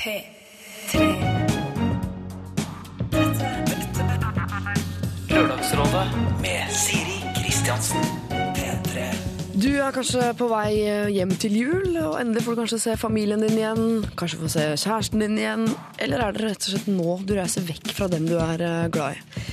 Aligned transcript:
P3. 0.00 0.98
Lørdagsrådet 5.28 6.06
med 6.40 6.72
Siri 6.72 7.18
Kristiansen. 7.36 8.06
P3. 8.30 9.04
Du 9.60 9.68
er 9.76 9.92
kanskje 9.92 10.30
på 10.38 10.48
vei 10.48 10.70
hjem 11.12 11.34
til 11.36 11.58
jul, 11.58 11.90
og 12.00 12.16
endelig 12.16 12.46
får 12.46 12.56
du 12.56 12.62
kanskje 12.62 12.80
se 12.86 12.96
familien 12.96 13.44
din 13.44 13.60
igjen. 13.60 14.06
Kanskje 14.16 14.40
få 14.40 14.48
se 14.48 14.66
kjæresten 14.72 15.20
din 15.20 15.36
igjen. 15.36 15.68
Eller 16.00 16.24
er 16.24 16.32
det 16.32 16.46
rett 16.46 16.64
og 16.64 16.72
slett 16.72 16.88
nå 16.88 17.20
du 17.28 17.36
reiser 17.36 17.68
vekk 17.68 17.92
fra 17.92 18.08
dem 18.08 18.24
du 18.30 18.38
er 18.40 18.64
eh, 18.64 18.88
glad 18.88 19.20
i? 19.20 19.50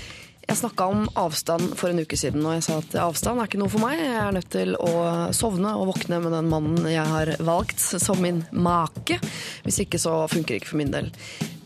Jeg 0.47 0.61
snakka 0.61 0.85
om 0.87 1.01
avstand 1.19 1.73
for 1.75 1.91
en 1.91 1.99
uke 1.99 2.15
siden, 2.15 2.45
og 2.47 2.53
jeg 2.55 2.63
sa 2.63 2.77
at 2.79 2.93
avstand 3.03 3.41
er 3.41 3.49
ikke 3.49 3.59
noe 3.59 3.71
for 3.71 3.83
meg. 3.83 3.99
Jeg 3.99 4.15
er 4.15 4.35
nødt 4.37 4.47
til 4.53 4.77
å 4.79 4.93
sovne 5.35 5.73
og 5.75 5.89
våkne 5.89 6.21
med 6.23 6.31
den 6.37 6.47
mannen 6.47 6.87
jeg 6.87 7.03
har 7.03 7.33
valgt 7.43 7.83
som 7.83 8.21
min 8.23 8.39
make. 8.55 9.19
Hvis 9.65 9.81
ikke 9.83 9.99
så 9.99 10.21
funker 10.31 10.55
det 10.55 10.61
ikke 10.61 10.71
for 10.71 10.79
min 10.79 10.93
del. 10.93 11.11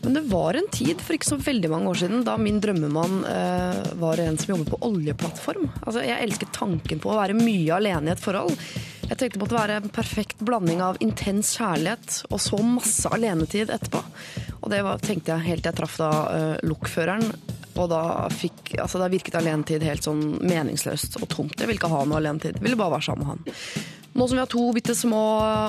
Men 0.02 0.18
det 0.18 0.24
var 0.32 0.58
en 0.58 0.66
tid 0.74 0.98
for 0.98 1.14
ikke 1.14 1.30
så 1.30 1.38
veldig 1.38 1.70
mange 1.70 1.92
år 1.92 2.00
siden 2.00 2.24
da 2.26 2.34
min 2.42 2.58
drømmemann 2.64 3.22
eh, 3.30 3.78
var 4.02 4.18
en 4.18 4.40
som 4.42 4.56
jobbet 4.56 4.72
på 4.72 4.80
oljeplattform. 4.90 5.70
Altså, 5.84 6.02
jeg 6.02 6.18
elsket 6.18 6.50
tanken 6.58 6.98
på 6.98 7.12
å 7.12 7.20
være 7.20 7.38
mye 7.38 7.78
alene 7.78 8.10
i 8.10 8.16
et 8.16 8.26
forhold. 8.26 8.58
Jeg 9.06 9.20
tenkte 9.20 9.38
på 9.38 9.46
at 9.52 9.58
være 9.60 9.78
en 9.78 9.90
perfekt 9.94 10.42
blanding 10.42 10.82
av 10.82 10.98
intens 11.04 11.54
kjærlighet 11.54 12.24
og 12.32 12.42
så 12.42 12.58
masse 12.66 13.14
alenetid 13.14 13.70
etterpå. 13.70 14.02
Og 14.58 14.70
det 14.74 14.82
var, 14.82 14.98
tenkte 15.06 15.36
jeg 15.36 15.52
helt 15.52 15.62
til 15.62 15.70
jeg 15.70 15.78
traff 15.84 16.00
da 16.02 16.14
eh, 16.34 16.54
lokføreren. 16.66 17.30
Og 17.80 17.88
da, 17.88 18.02
fikk, 18.32 18.74
altså 18.82 19.00
da 19.00 19.08
virket 19.12 19.38
alenetid 19.40 19.84
helt 19.86 20.04
sånn 20.04 20.22
meningsløst 20.44 21.16
og 21.22 21.28
tomt. 21.32 21.58
Jeg 21.58 21.68
ville 21.70 21.80
ikke 21.80 21.92
ha 21.92 22.04
noe 22.04 22.20
alenetid. 22.20 22.60
Ville 22.60 22.78
bare 22.78 22.98
være 22.98 23.08
sammen 23.08 23.26
med 23.26 23.32
han. 23.32 23.90
Nå 24.12 24.26
som 24.28 24.36
vi 24.36 24.42
har 24.42 24.50
to 24.52 24.66
bitte 24.76 24.94
små 24.94 25.22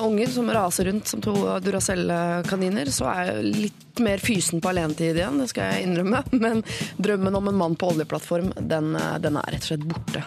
unger 0.04 0.28
som 0.28 0.50
raser 0.52 0.90
rundt 0.90 1.08
som 1.08 1.22
to 1.24 1.32
Duracell-kaniner, 1.64 2.90
så 2.92 3.08
er 3.08 3.30
jeg 3.30 3.52
litt 3.54 4.02
mer 4.04 4.20
fysen 4.20 4.60
på 4.60 4.68
alenetid 4.68 5.16
igjen, 5.16 5.40
det 5.40 5.48
skal 5.48 5.72
jeg 5.72 5.86
innrømme. 5.86 6.20
Men 6.44 6.60
drømmen 7.00 7.40
om 7.40 7.48
en 7.48 7.60
mann 7.62 7.76
på 7.80 7.94
oljeplattform, 7.94 8.52
den, 8.60 8.98
den 9.24 9.40
er 9.40 9.54
rett 9.54 9.64
og 9.64 9.70
slett 9.70 9.86
borte. 9.88 10.26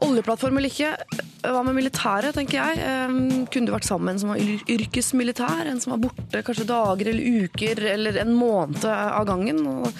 Oljeplattform 0.00 0.56
eller 0.56 0.72
ikke, 0.72 0.90
hva 1.44 1.62
med 1.62 1.76
militæret, 1.76 2.34
tenker 2.34 2.58
jeg. 2.58 2.82
Kunne 3.52 3.68
du 3.68 3.74
vært 3.74 3.86
sammen 3.86 4.08
med 4.08 4.16
en 4.16 4.22
som 4.22 4.32
var 4.32 4.74
yrkesmilitær? 4.74 5.68
En 5.68 5.80
som 5.82 5.94
var 5.94 6.02
borte 6.08 6.42
kanskje 6.46 6.66
dager 6.70 7.12
eller 7.12 7.44
uker 7.44 7.84
eller 7.92 8.18
en 8.24 8.32
måned 8.34 8.86
av 8.90 9.28
gangen? 9.28 9.60
Og 9.68 9.92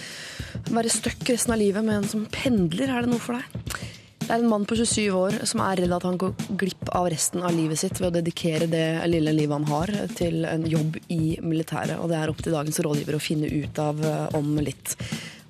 være 0.69 0.93
stuck 0.93 1.25
resten 1.31 1.55
av 1.55 1.61
livet 1.63 1.87
med 1.87 2.03
en 2.03 2.11
som 2.13 2.27
pendler, 2.33 2.93
er 2.93 3.07
det 3.07 3.13
noe 3.13 3.23
for 3.23 3.39
deg? 3.39 3.89
Det 4.31 4.37
er 4.37 4.45
en 4.45 4.51
mann 4.53 4.67
på 4.69 4.77
27 4.79 5.17
år 5.17 5.37
som 5.49 5.59
er 5.65 5.81
redd 5.81 5.93
at 5.97 6.05
han 6.07 6.19
går 6.21 6.53
glipp 6.61 6.93
av 6.95 7.09
resten 7.11 7.43
av 7.43 7.51
livet 7.51 7.81
sitt 7.81 7.99
ved 7.99 8.13
å 8.13 8.15
dedikere 8.21 8.69
det 8.71 8.85
lille 9.11 9.33
livet 9.35 9.59
han 9.59 9.67
har 9.67 9.91
til 10.15 10.45
en 10.47 10.69
jobb 10.71 11.01
i 11.11 11.35
militæret. 11.43 11.97
Og 11.99 12.13
det 12.13 12.21
er 12.21 12.31
opp 12.31 12.45
til 12.45 12.55
dagens 12.55 12.79
rådgiver 12.87 13.19
å 13.19 13.23
finne 13.25 13.51
ut 13.51 13.83
av 13.83 13.99
eh, 14.07 14.39
om 14.39 14.53
litt. 14.63 14.95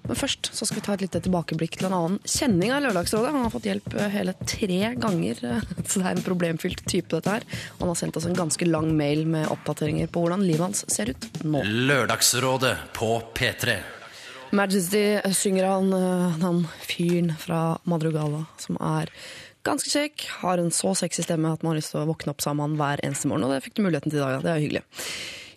Men 0.07 0.17
først 0.17 0.49
så 0.57 0.65
skal 0.65 0.81
vi 0.81 0.87
ta 0.87 0.97
et 0.97 1.05
lite 1.05 1.21
tilbakeblikk 1.27 1.77
til 1.77 1.91
en 1.91 1.99
annen 1.99 2.17
kjenning 2.25 2.73
av 2.73 2.81
Lørdagsrådet. 2.87 3.35
Han 3.37 3.45
har 3.45 3.53
fått 3.53 3.69
hjelp 3.69 3.93
eh, 4.01 4.09
hele 4.17 4.39
tre 4.41 4.81
ganger, 5.05 5.45
så 5.85 6.01
det 6.01 6.07
er 6.07 6.17
en 6.17 6.25
problemfylt 6.31 6.81
type 6.89 7.13
dette 7.13 7.37
her. 7.37 7.49
Og 7.77 7.85
han 7.85 7.93
har 7.93 8.03
sendt 8.07 8.17
oss 8.17 8.33
en 8.33 8.43
ganske 8.47 8.73
lang 8.73 8.95
mail 8.97 9.27
med 9.29 9.51
oppdateringer 9.53 10.09
på 10.09 10.25
hvordan 10.25 10.49
livet 10.49 10.71
hans 10.71 10.87
ser 10.89 11.13
ut 11.13 11.33
nå. 11.45 11.67
Lørdagsrådet 11.69 12.79
på 12.97 13.19
P3. 13.37 14.00
Majesty 14.51 15.21
synger 15.37 15.69
han, 15.71 15.93
den 16.41 16.65
fyren 16.83 17.35
fra 17.39 17.79
Madrugada, 17.89 18.45
som 18.59 18.79
er 18.83 19.13
ganske 19.67 19.91
kjekk, 19.93 20.25
har 20.43 20.61
en 20.61 20.73
så 20.75 20.95
sexy 20.99 21.25
stemme 21.27 21.53
at 21.53 21.63
man 21.63 21.75
har 21.75 21.81
lyst 21.81 21.95
til 21.95 22.03
å 22.03 22.09
våkne 22.09 22.35
opp 22.35 22.43
sammen 22.45 22.79
hver 22.81 23.03
eneste 23.05 23.31
morgen. 23.31 23.47
Og 23.49 23.55
det 23.55 23.65
fikk 23.67 23.77
du 23.79 23.85
muligheten 23.85 24.13
til 24.13 24.21
i 24.21 24.25
dag, 24.25 24.39
ja. 24.39 24.43
Det 24.45 24.55
er 24.55 24.65
hyggelig. 24.65 24.85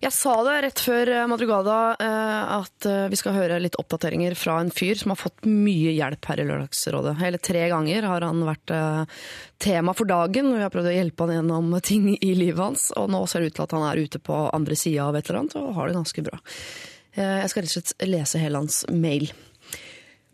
Jeg 0.04 0.12
sa 0.12 0.34
det 0.44 0.54
rett 0.66 0.82
før 0.84 1.10
eh, 1.14 1.28
Madrugada 1.32 1.76
eh, 1.96 2.50
at 2.58 2.88
eh, 2.90 3.06
vi 3.08 3.16
skal 3.16 3.38
høre 3.38 3.60
litt 3.64 3.78
oppdateringer 3.80 4.34
fra 4.36 4.58
en 4.60 4.72
fyr 4.76 5.00
som 5.00 5.14
har 5.14 5.20
fått 5.22 5.46
mye 5.48 5.94
hjelp 5.96 6.28
her 6.28 6.42
i 6.44 6.48
Lørdagsrådet. 6.50 7.14
Hele 7.22 7.40
tre 7.40 7.62
ganger 7.72 8.10
har 8.10 8.26
han 8.28 8.44
vært 8.44 8.74
eh, 8.76 9.22
tema 9.64 9.96
for 9.96 10.10
dagen, 10.10 10.52
og 10.52 10.60
vi 10.60 10.66
har 10.66 10.74
prøvd 10.74 10.92
å 10.92 10.98
hjelpe 10.98 11.24
han 11.24 11.38
gjennom 11.38 11.78
ting 11.88 12.10
i 12.18 12.34
livet 12.36 12.60
hans. 12.60 12.90
Og 13.00 13.08
nå 13.16 13.24
ser 13.32 13.46
det 13.46 13.54
ut 13.54 13.62
til 13.62 13.68
at 13.70 13.78
han 13.78 13.88
er 13.88 14.04
ute 14.04 14.20
på 14.20 14.42
andre 14.52 14.76
sida 14.76 15.08
av 15.08 15.16
et 15.16 15.30
eller 15.30 15.46
annet 15.46 15.56
og 15.62 15.72
har 15.80 15.88
det 15.88 16.02
ganske 16.02 16.28
bra. 16.28 16.44
Eh, 17.16 17.40
Jeg 17.44 17.50
skal 17.52 17.66
rett 17.66 17.72
og 17.72 17.78
slett 17.80 18.08
lese 18.10 18.42
hele 18.42 18.62
hans 18.62 18.84
mail. 18.90 19.32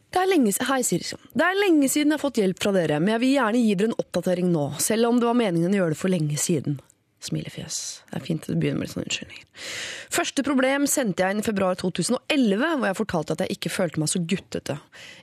Det 0.09 0.17
er, 0.17 0.25
lenge, 0.25 0.51
hei, 0.65 0.81
det 0.81 1.45
er 1.45 1.57
lenge 1.59 1.85
siden 1.85 2.09
jeg 2.09 2.17
har 2.17 2.23
fått 2.23 2.39
hjelp 2.41 2.63
fra 2.63 2.71
dere, 2.73 2.97
men 2.97 3.13
jeg 3.13 3.21
vil 3.21 3.33
gjerne 3.35 3.59
gi 3.61 3.73
dere 3.77 3.91
en 3.91 3.99
oppdatering 4.01 4.47
nå, 4.49 4.63
selv 4.81 5.05
om 5.11 5.19
det 5.21 5.27
var 5.29 5.37
meningen 5.37 5.75
å 5.75 5.77
gjøre 5.83 5.93
det 5.93 5.99
for 5.99 6.09
lenge 6.09 6.39
siden. 6.41 6.79
Smilefjes. 7.21 7.77
Det 8.09 8.15
er 8.15 8.23
fint 8.23 8.45
at 8.47 8.53
du 8.55 8.55
begynner 8.61 8.79
med 8.79 8.87
litt 8.87 8.93
sånne 8.95 9.05
unnskyldninger. 9.05 9.45
Første 10.15 10.43
problem 10.47 10.85
sendte 10.87 11.25
jeg 11.25 11.35
inn 11.35 11.41
i 11.43 11.45
februar 11.45 11.75
2011, 11.77 12.63
hvor 12.63 12.87
jeg 12.87 12.97
fortalte 12.97 13.35
at 13.35 13.43
jeg 13.43 13.57
ikke 13.57 13.71
følte 13.75 14.01
meg 14.01 14.09
så 14.09 14.21
guttete. 14.33 14.77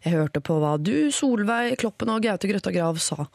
Jeg 0.04 0.14
hørte 0.14 0.42
på 0.44 0.58
hva 0.60 0.74
du, 0.78 1.08
Solveig 1.10 1.78
Kloppen 1.80 2.12
og 2.12 2.20
Gaute 2.22 2.50
Grøtta 2.52 2.74
Grav 2.76 3.00
sa, 3.02 3.26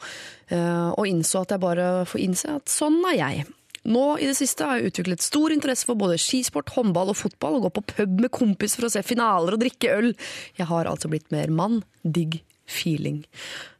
eh, 0.54 0.88
og 0.94 1.10
innså 1.10 1.42
at 1.42 1.56
jeg 1.56 1.64
bare 1.66 1.88
får 2.08 2.22
innse 2.22 2.54
at 2.62 2.70
sånn 2.70 3.02
er 3.10 3.18
jeg. 3.18 3.50
Nå 3.82 4.04
i 4.22 4.28
det 4.28 4.36
siste 4.38 4.66
har 4.66 4.78
jeg 4.78 4.92
utviklet 4.92 5.24
stor 5.24 5.54
interesse 5.54 5.88
for 5.88 5.98
både 5.98 6.20
skisport, 6.20 6.70
håndball 6.76 7.10
og 7.10 7.18
fotball, 7.18 7.58
og 7.58 7.66
gå 7.66 7.72
på 7.78 7.86
pub 7.96 8.20
med 8.22 8.30
kompis 8.34 8.76
for 8.78 8.86
å 8.86 8.92
se 8.94 9.02
finaler 9.06 9.56
og 9.56 9.62
drikke 9.64 9.90
øl. 9.96 10.12
Jeg 10.58 10.68
har 10.70 10.90
altså 10.90 11.10
blitt 11.10 11.32
mer 11.34 11.50
mann. 11.50 11.80
Digg 12.02 12.40
feeling. 12.70 13.24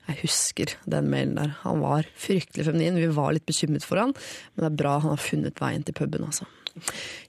Jeg 0.09 0.19
husker 0.25 0.75
den 0.91 1.11
mailen 1.13 1.37
der. 1.39 1.55
Han 1.63 1.83
var 1.85 2.09
fryktelig 2.19 2.67
feminin. 2.67 2.99
Vi 2.99 3.13
var 3.15 3.37
litt 3.37 3.47
bekymret 3.47 3.87
for 3.87 4.03
han, 4.03 4.17
men 4.55 4.65
det 4.65 4.73
er 4.73 4.81
bra 4.83 4.97
han 4.99 5.15
har 5.15 5.23
funnet 5.23 5.63
veien 5.63 5.87
til 5.87 5.97
puben, 5.97 6.27
altså. 6.27 6.49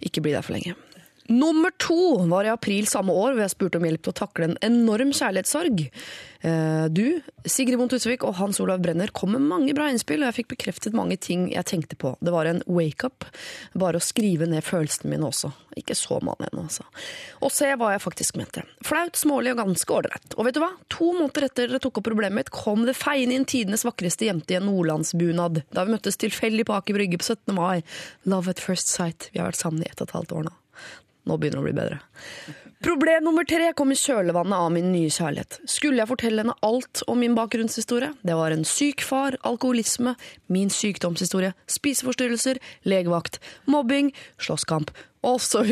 Ikke 0.01 0.23
bli 0.23 0.33
der 0.33 0.45
for 0.45 0.57
lenge. 0.57 0.73
Nummer 1.31 1.71
to 1.79 2.25
var 2.27 2.43
i 2.43 2.51
april 2.51 2.87
samme 2.89 3.13
år, 3.15 3.31
hvor 3.33 3.45
jeg 3.45 3.53
spurte 3.53 3.79
om 3.79 3.85
hjelp 3.87 4.03
til 4.03 4.11
å 4.11 4.17
takle 4.17 4.49
en 4.49 4.57
enorm 4.65 5.13
kjærlighetssorg. 5.15 5.85
Eh, 6.43 6.87
Du, 6.91 7.21
Sigrid 7.47 7.77
Bonde 7.79 7.95
Tusvik 7.95 8.25
og 8.27 8.35
Hans 8.35 8.59
Olav 8.59 8.81
Brenner 8.83 9.07
kom 9.15 9.31
med 9.31 9.45
mange 9.47 9.73
bra 9.75 9.87
innspill, 9.87 10.19
og 10.19 10.31
jeg 10.31 10.41
fikk 10.41 10.49
bekreftet 10.57 10.95
mange 10.97 11.15
ting 11.15 11.45
jeg 11.53 11.63
tenkte 11.69 11.95
på. 11.95 12.17
Det 12.19 12.33
var 12.33 12.49
en 12.49 12.59
wake-up, 12.67 13.23
bare 13.73 14.01
å 14.01 14.03
skrive 14.03 14.49
ned 14.51 14.65
følelsene 14.67 15.13
mine 15.13 15.29
også. 15.29 15.53
Ikke 15.79 15.95
så 15.95 16.19
mann 16.21 16.43
ennå, 16.43 16.65
altså. 16.67 16.83
Og 17.41 17.53
se 17.55 17.71
hva 17.79 17.93
jeg 17.93 18.03
faktisk 18.03 18.35
mente. 18.37 18.65
Flaut, 18.85 19.15
smålig 19.17 19.53
og 19.55 19.61
ganske 19.63 19.95
ålreit. 19.95 20.35
Og 20.37 20.45
vet 20.45 20.57
du 20.57 20.61
hva? 20.61 20.73
To 20.97 21.13
måneder 21.15 21.47
etter 21.47 21.71
dere 21.71 21.79
tok 21.81 22.01
opp 22.01 22.09
problemet 22.11 22.35
mitt, 22.43 22.51
kom 22.53 22.83
det 22.85 22.97
feiende 22.99 23.39
inn 23.39 23.47
tidenes 23.47 23.87
vakreste 23.87 24.27
jente 24.27 24.53
i 24.53 24.59
en 24.59 24.67
nordlandsbunad. 24.67 25.63
Da 25.71 25.87
vi 25.87 25.95
møttes 25.95 26.19
tilfeldig 26.19 26.67
på 26.67 26.75
Aker 26.75 26.99
Brygge 26.99 27.21
på 27.23 27.31
17. 27.31 27.55
mai. 27.55 27.81
Love 28.27 28.51
at 28.51 28.59
first 28.59 28.91
sight. 28.91 29.31
Vi 29.31 29.39
har 29.39 29.49
vært 29.49 29.63
sammen 29.63 29.81
i 29.85 29.89
ett 29.89 30.01
og 30.03 30.09
et 30.11 30.17
halvt 30.19 30.35
år 30.35 30.45
nå. 30.49 30.57
Nå 31.29 31.39
begynner 31.39 31.59
det 31.59 31.63
å 31.63 31.67
bli 31.67 31.77
bedre. 31.77 31.99
Problem 32.83 33.23
nummer 33.23 33.45
tre 33.47 33.69
kom 33.79 33.93
i 33.93 33.95
kjølvannet 33.95 34.59
av 34.59 34.71
min 34.75 34.89
nye 34.91 35.11
kjærlighet. 35.13 35.61
Skulle 35.71 36.01
jeg 36.01 36.09
fortelle 36.09 36.43
henne 36.43 36.55
alt 36.67 36.99
om 37.07 37.21
min 37.23 37.37
bakgrunnshistorie? 37.37 38.09
Det 38.27 38.35
var 38.35 38.51
en 38.51 38.65
syk 38.67 39.05
far, 39.07 39.37
alkoholisme, 39.47 40.17
min 40.51 40.73
sykdomshistorie, 40.73 41.53
spiseforstyrrelser, 41.71 42.59
legevakt, 42.83 43.39
mobbing, 43.71 44.11
slåsskamp 44.35 44.91
osv. 45.23 45.71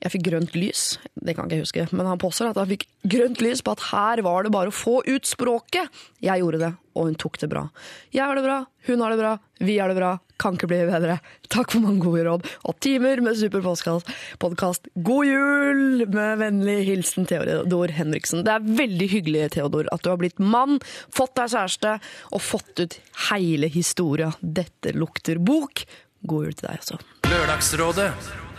Jeg 0.00 0.14
fikk 0.14 0.28
grønt 0.30 0.54
lys, 0.54 0.84
det 1.18 1.34
kan 1.34 1.50
ikke 1.50 1.58
jeg 1.58 1.66
huske, 1.66 1.88
men 1.90 2.06
han 2.08 2.22
påstår 2.22 2.52
at 2.52 2.62
han 2.62 2.70
fikk 2.70 2.86
grønt 3.10 3.42
lys 3.42 3.60
på 3.66 3.74
at 3.74 3.82
her 3.90 4.22
var 4.24 4.46
det 4.46 4.54
bare 4.54 4.70
å 4.70 4.76
få 4.76 5.00
ut 5.10 5.26
språket. 5.28 5.90
Jeg 6.22 6.40
gjorde 6.40 6.62
det, 6.62 6.70
og 6.94 7.10
hun 7.10 7.18
tok 7.20 7.42
det 7.42 7.50
bra. 7.50 7.66
Jeg 8.14 8.22
har 8.22 8.38
det 8.38 8.46
bra, 8.46 8.62
hun 8.86 9.02
har 9.02 9.12
det 9.12 9.20
bra, 9.20 9.34
vi 9.58 9.80
har 9.82 9.90
det 9.90 9.98
bra. 9.98 10.14
Kan 10.40 10.56
ikke 10.56 10.70
bli 10.70 10.78
bedre. 10.88 11.18
Takk 11.52 11.74
for 11.74 11.84
mange 11.84 12.00
gode 12.00 12.22
råd 12.24 12.46
og 12.64 12.78
timer 12.80 13.20
med 13.20 13.36
superpodkast. 13.36 14.88
God 15.04 15.26
jul! 15.28 16.06
Med 16.08 16.38
vennlig 16.40 16.78
hilsen 16.88 17.26
Theodor 17.28 17.92
Henriksen. 17.92 18.44
Det 18.46 18.54
er 18.54 18.64
veldig 18.80 19.08
hyggelig, 19.12 19.46
Theodor, 19.58 19.88
at 19.92 20.00
du 20.04 20.08
har 20.12 20.20
blitt 20.22 20.40
mann, 20.40 20.78
fått 21.12 21.34
deg 21.36 21.52
kjæreste 21.52 21.96
og 22.32 22.40
fått 22.44 22.80
ut 22.86 22.96
hele 23.30 23.68
historia. 23.72 24.32
Dette 24.40 24.94
lukter 24.96 25.36
bok. 25.38 25.84
God 26.24 26.48
jul 26.48 26.56
til 26.56 26.68
deg 26.70 26.80
også. 26.82 27.00
Lørdagsrådet 27.30 28.10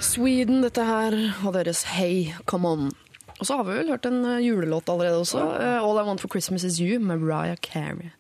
Sweden, 0.02 0.62
dette 0.66 0.82
her, 0.88 1.14
og 1.46 1.54
deres 1.58 1.84
Hey, 1.98 2.32
come 2.50 2.70
on. 2.70 2.88
Og 3.42 3.46
så 3.50 3.58
har 3.58 3.66
vi 3.68 3.76
vel 3.80 3.90
hørt 3.90 4.06
en 4.06 4.20
eh, 4.26 4.40
julelåt 4.46 4.90
allerede 4.90 5.20
også. 5.24 5.42
eh, 5.58 5.78
All 5.82 5.98
I 5.98 6.06
Want 6.06 6.22
for 6.22 6.30
Christmas 6.30 6.64
Is 6.66 6.78
You 6.82 7.00
med 7.02 7.22
Mariah 7.24 7.58
Carey. 7.62 8.12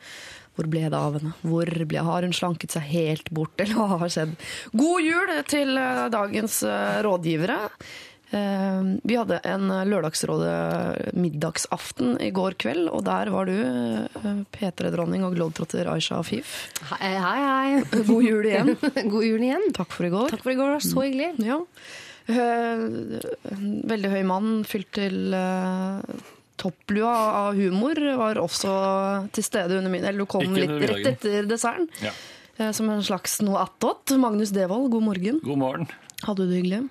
Hvor 0.58 0.68
ble 0.68 0.82
det 0.92 0.98
av 1.00 1.16
henne? 1.20 1.32
Hvor 1.48 1.70
ble, 1.88 2.02
har 2.04 2.26
hun 2.28 2.34
slanket 2.36 2.74
seg 2.76 2.84
helt 2.92 3.30
bort, 3.32 3.56
eller 3.64 3.78
hva 3.80 4.00
har 4.04 4.12
skjedd? 4.12 4.34
God 4.76 5.04
jul 5.06 5.36
til 5.48 5.78
eh, 5.80 6.06
dagens 6.12 6.58
eh, 6.68 6.98
rådgivere. 7.08 7.60
Eh, 8.32 8.82
Vi 9.08 9.16
hadde 9.20 9.40
en 9.48 9.72
Lørdagsrådet 9.88 11.16
middagsaften 11.20 12.18
i 12.24 12.30
går 12.36 12.56
kveld, 12.60 12.90
og 12.92 13.04
der 13.08 13.32
var 13.34 13.48
du, 13.48 13.56
eh, 13.64 14.44
P3-dronning 14.56 15.24
og 15.28 15.36
globetrotter 15.40 15.88
Aisha 15.96 16.20
Afif. 16.20 16.54
Hei, 16.92 17.14
hei. 17.16 17.40
hei. 17.48 18.04
God 18.12 18.24
jul 18.28 18.46
igjen. 18.52 18.76
God 19.16 19.26
jul 19.28 19.48
igjen. 19.48 19.68
Takk 19.76 19.92
for 19.96 20.08
i 20.08 20.14
går. 20.14 20.36
Takk 20.36 20.44
for 20.46 20.52
i 20.56 20.60
går, 20.60 20.78
så 20.84 21.08
hyggelig. 21.08 21.34
Ja. 21.48 21.62
Veldig 23.92 24.12
høy 24.14 24.22
mann 24.30 24.52
fylt 24.68 24.92
til 24.96 25.34
topplua 26.62 27.14
av 27.48 27.58
humor 27.58 27.98
var 28.22 28.40
også 28.42 28.72
til 29.36 29.44
stede 29.48 29.80
under 29.80 29.92
min 29.94 30.06
Eller 30.06 30.24
du 30.24 30.30
kom 30.30 30.46
litt 30.56 30.70
rett 30.92 31.10
etter 31.16 31.50
desserten. 31.50 31.90
Ja. 32.06 32.14
eh, 32.58 32.72
Som 32.78 32.90
en 32.94 33.02
slags 33.04 33.40
noe 33.42 33.64
attåt. 33.66 34.14
Magnus 34.22 34.54
Devold, 34.56 34.92
god 34.94 35.04
morgen. 35.10 35.42
God 35.44 35.58
morgen. 35.62 35.88
Hadde 36.24 36.46
du 36.46 36.52
det 36.54 36.62
hyggelig? 36.62 36.84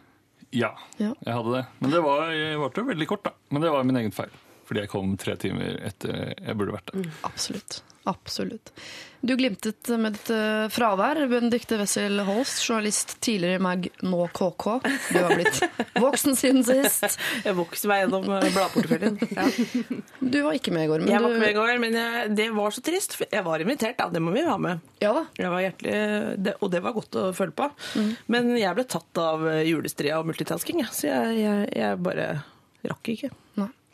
Ja, 0.52 0.72
Ja. 0.98 1.12
jeg 1.22 1.34
hadde 1.36 1.52
det. 1.60 1.64
Men 1.78 1.90
det 1.94 2.00
var, 2.02 2.32
varte 2.64 2.82
veldig 2.82 3.06
kort, 3.06 3.22
da. 3.28 3.30
Men 3.54 3.62
det 3.62 3.70
var 3.70 3.84
min 3.86 3.96
egen 4.02 4.10
feil. 4.14 4.32
Fordi 4.66 4.80
jeg 4.84 4.90
kom 4.90 5.16
tre 5.18 5.36
timer 5.38 5.78
etter 5.86 6.34
jeg 6.36 6.56
burde 6.58 6.74
vært 6.76 6.90
der. 6.94 7.06
Absolutt. 7.26 7.80
Absolutt. 8.10 8.72
Du 9.20 9.34
glimtet 9.36 9.88
med 10.00 10.14
ditt 10.16 10.30
eh, 10.32 10.66
fravær. 10.72 11.18
Benedicte 11.28 11.76
Wessel 11.76 12.22
Holst, 12.24 12.62
journalist 12.64 13.18
tidligere 13.20 13.58
i 13.58 13.62
Mag, 13.62 13.88
nå 14.00 14.20
KK. 14.32 14.66
Du 15.12 15.18
har 15.18 15.34
blitt 15.36 15.58
voksen 16.00 16.38
siden 16.40 16.64
sist. 16.64 17.18
Jeg 17.44 17.52
vokste 17.58 17.90
meg 17.90 18.06
gjennom 18.06 18.24
eh, 18.38 18.46
bladporteføljen. 18.54 19.18
Ja. 19.36 19.44
Du 20.24 20.38
var 20.46 20.56
ikke 20.56 20.72
med 20.72 20.86
i 20.86 20.90
går. 20.90 21.04
Men 21.04 21.12
Jeg 21.12 21.20
var 21.26 21.34
ikke 21.34 21.42
med 21.44 21.52
i 21.52 21.58
går, 21.58 21.74
men 21.84 21.98
jeg, 22.00 22.32
det 22.38 22.48
var 22.56 22.72
så 22.72 22.84
trist. 22.86 23.18
Jeg 23.26 23.44
var 23.44 23.60
invitert, 23.64 23.98
da. 24.00 24.08
Det 24.14 24.24
må 24.24 24.32
vi 24.34 24.46
ha 24.46 24.56
med. 24.62 24.80
Ja 25.04 25.12
da. 25.18 25.26
Jeg 25.36 25.52
var 25.52 25.66
hjertelig, 25.66 26.56
og 26.56 26.72
det 26.72 26.82
var 26.86 26.96
godt 26.96 27.20
å 27.20 27.26
følge 27.36 27.58
på. 27.60 27.68
Men 28.32 28.54
jeg 28.56 28.78
ble 28.78 28.86
tatt 28.88 29.20
av 29.20 29.44
julestria 29.68 30.16
og 30.22 30.32
multitasking, 30.32 30.80
så 30.88 31.10
jeg, 31.10 31.36
jeg, 31.44 31.68
jeg 31.76 32.00
bare 32.08 32.30
rakk 32.88 33.12
ikke. 33.12 33.30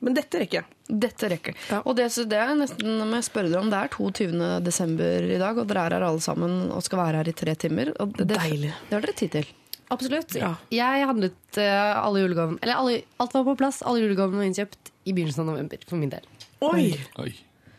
Men 0.04 0.16
dette 0.16 0.40
rekker 0.42 0.58
jeg. 0.60 0.66
Dette 1.06 1.28
rekker. 1.32 1.54
Ja. 1.70 1.78
Og 1.88 1.96
det, 1.96 2.08
det 2.28 2.38
er 2.38 2.50
nesten 2.58 2.98
må 3.00 3.16
jeg 3.16 3.26
spørre 3.30 3.48
dere 3.48 3.62
om. 3.64 3.70
Det 3.72 3.78
er 3.80 3.92
22. 3.94 4.50
desember 4.66 5.24
i 5.24 5.38
dag, 5.40 5.56
og 5.62 5.70
dere 5.70 5.86
er 5.88 5.96
her 5.96 6.04
alle 6.10 6.20
sammen 6.24 6.66
og 6.70 6.84
skal 6.84 7.00
være 7.00 7.22
her 7.22 7.30
i 7.32 7.36
tre 7.36 7.54
timer. 7.56 7.94
Og 8.02 8.12
det, 8.18 8.28
det, 8.28 8.40
Deilig. 8.42 8.74
Det 8.90 8.98
har 8.98 9.06
dere 9.06 9.16
tid 9.22 9.32
til. 9.38 9.48
Absolutt. 9.94 10.34
Ja. 10.36 10.52
Jeg 10.74 11.06
handlet 11.06 11.58
eh, 11.62 11.96
alle 12.02 12.24
julegavene 12.24 12.58
Eller 12.64 12.80
alle, 12.80 13.00
alt 13.22 13.34
var 13.38 13.44
på 13.46 13.56
plass. 13.62 13.80
Alle 13.86 14.02
julegavene 14.02 14.42
var 14.42 14.48
innkjøpt 14.50 14.92
i 15.06 15.14
begynnelsen 15.14 15.44
av 15.46 15.52
november 15.54 15.84
for 15.88 16.00
min 16.00 16.10
del. 16.12 16.26
Oi! 16.66 16.88
Oi. 17.22 17.32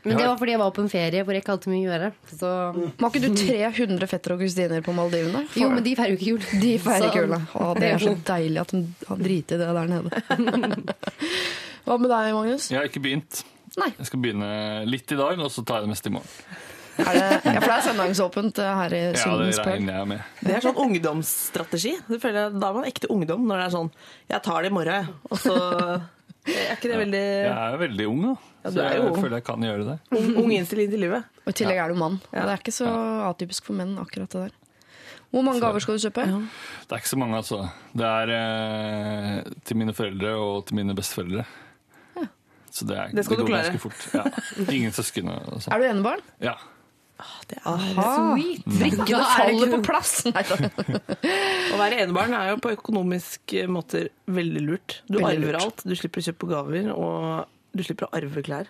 Men 0.08 0.22
det 0.22 0.28
var 0.30 0.38
fordi 0.40 0.54
jeg 0.54 0.62
var 0.62 0.72
på 0.72 0.84
en 0.86 0.92
ferie 0.92 1.24
hvor 1.26 1.36
jeg 1.36 1.44
ikke 1.44 1.54
hadde 1.58 1.72
mye 1.74 1.84
å 1.84 1.90
gjøre. 1.92 2.10
Så, 2.32 2.50
Var 3.02 3.10
ikke 3.12 3.22
du 3.26 3.42
300 3.42 4.08
fetter 4.08 4.36
og 4.38 4.44
kusiner 4.46 4.84
på 4.86 4.94
Maldivene? 4.96 5.42
jo, 5.60 5.68
men 5.74 5.84
de 5.84 5.96
feirer 6.00 6.14
jo 6.14 6.20
ikke 6.22 6.30
jul. 6.32 6.46
De 6.64 6.74
feirer 6.80 7.04
Så- 7.04 7.10
ikke 7.12 7.24
jula. 7.26 7.40
Å, 7.52 7.68
det 7.76 7.90
er 7.92 8.04
så 8.06 8.14
deilig 8.32 8.62
at 8.64 8.72
de 8.72 8.84
har 9.10 9.24
driti 9.28 9.58
i 9.58 9.60
det 9.60 9.68
der 9.68 9.92
nede. 9.92 10.96
Hva 11.88 11.96
med 12.02 12.12
deg, 12.12 12.34
Magnus? 12.36 12.66
Jeg 12.68 12.82
har 12.82 12.90
ikke 12.90 13.00
begynt. 13.04 13.46
Nei. 13.80 13.92
Jeg 13.96 14.10
skal 14.10 14.20
begynne 14.20 14.48
litt 14.90 15.12
i 15.14 15.20
dag, 15.20 15.40
og 15.40 15.54
så 15.54 15.64
tar 15.64 15.80
jeg 15.80 15.88
det 15.88 15.92
meste 15.94 16.10
i 16.12 16.16
morgen. 16.18 16.34
Er 16.98 17.14
det, 17.14 17.26
ja, 17.46 17.60
for 17.62 17.70
det 17.70 17.76
er 17.76 17.84
søndagsåpent 17.86 18.60
eh, 18.64 18.70
her 18.80 18.94
i 18.98 19.00
Ja, 19.14 19.34
det 19.38 19.66
regner 19.68 20.00
jeg 20.00 20.10
med. 20.10 20.30
Det 20.42 20.56
er 20.58 20.64
sånn 20.66 20.80
ungdomsstrategi. 20.82 21.92
Det 22.10 22.18
føler 22.24 22.56
da 22.58 22.72
er 22.72 22.78
man 22.80 22.88
ekte 22.90 23.10
ungdom 23.14 23.44
når 23.46 23.62
det 23.62 23.66
er 23.68 23.74
sånn 23.76 23.92
Jeg 24.34 24.42
tar 24.48 24.66
det 24.66 24.72
i 24.72 24.74
morgen, 24.74 25.12
og 25.30 25.42
så 25.44 25.58
Er 26.48 26.74
ikke 26.74 26.90
det 26.90 26.98
veldig 27.04 27.22
Jeg 27.22 27.54
er 27.54 27.78
veldig 27.84 28.08
ung, 28.10 28.24
da. 28.26 28.34
Ja, 28.64 28.72
så 28.72 28.82
er 28.82 28.96
jeg 28.98 29.04
ung. 29.06 29.20
føler 29.22 29.38
jeg 29.38 29.46
kan 29.48 29.68
gjøre 29.68 29.86
det. 29.92 29.98
ung, 30.18 30.28
ung 30.42 30.56
innstilling 30.58 30.90
til 30.96 31.04
livet? 31.06 31.30
Og 31.46 31.54
i 31.54 31.58
tillegg 31.62 31.84
er 31.84 31.94
du 31.94 32.02
mann. 32.02 32.18
Ja. 32.32 32.48
det 32.48 32.56
er 32.56 32.64
ikke 32.66 32.76
så 32.76 32.90
atypisk 33.30 33.70
for 33.70 33.78
menn, 33.78 33.94
akkurat 34.02 34.34
det 34.34 34.48
der. 34.48 34.58
Hvor 35.32 35.44
mange 35.46 35.62
gaver 35.62 35.84
skal 35.84 36.00
du 36.00 36.04
kjøpe? 36.08 36.26
Det 36.26 36.98
er 36.98 37.04
ikke 37.04 37.14
så 37.14 37.20
mange, 37.20 37.38
altså. 37.40 37.62
Det 37.94 38.10
er 38.10 38.34
eh, 38.42 39.56
til 39.68 39.80
mine 39.80 39.96
foreldre 39.96 40.34
og 40.40 40.66
til 40.68 40.80
mine 40.82 40.96
besteforeldre. 40.98 41.46
Så 42.78 42.86
det, 42.90 42.98
er, 43.02 43.14
Det 43.18 43.24
skal 43.26 43.40
du 43.40 43.46
går 43.48 43.54
klare. 43.56 43.80
fort. 43.82 44.08
Ja. 44.14 44.24
Ingen 44.70 44.94
søsken 44.94 45.30
sånn. 45.34 45.72
Er 45.74 45.82
du 45.82 45.86
enebarn? 45.90 46.22
Ja. 46.44 46.56
Det 47.50 47.58
er, 47.58 47.86
Sweet. 47.98 48.66
Brikkene 48.70 49.22
er 49.24 49.32
faller 49.40 49.72
på 49.74 49.80
plass! 49.88 50.12
Å 51.74 51.80
være 51.80 52.04
enebarn 52.04 52.36
er 52.38 52.52
jo 52.52 52.60
på 52.62 52.74
økonomiske 52.76 53.64
måter 53.74 54.12
veldig 54.30 54.62
lurt. 54.68 55.00
Du 55.10 55.18
Veldig 55.18 55.32
arver 55.32 55.56
lurt. 55.58 55.64
alt. 55.64 55.82
Du 55.90 55.96
slipper 55.98 56.22
å 56.22 56.28
kjøpe 56.28 56.50
gaver, 56.52 56.92
og 56.94 57.78
du 57.78 57.84
slipper 57.88 58.06
å 58.06 58.12
arve 58.20 58.44
klær. 58.46 58.70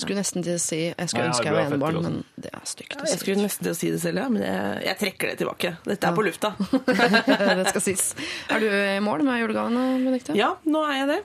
Ja. 0.00 0.06
Jeg 0.06 0.06
skulle 0.06 0.22
nesten 0.22 0.44
til 0.46 0.56
å 0.56 0.60
si 0.62 0.78
Jeg 0.88 1.10
skulle 1.12 1.26
ønske 1.28 1.44
jeg 1.44 1.54
var 1.54 1.68
enebarn, 1.68 1.98
men 2.04 2.14
det 2.40 2.52
er 2.56 2.62
stygt 2.68 2.96
å 2.96 3.08
Jeg 3.08 3.20
skulle 3.20 3.44
nesten 3.44 3.66
til 3.66 3.72
å 3.74 3.76
si 3.76 3.90
det 3.92 4.00
selv, 4.00 4.22
ja, 4.22 4.28
men 4.32 4.44
jeg, 4.46 4.80
jeg 4.86 4.98
trekker 5.02 5.32
det 5.32 5.36
tilbake. 5.42 5.72
Dette 5.84 6.08
er 6.08 6.16
på 6.16 6.24
lufta. 6.24 6.52
det 7.60 7.66
skal 7.68 7.84
sies. 7.84 8.06
Er 8.48 8.64
du 8.64 8.66
i 8.70 8.98
mål 9.04 9.26
med 9.28 9.42
julegavene, 9.42 9.84
Benedicte? 10.00 10.36
Ja, 10.38 10.54
nå 10.64 10.82
er 10.88 10.96
jeg 11.02 11.10
det. 11.12 11.20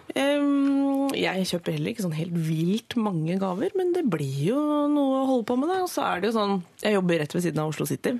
Jeg 1.21 1.49
kjøper 1.53 1.77
heller 1.77 1.93
ikke 1.93 2.05
sånn 2.05 2.17
helt 2.17 2.37
vilt 2.49 2.95
mange 2.99 3.39
gaver, 3.41 3.75
men 3.79 3.93
det 3.95 4.05
blir 4.11 4.39
jo 4.51 4.61
noe 4.91 5.23
å 5.23 5.27
holde 5.31 5.47
på 5.47 5.59
med. 5.59 5.71
Da. 5.71 5.81
Og 5.85 5.91
så 5.91 6.05
er 6.09 6.21
det 6.21 6.31
jo 6.31 6.37
sånn 6.37 6.55
Jeg 6.83 6.97
jobber 6.97 7.21
rett 7.23 7.35
ved 7.35 7.45
siden 7.47 7.63
av 7.63 7.71
Oslo 7.71 7.87
City. 7.89 8.17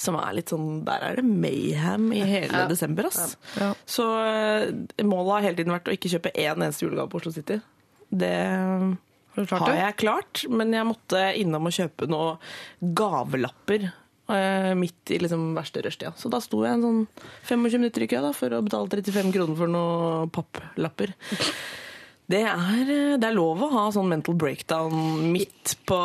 Som 0.00 0.16
er 0.18 0.34
litt 0.36 0.50
sånn 0.50 0.82
Der 0.86 1.02
er 1.06 1.20
det 1.20 1.24
mayhem 1.28 2.10
i 2.16 2.22
hele 2.26 2.64
desember, 2.70 3.08
ass. 3.10 3.36
Ja. 3.60 3.72
Så 3.86 4.06
eh, 4.22 4.70
målet 5.06 5.36
har 5.36 5.48
hele 5.48 5.58
tiden 5.60 5.74
vært 5.74 5.90
å 5.90 5.94
ikke 5.94 6.12
kjøpe 6.12 6.34
én 6.34 6.54
eneste 6.56 6.86
julegave 6.86 7.10
på 7.12 7.22
Oslo 7.22 7.34
City. 7.34 7.60
Det 8.14 8.34
Har 9.34 9.42
du 9.42 9.50
klart 9.50 9.66
har 9.68 9.80
jeg 9.80 9.96
klart, 10.04 10.44
men 10.50 10.72
jeg 10.72 10.86
måtte 10.86 11.20
innom 11.40 11.66
og 11.66 11.74
kjøpe 11.74 12.06
noen 12.10 12.38
gavelapper. 12.94 13.90
eh, 14.30 14.70
midt 14.78 15.10
i 15.12 15.18
liksom 15.20 15.50
verste 15.56 15.82
rushtida. 15.84 16.14
Så 16.16 16.30
da 16.32 16.38
sto 16.40 16.62
jeg 16.64 16.78
en 16.78 16.84
sånn 16.86 17.00
25 17.50 17.80
minutter 17.82 18.02
i 18.06 18.08
kø 18.08 18.22
da, 18.24 18.30
for 18.32 18.48
å 18.56 18.62
betale 18.64 18.88
35 18.88 19.32
kroner 19.34 19.58
for 19.58 19.68
noen 19.68 20.30
papplapper. 20.32 21.12
Det 22.24 22.38
er, 22.40 22.88
eh, 22.88 23.16
det 23.20 23.26
er 23.28 23.34
lov 23.36 23.60
å 23.60 23.68
ha 23.68 23.82
sånn 23.92 24.08
mental 24.08 24.32
breakdown 24.40 24.94
midt 25.28 25.74
på, 25.84 25.98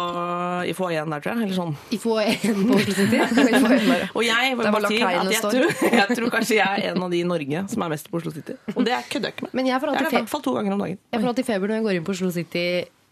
i 0.67 0.73
foajeen 0.75 1.13
der, 1.15 1.21
tror 1.23 1.31
jeg. 1.37 1.45
Eller 1.45 1.55
sånn. 1.55 1.71
I 1.95 1.99
få 2.01 2.17
en 2.19 2.65
på 2.67 2.75
Oslo 2.75 2.93
City. 2.97 3.21
Og 4.17 4.25
jeg, 4.27 4.51
Det 4.51 4.65
var 4.65 4.75
bare 4.75 4.91
si 4.91 4.99
at 4.99 5.31
jeg, 5.31 5.41
tror, 5.45 5.71
jeg 6.01 6.17
tror 6.19 6.33
kanskje 6.35 6.57
jeg 6.59 6.67
er 6.67 6.91
en 6.91 7.05
av 7.07 7.15
de 7.15 7.21
i 7.23 7.29
Norge 7.29 7.63
som 7.71 7.87
er 7.87 7.93
mest 7.95 8.11
på 8.11 8.19
Oslo 8.19 8.35
City. 8.35 8.57
Og 8.75 8.83
det 8.83 8.99
kødder 9.13 9.31
jeg 9.31 9.37
ikke 9.37 9.47
med. 9.47 9.55
Men 9.61 9.71
jeg 9.71 9.79
får 9.79 9.93
Det 9.93 9.95
er 9.95 10.03
alltid 10.03 10.11
det 10.11 10.17
i 10.17 10.23
hvert 10.25 10.33
fall 10.35 10.43
to 10.49 10.55
ganger 10.59 10.75
om 10.75 10.83
dagen. 10.83 10.99
Jeg 11.13 11.21
får 11.23 11.31
alltid 11.31 11.47
feber 11.53 11.71
når 11.71 11.79
jeg 11.79 11.87
går 11.87 11.99
inn 12.01 12.07
på 12.09 12.17
Oslo 12.19 12.31
City 12.35 12.65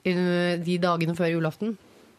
de 0.04 0.78
dagene 0.78 1.16
før 1.18 1.32
julaften. 1.34 1.78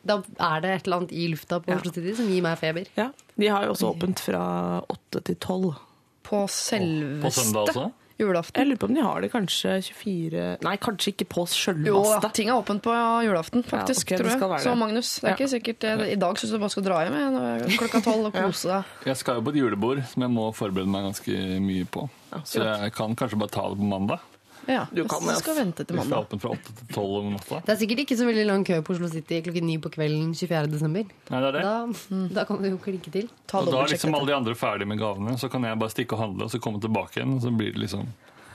Da 0.09 0.21
er 0.41 0.61
det 0.63 0.71
et 0.71 0.87
eller 0.87 0.97
annet 1.03 1.13
i 1.13 1.27
lufta 1.29 1.59
på 1.61 1.69
Ja. 1.73 1.77
Oslo 1.81 1.93
City 1.93 2.15
som 2.15 2.29
gir 2.31 2.43
meg 2.43 2.59
feber. 2.59 2.87
Ja, 2.97 3.11
De 3.39 3.47
har 3.49 3.65
jo 3.67 3.73
også 3.75 3.95
åpent 3.95 4.19
fra 4.21 4.83
åtte 4.89 5.23
til 5.25 5.37
tolv. 5.37 5.75
På 6.23 6.43
På 6.45 6.49
selveste 6.49 7.41
søndag 7.41 7.69
også? 7.73 7.93
julaften. 8.19 8.57
Jeg 8.61 8.67
lurer 8.69 8.79
på 8.79 8.87
om 8.89 8.95
de 8.95 9.01
har 9.03 9.21
det 9.23 9.31
kanskje 9.33 9.77
24 9.83 10.59
Nei, 10.63 10.77
kanskje 10.77 11.13
ikke 11.15 11.25
på 11.29 11.45
Jo, 11.87 12.03
ja, 12.05 12.29
ting 12.29 12.49
er 12.49 12.55
åpent 12.61 12.83
på 12.83 12.93
julaften, 13.25 13.63
faktisk. 13.65 14.11
Ja, 14.11 14.17
okay, 14.19 14.39
tror 14.39 14.53
jeg. 14.53 14.61
Så. 14.61 14.75
Magnus, 14.77 15.15
det 15.21 15.25
er 15.25 15.29
Ja. 15.29 15.35
ikke 15.37 15.49
sikkert 15.49 15.79
det, 15.81 16.13
I 16.13 16.17
dag 16.17 16.35
syns 16.37 16.51
du 16.53 16.59
bare 16.59 16.71
skal 16.71 16.83
dra 16.83 17.05
hjem 17.05 17.15
jeg, 17.15 17.79
klokka 17.79 18.01
tolv 18.05 18.27
og 18.27 18.33
kose 18.45 18.69
deg. 18.69 18.85
Jeg 19.07 19.17
skal 19.17 19.35
jo 19.37 19.41
på 19.43 19.49
et 19.51 19.57
julebord 19.57 20.05
som 20.07 20.23
jeg 20.23 20.31
må 20.31 20.53
forberede 20.55 20.89
meg 20.89 21.05
ganske 21.05 21.61
mye 21.61 21.85
på. 21.87 22.09
Så 22.45 22.61
jeg 22.83 22.93
kan 22.93 23.15
kanskje 23.17 23.39
bare 23.39 23.51
ta 23.51 23.69
det 23.71 23.79
på 23.79 23.85
mandag. 23.89 24.19
Ja, 24.69 24.82
Du 24.93 25.00
kan 25.09 25.25
jeg 25.25 25.41
skal 25.41 25.56
vente 25.56 25.85
til 25.88 25.97
Hvis 25.97 26.05
det 26.05 26.12
er 26.12 26.17
mandag. 26.17 26.26
åpent 26.29 26.43
fra 26.44 26.50
8 26.53 26.75
til 26.76 26.88
12 26.94 27.17
om 27.23 27.31
natta. 27.32 27.61
Det 27.65 27.73
er 27.75 27.81
sikkert 27.81 28.03
ikke 28.05 28.17
så 28.20 28.26
veldig 28.29 28.47
lang 28.50 28.67
kø 28.69 28.81
på 28.85 28.93
Oslo 28.94 29.09
City 29.09 29.41
klokken 29.47 29.65
9 29.65 29.79
på 29.87 29.93
kvelden 29.97 30.35
24. 30.37 30.70
desember. 30.76 31.05
Nei, 31.32 31.41
det 31.41 31.49
er 31.49 31.53
det. 31.59 31.62
Da, 31.65 32.23
da 32.37 32.44
kan 32.44 32.61
du 32.62 32.69
jo 32.69 32.79
klinke 32.85 33.11
til. 33.15 33.31
Ta 33.49 33.62
Og 33.65 33.73
da 33.73 33.82
er 33.87 33.93
liksom 33.97 34.15
alle 34.15 34.29
de 34.29 34.37
andre 34.37 34.55
ferdige 34.55 34.87
med 34.93 34.99
gavene, 35.00 35.38
så 35.41 35.49
kan 35.49 35.65
jeg 35.65 35.79
bare 35.81 35.91
stikke 35.97 36.12
og 36.19 36.20
handle 36.26 36.44
og 36.44 36.50
så 36.53 36.61
komme 36.61 36.81
tilbake 36.85 37.17
igjen. 37.23 37.38
Og 37.38 37.43
så 37.49 37.50
blir 37.56 37.73
det 37.73 37.81
liksom 37.88 38.06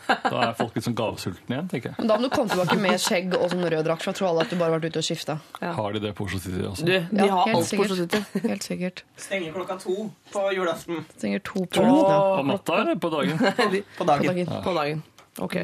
Da 0.04 0.50
er 0.50 0.54
folk 0.60 0.76
litt 0.76 0.84
sånn 0.84 0.98
gavesultne 1.00 1.56
igjen, 1.56 1.68
tenker 1.72 1.90
jeg. 1.94 1.96
Men 2.04 2.08
da 2.12 2.18
må 2.20 2.28
du 2.28 2.34
komme 2.36 2.52
tilbake 2.52 2.76
med 2.78 3.00
skjegg 3.00 3.38
og 3.40 3.46
sånn 3.54 3.64
rød 3.72 3.86
drakt, 3.88 4.04
for 4.04 4.12
jeg 4.12 4.18
tror 4.20 4.28
alle 4.34 4.42
at 4.44 4.50
du 4.52 4.58
bare 4.60 4.74
har 4.74 4.82
vært 4.82 4.92
ute 4.92 5.00
og 5.00 5.06
skifta. 5.08 5.38
Har 5.64 5.94
de 5.96 6.02
det 6.04 6.12
på 6.18 6.26
Oslo 6.28 6.40
City 6.44 6.60
også? 6.68 6.84
Du, 6.84 6.92
de 6.92 7.24
Ja, 7.24 7.30
har 7.32 7.48
helt 7.48 7.56
alt 7.62 7.72
på 7.72 7.86
Oslo 7.86 7.96
sikkert. 7.96 8.28
City. 8.36 8.48
Helt 8.52 8.64
sikkert. 8.68 9.04
Stenger 9.16 9.56
klokka 9.56 9.80
to 9.80 9.96
på 10.36 10.44
julaften. 10.58 11.06
Stenger 11.16 11.40
to 11.48 11.64
på 11.72 11.88
ja. 11.88 12.20
på 12.36 12.44
natta 12.52 12.82
eller 12.84 13.00
på 13.00 13.10
dagen? 13.16 13.40
På 13.98 14.04
dagen. 14.12 14.28
dagen. 14.28 14.52
På 14.68 14.74
dagen. 14.76 15.04
Ok. 15.40 15.56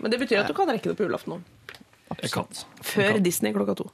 Men 0.00 0.12
det 0.12 0.20
betyr 0.22 0.42
at 0.42 0.50
du 0.50 0.56
kan 0.56 0.70
rekke 0.70 0.90
det 0.90 0.98
på 0.98 1.06
julaften 1.06 1.38
òg. 1.38 1.74
Jeg 2.18 2.32
kan. 2.34 2.48
Før 2.82 3.18
Disney 3.22 3.54
klokka 3.54 3.76
to. 3.78 3.90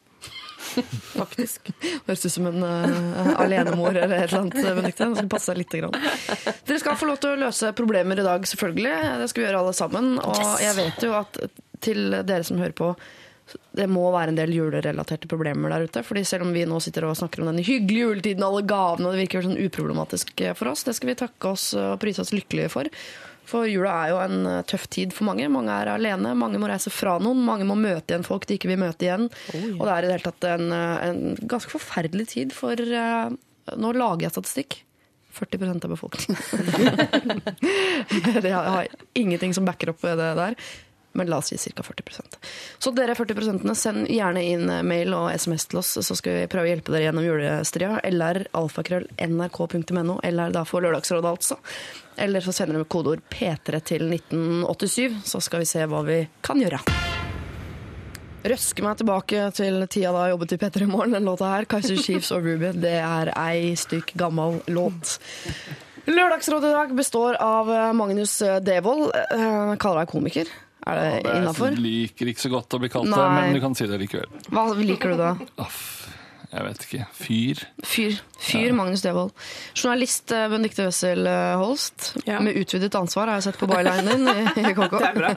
Faktisk. 1.21 1.69
Høres 2.07 2.25
ut 2.25 2.33
som 2.33 2.49
en 2.51 2.65
uh, 2.65 3.35
alenemor 3.41 3.93
eller 3.95 4.25
et 4.25 4.31
eller 4.31 4.41
annet. 4.41 4.57
Benedikte. 4.57 5.11
Det 5.11 5.21
skal 5.21 5.31
passe 5.37 5.57
litt. 5.57 5.77
grann. 5.77 5.95
Dere 6.67 6.81
skal 6.83 6.99
få 7.01 7.11
lov 7.11 7.21
til 7.23 7.35
å 7.35 7.43
løse 7.47 7.73
problemer 7.77 8.21
i 8.21 8.27
dag, 8.27 8.49
selvfølgelig. 8.49 8.97
Det 9.23 9.29
skal 9.33 9.43
vi 9.43 9.47
gjøre 9.49 9.63
alle 9.63 9.77
sammen. 9.77 10.17
Og 10.23 10.43
jeg 10.63 10.75
vet 10.79 11.07
jo 11.07 11.15
at 11.19 11.39
til 11.85 12.19
dere 12.25 12.45
som 12.47 12.61
hører 12.63 12.77
på, 12.77 12.91
det 13.79 13.87
må 13.87 14.09
være 14.11 14.33
en 14.33 14.39
del 14.41 14.57
julerelaterte 14.57 15.29
problemer 15.31 15.71
der 15.71 15.85
ute. 15.87 16.03
fordi 16.03 16.25
selv 16.27 16.49
om 16.49 16.55
vi 16.57 16.65
nå 16.67 16.81
sitter 16.83 17.07
og 17.07 17.15
snakker 17.19 17.45
om 17.45 17.53
den 17.53 17.63
hyggelige 17.63 18.09
juletiden 18.09 18.43
og 18.43 18.57
alle 18.57 18.67
gavene, 18.73 19.07
og 19.07 19.15
det 19.15 19.23
virker 19.23 19.47
sånn 19.47 19.61
uproblematisk 19.61 20.33
for 20.59 20.73
oss, 20.73 20.83
det 20.89 20.97
skal 20.99 21.13
vi 21.13 21.21
takke 21.21 21.53
oss 21.53 21.69
og 21.79 22.01
prise 22.03 22.25
oss 22.25 22.35
lykkelige 22.35 22.73
for. 22.73 22.91
For 23.47 23.69
jula 23.71 23.93
er 24.03 24.13
jo 24.13 24.21
en 24.25 24.49
eh, 24.51 24.63
tøff 24.69 24.89
tid 24.93 25.15
for 25.17 25.29
mange. 25.29 25.47
Mange 25.53 25.75
er 25.75 25.93
alene, 25.93 26.35
mange 26.39 26.61
må 26.63 26.71
reise 26.71 26.93
fra 26.93 27.17
noen, 27.23 27.45
mange 27.47 27.67
må 27.69 27.79
møte 27.79 28.13
igjen 28.13 28.27
folk 28.27 28.49
de 28.49 28.59
ikke 28.59 28.71
vil 28.73 28.83
møte 28.83 29.07
igjen. 29.07 29.29
Og 29.77 29.85
det 29.85 29.93
er 29.93 29.99
i 29.99 30.09
det 30.09 30.17
hele 30.17 30.27
tatt 30.27 30.49
en, 30.51 30.67
eh, 30.75 31.05
en 31.11 31.23
ganske 31.47 31.73
forferdelig 31.73 32.31
tid 32.35 32.57
for 32.57 32.75
uh, 32.77 33.31
Nå 33.77 33.89
lager 33.97 34.29
jeg 34.29 34.35
statistikk. 34.37 34.77
40% 35.37 35.85
av 35.85 35.91
befolkningen. 35.91 36.39
det 38.45 38.53
har, 38.55 38.63
jeg 38.63 38.75
har 38.77 38.87
ingenting 39.19 39.53
som 39.53 39.67
backer 39.69 39.91
opp 39.93 40.01
det 40.07 40.15
der. 40.39 40.57
Men 41.17 41.31
la 41.33 41.41
oss 41.41 41.53
si 41.53 41.73
ca. 41.73 41.83
40% 41.83 42.39
Så 42.79 42.93
dere 42.97 43.15
40 43.17 43.75
send 43.75 44.11
gjerne 44.13 44.43
inn 44.45 44.71
mail 44.87 45.15
og 45.17 45.31
SMS 45.33 45.67
til 45.71 45.81
oss, 45.81 45.95
så 46.05 46.17
skal 46.19 46.43
vi 46.43 46.49
prøve 46.53 46.69
å 46.69 46.73
hjelpe 46.75 46.93
dere 46.95 47.09
gjennom 47.09 47.27
julestria. 47.27 47.97
Eller 48.05 48.45
alfakrøll 48.57 49.09
nrk.no, 49.27 50.21
eller 50.23 50.53
da 50.55 50.67
for 50.69 50.85
Lørdagsrådet, 50.85 51.33
altså. 51.33 51.61
Eller 52.17 52.45
så 52.45 52.53
sender 52.53 52.79
dere 52.79 52.89
kodeord 52.91 53.25
P3 53.33 53.81
til 53.85 54.09
1987, 54.13 55.23
så 55.25 55.41
skal 55.45 55.65
vi 55.65 55.71
se 55.73 55.85
hva 55.89 56.05
vi 56.07 56.23
kan 56.45 56.61
gjøre. 56.61 56.81
Røske 58.47 58.85
meg 58.85 59.01
tilbake 59.01 59.49
til 59.57 59.81
tida 59.91 60.13
da 60.15 60.27
jeg 60.27 60.37
jobbet 60.37 60.55
i 60.55 60.59
P3 60.61 60.87
Morgen. 60.87 61.17
Den 61.17 61.27
låta 61.27 61.49
her, 61.51 61.67
Kaiser 61.71 61.99
Chiefs 62.05 62.31
og 62.35 62.47
Ruby, 62.47 62.71
det 62.79 62.95
er 63.01 63.33
ei 63.35 63.75
stykk 63.79 64.15
gammel 64.21 64.61
låt. 64.71 65.17
Lørdagsrådet 66.07 66.71
i 66.71 66.77
dag 66.77 66.93
består 66.95 67.41
av 67.43 67.73
eh, 67.75 67.89
Magnus 67.99 68.39
eh, 68.47 68.61
Devold. 68.63 69.09
Jeg 69.11 69.81
kaller 69.83 70.05
deg 70.05 70.13
komiker. 70.13 70.53
Er 70.87 70.99
det 71.01 71.07
Jeg 71.27 71.41
innafor? 71.41 71.77
liker 71.83 72.29
ikke 72.31 72.45
så 72.45 72.51
godt 72.53 72.77
å 72.77 72.79
bli 72.83 72.91
kalt 72.93 73.11
det, 73.11 73.29
men 73.35 73.57
du 73.57 73.61
kan 73.65 73.75
si 73.75 73.87
det 73.91 73.99
likevel. 74.05 74.29
Hva 74.55 74.67
liker 74.79 75.15
du 75.15 75.17
da? 75.19 75.33
Aff, 75.65 75.81
jeg 76.53 76.63
vet 76.69 76.85
ikke. 76.87 77.07
Fyr. 77.19 77.63
Fyr. 77.83 78.21
Fyr 78.39 78.71
Magnus 78.79 79.03
Devold. 79.03 79.33
Journalist 79.75 80.31
eh, 80.31 80.47
Benedicte 80.53 80.87
Wessel 80.87 81.27
eh, 81.27 81.57
Holst. 81.59 82.13
Ja. 82.29 82.39
Med 82.45 82.55
utvidet 82.61 82.95
ansvar, 82.95 83.27
har 83.33 83.41
jeg 83.41 83.49
sett 83.49 83.59
på 83.59 83.67
bylinen 83.71 84.13
din 84.15 84.31
i, 84.31 84.71
i 84.71 84.75
KK. 84.79 84.95
Det 85.03 85.11
er 85.11 85.19
bra. 85.19 85.35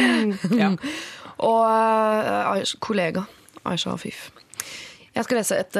Ja. 0.62 0.70
Og 1.42 1.66
eh, 2.62 2.74
kollega 2.78 3.26
Aisha 3.66 3.96
Afif. 3.98 4.28
Jeg 5.14 5.26
skal 5.26 5.38
lese 5.38 5.56
et, 5.62 5.76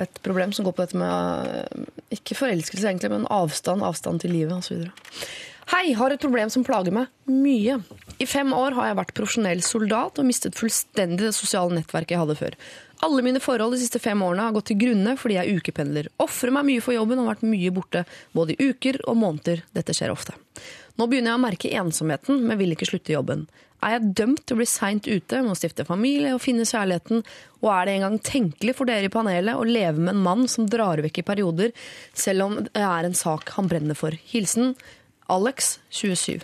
et 0.00 0.20
problem 0.24 0.52
som 0.56 0.64
går 0.64 0.72
på 0.76 0.84
dette 0.84 0.96
med 0.96 2.14
ikke 2.16 2.36
forelskelse, 2.38 2.86
egentlig, 2.88 3.10
men 3.12 3.26
avstand, 3.28 3.84
avstand 3.84 4.22
til 4.22 4.32
livet 4.32 4.54
osv. 4.56 4.86
Hei, 5.70 5.92
har 5.94 6.10
et 6.10 6.18
problem 6.18 6.50
som 6.50 6.64
plager 6.66 6.90
meg 6.90 7.30
mye. 7.30 7.76
I 8.18 8.26
fem 8.26 8.50
år 8.56 8.74
har 8.74 8.88
jeg 8.88 8.96
vært 8.98 9.12
profesjonell 9.14 9.60
soldat 9.62 10.18
og 10.18 10.26
mistet 10.26 10.58
fullstendig 10.58 11.22
det 11.22 11.36
sosiale 11.36 11.76
nettverket 11.76 12.16
jeg 12.16 12.20
hadde 12.24 12.36
før. 12.40 12.56
Alle 13.06 13.22
mine 13.22 13.38
forhold 13.40 13.76
de 13.76 13.78
siste 13.84 14.00
fem 14.02 14.18
årene 14.26 14.48
har 14.48 14.56
gått 14.56 14.66
til 14.72 14.80
grunne 14.82 15.14
fordi 15.20 15.38
jeg 15.38 15.46
er 15.46 15.62
ukependler. 15.62 16.10
Ofrer 16.26 16.50
meg 16.56 16.66
mye 16.66 16.82
for 16.82 16.96
jobben 16.96 17.22
og 17.22 17.28
har 17.28 17.36
vært 17.36 17.48
mye 17.52 17.70
borte 17.76 18.02
både 18.34 18.56
i 18.56 18.66
uker 18.72 18.98
og 19.06 19.20
måneder. 19.22 19.62
Dette 19.78 19.94
skjer 19.94 20.10
ofte. 20.10 20.34
Nå 20.98 21.06
begynner 21.06 21.36
jeg 21.36 21.38
å 21.38 21.46
merke 21.46 21.74
ensomheten, 21.84 22.42
men 22.42 22.58
vil 22.58 22.74
ikke 22.74 22.90
slutte 22.90 23.14
jobben. 23.14 23.46
Er 23.80 23.94
jeg 23.94 24.12
dømt 24.18 24.42
til 24.44 24.58
å 24.58 24.60
bli 24.60 24.68
seint 24.68 25.06
ute 25.06 25.38
med 25.40 25.54
å 25.54 25.56
stifte 25.56 25.86
familie 25.88 26.34
og 26.34 26.42
finne 26.44 26.66
kjærligheten, 26.68 27.22
og 27.62 27.68
er 27.72 27.86
det 27.86 27.94
engang 27.94 28.18
tenkelig 28.26 28.74
for 28.76 28.90
dere 28.90 29.08
i 29.08 29.12
panelet 29.12 29.56
å 29.56 29.64
leve 29.64 30.02
med 30.02 30.16
en 30.16 30.24
mann 30.26 30.48
som 30.50 30.66
drar 30.68 31.00
vekk 31.00 31.22
i 31.22 31.28
perioder, 31.30 31.72
selv 32.12 32.44
om 32.44 32.58
det 32.66 32.74
er 32.74 33.06
en 33.06 33.16
sak 33.16 33.54
han 33.54 33.70
brenner 33.70 33.96
for? 33.96 34.12
Hilsen 34.34 34.74
Alex, 35.30 35.78
27. 35.94 36.42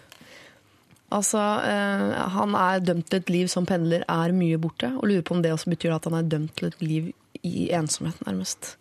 Altså, 1.16 1.38
eh, 1.62 2.16
han 2.34 2.54
er 2.58 2.80
dømt 2.82 3.06
til 3.10 3.20
et 3.22 3.30
liv 3.30 3.50
som 3.50 3.66
pendler, 3.68 4.02
er 4.10 4.32
mye 4.34 4.58
borte, 4.58 4.88
og 4.98 5.06
lurer 5.10 5.22
på 5.26 5.36
om 5.36 5.42
det 5.44 5.52
også 5.54 5.70
betyr 5.74 5.94
at 5.94 6.08
han 6.08 6.16
er 6.18 6.26
dømt 6.32 6.54
til 6.58 6.70
et 6.72 6.82
liv 6.82 7.12
i 7.46 7.68
ensomhet, 7.76 8.18
nærmest. 8.26 8.74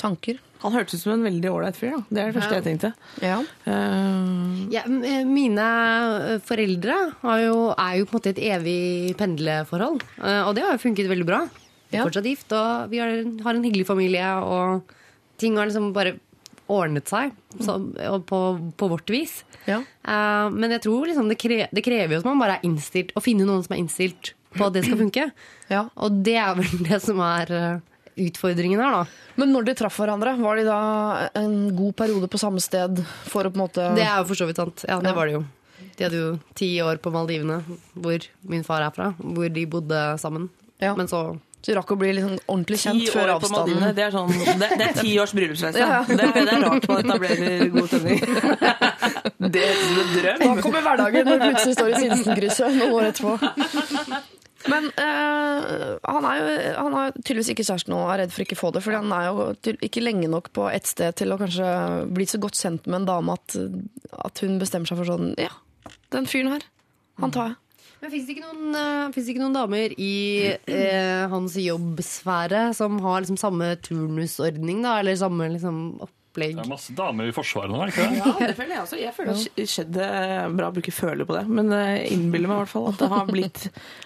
Tanker? 0.00 0.40
Han 0.60 0.74
hørtes 0.74 0.98
ut 0.98 1.04
som 1.04 1.12
en 1.14 1.24
veldig 1.24 1.48
ålreit 1.52 1.76
fyr. 1.78 1.94
Det 2.10 2.18
er 2.20 2.32
det 2.32 2.34
første 2.36 2.56
Ja. 2.56 2.58
jeg 2.60 2.66
tenkte. 2.66 2.90
Ja. 3.22 3.36
Uh... 3.64 4.66
Ja, 4.74 4.82
eh, 4.88 5.22
mine 5.28 5.66
eh, 6.34 6.38
foreldre 6.44 6.96
har 7.22 7.40
jo, 7.44 7.56
er 7.78 7.94
jo 8.00 8.08
på 8.08 8.16
en 8.16 8.18
måte 8.18 8.32
et 8.34 8.42
evig 8.42 9.14
pendleforhold. 9.20 10.02
Og 10.20 10.52
det 10.56 10.64
har 10.66 10.74
jo 10.76 10.82
funket 10.82 11.08
veldig 11.12 11.28
bra. 11.28 11.44
Vi 11.90 11.96
er 11.96 12.00
Ja. 12.02 12.04
fortsatt 12.08 12.26
gift, 12.26 12.52
og 12.52 12.90
vi 12.90 12.98
har, 12.98 13.12
har 13.44 13.54
en 13.54 13.64
hyggelig 13.64 13.86
familie. 13.86 14.26
Og 14.42 14.82
ting 15.38 15.56
har 15.56 15.66
liksom 15.70 15.92
bare 15.94 16.16
ordnet 16.72 17.10
seg 17.10 17.34
så, 17.60 17.78
på, 18.26 18.40
på 18.76 18.88
vårt 18.90 19.10
vis. 19.12 19.38
Ja. 19.66 19.80
Uh, 20.06 20.48
men 20.54 20.74
jeg 20.74 20.84
tror 20.86 21.06
liksom 21.08 21.30
det, 21.30 21.38
kre, 21.40 21.66
det 21.70 21.84
krever 21.86 22.16
jo 22.16 22.22
at 22.22 22.28
man 22.28 22.40
bare 22.42 22.58
er 22.58 22.66
innstilt, 22.66 23.12
å 23.16 23.22
finne 23.24 23.46
noen 23.46 23.64
som 23.66 23.76
er 23.76 23.82
innstilt 23.82 24.32
på 24.56 24.68
at 24.68 24.76
det 24.76 24.86
skal 24.86 25.00
funke. 25.00 25.28
ja. 25.74 25.86
Og 25.94 26.22
det 26.26 26.38
er 26.42 26.56
vel 26.58 26.86
det 26.86 27.00
som 27.04 27.20
er 27.24 27.52
eh, 27.54 27.96
utfordringen 28.26 28.82
her, 28.82 29.00
da. 29.00 29.32
Men 29.40 29.52
når 29.52 29.68
de 29.68 29.76
traff 29.82 29.98
hverandre, 30.00 30.36
var 30.40 30.58
de 30.58 30.66
da 30.68 30.80
en 31.42 31.56
god 31.76 31.96
periode 31.98 32.30
på 32.32 32.40
samme 32.40 32.62
sted 32.64 33.02
for 33.28 33.46
å 33.46 33.52
på 33.52 33.60
en 33.60 33.66
måte 33.66 33.90
Det 33.98 34.06
er 34.06 34.16
jo 34.22 34.28
for 34.30 34.40
så 34.40 34.48
vidt 34.48 34.62
sant. 34.62 34.86
Ja, 34.88 34.98
det 35.04 35.14
var 35.16 35.28
det 35.28 35.36
jo. 35.38 35.44
De 35.96 36.04
hadde 36.04 36.20
jo 36.20 36.30
ti 36.56 36.70
år 36.84 36.98
på 37.00 37.12
Maldivene, 37.12 37.62
hvor 37.94 38.24
min 38.48 38.64
far 38.64 38.84
er 38.84 38.92
fra, 38.96 39.10
hvor 39.20 39.52
de 39.52 39.64
bodde 39.68 40.00
sammen. 40.20 40.48
Ja. 40.80 40.92
Men 40.96 41.08
så 41.08 41.20
Så 41.64 41.72
de 41.72 41.76
rakk 41.80 41.90
å 41.90 41.96
bli 41.98 42.12
liksom 42.14 42.36
ordentlig 42.46 42.78
Ti 42.78 42.84
kjent 42.86 43.08
før 43.10 43.30
avstanden. 43.36 43.86
det 43.96 44.04
er, 44.04 44.12
sånn, 44.14 44.30
det, 44.30 44.68
det 44.78 44.84
er 44.86 44.98
ti 45.00 45.14
års 45.18 45.32
bryllupsreise. 45.34 45.80
Ja. 45.82 46.02
Det, 46.06 46.28
det 46.36 46.44
er 46.52 46.62
rart 46.62 46.86
man 46.90 47.00
etablerer 47.02 47.64
god 47.74 47.88
stemning. 47.90 48.20
Det 49.56 49.62
er 49.62 49.76
en 49.76 50.08
drøm. 50.14 50.40
Da 50.42 50.62
kommer 50.64 50.82
hverdagen 50.82 51.26
når 51.28 51.38
du 51.38 51.44
plutselig 51.50 51.74
står 51.76 51.90
i 51.90 51.98
Sinsenkrysset 52.02 52.78
noen 52.78 52.94
år 52.96 53.08
etterpå. 53.10 53.34
Men 54.72 54.88
øh, 54.98 55.98
han 56.02 56.26
er 56.26 56.38
jo 56.40 56.46
han 56.80 56.96
er 56.98 57.12
tydeligvis 57.20 57.50
ikke 57.52 57.66
kjæreste 57.68 57.92
nå 57.92 57.98
og 58.02 58.08
er 58.14 58.22
redd 58.24 58.32
for 58.34 58.42
ikke 58.46 58.56
å 58.56 58.62
få 58.62 58.70
det. 58.74 58.82
Fordi 58.86 58.98
han 59.02 59.12
er 59.14 59.28
jo 59.28 59.76
ikke 59.86 60.02
lenge 60.02 60.30
nok 60.32 60.50
på 60.56 60.66
ett 60.72 60.88
sted 60.90 61.14
til 61.20 61.34
å 61.34 61.38
kanskje 61.38 61.68
bli 62.16 62.26
så 62.30 62.40
godt 62.42 62.58
kjent 62.58 62.88
med 62.90 63.02
en 63.02 63.08
dame 63.12 63.36
at, 63.36 63.58
at 64.26 64.42
hun 64.42 64.58
bestemmer 64.62 64.90
seg 64.90 64.98
for 65.02 65.12
sånn 65.12 65.34
Ja, 65.38 65.52
den 66.16 66.26
fyren 66.30 66.50
her, 66.56 66.66
han 67.22 67.34
tar 67.34 67.52
jeg. 67.52 67.60
Men 68.02 68.12
fins 68.12 68.26
det, 68.28 68.36
eh, 68.76 69.06
det 69.14 69.32
ikke 69.32 69.42
noen 69.42 69.56
damer 69.56 69.94
i 69.96 70.16
eh, 70.52 71.22
hans 71.32 71.56
jobbsfære 71.60 72.68
som 72.76 72.98
har 73.04 73.22
liksom 73.24 73.38
samme 73.40 73.72
turnusordning, 73.84 74.82
da? 74.84 74.98
Eller 75.00 75.16
samme 75.20 75.48
liksom, 75.54 75.80
opplegg? 76.36 76.56
Det 76.56 76.64
er 76.64 76.70
masse 76.70 76.96
damer 76.96 77.30
i 77.30 77.34
Forsvaret 77.34 77.72
nå, 77.72 77.80
er 77.80 77.90
det 77.90 77.94
ikke 77.94 78.08
det? 78.08 78.18
Ja, 78.20 78.48
det 78.50 78.56
føler 78.58 78.74
jeg 78.74 78.82
også. 78.84 78.98
Jeg 79.00 79.16
føler 79.16 79.32
det 79.36 79.64
har 79.64 79.70
skjedd 79.72 80.00
eh, 80.04 80.48
bra 80.58 80.70
å 80.70 80.76
bruke 80.76 80.94
føler 80.94 81.28
på 81.28 81.36
det. 81.36 81.44
Men 81.48 81.72
jeg 81.72 82.10
innbiller 82.16 82.50
meg 82.50 82.60
i 82.60 82.64
hvert 82.64 82.74
fall 82.74 82.90
at 82.92 83.00
det 83.00 83.12
har 83.12 83.30
blitt 83.30 83.64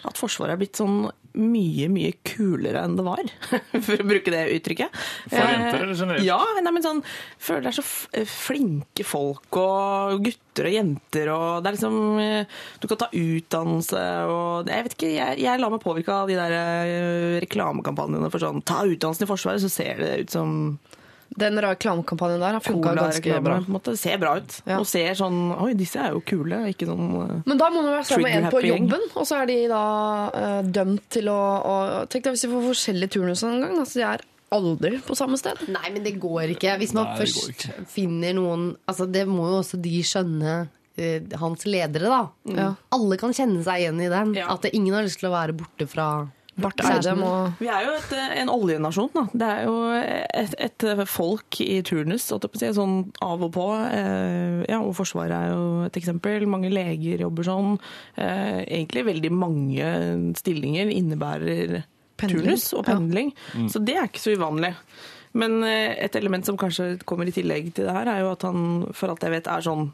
At 0.09 0.21
Forsvaret 0.21 0.55
er 0.55 0.61
blitt 0.61 0.81
sånn 0.81 1.03
mye, 1.39 1.87
mye 1.93 2.11
kulere 2.27 2.83
enn 2.83 2.97
det 2.99 3.05
var. 3.07 3.23
For 3.87 4.03
å 4.03 4.07
bruke 4.07 4.33
det 4.35 4.43
uttrykket. 4.57 4.97
For 5.31 5.39
jenter, 5.39 5.85
eller 5.85 5.99
generelt? 5.99 6.27
Ja, 6.27 6.39
nei, 6.59 6.73
men 6.75 6.85
sånn 6.85 7.03
Føler 7.41 7.69
det 7.69 7.73
er 7.73 7.79
så 7.79 8.25
flinke 8.31 9.07
folk 9.07 9.61
og 9.61 10.25
gutter 10.27 10.69
og 10.69 10.75
jenter 10.75 11.31
og 11.33 11.63
Det 11.63 11.71
er 11.71 11.77
liksom 11.77 11.99
eh, 12.21 12.59
Du 12.83 12.89
kan 12.91 13.01
ta 13.01 13.11
utdannelse 13.15 14.05
og 14.31 14.71
Jeg 14.71 14.87
vet 14.87 14.97
ikke, 14.97 15.13
jeg, 15.15 15.39
jeg 15.45 15.63
lar 15.63 15.73
meg 15.73 15.83
påvirke 15.85 16.15
av 16.15 16.31
de 16.31 16.39
der 16.39 16.57
eh, 16.57 17.37
reklamekampanjene 17.47 18.33
for 18.33 18.43
sånn 18.43 18.65
Ta 18.67 18.83
utdannelsen 18.89 19.27
i 19.27 19.31
Forsvaret, 19.31 19.63
så 19.63 19.71
ser 19.73 20.03
det 20.03 20.17
ut 20.25 20.35
som 20.35 20.57
Den 21.39 21.61
reklamekampanjen 21.63 22.41
der 22.43 22.57
har 22.59 22.61
funka 22.65 22.95
ganske 22.99 23.37
bra. 23.45 23.59
på 23.61 23.69
en 23.71 23.75
måte. 23.77 23.93
Det 23.95 24.01
ser 24.01 24.19
bra 24.19 24.33
ut. 24.41 24.57
Ja. 24.67 24.81
Og 24.83 24.87
ser 24.91 25.15
sånn 25.15 25.53
Oi, 25.55 25.75
disse 25.79 26.01
er 26.03 26.11
jo 26.17 26.21
kule. 26.27 26.59
Ikke 26.73 26.89
sånn 26.89 27.05
uh, 27.15 27.37
Men 27.47 27.61
da 27.61 27.69
må 27.71 27.85
du 27.85 27.91
være 27.93 28.05
sammen 28.09 28.27
med 28.27 28.39
en 28.41 28.51
på 28.51 28.63
jobben, 28.67 29.05
og 29.15 29.29
så 29.29 29.39
er 29.43 29.47
de 29.53 29.59
da 29.71 29.85
uh, 30.35 30.63
dømt 30.67 31.07
til 31.15 31.31
å, 31.31 31.39
å 31.39 31.77
Tenk 32.11 32.27
deg 32.27 32.35
hvis 32.35 32.45
de 32.49 32.51
får 32.51 32.67
forskjellige 32.73 33.15
turnuser 33.15 33.53
en 33.55 33.63
gang. 33.63 33.79
Altså, 33.85 34.01
de 34.03 34.07
er 34.09 34.27
aldri 34.51 34.99
på 35.07 35.15
samme 35.15 35.39
sted. 35.39 35.63
Nei, 35.71 35.87
men 35.95 36.03
det 36.03 36.17
går 36.19 36.57
ikke. 36.57 36.75
Hvis 36.83 36.93
man 36.99 37.13
Nei, 37.13 37.21
først 37.23 37.53
ikke. 37.55 37.87
finner 37.95 38.35
noen 38.35 38.67
Altså, 38.91 39.07
det 39.07 39.23
må 39.31 39.47
jo 39.53 39.61
også 39.63 39.79
de 39.81 40.01
skjønne. 40.03 40.57
eh, 40.99 41.23
Hans 41.39 41.63
ledere, 41.71 42.11
da. 42.11 42.25
Mm. 42.51 42.75
Alle 42.99 43.17
kan 43.23 43.33
kjenne 43.33 43.63
seg 43.65 43.85
igjen 43.87 44.03
i 44.03 44.11
den. 44.11 44.35
Ja. 44.37 44.51
At 44.57 44.67
ingen 44.75 44.93
har 44.99 45.07
lyst 45.07 45.23
til 45.23 45.31
å 45.31 45.37
være 45.37 45.55
borte 45.57 45.87
fra 45.89 46.09
Barth. 46.63 46.85
Eidem 46.91 47.23
og 47.27 47.53
Vi 47.61 47.69
er 47.73 47.85
jo 47.87 47.95
et, 47.99 48.13
en 48.43 48.53
oljenasjon, 48.53 49.11
da. 49.15 49.25
Det 49.33 49.49
er 49.49 49.63
jo 49.65 49.75
et, 50.43 50.55
et 50.67 50.87
folk 51.11 51.61
i 51.65 51.81
turnus, 51.87 52.27
si, 52.31 52.71
sånn 52.77 52.99
av 53.23 53.43
og 53.47 53.53
på. 53.57 53.67
Eh, 53.91 54.65
Ja, 54.71 54.81
og 54.85 54.95
Forsvaret 54.99 55.33
er 55.37 55.55
jo 55.55 55.85
et 55.87 55.97
eksempel. 56.01 56.47
Mange 56.51 56.71
leger 56.73 57.25
jobber 57.27 57.47
sånn. 57.49 57.79
Eh, 58.17 58.61
Egentlig 58.67 59.07
veldig 59.09 59.33
mange 59.33 60.35
stillinger 60.39 60.91
innebærer 60.93 61.83
Pendling. 62.21 62.45
turnus 62.45 62.73
og 62.75 62.85
Ja. 62.87 62.95
pendling. 62.95 63.33
Så 63.73 63.83
det 63.85 63.97
er 63.97 64.07
ikke 64.09 64.21
så 64.21 64.37
uvanlig. 64.37 64.75
Men 65.33 65.63
eh, 65.63 65.95
et 66.05 66.17
element 66.17 66.45
som 66.45 66.57
kanskje 66.59 66.99
kommer 67.07 67.27
i 67.29 67.33
tillegg 67.33 67.73
til 67.75 67.87
det 67.87 67.93
her, 67.95 68.09
er 68.09 68.21
jo 68.25 68.33
at 68.33 68.43
han, 68.43 68.87
for 68.93 69.09
alt 69.13 69.23
jeg 69.23 69.31
vet, 69.31 69.47
er 69.47 69.61
sånn 69.63 69.93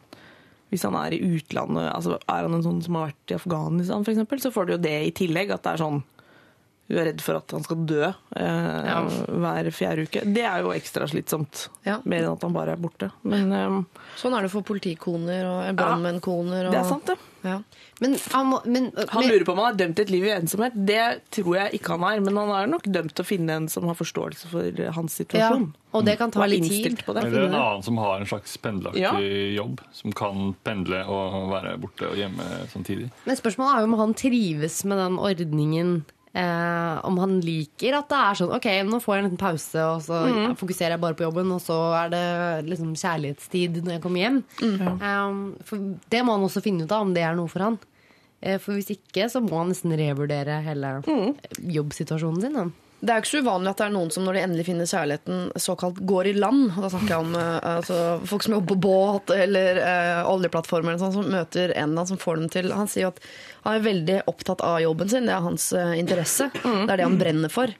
hvis 0.72 0.82
han 0.82 0.96
er 0.98 1.14
i 1.14 1.20
utlandet, 1.22 1.92
altså 1.94 2.16
er 2.26 2.42
han 2.42 2.54
en 2.56 2.62
sånn 2.64 2.80
som 2.82 2.96
har 2.98 3.12
vært 3.12 3.30
i 3.30 3.36
Afghanistan 3.36 4.02
f.eks., 4.02 4.42
så 4.42 4.50
får 4.50 4.66
du 4.66 4.72
jo 4.74 4.78
det 4.82 4.94
i 5.06 5.12
tillegg. 5.14 5.52
At 5.54 5.62
det 5.62 5.74
er 5.76 5.82
sånn 5.84 6.00
du 6.86 6.94
er 6.94 7.08
redd 7.08 7.22
for 7.24 7.40
at 7.40 7.50
han 7.50 7.64
skal 7.66 7.80
dø 7.88 8.02
eh, 8.06 9.14
hver 9.26 9.70
fjerde 9.74 10.06
uke. 10.06 10.22
Det 10.36 10.44
er 10.46 10.62
jo 10.62 10.70
ekstra 10.74 11.08
slitsomt. 11.10 11.66
Ja. 11.86 11.98
Mer 12.06 12.22
enn 12.22 12.36
at 12.36 12.44
han 12.46 12.54
bare 12.54 12.76
er 12.76 12.82
borte. 12.82 13.10
Men 13.26 13.50
eh, 13.54 13.80
Sånn 14.20 14.36
er 14.38 14.46
det 14.46 14.52
for 14.52 14.66
politikoner 14.66 15.48
og 15.50 15.80
brannmennkoner. 15.80 16.68
Og, 16.68 16.76
det 16.76 16.78
er 16.78 16.86
sant, 16.86 17.10
det. 17.10 17.18
Ja. 17.46 17.58
Men 18.02 18.16
han 18.32 18.48
må 18.50 18.60
men, 18.64 18.88
Han 19.12 19.26
lurer 19.28 19.44
på 19.46 19.54
om 19.54 19.60
han 19.62 19.74
er 19.74 19.76
dømt 19.78 19.98
til 19.98 20.06
et 20.06 20.12
liv 20.14 20.24
i 20.28 20.32
ensomhet. 20.34 20.78
Det 20.88 21.02
tror 21.34 21.58
jeg 21.58 21.80
ikke 21.80 21.96
han 21.96 22.06
er. 22.06 22.22
Men 22.22 22.38
han 22.38 22.54
er 22.54 22.70
nok 22.70 22.86
dømt 22.86 23.16
til 23.16 23.26
å 23.26 23.28
finne 23.28 23.58
en 23.60 23.68
som 23.72 23.86
har 23.90 23.98
forståelse 23.98 24.50
for 24.52 24.82
hans 24.96 25.18
ja, 25.18 25.24
situasjon. 25.24 25.68
Og 25.96 26.06
det 26.06 26.16
kan 26.20 26.30
ta 26.30 26.46
litt 26.46 26.66
tid. 26.68 27.02
Eller 27.08 27.48
en 27.48 27.54
annen 27.56 27.86
som 27.86 27.98
har 28.02 28.20
en 28.20 28.28
slags 28.30 28.56
pendelaktig 28.62 29.02
Ja. 29.02 29.14
jobb, 29.56 29.80
som 29.96 30.14
kan 30.14 30.52
pendle 30.66 31.02
og 31.10 31.50
være 31.50 31.76
borte 31.82 32.10
og 32.12 32.18
hjemme 32.20 32.46
samtidig. 32.70 33.10
Men 33.24 33.38
spørsmålet 33.38 33.74
er 33.74 33.86
jo 33.86 33.90
om 33.90 33.98
han 34.04 34.14
trives 34.18 34.84
med 34.84 35.02
den 35.02 35.18
ordningen. 35.18 35.96
Eh, 36.36 36.94
om 37.08 37.16
han 37.22 37.38
liker 37.40 37.94
at 37.96 38.10
det 38.12 38.16
er 38.20 38.36
sånn 38.36 38.50
OK, 38.52 38.66
nå 38.84 38.98
får 39.00 39.14
jeg 39.14 39.22
en 39.22 39.28
liten 39.30 39.40
pause, 39.40 39.84
og 39.88 40.02
så 40.04 40.18
fokuserer 40.60 40.92
jeg 40.96 41.00
bare 41.00 41.16
på 41.16 41.24
jobben, 41.24 41.48
og 41.54 41.62
så 41.64 41.78
er 42.02 42.10
det 42.12 42.24
liksom 42.68 42.90
kjærlighetstid 42.92 43.78
når 43.86 43.94
jeg 43.96 44.02
kommer 44.04 44.20
hjem. 44.20 44.40
Eh, 44.60 45.62
for 45.64 45.86
det 46.12 46.24
må 46.26 46.36
han 46.36 46.44
også 46.44 46.60
finne 46.64 46.84
ut 46.84 46.92
av, 46.92 47.06
om 47.06 47.14
det 47.16 47.24
er 47.24 47.38
noe 47.38 47.48
for 47.48 47.64
han. 47.64 47.78
Eh, 48.42 48.58
for 48.60 48.76
hvis 48.76 48.92
ikke, 48.92 49.30
så 49.32 49.40
må 49.40 49.62
han 49.62 49.72
nesten 49.72 49.96
revurdere 49.96 50.58
hele 50.66 50.98
jobbsituasjonen 51.78 52.42
sin. 52.44 52.58
Da. 52.60 52.66
Det 52.96 53.12
er 53.12 53.18
jo 53.18 53.24
ikke 53.26 53.30
så 53.34 53.40
uvanlig 53.44 53.70
at 53.70 53.80
det 53.80 53.84
er 53.86 53.92
noen 53.92 54.12
som 54.14 54.24
når 54.24 54.38
de 54.38 54.42
endelig 54.46 54.64
finner 54.70 54.88
kjærligheten, 54.88 55.40
såkalt 55.60 55.98
går 56.08 56.30
i 56.30 56.32
land. 56.38 56.62
Og 56.72 56.80
Da 56.86 56.88
snakker 56.94 57.12
jeg 57.12 57.26
om 57.26 57.36
eh, 57.36 57.58
altså, 57.76 57.98
folk 58.30 58.46
som 58.46 58.56
jobber 58.56 58.72
på 58.72 58.78
båt 58.86 59.34
eller 59.36 59.82
eh, 59.82 60.22
oljeplattformer 60.30 60.94
eller 60.94 61.02
sånn, 61.04 61.14
som 61.18 61.28
møter 61.34 61.74
en 61.76 61.92
eller 61.92 62.08
som 62.08 62.20
får 62.22 62.40
dem 62.40 62.48
til 62.56 62.72
Han 62.72 62.88
sier 62.90 63.06
jo 63.06 63.12
at 63.12 63.20
han 63.66 63.76
er 63.76 63.84
veldig 63.84 64.16
opptatt 64.30 64.64
av 64.64 64.80
jobben 64.80 65.10
sin, 65.12 65.28
det 65.28 65.34
er 65.36 65.44
hans 65.44 65.68
eh, 65.76 65.94
interesse. 66.00 66.48
Det 66.86 66.88
er 66.88 67.02
det 67.02 67.08
han 67.08 67.20
brenner 67.20 67.52
for. 67.52 67.72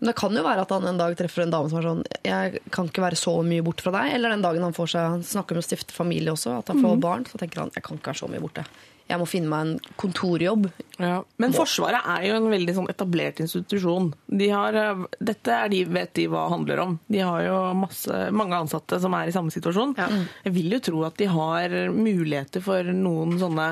Men 0.00 0.10
det 0.10 0.16
kan 0.18 0.34
jo 0.36 0.42
være 0.44 0.64
at 0.66 0.72
han 0.74 0.88
en 0.90 0.98
dag 0.98 1.14
treffer 1.16 1.44
en 1.44 1.52
dame 1.54 1.70
som 1.70 1.78
er 1.78 1.86
sånn 1.86 2.02
Jeg 2.26 2.64
kan 2.74 2.88
ikke 2.90 3.04
være 3.04 3.16
så 3.16 3.36
mye 3.46 3.62
borte 3.64 3.86
fra 3.86 3.94
deg. 3.94 4.16
Eller 4.16 4.34
den 4.34 4.42
dagen 4.44 4.66
han 4.66 4.74
får 4.76 4.90
seg 4.96 5.06
Han 5.14 5.22
snakker 5.24 5.56
om 5.56 5.62
å 5.62 5.68
stifte 5.68 5.94
familie 5.94 6.34
også, 6.34 6.58
at 6.58 6.72
han 6.72 6.82
får 6.82 6.98
barn. 7.04 7.24
Så 7.30 7.38
tenker 7.40 7.62
han 7.62 7.72
jeg 7.76 7.86
kan 7.86 8.00
ikke 8.00 8.10
være 8.10 8.20
så 8.24 8.28
mye 8.32 8.42
borte. 8.42 8.66
Jeg 9.08 9.20
må 9.20 9.26
finne 9.28 9.50
meg 9.52 9.66
en 9.66 9.94
kontorjobb. 10.00 10.70
Ja. 10.96 11.18
Men 11.42 11.52
Forsvaret 11.52 12.06
er 12.08 12.22
jo 12.30 12.36
en 12.38 12.46
veldig 12.48 12.74
sånn 12.78 12.88
etablert 12.88 13.42
institusjon. 13.44 14.06
De 14.32 14.48
har, 14.48 14.74
eh, 14.80 15.02
dette 15.20 15.52
er 15.52 15.68
de, 15.68 15.82
vet 15.84 16.14
de 16.16 16.24
hva 16.32 16.46
handler 16.48 16.80
om. 16.86 16.94
De 17.12 17.18
har 17.20 17.42
jo 17.44 17.58
masse, 17.76 18.22
mange 18.32 18.56
ansatte 18.56 18.96
som 19.02 19.12
er 19.18 19.28
i 19.28 19.34
samme 19.36 19.52
situasjon. 19.52 19.92
Jeg 20.46 20.54
vil 20.56 20.72
jo 20.72 20.80
tro 20.88 21.04
at 21.04 21.18
de 21.20 21.28
har 21.28 21.68
muligheter 21.92 22.64
for 22.64 22.82
noen 22.96 23.36
sånne 23.42 23.68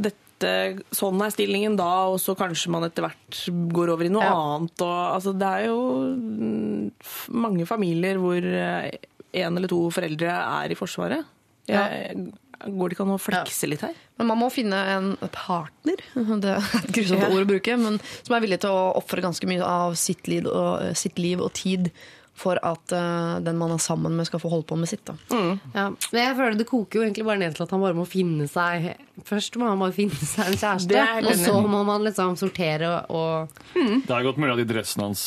dette, 0.00 0.52
Sånn 0.92 1.20
er 1.24 1.30
stillingen 1.32 1.76
da, 1.78 1.86
og 2.10 2.18
så 2.20 2.34
kanskje 2.36 2.68
man 2.74 2.84
etter 2.88 3.04
hvert 3.06 3.38
går 3.72 3.92
over 3.94 4.04
i 4.04 4.10
noe 4.12 4.24
Ja. 4.24 4.34
annet. 4.34 4.74
Og, 4.82 5.14
altså, 5.14 5.32
det 5.38 5.46
er 5.46 5.66
jo 5.68 5.78
mm, 6.16 6.90
mange 7.32 7.64
familier 7.70 8.18
hvor 8.20 8.40
en 8.44 9.56
eller 9.56 9.68
to 9.70 9.78
foreldre 9.94 10.32
er 10.34 10.70
i 10.74 10.76
Forsvaret. 10.78 11.24
Jeg, 11.70 12.32
går 12.66 12.88
det 12.88 12.96
ikke 12.96 13.04
an 13.06 13.14
å 13.14 13.20
flekse 13.20 13.68
litt 13.70 13.84
her? 13.84 13.94
Men 14.18 14.28
man 14.30 14.38
må 14.38 14.48
finne 14.54 14.78
en 14.96 15.12
partner, 15.34 16.02
det 16.44 16.56
er 16.56 16.68
et 16.80 16.90
grusomt 16.94 17.22
Ja. 17.24 17.30
ord 17.34 17.44
å 17.46 17.50
bruke, 17.54 17.76
men 17.80 18.00
som 18.22 18.36
er 18.36 18.44
villig 18.44 18.60
til 18.64 18.70
å 18.74 18.92
ofre 19.00 19.22
ganske 19.24 19.46
mye 19.50 19.64
av 19.66 19.94
sitt 19.98 20.28
liv 20.30 20.46
og, 20.46 20.92
sitt 20.96 21.18
liv 21.18 21.40
og 21.42 21.52
tid 21.58 21.90
for 22.34 22.58
at 22.66 22.90
uh, 22.90 23.38
den 23.46 23.54
man 23.60 23.70
er 23.70 23.78
sammen 23.78 24.16
med, 24.18 24.26
skal 24.26 24.40
få 24.42 24.50
holde 24.50 24.66
på 24.66 24.74
med 24.74 24.88
sitt. 24.90 25.04
Da. 25.06 25.14
Ja. 25.30 25.84
Men 26.10 26.18
jeg 26.18 26.34
føler 26.34 26.56
det 26.58 26.66
koker 26.66 26.98
jo 26.98 27.04
egentlig 27.06 27.26
bare 27.28 27.38
ned 27.38 27.54
til 27.54 27.62
at 27.62 27.70
han 27.70 27.82
bare 27.84 27.94
må 27.94 28.06
finne 28.10 28.48
seg 28.50 28.88
Først 29.22 29.54
må 29.62 29.68
han 29.70 29.78
bare 29.78 29.94
finne 29.94 30.18
seg 30.18 30.50
en 30.50 30.58
kjæreste, 30.58 31.04
og 31.30 31.38
så 31.38 31.54
må 31.62 31.84
man 31.86 32.02
liksom 32.02 32.34
sortere 32.40 33.04
og 33.06 33.54
Det 33.76 34.10
er 34.10 34.26
godt 34.26 34.40
mulig 34.42 34.56
at 34.56 34.64
interessen 34.64 35.04
hans 35.06 35.22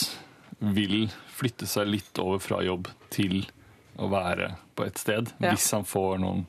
vil 0.59 1.07
flytte 1.37 1.69
seg 1.69 1.87
litt 1.95 2.19
over 2.19 2.43
fra 2.43 2.59
jobb 2.65 2.89
til 3.13 3.45
å 4.03 4.09
være 4.11 4.51
på 4.75 4.83
et 4.89 4.99
sted, 4.99 5.31
Ja. 5.39 5.53
hvis 5.55 5.69
han 5.77 5.87
får 5.87 6.19
noen 6.19 6.43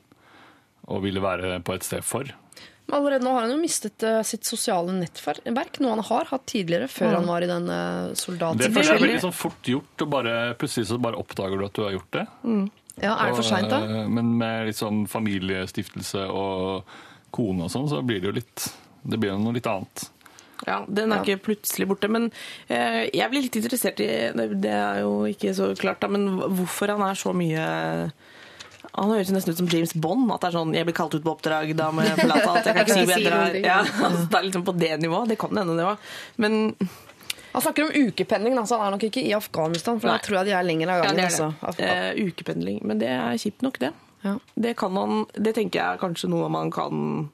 å 0.89 0.99
ville 1.03 1.21
være 1.23 1.59
på 1.63 1.75
et 1.77 1.85
sted 1.87 2.03
for. 2.05 2.29
Men 2.89 2.95
allerede 3.03 3.21
nå 3.21 3.35
har 3.35 3.43
han 3.45 3.51
jo 3.53 3.59
mistet 3.61 4.01
uh, 4.01 4.23
sitt 4.25 4.47
sosiale 4.49 4.89
nettverk, 4.97 5.77
noe 5.83 5.91
han 5.93 6.01
har 6.07 6.25
hatt 6.31 6.45
tidligere, 6.49 6.87
før 6.89 7.19
han 7.19 7.27
var 7.29 7.45
i 7.45 7.49
den 7.51 7.67
uh, 7.69 8.13
soldaten. 8.17 8.57
Det 8.57 8.65
er 8.71 8.73
veldig- 8.79 9.01
veldig 9.03 9.19
sånn 9.27 9.35
fort 9.37 9.69
gjort, 9.69 10.01
og 10.01 10.09
bare, 10.09 10.33
plutselig 10.57 10.89
så 10.89 10.97
bare 11.01 11.19
oppdager 11.21 11.61
du 11.61 11.65
at 11.67 11.77
du 11.77 11.83
har 11.85 11.93
gjort 11.93 12.17
det. 12.17 12.25
Ja, 12.99 13.13
er 13.15 13.29
det 13.29 13.35
for 13.37 13.45
seint, 13.47 13.69
da? 13.69 13.77
Og, 13.85 13.91
eh, 14.01 14.07
Men 14.11 14.31
med 14.41 14.65
litt 14.67 14.75
sånn 14.81 15.03
familiestiftelse 15.07 16.25
og 16.33 16.89
kone 17.31 17.67
og 17.67 17.71
sånn, 17.71 17.85
så 17.87 18.01
blir 18.03 18.19
det 18.19 18.27
jo 18.31 18.37
litt 18.39 18.65
Det 19.05 19.19
blir 19.21 19.31
jo 19.31 19.37
noe 19.39 19.53
litt 19.55 19.69
annet. 19.69 20.09
Ja, 20.67 20.81
Den 20.89 21.13
er 21.13 21.21
Ja. 21.21 21.23
ikke 21.23 21.43
plutselig 21.45 21.87
borte. 21.87 22.09
Men 22.11 22.31
jeg 22.67 23.29
blir 23.31 23.41
litt 23.45 23.55
interessert 23.55 24.01
i 24.03 24.07
det, 24.35 24.59
det 24.59 24.73
er 24.73 24.99
jo 25.05 25.23
ikke 25.29 25.53
så 25.55 25.69
klart, 25.79 26.01
da, 26.01 26.07
men 26.09 26.27
hvorfor 26.57 26.89
han 26.91 27.01
er 27.07 27.15
så 27.15 27.31
mye 27.33 28.11
Han 28.95 29.11
høres 29.13 29.29
nesten 29.31 29.53
ut 29.53 29.57
som 29.61 29.67
James 29.69 29.93
Bond. 29.93 30.31
At 30.33 30.41
det 30.41 30.47
er 30.49 30.57
sånn 30.57 30.73
'jeg 30.73 30.85
blir 30.85 30.95
kalt 30.97 31.13
ut 31.15 31.23
på 31.23 31.35
oppdrag, 31.37 31.75
da 31.75 31.91
må 31.91 32.01
jeg 32.03 32.17
forlate 32.17 32.47
alt'. 32.47 32.65
Jeg 32.65 32.75
kan 32.75 32.85
ikke 32.85 32.93
si 32.93 33.05
hvor 33.05 33.17
jeg 33.17 33.25
drar. 33.25 33.53
Ja, 33.61 33.79
altså, 34.07 34.29
det 34.29 34.37
er 34.39 34.43
liksom 34.49 34.65
på 34.65 34.77
det 34.79 34.99
nivået. 35.01 35.27
Det 35.29 35.37
kan 35.39 35.49
hende 35.57 35.75
det 35.77 35.85
var. 35.85 35.97
Men 36.37 36.75
Han 37.53 37.61
snakker 37.61 37.83
om 37.83 37.91
ukependling, 38.07 38.55
da, 38.55 38.61
så 38.63 38.77
han 38.77 38.87
er 38.87 38.91
nok 38.97 39.03
ikke 39.09 39.23
i 39.25 39.33
Afghanistan, 39.33 39.99
for 39.99 40.07
Nei. 40.07 40.17
da 40.17 40.21
tror 40.21 40.35
jeg 40.37 40.45
de 40.45 40.51
er 40.53 40.63
lenger 40.63 40.87
av 40.89 40.97
ja, 40.97 41.01
gangen. 41.03 41.15
det 41.17 41.25
er 41.25 41.29
det. 41.29 41.39
altså. 41.39 41.55
Af- 41.65 41.79
Eh, 41.79 42.27
ukependling. 42.27 42.79
Men 42.85 42.99
det 42.99 43.07
er 43.09 43.33
kjipt 43.37 43.61
nok, 43.63 43.79
det. 43.79 43.91
Ja. 44.23 44.37
Det, 44.55 44.75
kan 44.77 44.95
han, 44.95 45.25
det 45.33 45.55
tenker 45.55 45.79
jeg 45.79 45.93
er 45.93 45.97
kanskje 45.97 46.29
noe 46.29 46.47
man 46.49 46.69
kan 46.71 47.29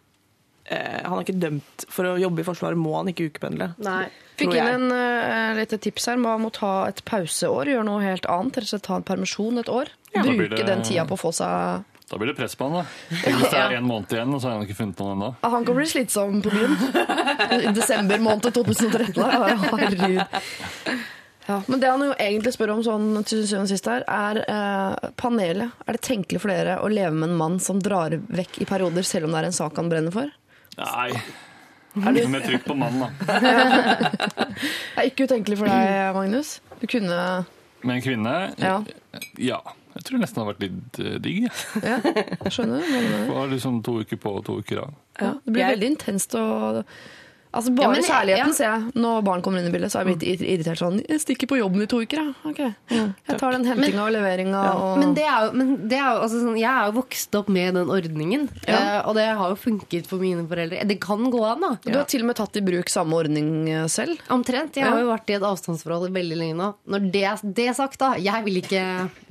Han 0.69 1.17
er 1.19 1.23
ikke 1.25 1.39
dømt 1.39 1.83
for 1.93 2.09
å 2.09 2.15
jobbe 2.17 2.41
i 2.41 2.45
Forsvaret, 2.47 2.79
må 2.79 2.95
han 2.97 3.11
ikke 3.11 3.27
ukependle. 3.29 3.67
Nei. 3.85 4.05
Fikk 4.35 4.55
inn 4.57 4.67
en 4.67 4.85
uh, 4.91 5.53
lite 5.55 5.77
tips 5.79 6.09
her. 6.09 6.17
Man 6.19 6.41
må 6.43 6.49
ta 6.51 6.87
et 6.89 7.03
pauseår, 7.07 7.69
gjøre 7.71 7.85
noe 7.87 8.01
helt 8.03 8.25
annet. 8.27 8.57
Rett 8.57 8.67
og 8.67 8.71
slett 8.73 8.87
ta 8.87 8.97
en 8.99 9.05
permisjon 9.07 9.61
et 9.61 9.69
år. 9.71 9.91
Ja. 10.15 10.23
Bruke 10.25 10.57
det- 10.57 10.65
den 10.67 10.81
tida 10.83 11.05
på 11.07 11.15
å 11.15 11.21
få 11.21 11.31
seg 11.35 11.83
Da 12.09 12.17
blir 12.21 12.27
det 12.29 12.35
press 12.37 12.53
på 12.55 12.67
han, 12.69 12.83
da. 12.83 12.83
Hvis 13.09 13.49
det 13.49 13.57
er 13.57 13.77
én 13.79 13.85
måned 13.87 14.11
igjen, 14.13 14.33
og 14.35 14.41
så 14.41 14.49
har 14.49 14.57
han 14.59 14.65
ikke 14.67 14.77
funnet 14.77 14.99
noen 15.01 15.15
ennå. 15.15 15.29
Han 15.41 15.65
kan 15.65 15.75
bli 15.75 15.85
slitsom 15.89 16.41
på 16.45 16.51
byen. 16.53 16.75
I 17.65 17.73
desember 17.73 18.21
måned 18.21 18.53
2013. 18.53 19.23
Herregud. 19.81 20.21
Ja, 21.47 21.61
men 21.67 21.79
det 21.81 21.89
han 21.89 22.01
jo 22.01 22.13
egentlig 22.17 22.53
spør 22.55 22.71
om 22.75 22.83
sånn 22.85 23.09
til 23.25 23.43
syvende 23.45 23.67
og 23.67 23.71
sist 23.73 23.89
her, 23.89 24.05
er 24.09 24.39
eh, 24.49 25.09
panelet. 25.17 25.73
Er 25.85 25.97
det 25.97 26.01
tenkelig 26.05 26.41
for 26.41 26.53
dere 26.53 26.79
å 26.81 26.89
leve 26.89 27.13
med 27.13 27.29
en 27.31 27.37
mann 27.37 27.59
som 27.61 27.81
drar 27.81 28.15
vekk 28.17 28.61
i 28.61 28.69
perioder, 28.69 29.05
selv 29.05 29.27
om 29.27 29.35
det 29.35 29.43
er 29.43 29.49
en 29.51 29.57
sak 29.59 29.77
han 29.77 29.89
brenner 29.91 30.13
for? 30.15 30.29
Nei. 30.77 31.09
Med 31.95 32.43
trykk 32.43 32.65
på 32.67 32.75
mannen, 32.75 33.05
da. 33.05 33.09
Det 33.29 34.99
er 34.99 35.07
ikke 35.09 35.27
utenkelig 35.29 35.57
for 35.61 35.71
deg, 35.71 36.15
Magnus? 36.17 36.57
Du 36.81 36.85
kunne 36.91 37.19
Med 37.85 37.95
en 37.99 38.03
kvinne? 38.03 38.33
Ja. 38.59 38.77
ja. 39.39 39.59
Jeg 39.95 40.03
tror 40.03 40.17
det 40.17 40.25
nesten 40.25 40.41
det 40.41 40.43
har 40.43 40.49
vært 40.49 40.63
litt 40.65 40.97
eh, 40.99 41.13
digg. 41.23 41.37
jeg. 41.45 41.83
Ja, 41.85 41.97
jeg 42.43 42.51
skjønner. 42.51 42.81
Men, 42.91 43.29
var 43.31 43.47
liksom 43.53 43.77
to 43.85 43.93
uker 44.03 44.19
på 44.19 44.33
og 44.41 44.43
to 44.49 44.57
uker 44.59 44.81
av. 44.83 44.89
ja, 45.21 45.29
det 45.45 45.53
blir 45.55 45.63
Jeg- 45.63 45.75
veldig 45.77 45.89
intenst 45.93 46.35
og 46.35 46.81
Altså 47.55 47.71
Ja, 47.71 47.87
Bare 47.87 47.95
men 47.95 48.05
kjærligheten 48.05 48.51
ja. 48.51 48.55
ser 48.57 48.67
jeg 48.69 49.01
når 49.05 49.21
barn 49.25 49.41
kommer 49.45 49.61
inn 49.61 49.69
i 49.69 49.73
bildet. 49.73 49.91
Så 49.93 49.99
er 50.01 50.05
jeg 50.09 50.17
blitt 50.19 50.43
irritert 50.45 50.81
sånn 50.81 50.99
Jeg 51.05 51.21
stikker 51.23 51.49
på 51.51 51.59
jobben 51.59 51.85
i 51.85 51.87
to 51.91 52.01
uker, 52.03 52.21
jeg. 52.21 52.35
Ok. 52.51 52.61
Jeg 52.91 53.39
tar 53.41 53.55
den 53.55 53.65
hentinga 53.67 54.05
og 54.05 54.13
leveringa 54.15 54.63
og 54.75 54.99
Men 55.01 55.13
det 55.17 55.25
er 55.25 55.47
jo, 55.47 55.51
men 55.59 55.73
det 55.89 55.99
er 55.99 56.07
jo 56.09 56.23
altså 56.25 56.41
sånn, 56.43 56.57
jeg 56.59 56.69
er 56.71 56.89
jo 56.91 56.95
vokst 56.99 57.37
opp 57.39 57.51
med 57.55 57.79
den 57.79 57.91
ordningen, 57.95 58.47
Ja. 58.67 58.75
eh, 58.75 58.99
og 59.09 59.15
det 59.17 59.25
har 59.39 59.53
jo 59.53 59.57
funket 59.59 60.07
for 60.09 60.21
mine 60.21 60.45
foreldre. 60.49 60.83
Det 60.87 60.99
kan 61.03 61.23
gå 61.31 61.41
an, 61.47 61.63
da. 61.65 61.71
Du 61.85 61.97
har 61.97 62.05
til 62.09 62.23
og 62.25 62.29
med 62.31 62.39
tatt 62.39 62.57
i 62.59 62.63
bruk 62.65 62.91
samme 62.91 63.15
ordning 63.17 63.49
eh, 63.71 63.85
selv. 63.91 64.19
Omtrent. 64.33 64.75
Jeg 64.79 64.87
har 64.87 64.99
jo 65.01 65.09
vært 65.11 65.29
i 65.31 65.37
et 65.37 65.45
avstandsforhold 65.45 66.11
veldig 66.15 66.39
lenge 66.39 66.57
nå. 66.59 66.71
Når 66.91 67.07
det 67.11 67.25
det 67.55 67.67
er 67.69 67.75
sagt, 67.77 67.99
da. 68.01 68.13
Jeg 68.21 68.43
vil 68.45 68.59
ikke, 68.61 68.81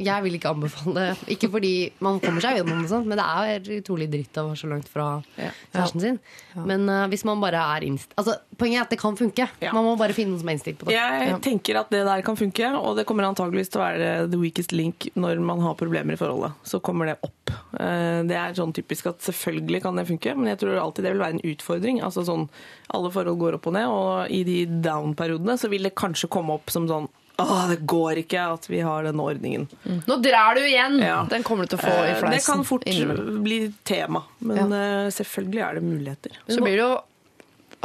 jeg 0.01 0.25
vil 0.25 0.37
ikke 0.39 0.51
anbefale 0.55 1.05
Ikke 1.31 1.51
fordi 1.53 1.75
man 2.05 2.21
kommer 2.23 2.43
seg 2.45 2.59
gjennom 2.59 2.83
det, 2.83 2.89
sånt, 2.91 3.07
men 3.11 3.21
det 3.21 3.27
er 3.27 3.69
utrolig 3.81 4.09
dritt 4.13 4.41
å 4.41 4.49
være 4.49 4.61
så 4.61 4.71
langt 4.71 4.89
fra 4.91 5.09
kjæresten 5.37 6.03
sin. 6.03 6.19
Men 6.67 6.89
uh, 6.91 7.05
hvis 7.13 7.25
man 7.29 7.43
bare 7.43 7.61
er 7.77 7.87
innst... 7.87 8.13
Altså, 8.16 8.37
poenget 8.57 8.79
er 8.79 8.85
at 8.85 8.90
det 8.94 8.98
kan 9.00 9.16
funke. 9.18 9.48
Ja. 9.61 9.72
Man 9.74 9.85
må 9.88 9.96
bare 9.98 10.14
finne 10.14 10.31
noen 10.35 10.40
som 10.42 10.48
er 10.53 10.55
innstilt 10.55 10.79
på 10.79 10.87
det. 10.87 10.94
Jeg 10.94 11.38
tenker 11.42 11.81
at 11.81 11.88
det 11.90 12.05
der 12.07 12.22
kan 12.22 12.37
funke, 12.38 12.68
og 12.79 12.94
det 12.98 13.05
kommer 13.09 13.27
antageligvis 13.27 13.72
til 13.74 13.81
å 13.81 13.85
være 13.88 14.11
the 14.31 14.38
weakest 14.38 14.70
link 14.72 15.09
når 15.18 15.40
man 15.42 15.59
har 15.64 15.74
problemer 15.81 16.14
i 16.14 16.20
forholdet. 16.20 16.53
Så 16.62 16.79
kommer 16.85 17.11
det 17.11 17.16
opp. 17.27 17.50
Eh, 17.81 18.22
Det 18.29 18.37
er 18.38 18.55
sånn 18.55 18.72
typisk 18.77 19.07
at 19.11 19.18
selvfølgelig 19.27 19.83
kan 19.83 19.96
det 19.98 20.07
funke, 20.07 20.37
men 20.38 20.46
jeg 20.53 20.59
tror 20.62 20.79
alltid 20.79 21.05
det 21.09 21.12
vil 21.16 21.24
være 21.24 21.38
en 21.40 21.44
utfordring. 21.55 22.00
Altså 22.07 22.22
sånn, 22.24 22.48
Alle 22.94 23.11
forhold 23.11 23.38
går 23.40 23.55
opp 23.59 23.66
og 23.66 23.72
ned, 23.74 23.88
og 23.90 24.31
i 24.31 24.44
de 24.46 24.61
down-periodene 24.85 25.59
så 25.59 25.68
vil 25.72 25.83
det 25.88 25.94
kanskje 25.98 26.29
komme 26.31 26.55
opp 26.55 26.70
som 26.70 26.87
sånn 26.88 27.09
Åh, 27.42 27.64
det 27.66 27.81
går 27.90 28.20
ikke 28.20 28.38
at 28.55 28.68
vi 28.70 28.79
har 28.87 29.03
denne 29.03 29.18
ordningen. 29.27 29.64
Nå 30.07 30.20
drar 30.22 30.55
du 30.55 30.61
igjen! 30.62 31.00
Ja. 31.03 31.24
Den 31.27 31.42
kommer 31.42 31.66
du 31.66 31.72
til 31.74 31.81
å 31.81 31.83
få 31.83 31.90
i 31.90 32.12
Eh, 32.12 32.20
fleisen. 32.20 32.31
Det 32.37 32.44
kan 32.46 32.62
fort 32.68 32.85
innimellom. 32.87 33.40
bli 33.42 33.57
tema, 33.83 34.22
men 34.38 34.70
eh, 34.72 35.09
selvfølgelig 35.11 35.64
er 35.66 35.74
det 35.74 35.83
muligheter. 35.83 36.37
Så 36.46 36.61
blir 36.62 36.77
det 36.79 36.85
jo 36.85 36.92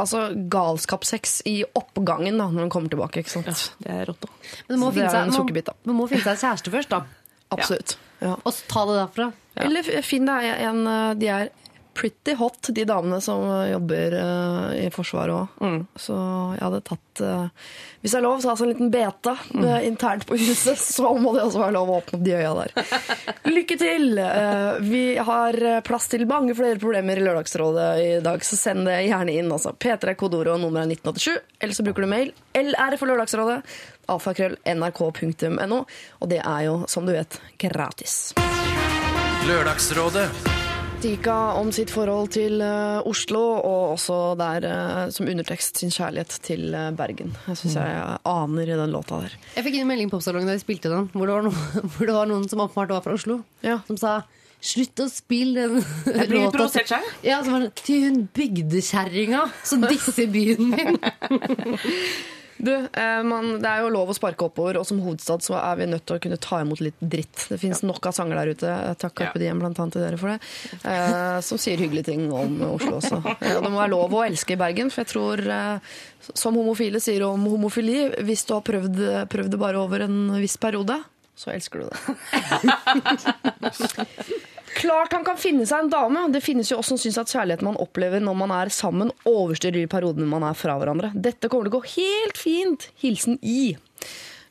altså, 0.00 0.22
galskapssex 0.52 1.40
i 1.50 1.58
oppgangen 1.78 2.38
da, 2.40 2.48
når 2.50 2.64
den 2.66 2.72
kommer 2.72 2.92
tilbake. 2.92 3.22
ikke 3.24 3.32
sant? 3.36 3.46
Ja, 3.50 3.54
Det 3.84 3.94
er 3.96 4.08
rått, 4.10 4.20
da. 4.26 4.28
Men 4.68 4.74
det 4.74 4.80
må, 4.82 4.90
finne 4.96 5.10
seg, 5.14 5.32
man, 5.36 5.74
man 5.90 5.98
må 6.00 6.08
finne 6.10 6.24
seg 6.26 6.40
kjæreste 6.44 6.72
først, 6.74 6.90
da. 6.96 7.02
Absolutt. 7.54 7.96
Ja. 8.22 8.34
Og 8.46 8.58
ta 8.70 8.84
det 8.90 8.98
derfra. 9.00 9.30
Eller 9.60 9.82
f- 9.86 10.04
finn 10.06 10.28
deg 10.28 10.44
en 10.62 10.82
eh, 10.86 11.14
De 11.18 11.26
er 11.34 11.48
pretty 11.94 12.34
hot, 12.38 12.70
de 12.74 12.84
damene 12.88 13.18
som 13.24 13.42
jobber 13.70 14.14
uh, 14.16 14.70
i 14.78 14.86
Forsvaret 14.94 15.34
òg. 15.34 15.60
Mm. 15.64 15.80
Så 15.98 16.16
jeg 16.56 16.62
hadde 16.64 16.80
tatt 16.86 17.22
uh, 17.26 17.70
Hvis 18.00 18.14
det 18.14 18.18
er 18.20 18.24
lov, 18.24 18.38
så 18.40 18.52
altså 18.52 18.66
en 18.66 18.72
liten 18.72 18.92
beta 18.94 19.34
Mm. 19.50 19.64
uh, 19.64 19.78
internt 19.86 20.26
på 20.28 20.36
huset. 20.38 20.78
Så 20.96 21.10
må 21.18 21.32
det 21.34 21.42
også 21.44 21.60
være 21.62 21.74
lov 21.74 21.90
å 21.90 21.96
åpne 22.00 22.18
opp 22.20 22.24
de 22.24 22.34
øya 22.38 22.52
der. 22.60 22.72
Lykke 23.56 23.76
til! 23.80 24.20
Vi 24.86 25.02
har 25.30 25.58
plass 25.86 26.08
til 26.12 26.26
mange 26.30 26.54
flere 26.58 26.78
problemer 26.80 27.18
i 27.18 27.24
Lørdagsrådet 27.24 27.88
i 28.04 28.10
dag, 28.24 28.44
så 28.46 28.58
send 28.58 28.86
det 28.88 28.98
gjerne 29.08 29.34
inn. 29.40 29.50
Altså. 29.52 29.72
P3 29.74 30.14
kodeord 30.20 30.52
og 30.54 30.60
nummer 30.62 30.84
er 30.84 30.92
1987. 30.92 31.40
Eller 31.60 31.76
så 31.76 31.86
bruker 31.86 32.06
du 32.06 32.10
mail. 32.12 32.32
LR 32.56 32.96
for 33.00 33.10
Lørdagsrådet. 33.10 33.58
Alfakrøll 34.10 34.56
nrk.no. 34.76 35.82
Og 36.20 36.30
det 36.32 36.40
er 36.42 36.64
jo, 36.68 36.80
som 36.90 37.06
du 37.08 37.14
vet, 37.16 37.40
gratis. 37.62 38.32
Lørdagsrådet. 39.50 40.59
Tika 41.00 41.34
om 41.56 41.70
sitt 41.72 41.88
forhold 41.94 42.28
til 42.34 42.60
eh, 42.60 42.98
Oslo, 43.08 43.40
og 43.64 43.94
også 43.94 44.16
der 44.36 44.66
eh, 44.68 44.98
som 45.14 45.28
undertekst 45.32 45.80
sin 45.80 45.92
kjærlighet 45.94 46.34
til 46.44 46.74
eh, 46.76 46.90
Bergen. 46.98 47.30
Jeg 47.48 47.56
syns 47.56 47.78
jeg 47.78 48.18
aner 48.28 48.68
i 48.68 48.76
den 48.76 48.92
låta 48.92 49.22
der. 49.22 49.36
Jeg 49.56 49.64
fikk 49.64 49.78
inn 49.78 49.86
en 49.86 49.90
melding 49.94 50.10
på 50.12 50.18
Oppsalongen 50.20 50.50
da 50.50 50.58
vi 50.58 50.62
spilte 50.64 50.92
den, 50.92 51.06
hvor 51.14 51.24
det 51.30 51.38
var 51.38 51.46
noen, 51.48 51.88
hvor 51.94 52.10
det 52.10 52.16
var 52.18 52.28
noen 52.28 52.44
som 52.52 52.60
åpenbart 52.66 52.92
var 52.98 53.06
fra 53.06 53.16
Oslo, 53.16 53.40
Ja. 53.64 53.78
som 53.88 53.96
sa 54.00 54.18
Slutt 54.60 55.00
å 55.00 55.06
spille 55.08 55.62
den 55.70 55.78
Jeg 56.18 56.26
blir 56.28 56.42
låta 56.42 56.58
provosert 56.58 56.90
selv. 56.92 57.06
Ja, 57.24 57.38
som 57.40 57.54
var 57.56 57.62
sånn, 57.64 57.78
Til 57.80 58.02
hun 58.04 58.18
bygdekjerringa 58.36 59.46
som 59.64 59.86
disser 59.88 60.28
byen 60.28 60.74
min. 60.74 60.98
Du, 62.60 62.72
eh, 62.92 63.22
man, 63.24 63.54
Det 63.62 63.68
er 63.68 63.80
jo 63.84 63.92
lov 63.94 64.10
å 64.12 64.16
sparke 64.16 64.44
oppover, 64.44 64.76
og 64.80 64.86
som 64.88 65.00
hovedstad 65.00 65.44
så 65.44 65.56
er 65.56 65.78
vi 65.80 65.86
nødt 65.88 66.04
til 66.08 66.18
å 66.18 66.22
kunne 66.22 66.38
ta 66.40 66.60
imot 66.60 66.82
litt 66.84 66.98
dritt. 67.00 67.46
Det 67.48 67.58
finnes 67.62 67.80
nok 67.86 68.10
av 68.10 68.16
sanger 68.16 68.36
der 68.40 68.52
ute, 68.52 68.74
takk 69.00 69.14
Carpe 69.16 69.40
Diem 69.40 69.62
blant 69.62 69.80
annet 69.80 69.96
til 69.96 70.04
dere 70.04 70.20
for 70.20 70.34
det, 70.34 70.38
eh, 70.84 71.38
som 71.46 71.60
sier 71.60 71.80
hyggelige 71.80 72.10
ting 72.12 72.26
om 72.28 72.60
Oslo 72.68 72.98
også. 72.98 73.22
Og 73.24 73.62
det 73.64 73.70
må 73.70 73.78
være 73.78 73.94
lov 73.94 74.16
å 74.18 74.24
elske 74.26 74.56
i 74.56 74.60
Bergen, 74.60 74.92
for 74.92 75.04
jeg 75.04 75.12
tror, 75.14 75.44
eh, 75.56 75.78
som 76.34 76.58
homofile 76.60 77.00
sier 77.00 77.24
om 77.28 77.48
homofili, 77.48 78.10
hvis 78.28 78.44
du 78.48 78.54
har 78.58 78.64
prøvd, 78.66 78.96
prøvd 79.32 79.56
det 79.56 79.62
bare 79.64 79.80
over 79.80 80.04
en 80.04 80.20
viss 80.36 80.58
periode, 80.60 81.00
så 81.40 81.54
elsker 81.54 81.80
du 81.80 81.88
det. 81.88 81.98
Klart 84.76 85.14
han 85.16 85.24
kan 85.26 85.38
finne 85.40 85.66
seg 85.68 85.84
en 85.84 85.92
dame. 85.92 86.24
Det 86.34 86.42
finnes 86.44 86.70
jo 86.70 86.78
også 86.80 86.94
som 86.94 87.00
syns 87.02 87.18
at 87.22 87.32
kjærligheten 87.32 87.66
man 87.66 87.78
opplever 87.82 88.22
når 88.22 88.36
man 88.38 88.54
er 88.54 88.72
sammen, 88.74 89.12
overstyrer 89.28 89.80
de 89.80 89.90
periodene 89.90 90.28
man 90.30 90.46
er 90.46 90.58
fra 90.58 90.76
hverandre. 90.80 91.12
Dette 91.14 91.50
kommer 91.50 91.68
til 91.68 91.74
å 91.74 91.80
gå 91.80 91.94
helt 91.96 92.40
fint. 92.40 92.90
Hilsen 93.02 93.40
I. 93.42 93.74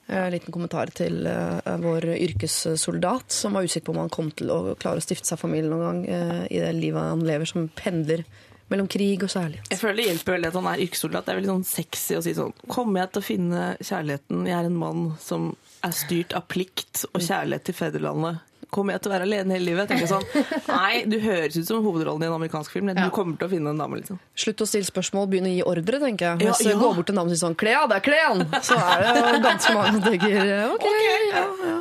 En 0.09 0.31
liten 0.33 0.53
kommentar 0.53 0.89
til 0.97 1.27
eh, 1.29 1.73
vår 1.83 2.07
yrkessoldat, 2.15 3.29
som 3.29 3.53
var 3.53 3.67
usikker 3.67 3.91
på 3.91 3.93
om 3.93 4.01
han 4.01 4.13
kom 4.13 4.31
til 4.33 4.49
å 4.49 4.59
klare 4.79 4.97
å 4.97 5.05
stifte 5.05 5.29
seg 5.29 5.37
familie 5.37 5.69
noen 5.69 5.85
gang 5.85 5.99
eh, 6.09 6.45
i 6.49 6.61
det 6.63 6.71
livet 6.79 7.11
han 7.11 7.25
lever, 7.27 7.49
som 7.49 7.67
pendler 7.77 8.25
mellom 8.69 8.89
krig 8.89 9.21
og 9.25 9.31
kjærlighet. 9.33 9.69
Jeg 9.69 9.81
føler 9.81 9.99
det 9.99 10.07
hjelper 10.07 10.35
veldig 10.35 10.49
at 10.49 10.57
han 10.59 10.69
er 10.71 10.83
yrkessoldat. 10.85 11.25
Det 11.25 11.33
er 11.33 11.39
veldig 11.39 11.51
sånn 11.53 11.69
sexy 11.69 12.17
å 12.17 12.25
si 12.25 12.35
sånn 12.37 12.53
Kommer 12.69 13.03
jeg 13.03 13.13
til 13.13 13.21
å 13.21 13.27
finne 13.29 13.63
kjærligheten? 13.81 14.43
Jeg 14.49 14.57
er 14.57 14.69
en 14.69 14.81
mann 14.81 15.07
som 15.21 15.49
er 15.85 15.95
styrt 15.95 16.35
av 16.37 16.45
plikt 16.51 17.05
og 17.11 17.21
kjærlighet 17.21 17.69
til 17.69 17.77
fedrelandet. 17.77 18.45
Kommer 18.69 18.95
jeg 18.95 19.03
til 19.03 19.09
å 19.09 19.13
være 19.15 19.25
alene 19.25 19.55
hele 19.55 19.65
livet? 19.71 19.89
Jeg 19.89 19.91
tenker 19.95 20.09
sånn, 20.11 20.25
Nei, 20.69 21.03
du 21.09 21.17
høres 21.23 21.57
ut 21.57 21.65
som 21.65 21.83
hovedrollen 21.85 22.25
i 22.25 22.29
en 22.29 22.35
amerikansk 22.37 22.75
film. 22.75 22.91
Du 22.93 23.05
kommer 23.15 23.39
til 23.39 23.49
å 23.49 23.53
finne 23.55 23.73
en 23.73 23.81
dame, 23.81 24.01
liksom. 24.01 24.19
Slutt 24.37 24.65
å 24.65 24.69
stille 24.69 24.85
spørsmål, 24.87 25.29
begynne 25.31 25.49
å 25.49 25.55
gi 25.57 25.67
ordre, 25.73 26.01
tenker 26.05 26.31
jeg. 26.31 26.43
Hvis 26.45 26.65
du 26.67 26.71
ja. 26.73 26.79
går 26.81 26.97
bort 26.99 27.09
til 27.09 27.17
en 27.17 27.21
dame 27.23 27.31
og 27.31 27.35
sier 27.35 27.45
sånn 27.47 27.57
'kle 27.59 27.77
av 27.81 27.87
deg, 27.93 28.03
klærne', 28.05 28.63
så 28.65 28.77
er 28.77 29.05
det 29.05 29.13
jo 29.17 29.45
ganske 29.47 29.77
mange 29.77 29.93
som 29.95 30.03
tenker 30.05 30.27
ok, 30.69 30.89
ja, 31.05 31.45
ja. 31.69 31.79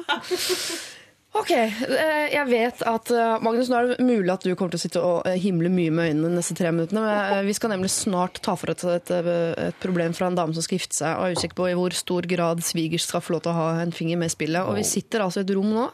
Ok, 1.39 1.51
eh, 1.53 2.29
jeg 2.33 2.45
vet 2.49 2.81
at 2.89 3.11
eh, 3.15 3.35
Magnus, 3.45 3.69
nå 3.71 3.79
er 3.79 3.91
det 3.91 4.07
mulig 4.07 4.31
at 4.33 4.45
du 4.47 4.55
kommer 4.57 4.73
til 4.73 4.81
å 4.81 4.83
sitte 4.83 5.03
og 5.05 5.27
eh, 5.29 5.37
himle 5.39 5.71
mye 5.71 5.93
med 5.95 6.11
øynene 6.11 6.31
de 6.33 6.39
neste 6.41 6.57
tre 6.59 6.73
minuttene. 6.75 7.03
Men 7.05 7.47
vi 7.47 7.55
skal 7.57 7.73
nemlig 7.75 7.93
snart 7.95 8.41
ta 8.45 8.57
for 8.59 8.73
oss 8.73 8.87
et, 8.89 9.13
et 9.13 9.83
problem 9.83 10.17
fra 10.17 10.31
en 10.31 10.39
dame 10.39 10.57
som 10.57 10.65
skal 10.65 10.81
gifte 10.81 10.99
seg, 10.99 11.15
og 11.15 11.29
er 11.29 11.37
usikker 11.39 11.59
på 11.61 11.69
i 11.71 11.77
hvor 11.79 11.95
stor 11.97 12.27
grad 12.31 12.65
svigers 12.67 13.07
skal 13.11 13.23
få 13.25 13.37
lov 13.37 13.45
til 13.45 13.53
å 13.53 13.59
ha 13.59 13.69
en 13.85 13.95
finger 13.95 14.21
med 14.21 14.33
i 14.33 14.35
spillet. 14.35 14.65
Og 14.65 14.81
vi 14.81 14.87
sitter 14.89 15.27
altså 15.27 15.45
i 15.45 15.47
et 15.47 15.55
rom 15.55 15.71
nå. 15.77 15.87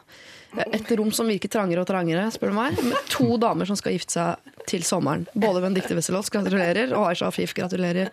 Et 0.71 0.91
rom 0.99 1.11
som 1.15 1.27
virker 1.29 1.51
trangere 1.51 1.83
og 1.83 1.87
trangere, 1.89 2.27
spør 2.33 2.53
du 2.53 2.57
meg. 2.57 2.79
Med 2.83 3.09
to 3.11 3.37
damer 3.41 3.67
som 3.69 3.77
skal 3.79 3.95
gifte 3.97 4.15
seg 4.17 4.53
til 4.69 4.85
sommeren. 4.87 5.25
Både 5.35 5.61
Benedicte 5.63 5.97
Wesselås, 5.97 6.31
gratulerer, 6.33 6.93
og 6.97 7.09
Aisha 7.11 7.27
Afif, 7.29 7.53
gratulerer. 7.57 8.09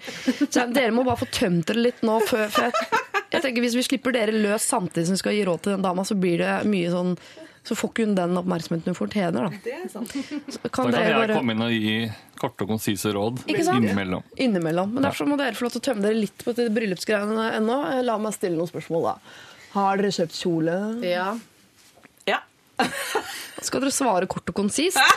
Så 0.49 0.67
dere 0.73 0.93
må 0.95 1.05
bare 1.07 1.23
få 1.23 1.31
tømt 1.33 1.71
dere 1.71 1.87
litt 1.89 2.03
nå. 2.07 2.19
Før, 2.29 2.49
for 2.53 2.69
jeg, 2.69 2.91
jeg 3.33 3.45
tenker 3.47 3.65
Hvis 3.65 3.79
vi 3.79 3.87
slipper 3.87 4.13
dere 4.17 4.35
løs 4.37 4.67
samtidig 4.69 5.07
som 5.09 5.17
vi 5.17 5.23
skal 5.25 5.39
gi 5.39 5.47
råd 5.49 5.65
til 5.65 5.77
den 5.77 5.87
dama, 5.87 6.05
så 6.05 6.19
blir 6.19 6.43
det 6.45 6.59
mye 6.69 6.93
sånn 6.93 7.17
så 7.63 7.77
får 7.79 7.93
ikke 7.93 8.05
hun 8.09 8.15
den 8.19 8.39
oppmerksomheten 8.41 8.91
hun 8.91 8.97
fortjener. 8.99 9.45
Da. 9.47 9.59
Det 9.63 9.75
er 9.77 9.91
sant. 9.93 10.11
Så 10.51 10.59
Da 10.65 10.69
Kan 10.75 10.89
kan 10.91 10.97
jeg 10.99 11.15
bare 11.15 11.37
komme 11.37 11.55
inn 11.55 11.63
og 11.63 11.71
gi 11.71 11.93
korte 12.41 12.65
og 12.67 12.73
konsise 12.73 13.13
råd 13.15 13.45
Ikke 13.47 13.63
sant? 13.69 13.85
innimellom. 13.85 14.25
innimellom. 14.35 14.91
Men 14.97 15.07
derfor 15.07 15.31
må 15.31 15.39
dere 15.39 15.55
få 15.55 15.69
lov 15.69 15.77
til 15.77 15.83
å 15.85 15.87
tømme 15.87 16.03
dere 16.03 16.19
litt 16.19 16.43
på 16.43 16.57
bryllupsgreiene 16.59 17.53
ennå. 17.61 17.77
La 18.03 18.19
meg 18.19 18.35
stille 18.35 18.59
noen 18.59 18.67
spørsmål, 18.67 19.07
da. 19.13 19.15
Har 19.77 20.03
dere 20.03 20.11
kjøpt 20.11 20.41
kjole? 20.43 20.75
Ja. 21.07 21.29
Skal 23.67 23.83
dere 23.85 23.95
svare 23.95 24.27
kort 24.31 24.49
og 24.51 24.57
konsist? 24.59 24.99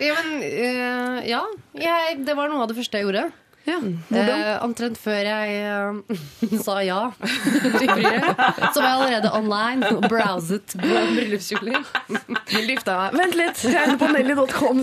Ja, 0.00 0.14
men, 0.22 0.40
uh, 0.40 1.18
ja. 1.26 1.42
Jeg, 1.76 2.20
det 2.24 2.34
var 2.38 2.48
noe 2.48 2.62
av 2.64 2.70
det 2.70 2.76
første 2.78 3.00
jeg 3.00 3.08
gjorde. 3.08 3.24
Ja. 3.68 3.76
Eh, 4.16 4.54
omtrent 4.64 4.96
før 4.98 5.18
jeg 5.26 5.58
uh, 5.68 6.20
sa 6.64 6.78
ja 6.80 7.00
til 7.20 7.90
bryet, 7.90 8.40
så 8.72 8.80
var 8.80 8.86
jeg 8.86 8.94
allerede 8.94 9.32
online 9.36 9.90
og 9.98 10.06
browset 10.08 10.76
bryllupskjoler. 10.80 11.84
Vil 12.54 12.72
gifte 12.72 12.94
deg? 12.94 13.18
Vent 13.20 13.36
litt! 13.36 13.64
Jeg 13.66 13.76
er 13.76 13.90
inne 13.90 14.00
på 14.00 14.08
nelly.com. 14.14 14.80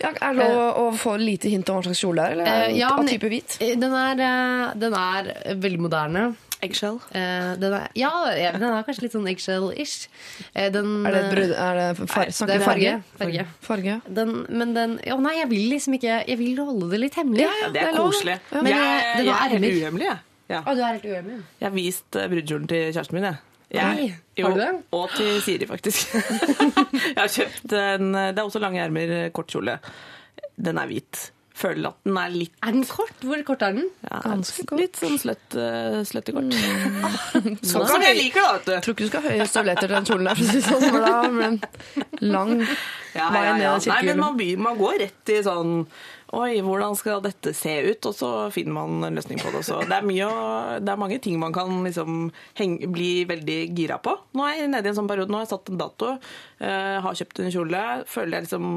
Ja, 0.00 0.10
er 0.12 0.36
det 0.36 0.36
lov 0.40 0.60
å 0.80 0.84
få 0.96 1.16
lite 1.20 1.50
hint 1.52 1.68
om 1.70 1.80
hva 1.80 1.88
slags 1.88 2.00
kjole 2.00 2.20
det 2.20 2.28
er? 2.28 2.36
Eller 2.36 2.52
er 2.52 2.68
Eh, 2.70 2.78
ja, 2.80 2.92
av 2.96 3.08
type 3.08 3.28
hvit? 3.32 3.56
Den 3.60 3.96
er, 3.96 4.22
eh, 4.26 4.78
den 4.80 4.96
er 4.96 5.32
veldig 5.60 5.80
moderne. 5.88 6.22
Eggshell. 6.64 6.98
Eh, 7.16 7.50
den 7.60 7.74
er, 7.76 7.86
ja, 7.96 8.10
ja, 8.36 8.50
den 8.56 8.66
er 8.68 8.84
kanskje 8.86 9.06
litt 9.06 9.14
sånn 9.16 9.28
eggshell-ish. 9.30 10.08
Eh, 10.52 10.66
Er 10.66 10.72
det, 10.74 10.82
eh, 10.84 11.28
brud, 11.32 11.52
er 11.54 11.78
det, 11.78 11.86
far, 12.10 12.26
Nei, 12.26 12.34
snakker 12.36 12.50
det 12.50 12.56
er 12.56 12.64
farge. 12.66 12.92
farge? 13.18 13.44
farge. 13.44 13.46
Farge. 13.68 13.94
Den, 14.20 14.34
men 14.48 14.74
den 14.76 14.96
Å 15.00 15.18
nei, 15.22 15.36
jeg 15.38 15.48
vil 15.50 15.64
liksom 15.72 15.96
ikke 15.96 16.18
Jeg 16.28 16.38
vil 16.40 16.60
holde 16.60 16.90
det 16.92 17.00
litt 17.00 17.18
hemmelig. 17.20 17.46
Ja, 17.48 17.70
det 17.72 17.84
er 17.86 17.96
koselig. 17.96 18.36
Ja. 18.52 18.62
Men, 18.62 18.72
jeg, 18.74 19.00
eh, 19.00 19.24
jeg, 19.24 19.34
er 19.36 19.54
helt 19.56 19.80
uhemmelig, 19.82 20.08
jeg. 20.10 20.18
Ja. 20.50 20.60
Å, 20.60 20.74
du 20.74 20.82
er 20.82 20.92
helt 20.98 21.08
uhemmelig? 21.08 21.40
Jeg 21.60 21.68
har 21.68 21.74
vist 21.76 22.20
eh, 22.20 22.30
brudekjolen 22.34 22.70
til 22.70 22.86
kjæresten 22.92 23.18
min, 23.18 23.28
jeg. 23.30 23.42
jeg 23.80 24.14
jo, 24.36 24.46
har 24.46 24.56
du 24.56 24.62
den? 24.66 24.80
Og 25.00 25.10
til 25.16 25.42
Siri, 25.46 25.68
faktisk. 25.70 26.14
jeg 27.14 27.18
har 27.18 27.30
kjøpt 27.30 27.76
en 27.80 28.12
Det 28.12 28.38
er 28.38 28.46
også 28.46 28.62
lange 28.62 28.82
ermer, 28.82 29.30
kort 29.32 29.52
kjole. 29.52 29.78
Den 30.60 30.80
er 30.80 30.90
hvit. 30.90 31.30
Føler 31.60 31.90
at 31.90 31.98
den 32.06 32.16
er 32.16 32.30
litt 32.32 32.54
Er 32.64 32.72
den 32.76 32.86
kort? 32.88 33.24
Hvor 33.24 33.42
kort 33.48 33.64
er 33.66 33.74
den? 33.76 33.88
ja, 34.06 34.20
Ganske 34.24 34.64
kort. 34.68 34.80
Litt 34.80 35.00
sånn 35.00 35.18
sløtt, 35.20 35.56
uh, 35.58 35.98
sløttekort. 36.08 36.54
Sånn 37.34 37.58
Sånn 37.66 37.88
som 37.90 38.04
jeg 38.04 38.16
liker 38.16 38.40
det, 38.40 38.52
vet 38.54 38.72
Jeg 38.76 38.86
tror 38.86 38.96
ikke 38.96 39.04
du 39.04 39.10
skal 39.10 39.26
ha 39.26 39.34
høye 39.34 39.48
støvletter 39.50 39.90
til 39.90 39.96
den 39.96 40.08
kjolen 40.08 40.30
der, 40.30 40.40
for 40.40 40.46
å 40.46 40.54
si 40.54 40.62
sånn, 40.64 40.86
for 40.86 41.04
da 41.04 41.18
men 41.34 41.60
lang 42.24 42.54
Ja, 43.16 43.28
vei 43.34 43.44
ja, 43.44 43.52
ned 43.58 43.66
ja. 43.66 43.74
i 43.76 43.92
Nei, 43.92 44.00
men 44.08 44.22
man, 44.22 44.38
blir, 44.38 44.64
man 44.68 44.80
går 44.80 44.98
rett 45.04 45.34
i 45.34 45.40
sånn 45.46 45.74
Oi, 46.30 46.60
hvordan 46.62 46.94
skal 46.94 47.22
dette 47.24 47.50
se 47.58 47.72
ut? 47.88 48.06
Og 48.06 48.14
så 48.14 48.28
finner 48.54 48.76
man 48.76 49.02
en 49.08 49.16
løsning 49.18 49.40
på 49.42 49.50
det. 49.50 49.64
Så 49.66 49.80
det 49.82 49.96
er, 49.96 50.04
mye, 50.06 50.28
det 50.78 50.92
er 50.92 51.00
mange 51.02 51.18
ting 51.18 51.40
man 51.42 51.50
kan 51.50 51.72
liksom 51.82 52.28
henge, 52.54 52.86
bli 52.94 53.24
veldig 53.26 53.56
gira 53.74 53.96
på. 53.98 54.14
Nå 54.38 54.46
er 54.46 54.60
jeg 54.60 54.70
nede 54.70 54.86
i 54.86 54.92
en 54.92 54.98
sånn 55.00 55.10
periode. 55.10 55.32
Nå 55.34 55.40
har 55.40 55.48
jeg 55.48 55.50
satt 55.56 55.72
en 55.72 55.80
dato, 55.80 56.12
uh, 56.62 56.96
har 57.02 57.18
kjøpt 57.18 57.42
en 57.42 57.50
kjole. 57.50 57.82
Føler 58.14 58.36
jeg 58.36 58.46
liksom 58.46 58.68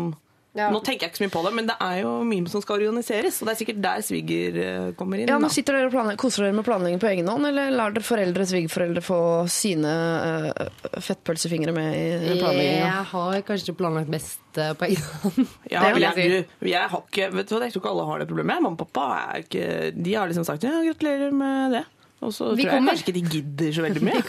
Ja. 0.54 0.68
Nå 0.70 0.84
tenker 0.86 1.08
jeg 1.08 1.14
ikke 1.14 1.18
så 1.18 1.24
mye 1.26 1.34
på 1.34 1.42
det, 1.48 1.52
men 1.58 1.68
det 1.70 1.76
er 1.82 1.96
jo 2.04 2.10
mye 2.30 2.52
som 2.52 2.62
skal 2.62 2.84
organiseres. 2.84 3.40
Og 3.42 3.50
det 3.50 3.56
er 3.56 3.60
sikkert 3.64 3.80
der 3.82 4.04
sviger 4.06 4.60
eh, 4.62 4.90
kommer 5.00 5.18
inn. 5.18 5.32
Ja, 5.32 5.40
men. 5.42 5.50
Sitter 5.54 5.80
dere 5.80 5.90
og 5.90 5.96
planer, 5.96 6.18
Koser 6.22 6.46
dere 6.46 6.58
med 6.60 6.68
planlegging 6.68 7.02
på 7.02 7.10
egen 7.10 7.30
hånd, 7.32 7.48
eller 7.50 7.74
lar 7.74 7.96
dere 7.96 8.06
foreldre 8.06 8.46
svigerforeldre 8.50 9.02
få 9.04 9.18
sine 9.50 9.90
uh, 9.90 11.00
fettpølsefingre 11.02 11.74
med 11.74 11.98
i 11.98 12.38
planlegginga? 12.38 12.86
Jeg 12.86 13.08
har 13.16 13.40
kanskje 13.50 13.76
planlagt 13.80 14.14
mest 14.14 14.62
uh, 14.62 14.76
på 14.78 14.92
egen 14.92 15.10
hånd. 15.24 15.42
Ja, 15.74 15.88
Det 15.88 15.96
vil 15.96 16.06
jeg, 16.06 16.14
jeg 16.14 16.30
si. 16.30 16.46
du, 16.62 16.70
jeg 16.70 16.92
har 16.94 17.02
ikke, 17.08 17.32
vet 17.34 17.50
du 17.50 17.56
hva, 17.56 17.64
jeg 17.66 17.74
tror 17.74 17.82
ikke 17.82 17.94
alle 17.96 18.08
har 18.12 18.22
det 18.22 18.30
problemet. 18.30 18.62
Mamma 18.62 18.78
og 18.78 18.82
pappa 18.86 19.10
er 19.34 19.48
ikke, 19.48 19.68
de 19.98 20.14
har 20.14 20.30
liksom 20.30 20.46
sagt 20.46 20.68
ja, 20.68 20.76
gratulerer 20.86 21.34
med 21.34 21.80
det. 21.80 21.84
Og 22.24 22.32
så 22.34 22.50
Vi 22.56 22.64
tror 22.64 22.70
jeg 22.72 22.80
kommer. 22.80 22.94
kanskje 22.94 23.04
ikke 23.04 23.16
de 23.18 23.24
gidder 23.34 23.72
så 23.76 23.84
veldig 23.84 24.04
mye. 24.08 24.22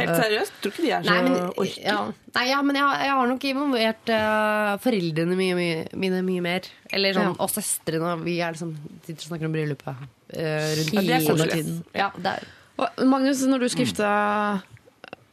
Helt 0.00 0.12
seriøst. 0.20 0.52
Tror 0.62 0.72
ikke 0.74 0.84
de 0.86 0.90
er 0.96 1.06
så 1.06 1.10
Nei, 1.10 1.22
men, 1.26 1.36
orker. 1.50 1.80
ja. 1.82 1.96
Nei, 2.36 2.44
ja, 2.50 2.58
men 2.62 2.78
jeg, 2.78 2.84
har- 2.86 3.04
jeg 3.06 3.14
har 3.18 3.30
nok 3.32 3.46
involvert 3.50 4.12
uh, 4.14 4.72
foreldrene 4.84 5.38
mye, 5.40 5.56
mye, 5.58 5.80
mine 6.04 6.20
mye 6.26 6.44
mer. 6.46 6.68
Eller 6.94 7.16
sånn, 7.16 7.32
Ja. 7.32 7.36
Og 7.42 7.50
søstrene. 7.50 8.12
Vi 8.24 8.38
er 8.44 8.54
liksom, 8.56 8.74
sitter 9.06 9.18
og 9.24 9.28
snakker 9.32 9.48
om 9.50 9.56
bryllupet 9.56 9.94
uh, 9.94 10.04
rundt 10.36 10.92
Ja, 10.94 11.00
det 11.00 11.10
er 11.10 11.20
hele 11.20 11.30
koselig. 11.34 11.52
tiden. 11.60 11.80
Ja, 11.96 12.10
det 12.16 12.34
er, 12.36 12.46
Og 12.78 13.06
Magnus, 13.08 13.40
når 13.48 13.64
du 13.64 13.68
skal 13.72 13.86
gifte 13.86 14.04
deg 14.04 14.72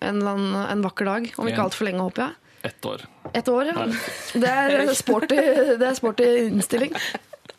en, 0.09 0.21
en 0.27 0.81
vakker 0.83 1.05
dag, 1.07 1.29
om 1.39 1.47
ikke 1.51 1.63
altfor 1.67 1.87
lenge, 1.89 2.01
håper 2.03 2.25
jeg 2.27 2.39
Ett 2.63 2.85
år. 2.87 3.01
Et 3.35 3.49
år, 3.51 3.67
ja. 3.73 3.85
Det 4.39 4.49
er 4.49 4.93
sporty, 5.03 5.35
det 5.35 5.83
er 5.83 5.97
sporty 5.99 6.27
innstilling. 6.47 6.93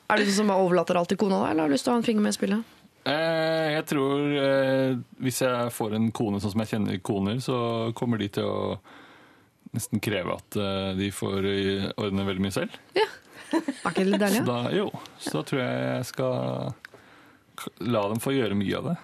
Er 0.08 0.16
du 0.16 0.24
sånn 0.24 0.38
som 0.46 0.52
overlater 0.54 0.96
alt 0.96 1.10
til 1.12 1.18
kona, 1.20 1.42
da, 1.42 1.50
eller 1.50 1.66
har 1.66 1.68
du 1.68 1.74
lyst 1.76 1.84
til 1.84 1.92
å 1.92 1.96
ha 1.96 2.00
en 2.00 2.06
finger 2.06 2.24
med 2.24 2.32
i 2.32 2.36
spillet? 2.38 2.70
Eh, 3.04 3.70
jeg 3.74 3.84
tror 3.90 4.36
eh, 4.40 4.94
hvis 5.20 5.42
jeg 5.44 5.72
får 5.76 5.96
en 5.98 6.06
kone 6.16 6.40
sånn 6.40 6.54
som 6.54 6.62
jeg 6.64 6.72
kjenner 6.72 7.00
koner, 7.04 7.40
så 7.44 7.56
kommer 7.96 8.20
de 8.22 8.30
til 8.38 8.48
å 8.48 8.78
nesten 9.74 10.00
kreve 10.04 10.38
at 10.38 10.56
eh, 10.60 10.92
de 10.96 11.10
får 11.12 11.48
ordne 12.00 12.26
veldig 12.28 12.46
mye 12.46 12.54
selv. 12.54 12.78
Ja. 12.96 13.08
Er 13.54 13.90
ikke 13.90 14.00
det 14.00 14.06
litt 14.08 14.22
deilig? 14.22 14.40
Så 14.40 14.46
da, 14.48 14.60
jo, 14.74 14.86
så 15.20 15.34
da 15.36 15.42
tror 15.50 15.60
jeg 15.62 15.82
jeg 15.84 16.06
skal 16.10 17.84
la 17.86 18.06
dem 18.10 18.22
få 18.22 18.32
gjøre 18.34 18.56
mye 18.58 18.80
av 18.80 18.88
det. 18.88 18.96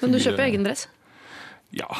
Men 0.00 0.14
du 0.14 0.20
kjøper 0.22 0.46
egen 0.46 0.64
dress? 0.64 0.86
Ja. 1.74 1.90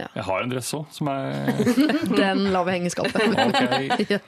Ja. 0.00 0.08
Jeg 0.14 0.24
har 0.24 0.42
en 0.42 0.52
dress 0.52 0.70
òg, 0.76 0.86
som 0.94 1.10
er 1.12 1.50
Den 2.20 2.46
lar 2.54 2.64
vi 2.66 2.76
henge 2.78 2.88
i 2.88 2.94
skapet. 2.94 3.20
Okay. 3.50 4.06
Ja, 4.08 4.20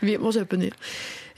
vi 0.00 0.16
må 0.20 0.32
kjøpe 0.34 0.58
ny. 0.60 0.70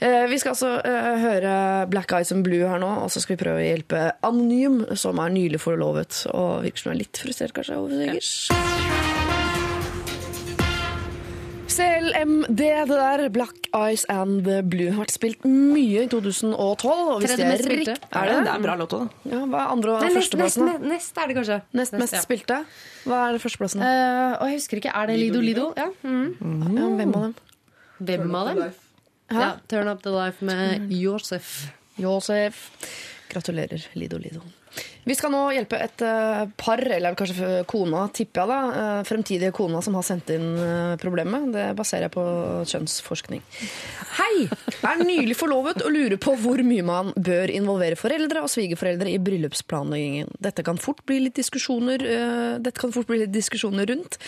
Eh, 0.03 0.25
vi 0.27 0.39
skal 0.41 0.51
altså 0.51 0.69
eh, 0.83 1.13
høre 1.21 1.51
Black 1.87 2.11
Eyes 2.11 2.33
and 2.35 2.43
Blue 2.43 2.67
her 2.67 2.81
nå, 2.81 2.89
og 3.05 3.11
så 3.13 3.21
skal 3.23 3.37
vi 3.37 3.43
prøve 3.45 3.61
å 3.61 3.63
hjelpe 3.63 4.01
Anonym, 4.27 4.81
som 4.99 5.21
er 5.23 5.31
nylig 5.31 5.61
forlovet 5.63 6.25
og 6.33 6.65
virker 6.65 6.83
som 6.83 6.91
er 6.91 6.99
litt 7.05 7.23
frustrert 7.23 7.55
kanskje 7.55 7.79
over 7.79 7.95
Sigers. 7.95 8.33
CLMD, 11.73 12.59
det 12.59 12.89
der. 12.91 13.23
Black 13.33 13.69
Eyes 13.73 14.03
and 14.11 14.43
Blue 14.69 14.91
har 14.91 15.05
vært 15.05 15.15
spilt 15.15 15.47
mye 15.47 16.03
i 16.03 16.11
2012. 16.11 16.51
Og 16.59 17.23
hvis 17.23 17.33
det 17.39 17.47
er 17.47 17.55
Er 17.55 17.63
det 17.63 17.87
Det 17.87 17.95
er 18.11 18.51
en 18.53 18.67
bra 18.67 18.75
låt 18.77 18.93
òg, 18.93 19.07
da. 19.07 19.31
Ja, 19.31 19.41
hva 19.47 19.63
er 19.63 19.73
andre 19.73 19.95
og 19.95 20.03
Nei, 20.03 20.11
nest, 20.11 20.13
nest, 20.13 20.35
førsteplassen? 20.35 20.69
da? 20.69 20.93
nest 20.93 21.17
er 21.17 21.31
det 21.31 21.39
kanskje. 21.39 21.59
Nest 21.79 21.97
mest 21.97 22.19
ja. 22.19 22.21
spilte. 22.27 22.61
Hva 23.07 23.25
er 23.31 23.41
førsteplassen? 23.41 23.87
Eh, 23.87 24.35
og 24.35 24.51
jeg 24.51 24.59
husker 24.59 24.83
ikke, 24.83 24.93
Er 24.93 25.09
det 25.09 25.19
Lido 25.23 25.41
Lido? 25.41 25.71
Ja. 25.79 25.89
Mm. 26.03 26.75
Ja, 26.77 26.91
hvem 26.99 27.15
av 27.15 27.29
dem? 27.29 27.37
Hvem 28.03 28.41
av 28.43 28.51
dem? 28.51 28.81
Ja, 29.33 29.53
Turn 29.67 29.87
Up 29.91 30.03
The 30.03 30.13
Life 30.13 30.45
med 30.45 30.91
Josef. 30.91 31.67
Josef. 31.95 32.69
Gratulerer, 33.33 33.87
Lido 33.93 34.17
Lido. 34.17 34.41
Vi 35.03 35.15
skal 35.17 35.33
nå 35.33 35.41
hjelpe 35.51 35.77
et 35.83 36.01
eh, 36.05 36.43
par, 36.57 36.79
eller 36.79 37.15
kanskje 37.19 37.63
kona, 37.69 38.05
tipper 38.15 38.43
jeg 38.43 38.49
da, 38.49 38.59
eh, 38.79 39.01
fremtidige 39.07 39.51
kona 39.55 39.81
som 39.83 39.97
har 39.97 40.05
sendt 40.07 40.31
inn 40.31 40.45
eh, 40.55 40.93
problemet. 41.01 41.49
Det 41.51 41.65
baserer 41.77 42.07
jeg 42.07 42.13
på 42.15 42.23
kjønnsforskning. 42.71 43.43
Hei! 44.19 44.47
Er 44.79 45.03
nylig 45.03 45.35
forlovet 45.37 45.83
og 45.83 45.91
lurer 45.91 46.17
på 46.21 46.37
hvor 46.39 46.63
mye 46.63 46.85
man 46.87 47.11
bør 47.19 47.51
involvere 47.51 47.99
foreldre 47.99 48.45
og 48.45 48.51
svigerforeldre 48.53 49.11
i 49.11 49.19
bryllupsplanleggingen. 49.23 50.31
Dette 50.43 50.63
kan 50.65 50.79
fort 50.81 51.03
bli 51.09 51.19
litt 51.25 51.37
diskusjoner, 51.39 52.03
dette 52.63 52.79
kan 52.79 52.95
fort 52.95 53.09
bli 53.09 53.25
litt 53.25 53.35
diskusjoner 53.35 53.89
rundt. 53.89 54.19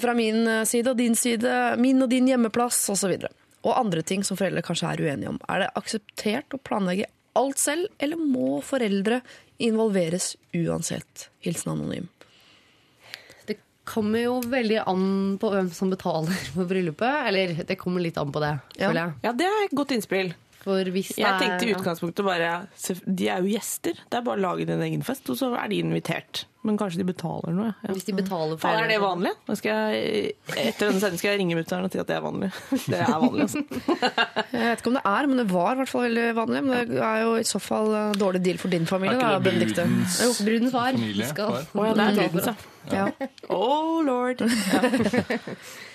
Fra 0.00 0.14
min 0.16 0.44
side 0.68 0.92
og 0.92 1.00
din 1.00 1.16
side, 1.18 1.76
min 1.80 2.04
og 2.04 2.12
din 2.12 2.28
hjemmeplass 2.28 2.84
osv. 2.92 3.16
Og 3.64 3.74
andre 3.76 4.02
ting 4.06 4.22
som 4.24 4.38
foreldre 4.40 4.62
kanskje 4.64 4.88
er 4.94 5.02
uenige 5.04 5.28
om. 5.34 5.38
Er 5.52 5.64
det 5.66 5.70
akseptert 5.76 6.54
å 6.56 6.60
planlegge 6.64 7.08
alt 7.38 7.58
selv, 7.60 7.88
eller 8.00 8.16
må 8.16 8.60
foreldre 8.64 9.20
involveres 9.60 10.32
uansett? 10.56 11.28
Hilsen 11.44 11.74
anonym. 11.74 12.08
Det 13.46 13.58
kommer 13.84 14.22
jo 14.24 14.38
veldig 14.48 14.80
an 14.88 15.04
på 15.42 15.50
hvem 15.52 15.68
som 15.76 15.90
betaler 15.92 16.36
for 16.54 16.68
bryllupet. 16.70 17.26
Eller 17.28 17.54
det 17.68 17.76
kommer 17.80 18.00
litt 18.04 18.18
an 18.20 18.32
på 18.32 18.40
det, 18.40 18.54
Ja. 18.78 18.88
føler 18.88 19.02
jeg. 19.04 19.14
Ja, 19.28 19.32
det 19.32 19.46
er 19.50 19.64
et 19.66 19.76
godt 19.76 19.92
innspill. 19.96 20.32
For 20.60 20.84
hvis 20.92 21.14
Jeg 21.16 21.38
tenkte 21.40 21.64
i 21.64 21.72
utgangspunktet 21.72 22.20
bare 22.24 22.68
De 23.06 23.28
er 23.32 23.40
jo 23.40 23.48
gjester. 23.48 23.94
Det 24.10 24.18
er 24.18 24.20
bare 24.26 24.36
å 24.36 24.44
lage 24.44 24.66
din 24.68 24.82
egen 24.84 25.02
fest, 25.02 25.28
og 25.30 25.36
så 25.36 25.54
er 25.56 25.68
de 25.68 25.78
invitert. 25.80 26.44
Men 26.62 26.76
kanskje 26.76 27.00
de 27.00 27.06
betaler 27.08 27.54
noe. 27.56 27.70
Ja. 27.80 27.92
Hvis 27.96 28.04
de 28.04 28.12
betaler 28.12 28.58
for 28.60 28.68
er 28.76 28.88
det 28.90 28.98
vanlig? 29.00 29.30
Nå 29.48 29.54
skal 29.56 29.94
jeg, 29.94 30.32
etter 30.60 30.90
denne 30.90 31.00
sendingen 31.00 31.20
skal 31.22 31.30
jeg 31.32 31.40
ringe 31.40 31.56
mutter'n 31.56 31.86
og 31.86 31.94
si 31.94 32.00
at 32.02 32.10
det 32.10 32.16
er 32.18 32.24
vanlig. 32.26 32.50
Det 32.90 32.98
er 33.00 33.14
vanlig, 33.14 33.46
altså. 33.46 33.62
Jeg 34.50 34.66
vet 34.66 34.82
ikke 34.82 34.90
om 34.90 34.96
det 34.98 35.02
er, 35.08 35.28
men 35.30 35.40
det 35.40 35.46
var 35.50 35.72
i 35.72 35.78
hvert 35.80 35.90
fall 35.92 36.04
veldig 36.08 36.26
vanlig. 36.36 36.60
Men 36.66 36.90
det 36.90 37.00
er 37.06 37.22
jo 37.22 37.30
i 37.40 37.46
så 37.48 37.60
fall 37.62 37.88
dårlig 38.20 38.42
deal 38.44 38.58
for 38.60 38.72
din 38.72 38.84
familie, 38.88 39.16
da, 39.16 39.30
Er 39.30 39.38
ikke 39.38 39.44
det 39.44 39.52
Benedikte. 39.54 39.86
brudens 39.88 40.18
Jo. 40.20 40.30
Brudens 40.50 40.74
far 40.74 40.98
familie? 40.98 41.28
skal 41.30 41.56
Oh, 41.60 41.86
ja, 41.86 41.94
det 41.96 42.06
er 42.06 42.18
brudens, 42.34 42.50
ja. 42.50 42.70
Ja. 42.90 43.06
Oh 43.52 44.00
lord. 44.04 44.40
Ja. 44.40 44.80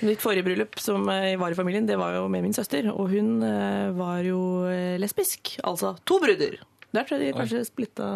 Mitt 0.05 0.21
forrige 0.23 0.45
bryllup 0.45 0.79
som 0.81 1.05
eh, 1.09 1.33
var 1.39 1.53
i 1.53 1.57
familien, 1.57 1.85
det 1.89 1.97
var 1.99 2.15
jo 2.17 2.25
med 2.31 2.43
min 2.45 2.53
søster. 2.55 2.87
Og 2.93 3.09
hun 3.13 3.37
eh, 3.45 3.91
var 3.97 4.21
jo 4.25 4.39
eh, 4.69 4.95
lesbisk. 5.01 5.55
Altså 5.65 5.95
to 6.05 6.19
bruder. 6.23 6.57
Der 6.95 7.03
tror 7.07 7.19
jeg 7.21 7.33
de 7.33 7.37
kanskje 7.37 7.63
splitta 7.67 8.09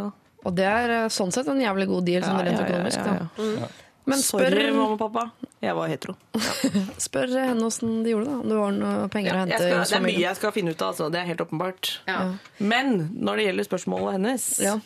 Og 0.47 0.55
det 0.55 0.65
er 0.69 0.89
eh, 1.03 1.07
sånn 1.11 1.31
sett 1.35 1.47
en 1.51 1.59
jævlig 1.61 1.87
god 1.89 2.05
deal, 2.07 2.23
sånn 2.23 2.41
rent 2.45 2.61
økonomisk. 2.63 2.99
ja, 3.05 3.13
Da. 3.37 3.47
ja. 3.65 3.69
Men 4.09 4.21
spør, 4.25 4.49
Sorry, 4.49 4.69
mamma 4.73 4.95
og 4.95 4.99
pappa. 5.03 5.23
Jeg 5.61 5.75
var 5.77 5.89
hetero. 5.91 6.15
spør 7.05 7.33
henne 7.35 7.65
åssen 7.67 7.99
de 8.05 8.13
gjorde 8.15 8.25
det, 8.25 8.31
da. 8.31 8.39
Om 8.41 8.49
det 8.49 8.57
var 8.57 8.71
noe 8.77 9.09
penger 9.13 9.35
å 9.35 9.41
hente. 9.43 9.59
skal, 9.59 9.83
det 9.85 9.97
er 9.99 10.05
mye 10.07 10.23
jeg 10.23 10.37
skal 10.39 10.53
finne 10.55 10.71
ut 10.73 10.81
av, 10.81 10.93
altså. 10.95 11.09
Det 11.13 11.19
er 11.19 11.27
helt 11.29 11.43
åpenbart. 11.43 11.91
Ja. 12.09 12.21
Men 12.57 12.95
når 13.19 13.37
det 13.41 13.45
gjelder 13.49 13.67
spørsmålet 13.67 14.15
hennes, 14.17 14.47
Ja. 14.65 14.77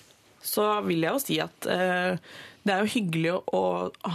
så 0.44 0.66
vil 0.84 1.06
jeg 1.06 1.14
jo 1.16 1.22
si 1.24 1.40
at 1.40 1.70
uh, 1.72 2.18
det 2.68 2.74
er 2.74 2.84
jo 2.84 2.92
hyggelig 2.98 3.32
å, 3.38 3.42
å 3.54 3.64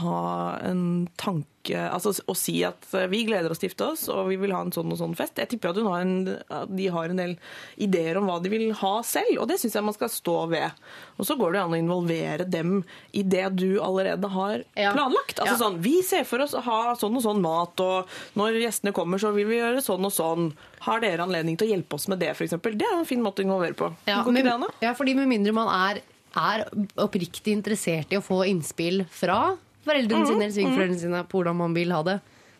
ha 0.03 0.21
en 0.69 0.83
tanke 1.17 1.47
Altså 1.77 2.15
å 2.27 2.35
si 2.39 2.63
at 2.67 2.87
eh, 2.97 3.07
vi 3.11 3.25
gleder 3.29 3.53
oss 3.53 3.61
til 3.61 3.69
å 3.69 3.71
gifte 3.73 3.89
oss, 3.93 4.07
og 4.13 4.29
vi 4.31 4.39
vil 4.41 4.55
ha 4.57 4.63
en 4.65 4.73
sånn 4.75 4.93
og 4.95 4.99
sånn 5.01 5.17
fest. 5.19 5.37
Jeg 5.41 5.51
tipper 5.53 5.73
at, 5.75 5.81
har 5.85 6.05
en, 6.05 6.15
at 6.49 6.73
de 6.73 6.89
har 6.95 7.13
en 7.13 7.21
del 7.21 7.35
ideer 7.77 8.19
om 8.21 8.29
hva 8.31 8.39
de 8.43 8.53
vil 8.53 8.67
ha 8.81 8.95
selv, 9.07 9.35
og 9.43 9.49
det 9.51 9.59
syns 9.61 9.77
jeg 9.79 9.87
man 9.87 9.97
skal 9.97 10.13
stå 10.13 10.37
ved. 10.53 10.83
Og 11.19 11.29
så 11.29 11.37
går 11.39 11.55
det 11.57 11.63
an 11.65 11.77
å 11.77 11.81
involvere 11.81 12.47
dem 12.49 12.81
i 13.13 13.25
det 13.27 13.47
du 13.59 13.81
allerede 13.85 14.31
har 14.33 14.65
planlagt. 14.75 15.39
Altså 15.43 15.55
Ja. 15.55 15.61
sånn, 15.67 15.81
Vi 15.83 16.03
ser 16.03 16.25
for 16.25 16.43
oss 16.43 16.55
å 16.55 16.63
ha 16.65 16.95
sånn 16.99 17.17
og 17.17 17.23
sånn 17.23 17.41
mat, 17.43 17.81
og 17.81 18.09
når 18.39 18.61
gjestene 18.63 18.95
kommer, 18.97 19.19
så 19.19 19.33
vil 19.35 19.47
vi 19.47 19.61
gjøre 19.61 19.83
sånn 19.85 20.05
og 20.05 20.13
sånn. 20.13 20.53
Har 20.87 21.01
dere 21.01 21.25
anledning 21.25 21.57
til 21.59 21.69
å 21.69 21.73
hjelpe 21.75 21.95
oss 21.99 22.09
med 22.09 22.21
det, 22.21 22.31
f.eks.? 22.35 22.59
Det 22.63 22.87
er 22.87 22.99
en 22.99 23.09
fin 23.09 23.23
måte 23.23 23.43
å 23.43 23.47
involvere 23.47 23.75
på. 23.75 23.91
Ja, 24.07 24.23
men, 24.25 24.43
det 24.45 24.71
ja, 24.83 24.95
fordi 24.95 25.15
med 25.19 25.29
mindre 25.29 25.53
man 25.53 25.69
er, 25.69 26.03
er 26.39 26.67
oppriktig 26.97 27.53
interessert 27.57 28.13
i 28.13 28.19
å 28.19 28.25
få 28.25 28.45
innspill 28.47 29.05
fra 29.11 29.57
foreldrene 29.89 30.27
sine 30.29 30.43
eller 30.45 30.55
svigerforeldrene 30.59 31.01
sine 31.07 31.25
på 31.29 31.41
hvordan 31.43 31.57
man 31.65 31.75
vil 31.77 31.91
ha 31.97 32.03
det, 32.07 32.19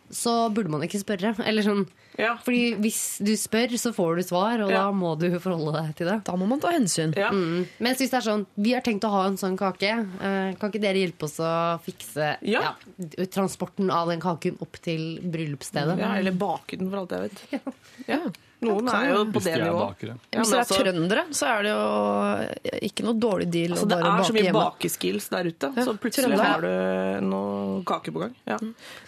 så 0.09 0.31
burde 0.51 0.71
man 0.73 0.81
ikke 0.81 0.99
spørre. 1.03 1.35
Eller 1.45 1.61
sånn, 1.65 1.87
Ja. 2.19 2.33
Fordi 2.43 2.73
hvis 2.81 3.19
du 3.23 3.29
spør, 3.39 3.71
så 3.79 3.93
får 3.95 4.17
du 4.17 4.23
svar, 4.27 4.59
og 4.65 4.71
Ja. 4.73 4.79
da 4.81 4.91
må 4.91 5.13
du 5.17 5.29
forholde 5.39 5.71
deg 5.77 5.95
til 5.95 6.07
det. 6.09 6.17
Da 6.25 6.33
må 6.35 6.45
man 6.49 6.59
ta 6.59 6.67
hensyn. 6.73 7.13
Ja. 7.15 7.29
Mm. 7.31 7.65
Mens 7.79 7.99
hvis 8.01 8.09
det 8.11 8.17
er 8.19 8.25
sånn, 8.27 8.45
vi 8.57 8.73
har 8.73 8.81
tenkt 8.81 9.05
å 9.07 9.11
ha 9.13 9.21
en 9.29 9.37
sånn 9.37 9.55
kake, 9.55 9.87
eh, 10.19 10.53
kan 10.59 10.67
ikke 10.71 10.81
dere 10.81 10.99
hjelpe 10.99 11.23
oss 11.29 11.37
å 11.39 11.79
fikse 11.79 12.35
Ja. 12.41 12.73
ja, 12.75 13.25
transporten 13.31 13.89
av 13.89 14.09
den 14.09 14.19
kaken 14.19 14.57
opp 14.59 14.81
til 14.81 15.19
bryllupsstedet? 15.21 15.97
Ja, 15.97 16.15
eller 16.17 16.31
bake 16.35 16.77
den, 16.77 16.89
for 16.89 16.97
alt 17.05 17.09
jeg 17.15 17.29
vet. 17.29 17.63
Ja. 18.09 18.19
Noen 18.59 18.89
er 18.91 19.05
jo 19.13 19.19
på 19.31 19.39
det 19.39 19.53
nivået. 19.61 20.01
Ja, 20.03 20.15
Hvis 20.41 20.49
dere 20.51 20.57
er 20.59 20.65
altså- 20.65 20.79
trøndere, 20.83 21.23
så 21.31 21.47
er 21.47 21.63
det 21.63 21.71
jo 21.71 22.79
ikke 22.89 23.05
noe 23.05 23.15
dårlig 23.15 23.47
deal 23.53 23.71
Altså, 23.71 23.85
å 23.85 23.89
det 23.89 23.99
er 23.99 24.23
så 24.27 24.35
mye 24.35 24.53
bakeskills 24.57 25.29
der 25.29 25.47
ute, 25.47 25.71
Ja, 25.77 25.85
så 25.85 25.93
plutselig 25.95 26.27
Trøndelag. 26.27 26.45
har 26.45 26.61
du 26.61 27.25
noe 27.29 27.83
kake 27.83 28.11
på 28.11 28.19
gang. 28.19 28.35
Ja. 28.45 28.57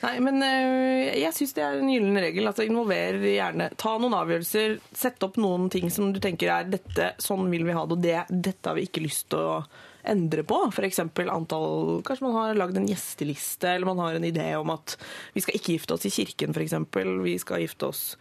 Nei, 0.04 0.20
men 0.20 0.42
øh, 0.42 1.20
jeg 1.20 1.34
syns 1.34 1.54
det 1.54 1.64
er 1.64 1.80
en 1.80 1.92
gyllen 1.92 2.16
regel. 2.16 2.48
Altså, 2.48 2.64
involver 2.66 3.20
gjerne. 3.20 3.70
Ta 3.76 3.98
noen 3.98 4.16
avgjørelser. 4.16 4.80
Sett 4.94 5.22
opp 5.24 5.36
noen 5.36 5.70
ting 5.70 5.90
som 5.90 6.14
du 6.14 6.20
tenker 6.20 6.48
er 6.48 6.64
dette, 6.72 7.14
sånn 7.20 7.50
vil 7.52 7.66
vi 7.68 7.74
ha 7.76 7.86
det, 7.86 7.92
og 7.92 8.02
det, 8.02 8.26
dette 8.32 8.70
har 8.72 8.76
vi 8.76 8.88
ikke 8.88 9.04
lyst 9.04 9.28
til 9.30 9.40
å 9.40 9.66
endre 10.08 10.44
på. 10.48 10.72
F.eks. 10.72 11.00
antall 11.00 12.02
Kanskje 12.08 12.22
man 12.26 12.38
har 12.40 12.56
lagd 12.56 12.78
en 12.78 12.88
gjesteliste, 12.88 13.68
eller 13.76 13.86
man 13.86 14.00
har 14.00 14.16
en 14.16 14.24
idé 14.24 14.56
om 14.58 14.70
at 14.74 14.96
vi 15.36 15.42
skal 15.44 15.60
ikke 15.60 15.76
gifte 15.76 15.94
oss 15.98 16.08
i 16.08 16.10
kirken, 16.10 16.56
f.eks. 16.56 16.74
Vi 17.22 17.38
skal 17.38 17.60
gifte 17.66 17.92
oss 17.92 18.16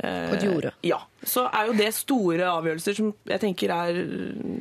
eh, 0.00 0.30
På 0.30 0.36
et. 0.36 0.74
Ja. 0.82 0.98
Så 1.24 1.46
er 1.52 1.66
jo 1.66 1.72
det 1.78 1.92
store 1.94 2.46
avgjørelser 2.52 2.94
som 2.96 3.12
jeg 3.26 3.40
tenker 3.42 3.70
er 3.74 3.92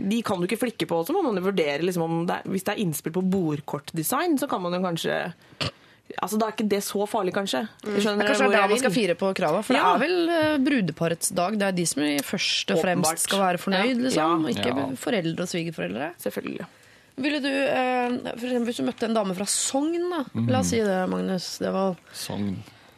De 0.09 0.21
kan 0.25 0.39
du 0.41 0.47
ikke 0.47 0.59
flikke 0.63 0.87
på. 0.89 1.03
Så 1.05 1.13
må 1.13 1.21
man 1.23 1.35
jo 1.35 1.41
vurdere 1.49 1.81
liksom, 1.85 2.03
om 2.03 2.25
det 2.25 2.35
er, 2.39 2.49
Hvis 2.49 2.63
det 2.65 2.73
er 2.75 2.83
innspill 2.85 3.13
på 3.13 3.21
bordkortdesign, 3.21 4.37
så 4.39 4.47
kan 4.49 4.61
man 4.61 4.73
jo 4.73 4.81
kanskje 4.85 5.19
Altså, 6.21 6.37
Da 6.37 6.47
er 6.47 6.53
ikke 6.53 6.69
det 6.69 6.83
så 6.85 7.01
farlig, 7.09 7.33
kanskje. 7.33 7.63
Det 7.81 7.97
Skjønner 8.03 8.23
er 8.23 8.29
kanskje 8.29 8.45
det 8.47 8.55
er 8.55 8.61
da 8.61 8.67
man 8.69 8.77
skal 8.79 8.93
fire 8.93 9.15
på 9.19 9.31
krava, 9.35 9.63
for 9.65 9.73
Ja. 9.73 9.97
det 9.97 10.05
er 10.05 10.07
vel 10.07 10.29
eh, 10.29 10.57
brudeparets 10.63 11.31
dag. 11.35 11.57
Det 11.59 11.65
er 11.67 11.71
de 11.75 11.85
som 11.89 12.03
først 12.23 12.71
og 12.71 12.79
fremst 12.83 13.09
Åpenbart. 13.09 13.19
skal 13.19 13.39
være 13.41 13.57
fornøyd, 13.57 13.97
Ja. 13.97 14.03
liksom. 14.05 14.45
Ja. 14.45 14.53
Ikke 14.53 14.69
Ja. 14.69 14.85
foreldre 14.95 15.41
og 15.41 15.49
svigerforeldre. 15.49 16.11
Selvfølgelig. 16.21 16.65
Ville 17.17 17.39
du, 17.41 17.47
eh, 17.49 18.09
for 18.37 18.45
eksempel 18.47 18.65
hvis 18.69 18.77
du 18.77 18.83
møtte 18.85 19.03
en 19.09 19.13
dame 19.15 19.33
fra 19.35 19.45
Sogn, 19.45 20.09
da. 20.11 20.23
La 20.51 20.59
oss 20.59 20.67
si 20.69 20.77
det, 20.77 21.09
Magnus. 21.09 21.57
Det 21.57 21.73
var, 21.73 21.95
Sogn. 22.13 22.55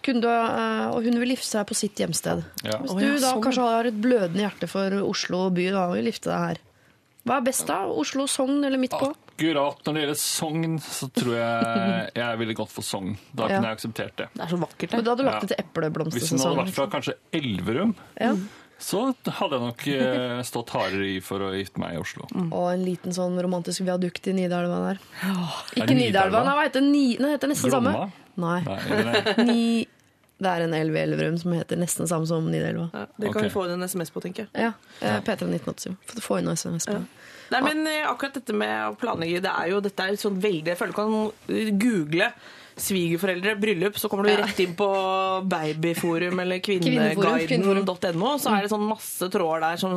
Kunne 0.08 0.24
du, 0.24 0.30
eh, 0.32 0.88
og 0.96 1.04
hun 1.06 1.20
vil 1.22 1.36
gifte 1.36 1.50
seg 1.52 1.67
på 1.70 1.76
sitt 1.78 2.00
hjemsted. 2.02 2.41
Ja. 2.63 2.80
Hvis 2.82 2.96
du 2.96 3.04
ja, 3.04 3.13
da 3.20 3.34
sånn, 3.36 3.43
kanskje 3.46 3.67
har 3.67 3.91
et 3.91 4.00
blødende 4.02 4.43
hjerte 4.46 4.72
for 4.72 4.96
Oslo 5.06 5.50
by 5.54 5.70
da, 5.76 5.86
og 5.91 5.98
vil 6.00 6.10
gifte 6.13 6.32
deg 6.32 6.43
her. 6.48 6.63
Hva 7.28 7.38
er 7.41 7.48
best 7.50 7.67
da? 7.67 7.82
Oslo, 7.91 8.24
Sogn 8.32 8.62
eller 8.63 8.80
midt 8.80 8.93
på? 8.96 9.10
Akkurat 9.12 9.82
når 9.84 9.93
det 9.98 10.02
gjelder 10.06 10.20
Sogn, 10.24 10.78
så 10.82 11.10
tror 11.12 11.34
jeg 11.36 12.12
jeg 12.15 12.38
ville 12.39 12.54
gått 12.56 12.72
for 12.72 12.82
Sogn. 12.88 13.17
Da 13.36 13.50
Ja. 13.50 13.58
kunne 13.60 13.67
jeg 13.67 13.76
akseptert 13.78 14.15
det. 14.15 14.28
Det 14.34 14.41
er 14.46 14.48
så 14.54 14.60
vakkert, 14.62 14.91
Men 14.96 15.04
da 15.04 15.12
hadde 15.12 15.17
du 15.17 15.28
lagt 15.28 15.36
Ja. 15.36 15.48
det 15.48 15.58
til 15.58 16.12
Hvis 16.15 16.32
hun 16.32 16.39
hadde 16.39 16.62
vært 16.63 16.74
fra 16.78 16.88
kanskje 16.88 17.13
Elverum, 17.34 17.96
Ja. 18.22 18.32
så 18.80 19.13
hadde 19.28 19.52
jeg 19.52 19.65
nok 19.67 19.88
eh, 19.88 20.41
stått 20.48 20.70
hardere 20.70 21.17
i 21.17 21.20
for 21.20 21.39
å 21.39 21.52
gifte 21.52 21.78
meg 21.84 21.96
i 21.96 22.00
Oslo. 22.00 22.26
Og 22.34 22.72
en 22.74 22.86
liten 22.86 23.12
sånn 23.12 23.36
romantisk 23.43 23.82
viadukt 23.84 24.26
i 24.28 24.32
Nidelva 24.32 24.80
der. 24.93 25.00
Åh, 25.28 25.63
Ikke 25.76 25.88
det 25.88 25.98
Nidelva, 26.00 26.46
nei, 26.46 26.56
hva 26.56 26.63
heter? 26.63 26.82
Ni, 26.82 27.17
nei, 27.20 27.32
heter 27.36 27.50
nesten 27.50 27.70
samme. 27.76 27.91
Glomma? 27.91 28.12
Nei. 28.38 28.62
Nei, 28.63 28.80
eller- 28.89 29.43
Ni, 29.43 29.88
det 30.38 30.50
er 30.52 30.65
en 30.67 30.76
elv 30.78 30.95
i 30.95 31.02
Elverum 31.02 31.38
som 31.41 31.56
heter 31.58 31.80
nesten 31.82 32.10
samme 32.10 32.28
som 32.30 32.45
Nidelva. 32.52 32.89
Ja, 32.93 33.06
det 33.15 33.32
kan 33.32 33.39
okay. 33.39 33.47
vi 33.47 33.54
få 33.56 33.65
inn 33.65 33.78
en 33.78 33.88
SMS 33.89 34.13
på, 34.13 34.21
tenker 34.21 34.45
jeg. 34.45 34.67
Ja, 34.67 34.73
eh, 35.02 35.17
P3 35.26 35.50
1987. 35.50 36.21
Få- 36.21 36.38
inn 36.38 36.50
noe 36.50 36.58
SMS 36.60 36.86
på 36.89 37.00
ja. 37.00 37.02
Nei, 37.47 37.62
men 37.63 37.88
eh, 37.88 38.04
akkurat 38.06 38.36
dette 38.38 38.54
med 38.54 38.76
å 38.89 38.95
planlegge, 39.00 39.41
det 39.45 39.52
er 39.54 39.71
jo, 39.71 39.82
dette 39.82 40.04
er 40.04 40.17
sånn 40.19 40.39
veldig 40.43 40.73
Jeg 40.73 40.80
føler 40.80 40.93
du 40.93 40.97
kan 41.00 41.78
google 41.80 42.32
svigerforeldre, 42.78 43.56
bryllup, 43.58 43.95
så 43.97 44.10
kommer 44.12 44.28
du 44.28 44.36
rett 44.38 44.60
inn 44.62 44.76
på 44.78 44.88
babyforum 45.50 46.43
eller 46.43 46.60
kvinneguiden.no, 46.67 48.36
så 48.38 48.54
er 48.54 48.65
det 48.65 48.69
sånn 48.69 48.86
masse 48.86 49.32
tråder 49.34 49.63
der 49.65 49.82
som, 49.82 49.95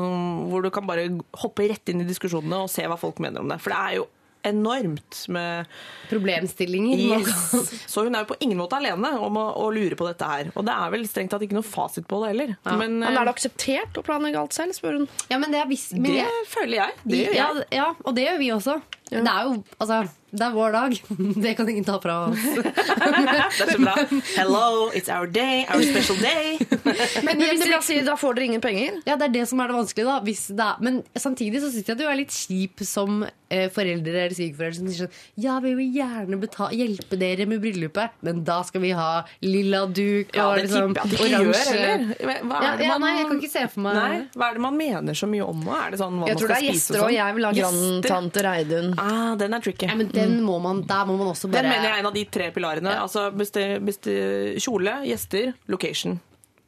hvor 0.48 0.64
du 0.64 0.70
kan 0.72 0.88
bare 0.88 1.10
hoppe 1.42 1.68
rett 1.68 1.92
inn 1.92 2.00
i 2.00 2.08
diskusjonene 2.08 2.62
og 2.64 2.72
se 2.72 2.86
hva 2.88 2.96
folk 3.00 3.20
mener 3.20 3.44
om 3.44 3.52
det. 3.52 3.60
For 3.60 3.74
det 3.74 3.82
er 3.82 3.98
jo 4.00 4.08
enormt 4.46 5.24
med 5.28 5.66
Problemstillinger. 6.10 6.98
yes. 7.20 7.72
Så 7.90 8.04
hun 8.06 8.14
er 8.14 8.24
jo 8.24 8.30
på 8.32 8.38
ingen 8.44 8.58
måte 8.60 8.78
alene 8.78 9.12
om 9.20 9.36
å, 9.40 9.46
å 9.64 9.68
lure 9.74 9.96
på 9.98 10.06
dette 10.08 10.26
her. 10.28 10.50
Og 10.54 10.64
det 10.68 10.74
er 10.74 10.94
vel 10.94 11.06
strengt 11.10 11.32
tatt 11.34 11.44
ikke 11.46 11.58
noe 11.58 11.66
fasit 11.66 12.06
på 12.10 12.22
det 12.24 12.32
heller. 12.32 12.54
Men, 12.66 12.98
Men 13.00 13.08
eh, 13.08 13.20
er 13.20 13.28
det 13.28 13.34
akseptert 13.34 14.00
å 14.00 14.04
planlegge 14.06 14.40
alt 14.42 14.56
selv, 14.56 14.76
spør 14.76 15.00
hun. 15.00 15.08
Ja, 15.32 15.38
men 15.42 15.52
det 15.54 15.60
er 15.62 15.68
visst 15.70 15.92
men 15.96 16.08
det 16.10 16.20
jeg- 16.22 16.46
føler 16.50 16.76
jeg. 16.82 16.96
Det 17.04 17.20
gjør 17.24 17.36
ja, 17.38 17.48
jeg. 17.60 17.68
ja, 17.80 17.88
og 18.04 18.16
det 18.18 18.26
gjør 18.28 18.38
vi 18.44 18.50
også. 18.56 18.78
Det 19.10 19.26
er 19.26 19.46
jo 19.48 19.62
altså, 19.78 20.04
det 20.30 20.44
er 20.46 20.52
vår 20.54 20.74
dag. 20.74 20.94
Det 21.44 21.54
kan 21.58 21.68
ingen 21.68 21.84
ta 21.86 21.96
fra 22.02 22.16
oss. 22.28 22.38
Det 22.54 23.64
er 23.64 23.72
så 23.72 23.78
bra. 23.82 23.94
Hello, 24.36 24.90
it's 24.94 25.10
our 25.10 25.26
day, 25.26 25.64
our 25.68 25.82
special 25.82 26.16
day. 26.22 26.58
Men, 27.26 27.42
hvis 27.42 27.64
dere 27.64 27.80
sier 27.84 28.06
da 28.06 28.14
får 28.20 28.38
dere 28.38 28.50
ingen 28.52 28.62
penger? 28.62 29.00
Ja, 29.08 29.18
det 29.18 29.30
er 29.30 29.34
det 29.40 29.46
som 29.50 29.60
er 29.62 29.72
det 29.72 29.78
vanskelige, 29.80 30.06
da. 30.06 30.20
Hvis 30.26 30.46
det 30.54 30.64
er, 30.64 30.78
men 30.84 31.00
samtidig 31.18 31.62
så 31.62 31.70
syns 31.72 31.88
jeg 31.90 31.98
du 31.98 32.04
er 32.06 32.18
litt 32.18 32.34
kjip 32.34 32.82
som 32.86 33.24
eh, 33.24 33.66
foreldre 33.74 34.24
eller 34.26 34.34
svigerforeldre 34.36 34.78
som 34.78 34.90
sier 34.90 35.08
sånn 35.08 35.42
Ja, 35.42 35.56
vi 35.64 35.72
vil 35.78 35.90
gjerne 35.98 36.38
betale, 36.40 36.78
hjelpe 36.78 37.18
dere 37.20 37.46
med 37.50 37.62
bryllupet, 37.64 38.16
men 38.26 38.42
da 38.46 38.60
skal 38.66 38.84
vi 38.84 38.92
ha 38.96 39.08
lilla 39.44 39.82
duk 39.90 40.34
Ja, 40.36 40.50
og 40.50 40.60
det 40.60 40.68
liksom 40.68 40.94
jeg 40.94 41.04
at 41.04 41.24
oransje 41.26 41.80
Ja, 41.80 42.72
ja, 42.84 42.98
nei, 43.02 43.12
jeg 43.18 43.28
kan 43.30 43.42
ikke 43.42 43.52
se 43.52 43.66
for 43.74 43.84
meg 43.86 43.98
Nei, 43.98 44.20
Hva 44.36 44.50
er 44.50 44.58
det 44.60 44.64
man 44.66 44.78
mener 44.78 45.18
så 45.18 45.28
mye 45.30 45.46
om? 45.46 45.66
Er 45.74 45.94
det 45.94 46.02
sånn 46.02 46.20
hva 46.20 46.30
Jeg 46.30 46.38
man 46.38 46.42
tror 46.42 46.54
det 46.54 46.58
er 46.58 46.66
spise 46.66 46.76
gjester, 46.76 47.02
og 47.06 47.14
jeg 47.16 47.38
vil 47.38 47.48
ha 47.48 47.52
grandtante 47.60 48.46
Reidun. 48.46 48.92
Ah, 49.00 49.34
den 49.40 49.54
er 49.56 49.62
tricky. 49.64 49.86
ja, 49.88 49.94
men 49.96 50.08
den 50.12 50.34
må 50.44 50.58
man, 50.62 50.82
Der 50.86 51.06
må 51.08 51.16
man 51.16 51.30
også 51.32 51.48
bare 51.50 51.62
Den 51.62 51.70
mener 51.70 51.88
jeg 51.88 51.94
er 51.96 52.00
en 52.02 52.06
av 52.10 52.14
de 52.14 52.24
tre 52.28 52.50
pilarene. 52.52 52.92
Altså 53.00 53.30
besti- 53.32 53.78
besti- 53.80 54.58
Kjole, 54.60 54.98
gjester, 55.08 55.54
location. 55.72 56.18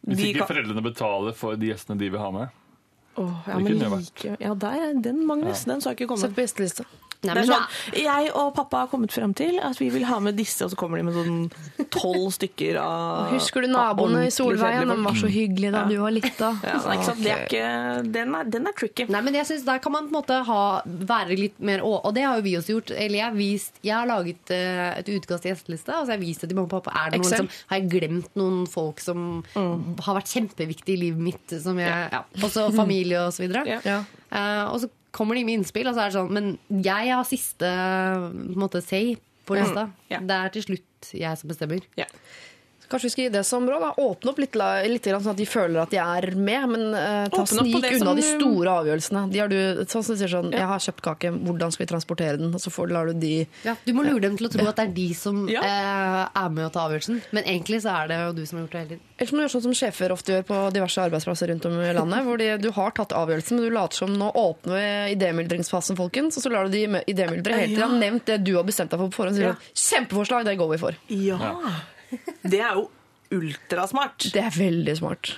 Hvis 0.07 0.19
ikke 0.31 0.39
kan- 0.41 0.49
foreldrene 0.57 0.83
betaler 0.83 1.35
for 1.37 1.55
de 1.57 1.69
gjestene 1.71 1.99
de 1.99 2.09
vil 2.11 2.19
ha 2.21 2.31
med. 2.31 2.49
Oh, 3.15 3.29
ja, 3.47 3.59
Det 3.59 3.65
men 3.65 4.01
like, 4.01 4.37
ja, 4.41 4.55
der 4.55 4.69
er 4.89 4.95
den, 5.05 5.27
Magnus. 5.27 5.65
Den 5.69 5.81
så 5.85 5.91
jeg 5.93 6.01
ikke 6.01 6.09
komme. 6.15 6.21
Sett 6.25 6.35
på 6.35 6.41
gjestelista. 6.47 6.85
Nei, 7.23 7.35
men 7.39 7.47
sånn, 7.47 7.67
jeg 8.03 8.31
og 8.35 8.49
pappa 8.57 8.81
har 8.83 8.89
kommet 8.91 9.13
frem 9.15 9.31
til 9.39 9.59
at 9.63 9.79
vi 9.79 9.89
vil 9.95 10.03
ha 10.09 10.17
med 10.19 10.35
disse, 10.35 10.65
og 10.67 10.73
så 10.73 10.79
kommer 10.81 10.99
de 10.99 11.05
med 11.07 11.15
sånn 11.15 11.87
tolv 11.95 12.33
stykker 12.35 12.79
av 12.83 13.29
Husker 13.37 13.63
du 13.63 13.69
naboene 13.71 14.25
i 14.27 14.33
Solveien? 14.35 14.89
De 14.91 14.97
var 15.05 15.15
så 15.21 15.31
hyggelige 15.31 15.71
da 15.75 15.85
Ja. 15.85 15.89
du 15.93 15.97
var 16.03 16.11
lita. 16.17 16.49
Ja, 16.67 16.81
ikke, 16.97 17.63
den, 18.15 18.35
den 18.51 18.67
er 18.67 18.75
tricky. 18.79 19.07
Nei, 19.13 19.21
men 19.23 19.35
jeg 19.39 19.47
synes 19.49 19.65
Der 19.69 19.79
kan 19.83 19.93
man 19.95 20.09
på 20.09 20.13
en 20.15 20.19
måte 20.21 20.39
ha, 20.49 20.61
være 20.85 21.37
litt 21.39 21.61
mer 21.63 21.83
å- 21.87 22.01
Og 22.05 22.15
det 22.17 22.25
har 22.27 22.37
jo 22.41 22.43
vi 22.47 22.55
også 22.59 22.75
gjort. 22.77 22.91
Eller 22.97 23.19
jeg 23.21 23.25
har, 23.29 23.37
vist, 23.39 23.79
jeg 23.87 23.95
har 23.95 24.07
laget 24.11 24.51
eh, 24.55 24.99
et 24.99 25.09
utkast 25.15 25.43
til 25.47 25.53
gjesteliste. 25.55 25.95
Og 25.95 26.07
så 26.07 26.13
har 26.13 26.19
jeg 26.19 26.25
vist 26.27 26.43
det 26.45 26.51
til 26.51 26.59
mamma 26.59 26.69
og 26.71 26.83
pappa. 26.83 26.95
Er 27.07 27.15
det 27.15 27.21
noen 27.23 27.37
som, 27.39 27.49
har 27.71 27.79
jeg 27.81 27.91
glemt 27.93 28.35
noen 28.39 28.65
folk 28.71 29.01
som 29.03 29.43
har 29.55 30.19
vært 30.19 30.33
kjempeviktige 30.35 30.97
i 30.97 31.01
livet 31.07 31.23
mitt? 31.31 31.55
Som 31.63 31.79
jeg, 31.83 32.09
ja. 32.13 32.25
Også 32.43 32.67
familie 32.75 33.23
og 33.27 33.33
så 33.37 33.45
videre. 33.47 33.63
Ja. 33.69 33.79
Ja. 33.87 34.01
Eh, 34.33 34.65
og 34.73 34.81
så 34.83 34.91
kommer 35.13 35.39
de 35.39 35.45
med 35.47 35.61
innspill, 35.61 35.89
og 35.91 35.97
så 35.97 36.05
er 36.05 36.11
det 36.11 36.17
sånn 36.17 36.33
Men 36.33 36.85
jeg 36.85 37.13
har 37.13 37.27
siste 37.29 37.69
på 37.69 38.55
en 38.55 38.63
måte, 38.63 38.83
say 38.85 39.15
på 39.49 39.59
lista. 39.59 39.89
Ja. 40.11 40.21
Det 40.23 40.39
er 40.39 40.55
til 40.55 40.67
slutt 40.69 41.13
jeg 41.19 41.39
som 41.41 41.51
bestemmer. 41.51 41.85
Ja. 41.99 42.07
Kanskje 42.93 43.09
vi 43.09 43.13
skal 43.15 43.25
gi 43.25 43.33
det 43.33 43.43
som 43.49 43.65
råd? 43.69 43.81
da. 43.81 43.91
Åpne 44.03 44.33
opp 44.35 44.39
litt, 44.43 44.57
litt 44.93 45.07
sånn 45.09 45.31
at 45.33 45.39
de 45.41 45.47
føler 45.49 45.81
at 45.83 45.91
de 45.95 45.99
er 46.03 46.27
med, 46.37 46.69
men 46.75 46.83
uh, 46.93 47.27
ta 47.33 47.41
Åpne 47.43 47.63
snik 47.63 47.77
unna 47.81 47.99
som 48.03 48.17
de 48.19 48.23
du- 48.23 48.29
store 48.37 48.75
avgjørelsene. 48.83 49.23
De 49.33 49.39
har 49.41 49.49
du, 49.49 49.59
sånn 49.89 50.05
som 50.05 50.13
du 50.15 50.21
sier 50.21 50.29
sånn, 50.33 50.51
Jeg 50.53 50.69
har 50.69 50.79
kjøpt 50.85 51.03
kake, 51.09 51.33
hvordan 51.49 51.73
skal 51.73 51.87
vi 51.87 51.91
transportere 51.95 52.37
den? 52.39 52.53
Og 52.53 52.61
så 52.61 52.71
får, 52.75 52.93
lar 52.93 53.07
du 53.09 53.15
de 53.23 53.33
Ja, 53.65 53.75
du 53.87 53.93
må 53.97 54.05
lure 54.05 54.21
dem 54.27 54.37
til 54.37 54.47
å 54.47 54.53
tro 54.53 54.67
at 54.69 54.77
det 54.77 54.85
er 54.91 54.93
de 55.01 55.09
som 55.17 55.49
Ja. 55.49 55.63
uh, 55.65 56.45
er 56.45 56.49
med 56.53 56.67
å 56.69 56.73
ta 56.75 56.85
avgjørelsen. 56.87 57.23
Men 57.33 57.45
egentlig 57.49 57.81
så 57.83 57.97
er 58.03 58.09
det 58.13 58.21
jo 58.21 58.33
du 58.37 58.45
som 58.47 58.59
har 58.61 58.67
gjort 58.67 58.73
det 58.77 58.83
hele 58.83 58.89
tiden. 58.95 59.01
Ellers 59.23 59.33
må 59.33 59.39
du 59.39 59.43
gjøre 59.47 59.55
sånn 59.57 59.67
som 59.69 59.75
sjefer 59.79 60.13
ofte 60.13 60.33
gjør 60.37 60.45
på 60.53 60.61
diverse 60.75 60.99
arbeidsplasser 61.09 61.49
rundt 61.53 61.67
om 61.71 61.81
i 61.81 61.93
landet. 61.97 62.25
hvor 62.27 62.37
de, 62.39 62.51
du 62.59 62.71
har 62.77 62.91
tatt 62.91 63.13
avgjørelsen, 63.17 63.57
men 63.57 63.65
du 63.65 63.71
later 63.77 63.97
som 64.03 64.13
nå 64.19 64.29
åpner 64.35 64.75
vi 64.77 65.15
idémyldringsfasen, 65.17 65.97
folkens. 65.97 66.37
Og 66.37 66.43
så 66.45 66.51
lar 66.53 66.67
du 66.69 66.71
de 66.77 66.85
idémyldre 67.07 67.55
helt 67.57 67.73
til 67.73 67.77
de 67.77 67.83
har 67.87 67.99
Nevnt 68.03 68.27
det 68.27 68.41
du 68.45 68.57
har 68.57 68.65
bestemt 68.67 68.91
deg 68.91 68.99
for 68.99 69.09
på 69.09 69.21
forhånd. 69.23 69.37
Så 69.37 69.43
Sier 69.43 69.49
Ja. 69.49 69.55
sånn, 69.55 70.07
Kjempeforslag, 70.09 70.45
det 70.45 70.59
går 70.59 70.71
vi 70.73 70.79
for. 70.83 70.93
Ja. 71.09 71.39
Det 72.43 72.61
er 72.61 72.77
jo 72.79 72.89
ultrasmart. 73.33 74.29
Det 74.35 74.43
er 74.43 74.53
veldig 74.57 74.97
smart. 74.99 75.37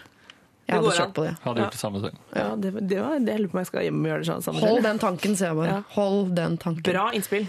Jeg 0.64 0.80
hadde 0.80 0.96
kjørt 0.96 1.14
på 1.16 1.24
det. 1.26 1.34
Hadde 1.44 1.60
gjort 1.60 1.76
det 1.76 1.80
samme 1.80 2.00
selv. 2.00 2.20
Ja, 2.32 2.48
det, 2.56 2.72
det, 2.80 2.98
var, 3.04 3.16
det 3.20 3.34
jeg 3.34 3.44
lurer 3.44 3.52
på 3.52 3.58
om 3.58 3.60
jeg 3.60 3.70
skal 3.70 3.86
hjem 3.86 4.00
og 4.00 4.10
gjøre 4.10 4.22
det 4.22 4.28
samme 4.30 4.44
samme 4.46 4.64
Hold 4.64 4.84
den 4.86 5.00
tanken, 5.02 5.38
sier 5.38 5.50
jeg 5.50 5.58
bare. 5.60 5.72
Ja. 5.74 5.80
Hold 5.98 6.20
den 6.38 6.60
tanken. 6.62 6.86
Bra 6.88 7.08
innspill. 7.16 7.48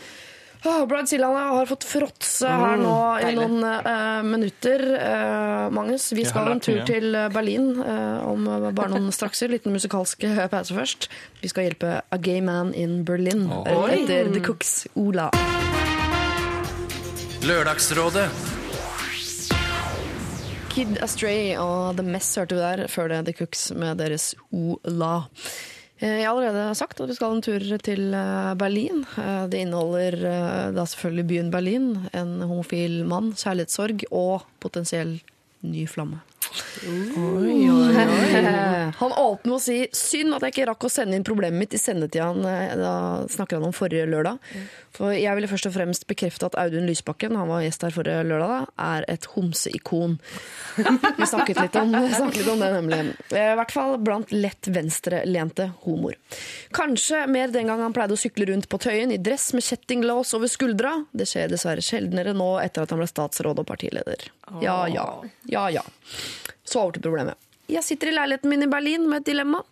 Oh, 0.66 0.88
Bridezilla 0.90 1.28
har 1.30 1.68
fått 1.70 1.84
fråtse 1.86 2.50
her 2.50 2.80
nå 2.82 2.96
i 3.22 3.34
noen 3.38 3.62
uh, 3.62 4.24
minutter. 4.26 4.82
Uh, 4.98 5.68
Magnus, 5.76 6.08
vi 6.18 6.26
skal 6.26 6.56
en 6.56 6.64
tur 6.64 6.80
mye. 6.80 6.88
til 6.90 7.14
eh, 7.14 7.28
Berlin 7.30 7.70
uh, 7.78 8.26
om 8.26 8.50
bare 8.50 8.90
noen 8.96 9.14
strakser. 9.14 9.52
Liten 9.54 9.76
musikalsk 9.76 10.26
pause 10.50 10.76
først. 10.76 11.08
Vi 11.44 11.54
skal 11.54 11.70
hjelpe 11.70 12.00
A 12.02 12.18
Gay 12.18 12.42
Man 12.42 12.74
in 12.74 13.04
Berlin 13.06 13.46
oh. 13.46 13.86
etter 13.86 14.34
The 14.34 14.42
Cooks 14.42 14.88
Ola. 14.98 15.30
Lørdagsrådet. 17.46 18.55
Kid 20.76 20.98
Astray 21.00 21.54
og 21.56 21.96
The 21.96 22.04
Mess 22.04 22.34
hørte 22.36 22.58
vi 22.58 22.60
der 22.60 22.90
før 22.92 23.08
det 23.08 23.22
The 23.30 23.34
Cooks 23.38 23.70
med 23.80 23.96
deres 24.02 24.34
Ola. 24.52 25.14
Eh, 26.02 26.18
Jeg 26.20 26.26
har 26.28 26.36
allerede 26.36 26.76
sagt 26.76 27.00
at 27.00 27.08
vi 27.08 27.16
skal 27.16 27.38
en 27.38 27.44
tur 27.46 27.64
til 27.80 28.12
eh, 28.12 28.52
Berlin. 28.60 29.06
Eh, 29.18 29.46
Det 29.48 29.62
inneholder 29.64 30.18
eh, 30.20 30.74
da 30.76 30.84
selvfølgelig 30.84 31.28
byen 31.30 31.52
Berlin, 31.54 31.88
en 32.12 32.42
homofil 32.42 33.06
mann, 33.08 33.32
kjærlighetssorg 33.40 34.04
og 34.12 34.44
potensiell 34.60 35.22
ny 35.64 35.88
flamme. 35.88 36.20
Han 39.00 39.12
åpner 39.12 39.50
med 39.50 39.56
å 39.58 39.62
si 39.62 39.78
synd 39.96 40.36
at 40.38 40.44
jeg 40.46 40.54
ikke 40.54 40.68
rakk 40.70 40.86
å 40.88 40.92
sende 40.92 41.18
inn 41.18 41.26
problemet 41.26 41.58
mitt 41.60 41.74
i 41.76 41.80
sendetida. 41.82 42.30
Eh, 42.32 42.76
Da 42.80 42.94
snakker 43.32 43.58
han 43.60 43.68
om 43.70 43.74
forrige 43.76 44.06
lørdag. 44.10 44.38
For 44.96 45.12
jeg 45.12 45.36
ville 45.36 45.50
først 45.52 45.68
og 45.68 45.74
fremst 45.76 46.06
bekrefte 46.08 46.48
at 46.48 46.56
Audun 46.60 46.86
Lysbakken, 46.88 47.36
han 47.36 47.50
var 47.50 47.64
gjest 47.66 47.84
her 47.84 47.92
forrige 47.96 48.24
lørdag, 48.30 48.50
da, 48.54 48.60
er 48.96 49.02
et 49.12 49.26
homseikon. 49.34 50.14
Vi 51.20 51.28
snakket 51.28 51.60
litt 51.60 51.76
om, 51.82 51.92
snakket 51.92 52.40
litt 52.44 52.52
om 52.54 52.62
det, 52.64 52.70
nemlig. 52.78 53.00
Eh, 53.36 53.52
I 53.52 53.58
hvert 53.60 53.74
fall 53.76 53.98
blant 54.04 54.32
lett 54.36 54.70
venstrelente 54.72 55.66
homoer. 55.84 56.16
Kanskje 56.76 57.26
mer 57.32 57.52
den 57.54 57.68
gang 57.72 57.84
han 57.84 57.96
pleide 57.96 58.16
å 58.16 58.20
sykle 58.22 58.48
rundt 58.52 58.70
på 58.72 58.80
Tøyen 58.86 59.12
i 59.16 59.20
dress 59.20 59.50
med 59.58 59.64
kjettinglås 59.68 60.32
over 60.38 60.48
skuldra. 60.52 60.94
Det 61.12 61.28
skjer 61.30 61.52
dessverre 61.52 61.84
sjeldnere 61.84 62.36
nå 62.38 62.50
etter 62.64 62.86
at 62.86 62.92
han 62.96 63.02
ble 63.02 63.10
statsråd 63.12 63.60
og 63.64 63.68
partileder. 63.68 64.20
Ja 64.64 64.80
ja. 64.92 65.08
Ja 65.50 65.68
ja. 65.74 65.84
Så 66.65 66.82
over 66.82 66.97
til 66.97 67.06
problemet. 67.06 67.39
Jeg 67.71 67.86
sitter 67.86 68.12
i 68.12 68.17
leiligheten 68.17 68.51
min 68.51 68.65
i 68.65 68.69
Berlin 68.69 69.08
med 69.10 69.23
et 69.23 69.32
dilemma. 69.32 69.63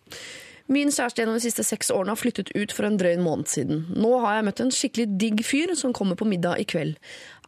Min 0.72 0.88
kjæreste 0.88 1.20
gjennom 1.20 1.36
de 1.36 1.44
siste 1.44 1.62
seks 1.66 1.90
årene 1.92 2.14
har 2.14 2.18
flyttet 2.18 2.50
ut 2.56 2.72
for 2.72 2.88
en 2.88 2.96
drøy 2.98 3.18
måned 3.20 3.50
siden. 3.52 3.84
Nå 3.92 4.16
har 4.24 4.38
jeg 4.38 4.46
møtt 4.48 4.62
en 4.64 4.72
skikkelig 4.72 5.08
digg 5.20 5.42
fyr 5.44 5.74
som 5.78 5.92
kommer 5.96 6.16
på 6.18 6.28
middag 6.28 6.62
i 6.62 6.66
kveld. 6.68 6.96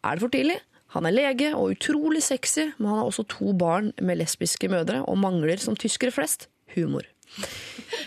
Er 0.04 0.18
det 0.18 0.26
for 0.26 0.34
tidlig? 0.34 0.58
Han 0.94 1.08
er 1.08 1.16
lege 1.16 1.48
og 1.56 1.74
utrolig 1.74 2.22
sexy, 2.24 2.70
men 2.76 2.90
han 2.90 3.00
har 3.00 3.08
også 3.08 3.26
to 3.32 3.52
barn 3.58 3.90
med 4.00 4.20
lesbiske 4.20 4.68
mødre 4.72 5.02
og 5.04 5.18
mangler, 5.20 5.58
som 5.60 5.76
tyskere 5.76 6.14
flest, 6.14 6.46
humor. 6.76 7.08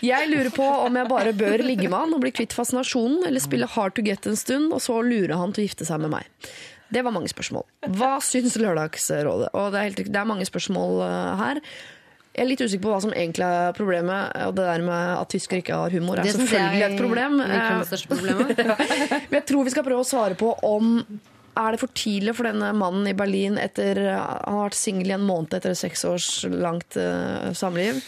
Jeg 0.02 0.30
lurer 0.30 0.48
på 0.54 0.64
om 0.64 0.96
jeg 0.96 1.10
bare 1.10 1.34
bør 1.36 1.62
ligge 1.62 1.90
med 1.90 1.98
han 1.98 2.16
og 2.16 2.22
bli 2.24 2.32
kvitt 2.34 2.54
fascinasjonen, 2.56 3.20
eller 3.28 3.42
spille 3.42 3.68
hard 3.68 3.94
to 3.98 4.04
get 4.06 4.26
en 4.26 4.38
stund, 4.38 4.72
og 4.72 4.80
så 4.82 4.96
lure 5.04 5.38
han 5.38 5.52
til 5.52 5.64
å 5.64 5.68
gifte 5.68 5.86
seg 5.86 6.00
med 6.02 6.14
meg. 6.16 6.50
Det 6.90 7.04
var 7.06 7.14
mange 7.14 7.30
spørsmål. 7.30 7.64
Hva 7.96 8.16
syns 8.24 8.58
Lørdagsrådet? 8.58 9.50
Og 9.54 9.72
det 9.72 9.80
er, 9.80 9.88
helt, 9.88 10.04
det 10.10 10.20
er 10.20 10.28
mange 10.28 10.46
spørsmål 10.48 11.02
eh, 11.06 11.32
her. 11.40 11.60
Jeg 12.30 12.44
er 12.44 12.48
litt 12.48 12.62
usikker 12.62 12.84
på 12.84 12.92
hva 12.92 13.00
som 13.02 13.12
egentlig 13.14 13.46
er 13.46 13.74
problemet. 13.74 14.36
Og 14.46 14.54
det 14.58 14.68
der 14.68 14.84
med 14.86 15.16
at 15.16 15.32
tyskere 15.32 15.62
ikke 15.64 15.80
har 15.82 15.94
humor, 15.94 16.20
er 16.20 16.28
Det 16.28 16.36
selvfølgelig 16.36 16.86
er 16.86 16.94
et 16.94 17.02
problem. 17.02 17.36
men 19.30 19.38
jeg 19.40 19.46
tror 19.50 19.66
vi 19.66 19.74
skal 19.74 19.86
prøve 19.86 20.04
å 20.04 20.08
svare 20.08 20.38
på 20.38 20.54
om 20.66 20.96
er 21.58 21.74
det 21.74 21.80
for 21.82 21.92
tidlig 21.98 22.36
for 22.38 22.46
denne 22.46 22.70
mannen 22.78 23.08
i 23.10 23.14
Berlin 23.18 23.58
etter 23.58 23.98
Han 24.06 24.54
har 24.54 24.68
vært 24.68 24.78
singel 24.78 25.10
i 25.10 25.16
en 25.16 25.26
måned 25.26 25.56
etter 25.58 25.74
et 25.74 25.80
seks 25.80 26.06
års 26.08 26.30
langt 26.46 26.96
eh, 26.96 27.50
samliv. 27.58 27.98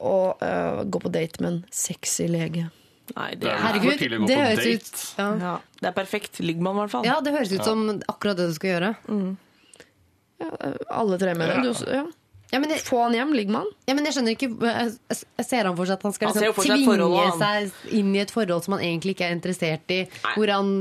Å 0.00 0.16
eh, 0.40 0.82
gå 0.88 1.02
på 1.04 1.12
date 1.12 1.44
med 1.44 1.52
en 1.52 1.62
sexy 1.68 2.30
lege. 2.32 2.70
Nei, 3.16 3.30
Det 3.34 3.40
det 3.40 3.48
er 3.50 3.54
er, 3.54 3.58
for 3.58 3.66
Herregud, 3.66 3.98
tidlig 3.98 4.18
å 4.18 4.22
gå 4.22 4.26
det 4.30 4.36
på 4.38 4.44
høres 4.46 4.64
date. 4.64 4.74
ut 4.80 5.18
ja. 5.18 5.28
ja, 5.46 5.54
det 5.80 5.88
er 5.90 5.96
perfekt. 5.98 6.40
Ligger 6.44 6.62
man 6.68 6.76
i 6.76 6.82
hvert 6.84 6.94
fall. 6.94 7.04
ja, 7.08 7.18
det 7.24 7.32
høres 7.36 7.52
ut 7.56 7.64
som 7.66 7.86
akkurat 8.08 8.36
det 8.38 8.48
du 8.50 8.54
skal 8.56 8.74
gjøre. 8.76 8.94
Ja, 10.40 10.48
eh, 10.64 10.80
alle 10.88 11.18
tre 11.20 11.34
med 11.36 11.48
det. 11.52 11.60
Du, 11.68 11.84
ja. 11.92 12.06
Ja, 12.50 12.58
men 12.58 12.72
jeg, 12.74 12.80
Få 12.82 12.98
han 13.04 13.12
hjem, 13.14 13.30
ligger 13.38 13.52
man? 13.54 13.68
ja, 13.86 13.94
men 13.94 14.02
jeg 14.08 14.14
skjønner 14.16 14.34
ikke 14.34 14.48
jeg, 14.66 14.94
jeg 15.38 15.46
ser 15.46 15.68
han 15.68 15.76
for 15.78 15.86
seg 15.86 16.00
at 16.00 16.06
han 16.08 16.14
skal 16.16 16.32
Han 16.32 16.34
liksom, 16.34 16.64
seg 16.64 16.80
tvinge 16.80 17.26
seg 17.38 17.92
inn 18.00 18.08
i 18.16 18.18
et 18.24 18.32
forhold 18.34 18.64
som 18.66 18.74
han 18.74 18.82
egentlig 18.82 19.14
ikke 19.14 19.28
er 19.28 19.36
interessert 19.36 19.92
i. 19.94 20.00
Hvor 20.34 20.50
han 20.50 20.72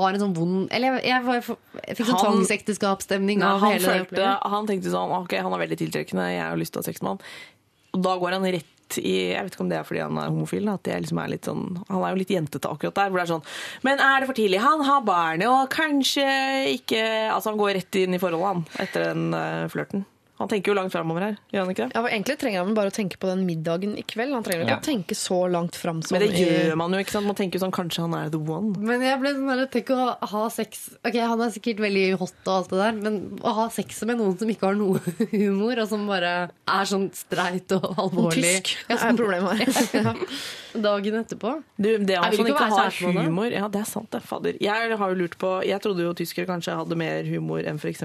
har 0.00 0.16
en 0.18 0.24
sånn 0.24 0.34
vond 0.34 0.64
Eller 0.74 0.96
jeg, 0.98 1.22
jeg, 1.22 1.44
jeg 1.86 1.98
fikk 2.00 2.10
sånn 2.10 2.18
tvangsekteskapsstemning 2.24 3.38
Nei, 3.38 3.52
av 3.54 3.62
han, 3.62 3.76
hele 3.76 3.86
følte, 3.86 4.08
opplegget. 4.16 4.50
han 4.56 4.66
tenkte 4.72 4.94
sånn 4.96 5.14
Ok, 5.20 5.36
han 5.46 5.54
er 5.54 5.62
veldig 5.62 5.78
tiltrekkende, 5.84 6.26
jeg 6.34 6.42
har 6.42 6.58
lyst 6.58 6.74
til 6.74 6.82
å 6.82 6.82
ha 6.82 6.88
sex 6.90 7.04
med 7.06 7.14
han. 7.14 7.22
Og 7.94 8.02
da 8.08 8.16
går 8.24 8.36
han 8.40 8.50
rett 8.56 8.72
i 9.00 9.14
Jeg 9.32 9.44
vet 9.44 9.54
ikke 9.54 9.64
om 9.64 9.70
det 9.70 9.78
er 9.80 9.86
fordi 9.88 10.02
han 10.04 10.18
er 10.20 10.32
homofil. 10.32 10.68
At 10.72 10.84
det 10.86 10.98
liksom 11.04 11.20
er 11.22 11.32
litt 11.32 11.48
sånn, 11.48 11.64
han 11.90 12.02
er 12.02 12.14
jo 12.14 12.20
litt 12.22 12.34
jentete 12.34 12.70
akkurat 12.70 12.98
der. 12.98 13.12
Hvor 13.12 13.20
det 13.20 13.26
er 13.26 13.32
sånn 13.34 13.86
Men 13.86 14.02
er 14.02 14.20
det 14.20 14.30
for 14.30 14.38
tidlig? 14.38 14.62
Han 14.64 14.84
har 14.86 15.06
barn, 15.06 15.46
og 15.46 15.70
kanskje 15.74 16.26
ikke 16.76 17.02
Altså, 17.30 17.52
han 17.52 17.60
går 17.60 17.76
rett 17.80 18.02
inn 18.02 18.16
i 18.16 18.22
forholdet, 18.22 18.52
han, 18.52 18.84
etter 18.86 19.08
den 19.10 19.34
uh, 19.34 19.66
flørten. 19.72 20.06
Han 20.38 20.48
tenker 20.52 20.68
jo 20.72 20.76
langt 20.76 20.92
framover 20.92 21.22
her, 21.24 21.36
gjør 21.52 21.62
han 21.64 21.70
ikke 21.72 21.84
det? 21.86 21.94
Ja, 21.96 22.00
for 22.04 22.12
Egentlig 22.12 22.34
trenger 22.42 22.64
han 22.64 22.74
bare 22.76 22.90
å 22.90 22.94
tenke 22.94 23.16
på 23.22 23.28
den 23.30 23.46
middagen 23.48 23.94
i 23.96 24.02
kveld. 24.04 24.34
Han 24.36 24.44
trenger 24.44 24.66
ikke 24.66 24.74
Ja. 24.74 24.80
å 24.82 24.84
tenke 24.84 25.16
så 25.16 25.38
langt 25.48 25.74
fram 25.80 26.02
som 26.04 26.18
Men 26.18 26.28
det 26.28 26.36
gjør 26.42 26.76
man 26.76 26.92
jo, 26.92 26.98
ikke 27.00 27.14
sant? 27.14 27.26
Man 27.26 27.34
tenker 27.38 27.56
jo 27.58 27.64
sånn, 27.64 27.72
kanskje 27.72 28.04
han 28.04 28.14
er 28.18 28.28
the 28.30 28.36
one. 28.38 28.74
Men 28.78 29.00
jeg 29.00 29.18
ble 29.22 29.32
sånn 29.32 29.62
tenk 29.72 29.92
å 29.96 30.16
ha, 30.20 30.42
sex 30.52 30.90
Ok, 31.06 31.14
han 31.16 31.40
er 31.40 31.50
sikkert 31.54 31.80
veldig 31.80 32.18
hot 32.20 32.34
og 32.46 32.52
alt 32.56 32.68
det 32.74 32.78
der, 32.82 32.92
men 33.00 33.38
å 33.40 33.54
ha 33.62 33.68
sex 33.72 34.02
med 34.04 34.18
noen 34.20 34.36
som 34.38 34.48
ikke 34.52 34.66
har 34.68 34.74
noe 34.76 35.00
humor, 35.32 35.78
og 35.80 35.88
som 35.88 36.04
bare 36.06 36.34
er 36.50 36.84
sånn 36.84 37.08
streit 37.16 37.72
og 37.72 37.88
alvorlig 38.04 38.60
Tysk 38.60 38.76
Ja, 38.90 38.94
er 38.96 39.02
sånn 39.06 39.16
problemet 39.16 39.56
her. 39.56 40.16
dagen 40.76 41.14
etterpå. 41.22 41.54
Du, 41.80 41.88
det 42.04 42.16
at 42.18 42.24
han 42.26 42.32
ikke 42.36 42.52
ikke 42.52 42.68
har 42.76 43.22
humor 43.24 43.48
Ja, 43.54 43.68
det 43.72 43.80
er 43.80 43.88
sant, 43.88 44.10
det. 44.12 44.20
Fader. 44.26 44.58
Jeg 44.60 44.96
har 45.00 45.08
jo 45.12 45.16
lurt 45.16 45.38
på 45.40 45.54
Jeg 45.64 45.80
trodde 45.80 46.04
jo 46.04 46.12
tyskere 46.16 46.44
kanskje 46.50 46.76
hadde 46.76 46.98
mer 47.00 47.24
humor 47.24 47.64
enn 47.64 47.80
f.eks. 47.80 48.02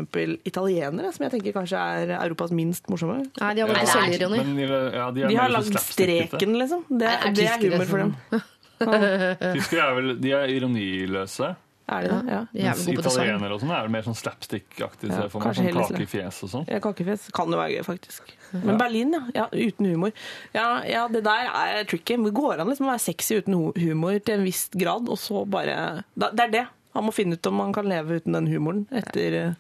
italienere, 0.48 1.12
som 1.12 1.26
jeg 1.28 1.34
tenker 1.36 1.56
kanskje 1.60 1.82
er 1.82 2.14
Europas 2.26 2.52
minst 2.56 2.88
morsomme. 2.92 3.20
Nei, 3.40 3.52
de 3.58 3.62
har 3.64 3.72
bare 3.72 3.84
ikke 3.86 3.98
selvironi. 3.98 4.68
Ja, 4.96 5.10
de 5.12 5.28
De 5.28 5.36
har 5.40 5.50
lagd 5.54 5.72
sånn 5.72 5.84
streken, 5.88 6.56
liksom. 6.62 6.86
Det, 6.90 7.08
Er- 7.10 7.28
er 7.28 7.36
det 7.36 7.50
er 7.50 7.66
humor 7.68 7.86
for 7.90 7.98
dem. 8.06 8.16
Tyskere 8.82 9.84
er 9.90 9.98
vel 10.00 10.16
de 10.22 10.32
er 10.38 10.54
ironiløse. 10.56 11.52
Er 11.92 12.06
de 12.06 12.10
det? 12.14 12.32
Ja. 12.32 12.42
De 12.54 12.62
er 12.72 13.00
italienere 13.02 13.56
og 13.56 13.60
sånn 13.60 13.72
er 13.76 13.82
vel 13.84 13.92
mer 13.92 14.06
sånn 14.06 14.16
slapstick-aktig. 14.16 15.10
Ja, 15.12 15.26
for 15.32 15.44
meg, 15.44 15.58
sånn 15.58 15.68
heller 15.68 15.90
kake 15.90 16.06
i 16.06 16.08
fjes 16.08 16.38
og 16.46 16.52
sånn. 16.54 16.66
Ja, 16.72 16.80
Kakefjes 16.84 17.26
kan 17.36 17.52
jo 17.52 17.60
være 17.60 17.74
gøy, 17.76 17.84
faktisk. 17.90 18.32
Men 18.54 18.78
Berlin, 18.80 19.12
ja. 19.18 19.24
ja. 19.36 19.48
Uten 19.52 19.90
humor. 19.92 20.14
Ja, 20.56 20.68
ja, 20.88 21.02
det 21.12 21.24
der 21.28 21.50
er 21.52 21.84
tricky. 21.90 22.16
Det 22.22 22.32
går 22.38 22.64
an 22.64 22.72
liksom 22.72 22.88
å 22.88 22.94
være 22.94 23.04
sexy 23.10 23.42
uten 23.42 23.58
humor 23.76 24.22
til 24.24 24.40
en 24.40 24.48
viss 24.48 24.70
grad, 24.72 25.10
og 25.12 25.20
så 25.20 25.44
bare 25.52 25.76
da, 26.16 26.32
Det 26.32 26.48
er 26.48 26.56
det. 26.56 26.64
Han 26.96 27.06
må 27.08 27.14
finne 27.16 27.36
ut 27.40 27.48
om 27.48 27.60
han 27.64 27.76
kan 27.76 27.88
leve 27.88 28.18
uten 28.20 28.36
den 28.36 28.48
humoren 28.52 28.82
etter 28.92 29.36
eh, 29.42 29.52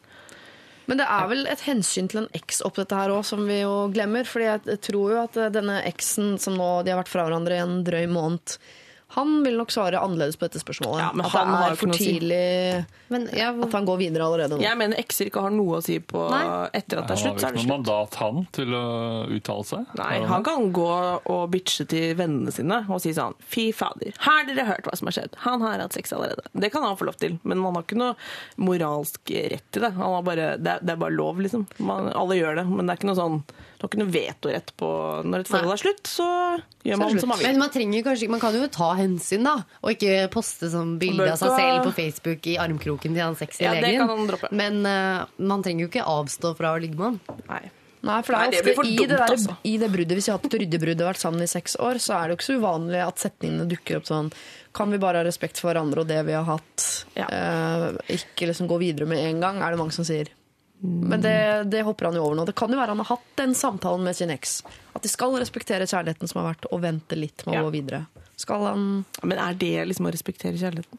Men 0.89 1.01
det 1.01 1.07
er 1.07 1.27
vel 1.29 1.45
et 1.49 1.63
hensyn 1.65 2.09
til 2.11 2.23
en 2.23 2.29
eks 2.37 2.61
opp 2.67 2.79
dette 2.79 2.97
her 2.97 3.13
òg, 3.13 3.23
som 3.27 3.43
vi 3.47 3.61
jo 3.61 3.87
glemmer. 3.93 4.27
Fordi 4.27 4.47
jeg 4.49 4.81
tror 4.87 5.15
jo 5.15 5.19
at 5.23 5.39
denne 5.53 5.81
eksen 5.89 6.35
som 6.41 6.57
nå 6.57 6.71
de 6.85 6.93
har 6.93 7.01
vært 7.03 7.11
fra 7.11 7.27
hverandre 7.27 7.59
i 7.59 7.63
en 7.63 7.81
drøy 7.87 8.05
måned, 8.11 8.57
han 9.15 9.31
vil 9.43 9.57
nok 9.59 9.71
svare 9.73 9.99
annerledes 9.99 10.37
på 10.39 10.47
dette 10.47 10.61
spørsmålet. 10.61 11.01
Ja, 11.03 11.09
men 11.11 11.25
at 11.27 11.33
han 11.35 11.49
det 11.51 11.61
er 11.65 11.79
for 11.79 11.95
tidlig 11.95 12.39
si. 12.39 12.99
Men 13.11 13.25
ja, 13.35 13.49
at 13.51 13.73
han 13.75 13.87
går 13.89 13.97
videre 13.99 14.23
allerede 14.23 14.55
nå. 14.55 14.63
Jeg 14.63 14.79
mener 14.79 15.01
ekser 15.01 15.27
ikke 15.27 15.43
har 15.43 15.51
noe 15.51 15.81
å 15.81 15.83
si 15.83 15.97
på 15.99 16.21
Nei. 16.31 16.43
etter 16.79 17.01
at 17.01 17.09
det 17.09 17.17
er 17.17 17.19
Han 17.19 17.33
har 17.33 17.35
slutt, 17.35 17.41
så 17.41 17.49
er 17.49 17.57
ikke 17.57 17.65
noe 17.65 17.71
mandat, 17.73 18.15
han, 18.21 18.45
til 18.55 18.75
å 18.77 18.83
uttale 19.35 19.67
seg? 19.67 19.91
Nei, 19.99 20.13
han 20.31 20.45
kan 20.47 20.69
gå 20.75 20.87
og 21.35 21.41
bitche 21.51 21.85
til 21.91 22.15
vennene 22.19 22.53
sine 22.55 22.83
og 22.87 23.01
si 23.03 23.11
sånn 23.17 23.35
Fy 23.51 23.67
fader, 23.75 24.15
har 24.23 24.47
dere 24.47 24.67
hørt 24.69 24.87
hva 24.87 24.95
som 24.95 25.09
har 25.11 25.17
skjedd? 25.17 25.35
Han 25.43 25.65
har 25.65 25.83
hatt 25.83 25.97
sex 25.97 26.15
allerede. 26.15 26.47
Det 26.53 26.71
kan 26.71 26.85
han 26.87 26.95
få 26.99 27.09
lov 27.09 27.19
til, 27.19 27.35
men 27.43 27.59
han 27.65 27.75
har 27.75 27.83
ikke 27.83 27.99
noe 27.99 28.15
moralsk 28.63 29.33
rett 29.51 29.67
til 29.75 29.83
det. 29.83 29.91
Han 29.97 30.15
har 30.15 30.23
bare, 30.27 30.53
det, 30.55 30.77
er, 30.77 30.87
det 30.87 30.95
er 30.95 31.03
bare 31.03 31.17
lov, 31.17 31.43
liksom. 31.43 31.67
Man, 31.83 32.07
alle 32.15 32.39
gjør 32.39 32.61
det, 32.61 32.65
men 32.71 32.87
det 32.87 32.95
er 32.95 33.01
ikke 33.01 33.11
noe 33.11 33.19
sånn 33.19 33.41
Du 33.81 33.87
har 33.87 33.89
ikke 33.89 33.99
noe 34.03 34.13
vetorett 34.13 34.67
på 34.77 34.87
Når 35.25 35.41
et 35.41 35.49
forhold 35.49 35.71
Nei. 35.71 35.73
er 35.73 35.81
slutt, 35.81 36.05
så 36.05 36.25
gjør 36.85 36.99
Så 36.99 37.01
man 37.01 37.19
som 37.23 37.31
man 37.31 37.39
vil. 37.39 37.47
Men 37.47 37.61
man 37.63 37.71
trenger 37.73 38.03
kanskje 38.05 38.27
Man 38.29 38.43
kan 38.43 38.53
jo 38.53 38.67
ta 38.69 38.91
hensyn, 38.99 39.47
da. 39.47 39.55
Og 39.81 39.95
ikke 39.95 40.27
poste 40.35 40.69
sånn 40.69 40.99
bilde 41.01 41.31
av 41.31 41.39
seg 41.41 41.55
selv 41.57 41.87
på 41.87 41.95
Facebook 41.97 42.45
i 42.51 42.59
armkroken 42.61 43.17
til 43.17 43.25
han 43.25 43.37
sexy 43.39 43.65
Ja, 43.65 43.73
legen. 43.73 44.29
Men 44.53 44.83
uh, 44.85 45.25
man 45.41 45.65
trenger 45.65 45.87
jo 45.87 45.89
ikke 45.89 46.05
avstå 46.05 46.53
fra 46.59 46.75
å 46.75 46.81
ligge 46.83 46.99
med 46.99 47.07
han. 47.09 47.41
Nei. 47.49 47.63
Nei, 48.05 48.19
for 48.25 48.33
det 48.33 48.37
er 48.37 48.45
Nei, 48.51 48.61
det 48.65 48.73
ofte 48.75 48.85
i, 48.89 48.97
det 48.97 49.17
der, 49.17 49.33
altså. 49.35 49.55
i 49.65 49.73
det 49.81 49.89
bruddet, 49.93 50.17
Hvis 50.17 50.27
jeg 50.29 50.33
har 50.33 50.39
hatt 50.41 50.47
et 50.49 50.57
ryddig 50.61 50.81
brudd 50.81 51.01
og 51.03 51.09
vært 51.11 51.21
sammen 51.21 51.45
i 51.45 51.49
seks 51.49 51.77
år, 51.81 52.01
så 52.01 52.15
er 52.17 52.23
det 52.29 52.33
jo 52.35 52.39
ikke 52.39 52.47
så 52.47 52.57
uvanlig 52.61 53.01
at 53.05 53.21
setningene 53.21 53.67
dukker 53.69 53.99
opp 53.99 54.09
sånn 54.09 54.31
Kan 54.77 54.93
vi 54.93 55.01
bare 55.01 55.21
ha 55.21 55.25
respekt 55.25 55.61
for 55.61 55.69
hverandre 55.69 56.05
og 56.05 56.09
det 56.09 56.21
vi 56.29 56.37
har 56.37 56.45
hatt? 56.49 56.85
Ja. 57.17 57.29
Uh, 57.29 57.97
ikke 58.13 58.49
liksom 58.49 58.69
gå 58.69 58.77
videre 58.81 59.09
med 59.09 59.21
en 59.25 59.41
gang, 59.41 59.61
er 59.61 59.73
det 59.73 59.81
mange 59.81 59.97
som 59.97 60.05
sier. 60.05 60.29
Men 60.81 61.21
det, 61.21 61.69
det 61.69 61.83
hopper 61.85 62.05
han 62.09 62.15
jo 62.17 62.23
over 62.25 62.35
nå. 62.39 62.45
Det 62.47 62.55
kan 62.57 62.71
jo 62.73 62.77
være 62.79 62.95
han 62.95 62.97
har 63.03 63.05
hatt 63.11 63.25
den 63.37 63.53
samtalen 63.53 64.03
med 64.03 64.15
sin 64.17 64.31
eks. 64.33 64.63
At 64.95 65.03
de 65.05 65.09
skal 65.11 65.35
respektere 65.37 65.85
kjærligheten 65.85 66.27
som 66.31 66.41
har 66.41 66.53
vært, 66.55 66.65
og 66.71 66.81
vente 66.81 67.17
litt 67.19 67.45
med 67.45 67.53
å 67.53 67.57
Ja. 67.59 67.65
gå 67.67 67.71
videre. 67.75 68.07
Skal 68.41 68.65
han 68.65 69.05
Men 69.21 69.37
er 69.37 69.53
det 69.53 69.87
liksom 69.87 70.07
å 70.09 70.13
respektere 70.13 70.57
kjærligheten? 70.57 70.97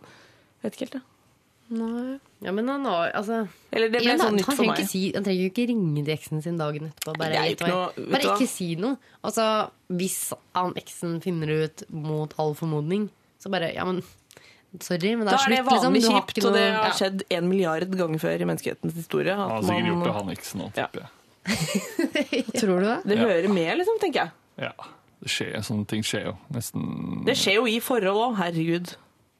Vet 0.62 0.76
ikke 0.76 0.86
helt, 0.86 0.92
jeg. 1.00 1.02
Nei. 1.72 2.18
Ja, 2.44 2.52
men 2.52 2.68
han 2.68 2.84
har 2.84 3.10
altså 3.16 3.48
Eller 3.72 3.88
det 3.88 4.02
ble 4.02 4.10
ja, 4.12 4.18
sånn 4.20 4.36
nytt 4.36 4.44
for 4.54 4.66
meg. 4.66 4.82
si, 4.86 5.12
han 5.14 5.24
trenger 5.24 5.40
jo 5.46 5.50
ikke 5.50 5.66
ringe 5.70 6.04
til 6.04 6.14
eksen 6.14 6.42
sin 6.44 6.58
dagen 6.58 6.90
etterpå. 6.92 7.14
Bare, 7.16 7.32
Det 7.32 7.56
ikke 7.58 7.70
noe- 7.70 8.10
bare 8.12 8.22
ikke 8.36 8.48
si 8.48 8.74
noe. 8.76 8.98
Altså, 9.24 9.70
hvis 9.90 10.32
han 10.54 10.74
eksen 10.74 11.20
finner 11.22 11.48
ut 11.64 11.82
mot 11.90 12.34
all 12.38 12.52
formodning, 12.54 13.08
så 13.40 13.50
bare 13.50 13.72
Ja, 13.74 13.84
men 13.84 14.02
sorry, 14.80 15.14
men 15.16 15.26
det 15.26 15.32
Da 15.34 15.38
er 15.38 15.52
er 15.52 15.56
det 15.56 15.64
vanlig 15.66 16.00
liksom. 16.02 16.14
kjipt, 16.20 16.44
og 16.46 16.52
det 16.56 16.62
har 16.72 16.86
ja. 16.88 16.92
skjedd 16.96 17.22
en 17.30 17.48
milliard 17.48 17.90
ganger 17.98 18.18
før 18.22 18.40
i 18.40 18.48
menneskehetens 18.48 18.94
historie. 18.94 19.34
Han 19.36 19.50
har 19.50 19.62
sikkert 19.62 19.82
man, 19.84 19.90
gjort 19.92 20.04
det, 20.06 20.14
han 20.20 20.30
eksen 20.36 20.64
òg, 20.64 20.72
tipper 20.78 21.04
jeg. 21.04 21.10
Tror 22.60 22.80
du 22.80 22.86
det? 22.86 22.98
det 23.04 23.16
Ja. 23.18 23.26
hører 23.28 23.48
med, 23.52 23.76
liksom, 23.78 23.98
tenker 24.00 24.20
jeg. 24.24 24.30
Ja. 24.68 24.72
Det 25.22 25.30
skjer, 25.30 25.56
sånne 25.62 25.86
ting 25.86 26.02
skjer 26.02 26.24
jo 26.32 26.36
nesten 26.50 27.24
Det 27.26 27.36
skjer 27.38 27.54
jo 27.60 27.66
i 27.70 27.78
forhold 27.80 28.18
òg, 28.24 28.36
herregud. 28.40 28.94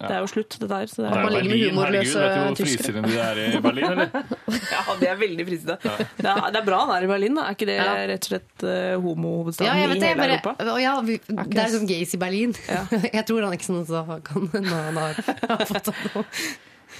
Det 0.09 0.15
er 0.17 0.21
jo 0.25 0.31
slutt, 0.33 0.57
det 0.61 0.69
der. 0.71 0.87
Så 0.91 1.03
det 1.03 1.11
Det 1.13 1.19
er, 1.19 1.23
Man 1.23 1.33
ligger 1.33 1.43
med 1.43 1.53
Berlin, 1.53 1.75
humorløse 1.75 2.19
herregud. 2.19 2.43
Vet 2.43 2.57
du 2.59 2.65
hvor 2.65 2.71
tyskere. 2.73 3.03
de 3.03 3.19
er 3.19 3.41
i 3.43 3.61
Berlin, 3.67 3.85
eller? 3.93 4.09
ja, 4.75 4.97
det 5.01 5.09
er 5.13 5.21
veldig 5.23 5.47
fristende. 5.51 5.77
Det, 5.83 6.27
er, 6.33 6.43
det 6.53 6.61
er 6.63 6.67
bra 6.67 6.81
han 6.87 6.95
er 6.97 7.07
i 7.07 7.11
Berlin, 7.13 7.39
da. 7.39 7.47
Er 7.51 7.57
ikke 7.59 7.71
det 7.71 7.79
Ja. 7.79 7.93
rett 8.13 8.27
og 8.29 8.33
slett 8.33 8.67
uh, 8.67 8.97
homohovedstaden 9.07 9.71
Ja, 9.71 9.87
i 9.87 9.95
det. 9.95 10.03
hele 10.09 10.21
Bare, 10.23 10.41
Europa? 10.41 10.81
ja, 10.83 10.97
vi, 11.07 11.21
det 11.29 11.63
er 11.67 11.73
som 11.77 11.87
gays 11.89 12.15
i 12.15 12.21
Berlin. 12.23 12.55
Ja. 12.69 12.83
Jeg 13.19 13.27
tror 13.31 13.43
han 13.49 13.57
eksen 13.57 13.83
så 13.89 14.05
kan 14.27 14.51
hende 14.53 14.69
han 14.91 15.01
har, 15.01 15.25
har 15.49 15.67
fått 15.71 15.91
seg 15.93 16.05
noe. 16.13 16.27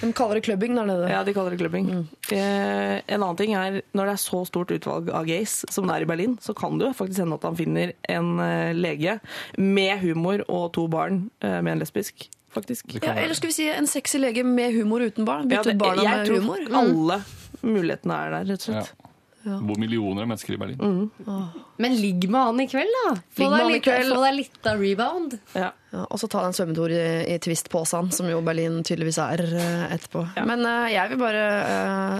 De 0.01 0.07
kaller 0.17 0.39
det 0.39 0.41
clubbing 0.47 0.73
der 0.75 0.87
nede. 0.89 1.05
Ja, 1.11 1.19
de 1.23 1.31
kaller 1.35 1.53
det 1.53 1.59
clubbing. 1.61 1.85
Mm. 1.85 2.05
Eh, 2.33 2.95
en 3.13 3.21
annen 3.21 3.37
ting 3.39 3.53
er, 3.55 3.75
når 3.93 4.09
det 4.09 4.13
er 4.17 4.21
så 4.23 4.39
stort 4.49 4.71
utvalg 4.73 5.11
av 5.13 5.27
gays 5.29 5.59
som 5.71 5.85
det 5.87 5.99
er 5.99 6.05
i 6.07 6.07
Berlin, 6.09 6.33
så 6.41 6.55
kan 6.57 6.79
det 6.81 6.87
jo 6.89 6.95
faktisk 6.97 7.21
hende 7.21 7.37
at 7.37 7.45
han 7.45 7.55
finner 7.59 7.93
en 8.09 8.31
eh, 8.41 8.71
lege 8.73 9.19
med 9.61 10.01
humor 10.01 10.41
og 10.49 10.71
to 10.75 10.87
barn 10.91 11.27
eh, 11.45 11.59
med 11.61 11.75
en 11.75 11.83
lesbisk, 11.85 12.25
faktisk. 12.55 12.93
Ja, 13.01 13.13
eller 13.13 13.35
skal 13.37 13.51
vi 13.51 13.57
si 13.59 13.69
en 13.69 13.87
sexy 13.89 14.21
lege 14.21 14.43
med 14.47 14.73
humor 14.75 15.03
uten 15.05 15.25
barn? 15.27 15.49
Ja, 15.51 15.63
det- 15.63 15.77
barna 15.77 16.03
jeg 16.03 16.17
med 16.17 16.27
tror 16.27 16.39
humor? 16.41 16.67
Mm. 16.69 16.77
alle 16.83 17.23
mulighetene 17.63 18.19
er 18.19 18.37
der, 18.37 18.53
rett 18.53 18.69
og 18.69 18.75
Ja. 18.75 18.83
slett. 18.83 19.09
Bor 19.43 19.75
millioner 19.75 20.23
av 20.23 20.27
mennesker 20.29 20.53
i 20.53 20.57
Berlin. 20.57 20.77
Mm. 20.79 21.49
Men 21.77 21.95
ligg 21.99 22.29
med 22.29 22.45
han 22.47 22.59
i 22.61 22.67
kveld, 22.71 22.93
da! 23.03 23.09
Få 23.35 23.49
med 23.49 23.51
deg 23.51 23.59
han 23.59 23.71
litt, 23.73 23.89
få 24.15 24.21
deg 24.23 24.35
litt 24.37 24.67
av 24.71 24.79
rebound. 24.79 25.35
Ja. 25.53 25.71
Ja, 25.91 26.05
og 26.09 26.17
så 26.21 26.29
ta 26.31 26.45
en 26.47 26.55
svømmetur 26.55 26.93
i, 26.95 27.33
i 27.33 27.37
Twist-posen, 27.43 28.07
som 28.15 28.29
jo 28.31 28.39
Berlin 28.41 28.79
tydeligvis 28.87 29.19
er 29.19 29.43
uh, 29.43 29.93
etterpå. 29.93 30.23
Ja. 30.37 30.45
Men 30.47 30.63
uh, 30.65 30.87
jeg 30.87 31.11
vil 31.11 31.19
bare 31.19 31.43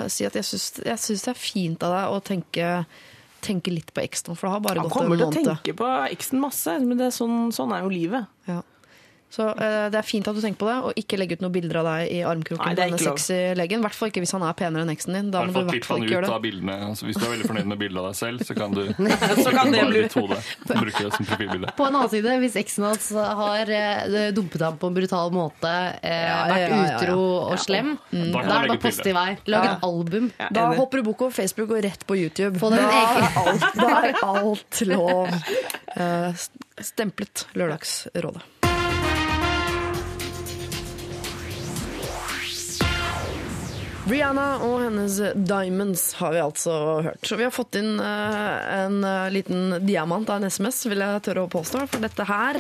uh, 0.04 0.08
si 0.12 0.28
at 0.28 0.36
jeg 0.36 0.44
syns, 0.44 0.68
det 0.84 1.32
er 1.32 1.40
fint 1.40 1.88
av 1.88 1.96
deg 1.96 2.12
å 2.12 2.20
tenke, 2.28 2.74
tenke 3.40 3.72
litt 3.72 3.94
på 3.96 4.04
eksen, 4.04 4.36
for 4.36 4.50
det 4.50 4.54
har 4.58 4.60
bare 4.68 4.84
Han 4.84 4.90
gått 4.90 5.00
en 5.00 5.08
kommer 5.08 5.24
til 5.24 5.28
å 5.32 5.56
tenke 5.56 5.78
på 5.80 5.94
eksen 6.12 6.44
masse, 6.44 6.76
men 6.84 7.00
det 7.00 7.08
er 7.08 7.16
sånn, 7.16 7.54
sånn 7.56 7.72
er 7.72 7.88
jo 7.88 7.96
livet. 7.96 8.28
Ja. 9.34 9.36
Så 9.36 9.48
eh, 9.58 9.90
det 9.90 9.98
er 9.98 10.06
fint 10.06 10.28
at 10.30 10.36
du 10.38 10.42
tenker 10.44 10.60
på 10.62 10.68
det, 10.70 10.76
og 10.86 10.94
ikke 11.02 11.18
legge 11.18 11.34
ut 11.40 11.42
noen 11.42 11.54
bilder 11.56 11.80
av 11.82 11.86
deg 11.90 12.12
i 12.14 12.20
armkroken 12.22 12.62
Nei, 12.62 12.74
på 12.74 12.78
det 12.78 12.84
er 12.84 12.90
denne 12.92 13.00
ikke 13.02 13.10
lov. 13.10 13.18
sexy 13.18 13.38
legen. 13.58 13.80
I 13.82 13.86
hvert 13.88 13.98
fall 13.98 14.12
ikke 14.12 14.22
hvis 14.22 14.34
han 14.38 14.44
er 14.46 14.54
penere 14.60 14.86
enn 14.86 14.92
eksen 14.94 15.18
din. 15.18 15.32
Da 15.34 15.42
må 15.44 15.54
du 15.54 15.60
i 15.60 15.64
hvert 15.74 15.88
fall 15.90 16.04
ikke 16.04 16.14
gjøre 16.14 16.28
det. 16.30 16.42
bildene. 16.44 16.76
Altså, 16.92 17.08
hvis 17.10 17.18
du 17.18 17.26
er 17.26 17.32
veldig 17.34 17.48
fornøyd 17.50 17.70
med 17.74 17.80
bildet 17.82 17.98
av 18.04 18.06
deg 18.12 18.18
selv, 18.20 18.44
så 18.46 18.54
kan 18.60 18.76
du 18.78 18.84
Så 19.44 19.50
kan 19.58 19.72
det 19.74 19.82
bare 19.82 19.90
bli 19.90 20.04
ditt 20.06 20.18
hode 20.20 20.38
bruke 20.70 21.04
det 21.08 21.12
som 21.18 21.26
profilbilde. 21.32 21.74
På 21.80 21.88
en 21.90 21.98
annen 21.98 22.12
side, 22.14 22.36
hvis 22.44 22.58
eksen 22.62 22.86
hans 22.88 23.10
har 23.42 23.74
eh, 23.74 24.30
dumpet 24.38 24.62
ham 24.68 24.78
på 24.78 24.92
en 24.94 24.98
brutal 25.02 25.34
måte, 25.34 25.74
eh, 26.06 26.28
Ja, 26.30 26.38
vært 26.54 26.62
ja, 26.62 26.70
ja, 26.70 26.86
ja. 26.86 27.02
utro 27.02 27.20
og 27.50 27.58
slem, 27.66 27.96
Da 28.14 28.22
kan 28.22 28.32
da 28.32 28.38
er 28.38 28.44
det 28.44 28.54
legge 28.54 28.70
bare 28.70 28.78
ut 28.78 28.86
post 28.86 29.02
i 29.02 29.10
bilde. 29.10 29.18
vei. 29.18 29.38
Lag 29.56 29.64
Ja. 29.66 29.74
et 29.74 29.84
album. 29.90 30.32
Ja, 30.40 30.48
Da 30.54 30.68
enig. 30.70 30.78
hopper 30.84 31.02
du 31.02 31.10
bukk 31.10 31.22
over 31.26 31.32
Facebook 31.42 31.74
og 31.74 31.84
rett 31.84 32.06
på 32.06 32.18
YouTube. 32.22 32.60
Få 32.62 32.70
deg 32.70 32.80
en 32.80 32.90
da, 32.94 33.02
er 33.02 33.42
alt, 33.44 33.68
da 33.82 33.90
er 34.06 34.24
alt 34.30 34.82
lov. 34.94 35.34
Eh, 35.94 36.34
stemplet 36.82 37.44
Lørdagsrådet. 37.54 38.42
Rihanna 44.04 44.48
og 44.66 44.82
hennes 44.84 45.16
Diamonds 45.48 46.10
har 46.20 46.34
vi 46.36 46.42
altså 46.44 46.74
hørt. 47.06 47.24
Så 47.24 47.38
vi 47.40 47.46
har 47.48 47.54
fått 47.56 47.78
inn 47.80 47.96
eh, 48.04 48.58
en 48.84 49.00
eh, 49.08 49.30
liten 49.32 49.78
diamant 49.88 50.28
av 50.28 50.42
en 50.42 50.52
SMS, 50.52 50.82
vil 50.92 51.06
jeg 51.06 51.24
tørre 51.24 51.46
å 51.46 51.52
påstå. 51.52 51.86
For 51.88 52.04
dette 52.04 52.28
her 52.28 52.60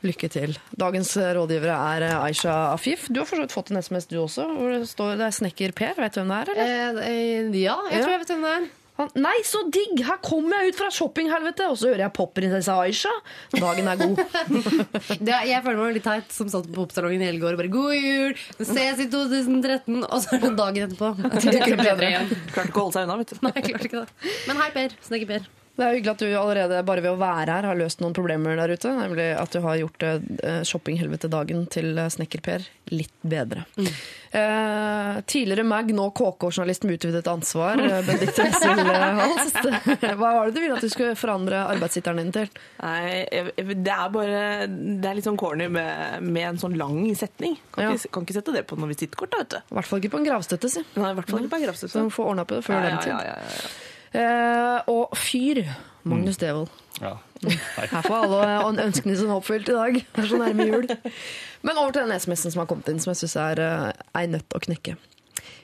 Lykke 0.00 0.30
til. 0.32 0.54
Dagens 0.80 1.10
rådgivere 1.36 1.74
er 1.76 2.06
eh, 2.06 2.22
Aisha 2.24 2.54
Afif. 2.72 3.04
Du 3.12 3.20
har 3.20 3.28
for 3.28 3.36
så 3.36 3.44
vidt 3.44 3.52
fått 3.52 3.70
en 3.72 3.82
SMS 3.84 4.08
du 4.08 4.16
også, 4.22 4.46
hvor 4.56 4.72
det 4.72 4.86
står 4.88 5.18
det 5.20 5.26
er 5.26 5.34
snekker 5.36 5.74
Per. 5.76 5.98
Vet 6.00 6.16
du 6.16 6.22
hvem 6.22 6.32
det 6.32 6.38
er, 6.38 6.52
eller? 6.54 7.00
Eh, 7.04 7.10
eh, 7.10 7.58
ja, 7.60 7.76
jeg 7.92 8.06
tror 8.06 8.14
jeg 8.14 8.22
vet 8.22 8.32
hvem 8.32 8.46
det 8.46 8.54
er. 8.54 8.68
Han, 9.00 9.08
nei, 9.16 9.36
så 9.48 9.62
digg! 9.72 10.02
Her 10.04 10.18
kommer 10.20 10.60
jeg 10.60 10.74
ut 10.74 10.80
fra 10.82 10.90
shoppinghelvete, 10.92 11.68
og 11.72 11.78
så 11.80 11.88
hører 11.88 12.04
jeg 12.04 12.14
popprinsesse 12.18 12.74
Aisha. 12.84 13.12
Dagen 13.54 13.88
er 13.88 14.00
god. 14.00 14.20
Det, 15.26 15.38
jeg 15.48 15.62
føler 15.64 15.78
meg 15.80 15.96
litt 15.96 16.04
teit 16.04 16.34
som 16.34 16.50
satt 16.52 16.68
på 16.68 16.76
popsalongen 16.82 17.24
i 17.24 17.30
hele 17.30 17.40
går 17.40 17.56
og 17.56 17.62
bare 17.62 17.72
'God 17.72 17.94
jul! 17.96 18.34
Ses 18.60 19.00
i 19.00 19.08
2013!' 19.12 20.04
Og 20.04 20.18
så 20.20 20.36
er 20.36 20.44
det 20.44 20.52
dagen 20.58 20.90
etterpå. 20.90 21.14
Det 21.50 21.56
er 21.64 21.80
bedre 21.80 22.10
igjen. 22.10 22.28
Klarte 22.52 22.68
ikke 22.68 22.82
å 22.82 22.90
holde 22.90 22.98
seg 22.98 23.08
unna, 23.08 23.16
vet 23.22 23.32
du. 23.32 23.40
Nei, 23.46 23.54
jeg 23.56 23.66
klarte 23.70 23.90
ikke 23.90 24.04
det. 24.04 24.36
Men 24.50 24.62
hei, 24.64 24.68
Per. 24.76 25.00
Snekker 25.08 25.32
Per. 25.32 25.48
Det 25.80 25.86
er 25.86 25.94
hyggelig 25.96 26.12
at 26.12 26.22
du 26.22 26.30
allerede 26.36 26.78
bare 26.84 27.00
ved 27.00 27.14
å 27.14 27.20
være 27.20 27.54
her 27.56 27.66
har 27.70 27.78
løst 27.78 28.02
noen 28.02 28.12
problemer 28.16 28.58
der 28.60 28.74
ute. 28.74 28.90
Nemlig 28.98 29.30
at 29.38 29.54
du 29.54 29.62
har 29.64 29.78
gjort 29.80 30.04
eh, 30.04 30.58
shoppinghelvete-dagen 30.68 31.64
til 31.72 31.94
eh, 31.96 32.10
Snekker-Per 32.12 32.66
litt 32.92 33.14
bedre. 33.24 33.64
Eh, 33.80 34.02
tidligere 34.30 35.64
Mag, 35.66 35.88
nå 35.94 36.04
KK-journalist 36.14 36.84
med 36.86 36.94
utvidet 36.98 37.26
ansvar, 37.26 37.80
eh, 37.82 38.00
Benedicte 38.06 38.44
Wessel 38.46 38.78
eh, 38.78 40.14
Hva 40.20 40.30
var 40.36 40.46
det 40.46 40.54
du 40.54 40.60
ville 40.62 40.76
at 40.76 40.84
du 40.86 40.88
skulle 40.92 41.16
forandre 41.18 41.64
arbeidssitteren 41.72 42.20
din 42.22 42.30
til? 42.36 42.48
Nei, 42.78 43.24
det 43.30 43.90
er 43.94 44.12
bare 44.14 44.42
Det 44.70 45.10
er 45.10 45.18
litt 45.18 45.26
sånn 45.26 45.38
corny 45.40 45.66
med, 45.72 46.22
med 46.22 46.46
en 46.52 46.60
sånn 46.62 46.76
lang 46.78 47.00
setning. 47.18 47.56
Kan, 47.74 47.88
Ja. 47.88 47.94
ikke, 47.96 48.12
kan 48.14 48.26
ikke 48.28 48.38
sette 48.38 48.54
det 48.54 48.64
på 48.70 48.78
noe 48.78 48.90
visittkort, 48.92 49.32
da, 49.34 49.42
vet 49.42 49.54
du. 49.56 49.58
I 49.58 49.78
hvert 49.80 49.90
fall 49.90 50.02
ikke 50.04 50.12
på 50.14 50.20
en 50.22 50.28
gravstøtte, 50.30 50.70
si. 50.70 50.84
Nei, 50.94 51.10
i 51.10 51.18
hvert 51.18 51.30
fall 51.34 51.42
ikke 51.42 51.54
på 51.56 51.60
en 51.60 51.66
gravstøtte. 51.66 51.94
Så 51.96 52.06
få 52.14 52.28
ordna 52.30 52.44
på 52.46 52.60
det 52.60 52.66
før 52.68 52.78
Ja, 52.78 52.84
den 52.86 53.02
tid. 53.02 53.14
ja, 53.14 53.20
ja, 53.26 53.34
ja. 53.58 53.72
Eh, 54.20 54.78
og 54.90 55.16
fyr. 55.18 55.64
Magnus 56.08 56.38
Devold. 56.40 56.70
Ja. 57.00 57.16
Her 57.44 58.04
får 58.04 58.26
alle 58.34 58.88
ønskene 58.88 59.16
sine 59.16 59.36
oppfylt 59.36 59.70
i 59.72 59.76
dag. 59.76 60.00
Det 60.00 60.24
er 60.24 60.28
så 60.28 60.40
nærme 60.40 60.66
jul. 60.68 60.90
Men 61.66 61.78
over 61.80 61.94
til 61.94 62.04
den 62.04 62.16
SMS-en 62.16 62.54
som 62.54 62.62
har 62.64 62.68
kommet 62.70 62.90
inn, 62.92 63.00
som 63.00 63.12
jeg 63.14 63.22
syns 63.22 63.38
er 63.40 63.62
uh, 63.64 63.86
ei 64.18 64.26
nøtt 64.30 64.56
å 64.56 64.60
knekke. 64.62 64.96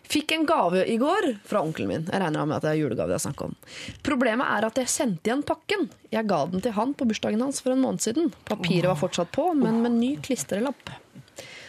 Fikk 0.06 0.36
en 0.36 0.44
gave 0.46 0.84
i 0.86 0.96
går 1.00 1.32
fra 1.48 1.60
onkelen 1.66 1.88
min. 1.90 2.04
Jeg 2.06 2.22
regner 2.22 2.46
med 2.46 2.60
at 2.60 2.66
det 2.66 2.72
er 2.74 2.78
julegave 2.78 3.10
det 3.10 3.16
er 3.18 3.24
snakk 3.24 3.42
om. 3.48 3.56
Problemet 4.06 4.46
er 4.54 4.68
at 4.68 4.78
jeg 4.78 4.92
sendte 4.92 5.30
igjen 5.30 5.42
pakken. 5.46 5.88
Jeg 6.14 6.28
ga 6.30 6.44
den 6.52 6.62
til 6.62 6.76
han 6.76 6.94
på 6.94 7.08
bursdagen 7.10 7.42
hans 7.42 7.58
for 7.64 7.74
en 7.74 7.82
måned 7.82 8.04
siden. 8.04 8.30
Papiret 8.46 8.86
var 8.92 9.00
fortsatt 9.00 9.32
på, 9.34 9.50
men 9.58 9.82
med 9.82 9.98
ny 9.98 10.12
klistrelapp. 10.22 10.94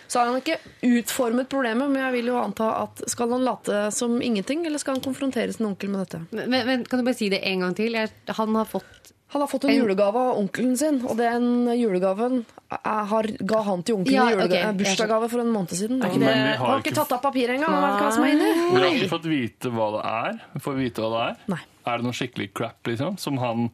Så 0.08 0.22
har 0.22 0.30
han 0.30 0.38
ikke 0.40 0.60
utformet 0.88 1.50
problemet, 1.52 1.90
men 1.90 2.00
jeg 2.00 2.14
vil 2.20 2.30
jo 2.32 2.38
anta 2.40 2.70
at 2.86 3.02
skal 3.12 3.34
han 3.34 3.44
late 3.44 3.88
som 3.92 4.22
ingenting, 4.24 4.64
eller 4.70 4.80
skal 4.80 4.96
han 4.96 5.04
konfrontere 5.04 5.52
sin 5.54 5.68
onkel 5.68 5.92
med 5.92 6.06
dette? 6.06 6.22
Men, 6.32 6.62
men 6.70 6.86
kan 6.88 7.02
du 7.02 7.08
bare 7.10 7.18
si 7.18 7.28
det 7.34 7.42
en 7.44 7.66
gang 7.66 7.76
til? 7.76 7.98
Jeg, 7.98 8.14
han 8.38 8.56
har 8.56 8.70
fått 8.70 9.12
Han 9.34 9.42
har 9.44 9.48
fått 9.52 9.66
en 9.68 9.74
julegave 9.76 10.20
av 10.32 10.38
onkelen 10.40 10.78
sin, 10.80 11.02
og 11.04 11.18
den 11.20 11.68
julegaven 11.76 12.46
jeg 12.72 13.04
har, 13.12 13.28
ga 13.50 13.60
han 13.68 13.82
til 13.84 13.98
onkelen 13.98 14.16
Ja, 14.16 14.28
i 14.32 14.36
okay. 14.38 14.48
ok. 14.48 14.56
eh, 14.62 14.72
bursdagsgave 14.80 15.28
for 15.34 15.44
en 15.44 15.52
måned 15.52 15.74
siden. 15.76 15.98
ikke 16.00 16.12
Han 16.14 16.20
Men 16.24 16.44
vi 16.46 16.54
har 16.54 16.58
har 16.64 16.80
ikke 16.80 16.92
ikke, 16.94 16.96
tatt 17.02 17.12
av 17.18 17.22
papiret 17.26 17.56
engang. 17.58 17.76
Han 17.76 17.84
vet 17.92 18.02
hva 18.06 18.12
som 18.16 18.24
er 18.24 18.32
inni. 18.38 18.50
vi 18.72 18.82
har 18.86 18.96
ikke 18.96 19.10
fått 19.12 19.28
vite 19.32 19.72
hva 19.76 19.88
det 19.98 20.04
er. 20.14 20.40
Får 20.64 20.78
vi 20.78 20.88
vite 20.88 21.04
hva 21.04 21.10
det 21.14 21.24
er? 21.28 21.36
Nei. 21.56 21.60
Er 21.88 21.98
det 22.02 22.08
noe 22.08 22.18
skikkelig 22.22 22.50
crap, 22.56 22.80
liksom? 22.88 23.18
Som 23.20 23.38
han 23.44 23.70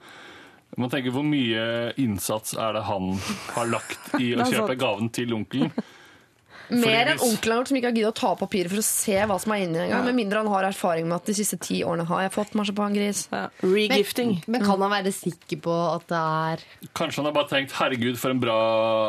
man 0.75 0.89
tenker 0.89 1.13
Hvor 1.13 1.21
mye 1.25 1.93
innsats 2.01 2.55
er 2.57 2.73
det 2.73 2.81
han 2.89 3.11
har 3.53 3.67
lagt 3.69 4.15
i 4.17 4.31
å 4.33 4.45
kjøpe 4.49 4.73
gaven 4.81 5.09
til 5.13 5.33
onkelen? 5.37 5.69
Mer 6.70 7.11
enn 7.11 7.22
onkelen 7.24 7.59
vår 7.59 7.70
som 7.70 7.78
ikke 7.80 7.89
har 7.89 7.97
giddet 7.97 8.11
å 8.14 8.18
ta 8.18 8.32
opp 8.34 8.41
papiret 8.43 8.72
for 8.72 8.82
å 8.82 8.86
se 8.86 9.18
hva 9.30 9.38
som 9.41 9.53
er 9.55 9.66
inni 9.66 9.82
engang. 9.84 10.05
Med 10.07 10.18
mindre 10.18 10.43
han 10.43 10.51
har 10.53 10.68
erfaring 10.70 11.07
med 11.09 11.18
at 11.20 11.30
de 11.30 11.36
siste 11.38 11.59
ti 11.61 11.82
årene 11.84 12.05
har 12.09 12.26
jeg 12.26 12.34
fått 12.36 12.55
marsipangris. 12.57 13.26
Ja. 13.34 13.45
Regifting. 13.61 14.36
Men 14.47 14.66
kan 14.66 14.82
han 14.82 14.93
være 14.93 15.14
sikker 15.16 15.61
på 15.64 15.78
at 15.93 16.07
det 16.11 16.20
er 16.20 16.68
Kanskje 16.93 17.22
han 17.22 17.30
har 17.30 17.36
bare 17.36 17.51
tenkt 17.51 17.74
'herregud, 17.76 18.18
for 18.20 18.34
en 18.34 18.39
bra, 18.43 18.59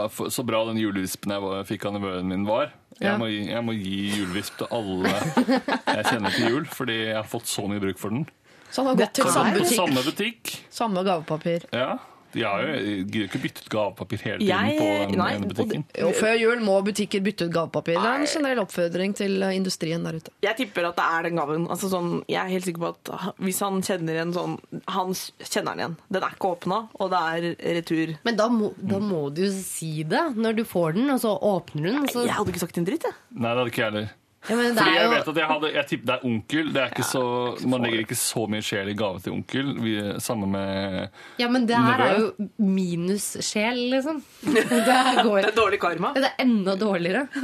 for, 0.08 0.30
så 0.32 0.44
bra 0.46 0.64
den 0.70 0.80
julevispen 0.80 1.34
jeg 1.34 1.44
var, 1.44 1.64
fikk 1.68 1.86
av 1.86 1.98
nevøen 1.98 2.28
min 2.28 2.48
var'. 2.48 2.72
Jeg, 3.00 3.18
må, 3.18 3.26
jeg 3.26 3.62
må 3.66 3.74
gi 3.74 4.00
julevisp 4.14 4.60
til 4.60 4.70
alle 4.70 5.10
jeg 5.10 6.04
kjenner 6.06 6.30
til 6.30 6.52
jul, 6.52 6.66
fordi 6.70 6.98
jeg 7.08 7.16
har 7.18 7.26
fått 7.26 7.50
så 7.50 7.66
mye 7.66 7.82
bruk 7.82 7.98
for 7.98 8.14
den. 8.14 8.26
Så 8.70 8.82
han 8.82 8.92
har 8.92 9.00
gått 9.02 9.14
til 9.18 9.30
samme 9.30 9.54
butikk, 9.54 9.76
samme 9.78 10.04
butikk. 10.06 10.52
samme 10.70 11.02
gavepapir. 11.06 11.66
Ja. 11.74 11.98
De 12.34 12.42
har 12.42 12.62
jo 12.66 12.74
gidder 13.04 13.28
ikke 13.28 13.40
bytte 13.44 13.62
ut 13.64 13.68
gavepapir 13.72 14.20
hele 14.26 14.38
tiden 14.42 14.48
Jeg- 14.50 14.78
på 14.78 14.88
den 15.12 15.18
nei, 15.20 15.28
ene 15.36 15.46
og 15.46 15.52
butikken. 15.54 15.84
Jo, 16.00 16.08
før 16.18 16.34
jul 16.40 16.60
må 16.66 16.76
butikker 16.84 17.22
bytte 17.22 17.46
ut 17.48 17.52
gavepapir. 17.54 17.94
Det 17.94 18.10
er 18.10 18.20
en 18.20 18.26
generell 18.26 18.62
oppfordring 18.64 19.14
til 19.14 19.42
eh, 19.42 19.54
industrien 19.56 20.02
der 20.04 20.18
ute. 20.18 20.30
Jeg 20.42 20.56
tipper 20.58 20.88
at 20.90 20.96
det 20.98 21.04
er 21.06 21.22
den 21.28 21.36
gaven. 21.38 21.68
Altså 21.70 21.88
sånn, 21.92 22.10
jeg 22.28 22.40
er 22.42 22.50
helt 22.50 22.64
sikker 22.68 22.82
på 22.82 22.90
at 22.92 23.34
hvis 23.38 23.60
han 23.64 23.80
kjenner 23.82 24.20
en 24.24 24.32
sånn 24.34 24.58
Han 24.88 25.14
kjenner 25.14 25.76
den 25.76 25.78
igjen. 25.84 25.96
Den 26.10 26.22
er 26.26 26.34
ikke 26.34 26.50
åpna, 26.56 26.88
og 27.00 27.10
det 27.14 27.22
er 27.22 27.74
retur. 27.80 28.16
Men 28.24 28.36
da 28.36 28.48
må, 28.48 28.72
da 28.82 28.98
må 28.98 29.32
du 29.34 29.42
jo 29.46 29.52
si 29.54 30.02
det 30.02 30.24
når 30.36 30.56
du 30.56 30.64
får 30.64 30.94
den, 30.98 31.08
og 31.10 31.20
så 31.22 31.32
åpner 31.40 31.82
du 31.82 31.90
den. 31.92 32.08
Så, 32.08 32.24
Jeg 32.26 32.34
hadde 32.34 32.50
ikke 32.52 32.60
sagt 32.66 32.78
en 32.78 32.84
dritt, 32.84 33.02
jeg. 33.08 33.14
Nei, 33.34 33.48
det 33.54 33.58
hadde 33.58 33.70
ikke 33.72 33.82
jeg 33.84 33.92
heller. 33.92 34.10
Ja, 34.48 34.56
men 34.56 34.74
det 34.74 34.82
Fordi 34.82 34.96
jeg 34.98 35.10
vet 35.10 35.28
at 35.30 35.38
jeg 35.40 35.48
hadde 35.48 35.68
Jeg 35.72 35.86
tipper 35.88 36.06
det 36.10 36.14
er 36.14 36.26
onkel. 36.28 36.72
Det 36.74 36.80
er 36.82 36.90
ikke 36.92 37.06
så, 37.08 37.22
man 37.70 37.84
legger 37.86 38.02
ikke 38.04 38.18
så 38.20 38.44
mye 38.52 38.64
sjel 38.64 38.90
i 38.92 38.96
gave 38.98 39.22
til 39.24 39.32
onkel. 39.32 39.70
Vi, 39.80 39.94
samme 40.20 40.48
med 40.52 41.40
ja, 41.40 41.48
men 41.48 41.64
det 41.70 41.78
her 41.80 42.02
er 42.04 42.18
jo 42.20 42.48
minussjel, 42.60 43.80
liksom. 43.94 44.20
Det, 44.44 44.66
går, 44.68 45.40
Det 45.46 45.50
er 45.52 45.56
dårlig 45.56 45.80
karma. 45.80 46.12
det 46.18 46.28
er 46.28 46.44
enda 46.44 46.76
dårligere. 46.80 47.26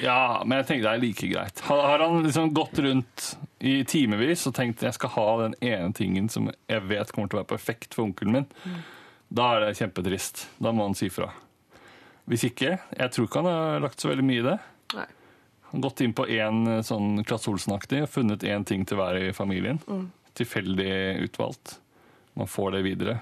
Ja, 0.00 0.42
men 0.46 0.60
jeg 0.60 0.66
tenker 0.68 0.86
det 0.86 0.92
er 0.96 1.02
like 1.02 1.28
greit. 1.28 1.60
Har, 1.66 1.80
har 1.88 2.02
han 2.04 2.22
liksom 2.24 2.52
gått 2.56 2.78
rundt 2.84 3.26
i 3.60 3.80
timevis 3.88 4.46
og 4.48 4.54
tenkt 4.56 4.84
jeg 4.84 4.96
skal 4.96 5.12
ha 5.16 5.26
den 5.42 5.56
ene 5.64 5.92
tingen 5.96 6.28
som 6.32 6.48
jeg 6.48 6.84
vet 6.88 7.12
kommer 7.12 7.28
til 7.28 7.38
å 7.38 7.42
være 7.42 7.50
perfekt 7.52 7.96
for 7.96 8.06
onkelen 8.06 8.38
min, 8.38 8.48
da 9.28 9.50
er 9.56 9.66
det 9.66 9.78
kjempetrist. 9.80 10.46
Da 10.62 10.72
må 10.72 10.86
han 10.88 10.96
si 10.98 11.10
fra. 11.12 11.30
Hvis 12.30 12.44
ikke 12.46 12.76
Jeg 12.78 13.12
tror 13.12 13.26
ikke 13.26 13.42
han 13.42 13.50
har 13.50 13.84
lagt 13.84 14.00
så 14.00 14.12
veldig 14.12 14.26
mye 14.26 14.42
i 14.42 14.46
det. 14.46 14.56
Nei. 14.96 15.08
Gått 15.72 16.00
inn 16.02 16.12
på 16.16 16.24
én 16.26 16.64
sånn 16.82 17.20
Klasse 17.24 17.50
Olsen-aktig 17.52 18.02
og 18.02 18.08
funnet 18.10 18.42
én 18.42 18.64
ting 18.66 18.84
til 18.88 18.98
hver 18.98 19.16
i 19.20 19.32
familien. 19.36 19.78
Tilfeldig 20.34 20.92
utvalgt. 21.28 21.76
Man 22.38 22.46
får 22.50 22.72
det 22.78 22.82
videre. 22.86 23.20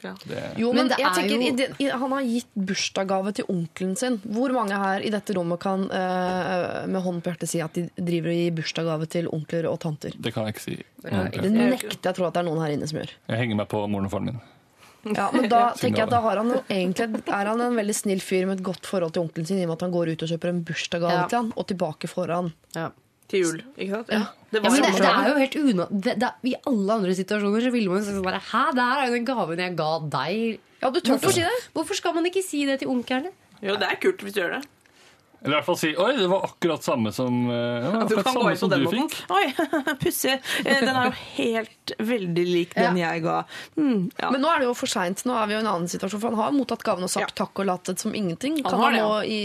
Det, 0.00 0.56
Jo, 0.56 0.70
Men 0.72 0.86
men, 0.86 0.88
det 0.88 0.96
jeg 0.98 1.06
er 1.06 1.12
tenker, 1.12 1.74
jo- 1.84 1.98
Han 1.98 2.12
har 2.12 2.22
gitt 2.24 2.46
bursdagsgave 2.56 3.34
til 3.36 3.44
onkelen 3.52 3.96
sin. 4.00 4.16
Hvor 4.24 4.50
mange 4.56 4.72
her 4.72 5.00
i 5.04 5.10
dette 5.12 5.34
rommet 5.36 5.60
kan 5.60 5.82
uh, 5.90 6.86
med 6.88 7.02
hånden 7.04 7.20
på 7.20 7.28
hjertet 7.34 7.50
si 7.50 7.60
at 7.60 7.74
de 7.76 7.84
driver 8.00 8.32
og 8.32 8.38
gir 8.38 8.54
bursdagsgave 8.56 9.06
til 9.12 9.28
onkler 9.28 9.68
og 9.68 9.78
tanter? 9.80 10.16
det 10.16 10.32
kan 10.32 10.46
jeg 10.48 10.54
ikke 10.56 10.64
si. 10.64 10.76
Det 11.04 11.42
det 11.42 11.52
nekter 11.52 12.00
jeg 12.00 12.14
å 12.14 12.16
tro 12.16 12.26
at 12.30 12.32
det 12.34 12.40
er 12.40 12.48
noen 12.48 12.62
her 12.64 12.72
inne 12.72 12.88
som 12.88 12.98
gjør. 13.02 13.12
Jeg 13.28 13.42
henger 13.44 13.56
meg 13.60 13.68
på 13.68 13.82
moren 13.92 14.08
og 14.08 14.10
faren 14.14 14.24
min. 14.32 14.40
Ja, 15.16 15.30
men 15.32 15.48
da 15.48 15.60
tenker 15.78 16.02
jeg 16.02 16.06
at 16.08 16.12
da 16.12 16.20
har 16.24 16.36
han 16.42 16.50
jo 16.52 16.62
egentlig, 16.68 17.22
er 17.26 17.46
han 17.52 17.60
en 17.64 17.76
veldig 17.78 17.94
snill 17.96 18.20
fyr 18.24 18.46
med 18.48 18.58
et 18.60 18.64
godt 18.66 18.86
forhold 18.88 19.14
til 19.16 19.22
onkelen 19.26 19.46
sin, 19.48 19.58
i 19.60 19.64
og 19.64 19.70
med 19.72 19.78
at 19.78 19.86
han 19.86 19.94
går 19.94 20.12
ut 20.14 20.24
og 20.26 20.32
kjøper 20.34 20.52
en 20.52 20.64
bursdagsgave 20.68 21.14
Ja. 21.22 21.28
til 21.30 21.38
han, 21.42 21.52
og 21.56 21.66
tilbake 21.72 22.10
får 22.10 22.34
han. 22.36 22.52
Ja. 22.76 22.88
Til 23.30 23.44
jul, 23.44 23.60
ikke 23.78 23.94
sant? 24.00 24.08
Ja. 24.10 24.24
Det 24.50 24.58
Ja, 24.64 24.70
men 24.74 24.82
det, 24.82 24.90
det 24.98 25.06
er 25.06 25.28
jo 25.30 25.36
helt 25.38 25.56
una... 25.62 25.84
Det, 25.90 26.16
det, 26.18 26.30
I 26.50 26.54
alle 26.66 26.96
andre 26.98 27.14
situasjoner 27.14 27.62
så 27.62 27.70
ville 27.70 27.92
man 27.92 28.02
sånn 28.02 28.24
bare 28.26 28.40
Hæ, 28.42 28.64
det 28.74 28.82
her 28.88 29.04
er 29.04 29.06
jo 29.06 29.14
den 29.14 29.28
gaven 29.28 29.62
jeg 29.62 29.76
ga 29.78 29.90
deg. 30.16 30.58
Ja, 30.82 30.90
du 30.90 30.98
tør 30.98 31.14
å 31.22 31.30
si 31.30 31.44
det? 31.44 31.52
Hvorfor 31.76 31.94
skal 31.94 32.16
man 32.16 32.26
ikke 32.26 32.42
si 32.42 32.64
det 32.66 32.80
til 32.82 32.90
onkelen? 32.90 33.30
Jo, 33.62 33.76
det 33.78 33.86
er 33.86 34.00
kult 34.02 34.24
hvis 34.26 34.34
du 34.34 34.40
gjør 34.42 34.56
det. 34.58 34.62
Eller 35.40 35.54
i 35.54 35.56
hvert 35.56 35.64
fall 35.70 35.78
si 35.80 35.90
'oi, 35.96 36.10
det 36.18 36.26
var 36.28 36.42
akkurat 36.44 36.84
samme 36.84 37.12
som, 37.16 37.36
eh, 37.48 37.84
ja, 37.86 37.92
akkurat 38.02 38.26
kan 38.26 38.34
samme 38.34 38.56
som 38.60 38.68
du 38.74 38.82
fikk'. 38.92 39.14
Oi, 39.32 39.46
pussig. 40.02 40.34
Eh, 40.66 40.80
Den 40.82 40.90
er 40.96 41.06
jo 41.08 41.14
helt 41.38 41.70
veldig 41.98 42.46
lik 42.46 42.74
den 42.76 42.98
jeg 43.00 43.24
ga. 43.24 43.36
Mm, 43.76 44.10
ja. 44.16 44.30
Men 44.30 44.44
nå 44.44 44.52
er 44.52 44.62
det 44.62 44.68
jo 44.70 44.76
for 44.78 44.90
seint. 44.90 45.24
Nå 45.28 45.36
er 45.36 45.50
vi 45.50 45.56
jo 45.56 45.60
i 45.60 45.64
en 45.64 45.70
annen 45.72 45.90
situasjon, 45.90 46.22
for 46.22 46.34
han 46.34 46.40
har 46.40 46.56
mottatt 46.56 46.84
gaven 46.86 47.06
og 47.06 47.12
sagt 47.12 47.36
takk 47.38 47.62
og 47.62 47.68
latet 47.68 48.02
som 48.02 48.14
ingenting. 48.16 48.60
Kan 48.64 48.80
han, 48.80 48.96
det, 48.96 49.04
han 49.04 49.28
i, 49.28 49.40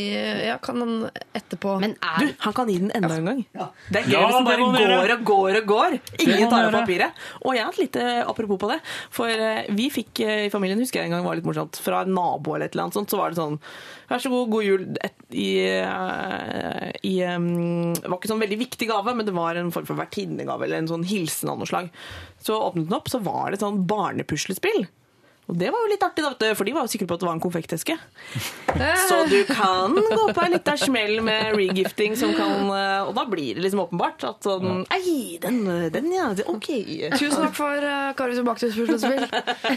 ja, 0.48 0.58
kan 0.64 0.82
han 0.84 0.96
etterpå 1.36 1.78
Men 1.84 1.98
er 2.00 2.24
Du, 2.24 2.34
han 2.46 2.58
kan 2.58 2.72
gi 2.72 2.80
den 2.84 2.93
enda 2.96 3.16
en 3.18 3.32
gang. 3.32 3.43
Det 3.89 4.02
er 4.02 4.10
gøy 4.10 4.16
Ja, 4.16 4.24
hvis 4.26 4.39
den 4.39 4.50
bare 4.50 4.70
han 4.70 4.80
går 4.80 5.16
og 5.16 5.26
går 5.32 5.62
og 5.62 5.70
går. 5.74 6.00
Ingen 6.26 6.50
tar 6.52 6.70
opp 6.70 6.86
papiret. 6.86 7.26
Og 7.43 7.56
jeg 7.56 7.66
har 7.66 7.74
et 7.74 7.82
lite 7.82 8.06
apropos 8.26 8.62
på 8.62 8.72
det. 8.72 8.80
For 9.14 9.32
eh, 9.32 9.68
vi 9.76 9.89
fikk 9.93 10.24
eh, 10.26 10.46
i 10.48 10.54
familien, 10.54 10.82
husker 10.82 11.02
jeg 11.02 11.10
en 11.10 11.18
gang 11.18 11.28
var 11.28 11.39
litt 11.39 11.48
morsomt, 11.48 11.80
fra 11.82 12.04
en 12.06 12.16
nabo 12.16 12.56
eller 12.56 12.70
et 12.70 12.76
eller 12.76 12.88
annet 12.88 13.00
sånt, 13.00 13.12
så 13.12 13.22
var 13.22 13.34
det 13.34 13.41
sånn 13.41 13.60
Vær 14.06 14.22
så 14.22 14.30
god, 14.30 14.52
god 14.54 14.62
jul. 14.62 14.84
Et, 15.02 15.24
i, 15.34 15.48
eh, 15.66 16.89
i, 17.10 17.16
um, 17.26 17.89
det 17.96 18.06
var 18.06 18.20
ikke 18.20 18.30
sånn 18.30 18.43
veldig 18.43 18.60
viktig 18.60 18.88
gave, 18.91 19.16
men 19.18 19.26
det 19.26 19.34
var 19.34 19.58
en 19.58 19.72
form 19.74 19.88
for 19.89 19.98
vertinnegave 19.98 20.68
eller 20.68 20.84
en 20.84 20.91
sånn 20.91 21.08
hilsen 21.10 21.50
av 21.50 21.58
noe 21.58 21.70
slag. 21.70 21.89
Så 22.44 22.60
åpnet 22.62 22.90
den 22.90 22.98
opp, 22.98 23.10
så 23.10 23.20
var 23.24 23.50
det 23.50 23.60
et 23.60 23.66
sånn 23.66 23.84
barnepuslespill. 23.90 24.86
Og 25.46 25.58
det 25.62 25.68
var 25.70 25.84
jo 25.84 25.90
litt 25.92 26.02
artig, 26.02 26.24
da, 26.26 26.54
for 26.58 26.66
de 26.66 26.72
var 26.74 26.88
jo 26.88 26.90
sikre 26.90 27.06
på 27.06 27.16
at 27.18 27.22
det 27.22 27.28
var 27.28 27.36
en 27.38 27.42
konfekteske. 27.44 27.96
Så 29.10 29.20
du 29.30 29.38
kan 29.46 29.94
gå 29.94 30.24
på 30.34 30.42
en 30.42 30.56
liten 30.56 30.80
smell 30.82 31.20
med 31.26 31.54
regifting, 31.54 32.16
som 32.18 32.34
kan, 32.34 32.66
eh, 32.74 33.06
og 33.06 33.14
da 33.18 33.28
blir 33.30 33.54
det 33.54 33.62
liksom 33.68 33.84
åpenbart 33.86 34.26
at 34.26 34.48
sånn 34.48 34.82
Ei, 34.96 35.38
den, 35.44 35.62
den 35.94 36.10
ja. 36.16 36.32
OK. 36.50 36.72
Tusen 37.14 37.38
takk 37.44 37.56
for 37.60 37.86
uh, 37.86 38.10
Karius 38.18 38.42
og 38.42 38.50
Baktus 38.50 38.74
puslespill. 38.74 39.22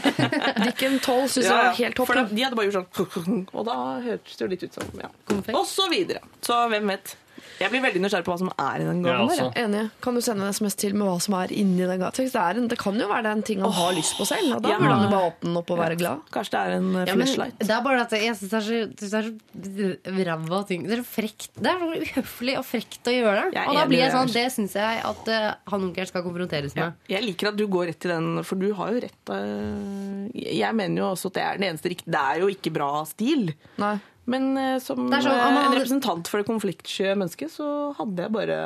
Dikken 0.65 0.99
12 1.05 1.37
syns 1.37 1.45
jeg 1.45 1.45
Ja, 1.45 1.53
ja. 1.53 1.69
var 1.69 1.79
helt 1.83 2.01
topp. 2.01 2.13
For 2.15 2.33
de 2.33 2.47
hadde 2.47 2.59
bare 2.59 2.73
gjort 2.73 3.03
sånn 3.05 3.47
Og 3.59 3.69
da 3.69 3.79
hørtes 4.09 4.41
det 4.41 4.47
jo 4.47 4.53
litt 4.57 4.65
ut 4.65 4.81
som 4.81 5.03
ja. 5.05 5.13
Konfekt. 5.29 5.55
Og 5.59 5.69
så 5.69 5.93
videre. 5.93 6.25
Så 6.49 6.63
hvem 6.73 6.97
vet. 6.97 7.19
Jeg 7.61 7.71
blir 7.73 7.83
veldig 7.85 8.01
nysgjerrig 8.05 8.25
på 8.27 8.33
hva 8.35 8.39
som 8.39 8.51
er 8.55 8.83
i 8.83 8.85
den 8.89 9.03
Ja, 9.05 9.13
gaven. 9.17 9.29
der, 9.29 9.45
altså. 9.45 9.65
Enig. 9.65 9.83
Kan 10.05 10.15
du 10.15 10.21
sende 10.25 10.45
en 10.47 10.53
SMS 10.55 10.75
til 10.79 10.95
med 10.95 11.07
hva 11.09 11.17
som 11.21 11.35
er 11.41 11.53
inni 11.53 11.87
den 11.89 12.01
gata? 12.01 12.23
Det, 12.23 12.35
er 12.35 12.59
en, 12.63 12.69
det 12.69 12.79
kan 12.79 12.95
jo 12.99 13.09
være 13.09 13.23
det 13.27 13.31
er 13.33 13.37
en 13.39 13.43
ting 13.43 13.61
han 13.65 13.73
har 13.73 13.93
lyst 13.97 14.17
på 14.19 14.27
selv. 14.29 14.57
Og 14.57 14.63
da 14.63 14.69
Ja. 14.69 14.79
burde 14.79 14.95
han 14.95 15.05
jo 15.05 15.11
bare 15.17 15.31
åpne 15.33 15.49
den 15.49 15.57
opp 15.63 15.71
og 15.71 15.79
være 15.79 15.97
glad. 15.99 16.21
Kanskje 16.35 16.51
det 16.51 16.61
er 16.61 16.77
en 16.79 16.89
eh, 16.97 17.07
Ja, 17.07 17.15
men 17.15 17.27
flashlight. 17.27 17.59
det 17.59 17.71
er 17.71 17.83
bare 17.83 18.01
at 18.07 18.11
jeg 18.13 18.37
syns 18.37 18.51
det 18.51 18.59
er 18.59 18.67
så, 18.69 18.79
synes 18.99 19.11
det 19.11 19.19
er 19.19 20.15
så 20.15 20.27
ræva 20.29 20.61
ting. 20.69 20.87
Det 20.89 20.99
er 20.99 21.03
så 21.03 21.09
frekt. 21.09 21.49
Det 21.59 21.67
er 21.73 21.79
så 21.79 21.89
uhøflig 22.03 22.59
og 22.59 22.65
frekt 22.65 23.09
å 23.09 23.15
gjøre 23.15 23.47
det. 23.53 23.65
Og 23.69 23.75
da 23.79 23.87
blir 23.87 23.99
jeg 24.03 24.11
det, 24.13 24.17
sånn, 24.19 24.33
det 24.35 24.47
syns 24.53 24.75
jeg 24.79 25.03
at 25.05 25.29
uh, 25.29 25.55
han 25.73 25.89
onkelen 25.89 26.07
skal 26.11 26.23
konfronteres 26.27 26.75
Ja. 26.77 26.85
med. 26.91 26.95
Jeg 27.09 27.23
liker 27.25 27.49
at 27.53 27.57
du 27.57 27.67
går 27.67 27.87
rett 27.93 27.99
til 28.01 28.11
den, 28.11 28.43
for 28.45 28.57
du 28.57 28.73
har 28.75 28.93
jo 28.93 29.01
rett 29.07 29.33
uh, 29.35 30.29
Jeg 30.35 30.75
mener 30.75 31.03
jo 31.03 31.11
også 31.15 31.27
at 31.33 31.35
det 31.39 31.43
er 31.43 31.59
den 31.59 31.69
eneste 31.73 31.89
riktige. 31.93 32.13
Det 32.13 32.21
er 32.21 32.41
jo 32.43 32.49
ikke 32.53 32.73
bra 32.75 33.05
stil. 33.09 33.53
Nei. 33.81 33.97
Men 34.29 34.51
eh, 34.61 34.77
som 34.85 35.07
er 35.09 35.25
sånn, 35.25 35.33
eh, 35.39 35.55
man 35.57 35.65
en 35.71 35.79
representant 35.79 36.29
for 36.29 36.43
det 36.43 36.51
konfliktsky 36.51 37.15
mennesket, 37.17 37.51
så 37.55 37.95
hadde 37.97 38.27
jeg 38.29 38.35
bare 38.35 38.59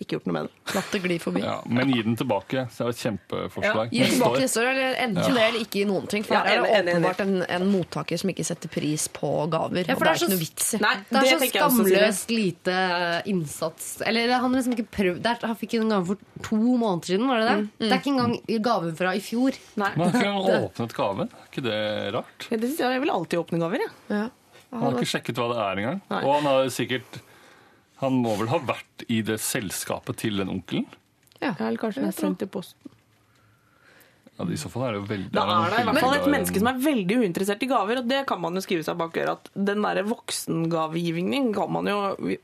ikke 0.00 0.14
gjort 0.16 0.28
noe 0.30 0.32
med 0.32 0.46
det. 0.46 0.74
Latt 0.78 0.92
det 0.94 0.98
gli 1.04 1.16
forbi. 1.20 1.40
Ja, 1.44 1.58
men 1.68 1.90
gi 1.92 2.00
den 2.06 2.14
tilbake. 2.16 2.62
Så 2.72 2.86
er 2.86 2.88
det 2.88 2.94
er 2.94 2.94
et 2.94 3.00
kjempeforslag. 3.04 3.90
Gi 3.92 3.98
den 4.00 4.14
tilbake 4.14 4.38
neste 4.40 4.62
år, 4.62 4.68
eller 4.70 4.94
enten 5.02 5.34
det 5.36 5.42
eller 5.44 5.60
ikke 5.60 5.76
gi 5.76 5.82
noen 5.90 6.06
ting. 6.08 6.24
For 6.24 6.38
Ja, 6.38 6.40
her 6.46 6.62
er 6.64 6.86
det 6.86 6.94
åpenbart 6.94 7.20
en, 7.20 7.34
en 7.58 7.66
mottaker 7.68 8.16
som 8.22 8.32
ikke 8.32 8.46
setter 8.48 8.72
pris 8.72 9.04
på 9.12 9.28
gaver. 9.52 9.84
Ja, 9.90 9.98
for 10.00 10.08
det 10.08 10.14
det 10.14 10.14
er 10.14 10.14
er 10.14 10.16
ikke 10.16 10.24
så- 10.24 10.32
noe 10.32 10.40
vits 10.40 10.70
i. 10.72 10.80
Nei, 10.80 10.94
Det 11.10 11.20
er 11.20 11.28
så 11.34 11.50
skamløst 11.52 12.32
lite 12.32 12.78
innsats. 13.34 13.90
Eller 14.06 14.32
han 14.38 14.48
har 14.48 14.56
liksom 14.62 14.78
ikke 14.78 14.88
prøvd 14.96 15.20
det 15.22 15.34
er- 15.34 15.46
Han 15.50 15.56
fikk 15.60 15.74
en 15.82 15.88
gave 15.92 16.06
for 16.06 16.16
to 16.48 16.56
måneder 16.56 17.04
siden, 17.12 17.28
var 17.28 17.40
det 17.40 17.48
det? 17.50 17.68
Det 17.84 17.92
er 17.92 18.00
ikke 18.00 18.14
engang 18.16 18.62
gaven 18.70 18.96
fra 18.96 19.12
i 19.14 19.20
fjor. 19.20 19.52
Nei. 19.76 19.92
Men 19.96 20.08
har 20.08 20.20
ikke 20.20 20.32
han 20.32 20.64
åpnet 20.64 20.96
gaven? 20.96 21.28
Er 21.28 21.48
ikke 21.52 21.62
det 21.68 22.14
rart? 22.14 22.48
Ja, 22.50 22.56
det 22.56 22.68
synes 22.72 22.78
jeg, 22.78 22.92
jeg 22.96 23.00
vil 23.04 23.10
alltid 23.10 23.38
åpne 23.44 23.58
gaver, 23.60 23.84
jeg. 23.84 23.90
Ja. 24.08 24.28
Han 24.70 24.86
har 24.86 24.96
ikke 24.98 25.10
sjekket 25.12 25.40
hva 25.40 25.48
det 25.50 25.58
er 25.64 25.82
engang. 25.82 26.00
Nei. 26.12 26.22
Og 26.22 26.34
han 26.38 26.48
har 26.48 26.70
sikkert 26.74 27.20
Han 28.00 28.16
må 28.22 28.32
vel 28.40 28.48
ha 28.48 28.56
vært 28.64 29.04
i 29.12 29.18
det 29.26 29.36
selskapet 29.44 30.22
til 30.22 30.40
den 30.40 30.48
onkelen? 30.48 30.86
Ja, 31.40 31.52
eller 31.58 31.76
kanskje 31.80 32.00
den 32.00 32.08
har 32.08 32.16
sendt 32.16 32.44
i 32.44 32.48
posten. 32.48 32.92
Ja, 34.40 34.46
I 34.48 34.58
så 34.60 34.70
fall 34.72 34.86
er 34.88 34.94
det 34.96 35.00
jo 35.02 35.06
veldig 35.10 35.30
Da 35.36 35.44
er 35.44 35.74
det 35.74 35.80
i 35.82 35.86
hvert 35.90 36.04
fall 36.04 36.16
et 36.16 36.28
menneske 36.32 36.62
som 36.62 36.70
er 36.70 36.80
veldig 36.84 37.18
uinteressert 37.20 37.64
i 37.64 37.68
gaver, 37.70 38.00
og 38.00 38.08
det 38.10 38.20
kan 38.28 38.40
man 38.40 38.56
jo 38.56 38.62
skrive 38.64 38.86
seg 38.86 38.96
bak 39.00 39.16
øret. 39.20 39.30
At 39.50 39.50
den 39.70 39.84
derre 39.84 40.04
voksengavegivningen 40.08 41.50
kan 41.54 41.70
man 41.72 41.88
jo 41.90 41.98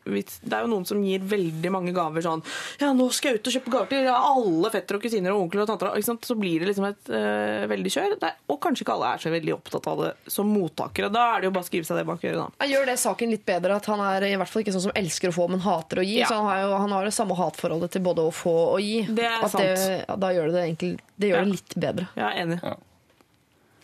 Det 0.06 0.52
er 0.52 0.64
jo 0.66 0.70
noen 0.70 0.86
som 0.88 1.02
gir 1.04 1.24
veldig 1.26 1.72
mange 1.72 1.94
gaver 1.96 2.24
sånn 2.24 2.42
Ja, 2.82 2.92
nå 2.96 3.08
skal 3.14 3.32
jeg 3.34 3.40
ut 3.40 3.50
og 3.50 3.56
kjøpe 3.56 3.72
gaver 3.74 3.90
til 3.92 4.10
alle 4.12 4.72
fettere 4.74 5.00
og 5.00 5.06
kusiner 5.06 5.34
og 5.34 5.46
onkler 5.46 5.64
og 5.64 5.70
tanter. 5.70 5.92
Ikke 5.96 6.10
sant? 6.10 6.26
Så 6.28 6.36
blir 6.38 6.60
det 6.62 6.70
liksom 6.70 6.86
et 6.88 7.10
uh, 7.12 7.64
veldig 7.70 7.92
kjør. 7.96 8.16
Det 8.20 8.30
er, 8.30 8.38
og 8.52 8.60
kanskje 8.62 8.84
ikke 8.84 8.96
alle 8.96 9.12
er 9.14 9.22
så 9.22 9.32
veldig 9.32 9.54
opptatt 9.56 9.88
av 9.92 10.02
det 10.04 10.12
som 10.32 10.50
mottakere. 10.50 11.10
Da 11.12 11.24
er 11.34 11.42
det 11.42 11.50
jo 11.50 11.54
bare 11.56 11.66
å 11.66 11.70
skrive 11.70 11.88
seg 11.88 12.00
det 12.00 12.06
bak 12.08 12.24
øret, 12.24 12.40
da. 12.42 12.48
Jeg 12.66 12.74
gjør 12.74 12.88
det 12.90 12.96
saken 13.02 13.34
litt 13.34 13.46
bedre 13.48 13.78
at 13.80 13.90
han 13.90 14.02
er 14.04 14.28
i 14.28 14.34
hvert 14.40 14.52
fall 14.52 14.64
ikke 14.64 14.74
sånn 14.76 14.86
som 14.88 14.96
elsker 14.98 15.32
å 15.32 15.36
få, 15.36 15.48
men 15.52 15.62
hater 15.64 16.02
å 16.02 16.06
gi. 16.06 16.20
Ja. 16.22 16.30
Så 16.30 16.40
han 16.40 16.48
har 16.50 16.62
jo 16.64 16.72
han 16.82 16.96
har 16.96 17.08
det 17.08 17.14
samme 17.16 17.36
hatforholdet 17.38 17.94
til 17.96 18.04
både 18.06 18.26
å 18.26 18.32
få 18.34 18.54
og 18.76 18.80
gi. 18.84 19.04
Det 19.08 19.26
er 19.26 19.38
at 19.38 19.52
Det, 19.56 19.68
sant. 19.80 20.04
ja, 20.08 20.16
da 20.26 20.32
gjør 20.34 20.50
det 20.50 20.56
det 20.56 20.64
egentlig 20.66 20.92
Det 21.16 21.30
gjør 21.30 21.38
Ja. 21.40 21.44
det 21.44 21.52
litt 21.56 21.74
bedre. 21.86 22.08
Jeg 22.16 22.24
er 22.26 22.42
enig. 22.44 22.60
Ja. 22.62 22.76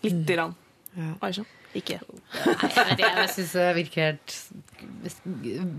Lite 0.03 0.35
grann. 0.37 0.55
Ja. 0.97 1.11
Aisha? 1.22 1.45
Ikke. 1.72 1.97
Nei, 2.45 2.97
jeg 3.01 3.28
syns 3.33 3.53
det 3.57 3.68
virker 3.78 4.03
helt 4.11 4.35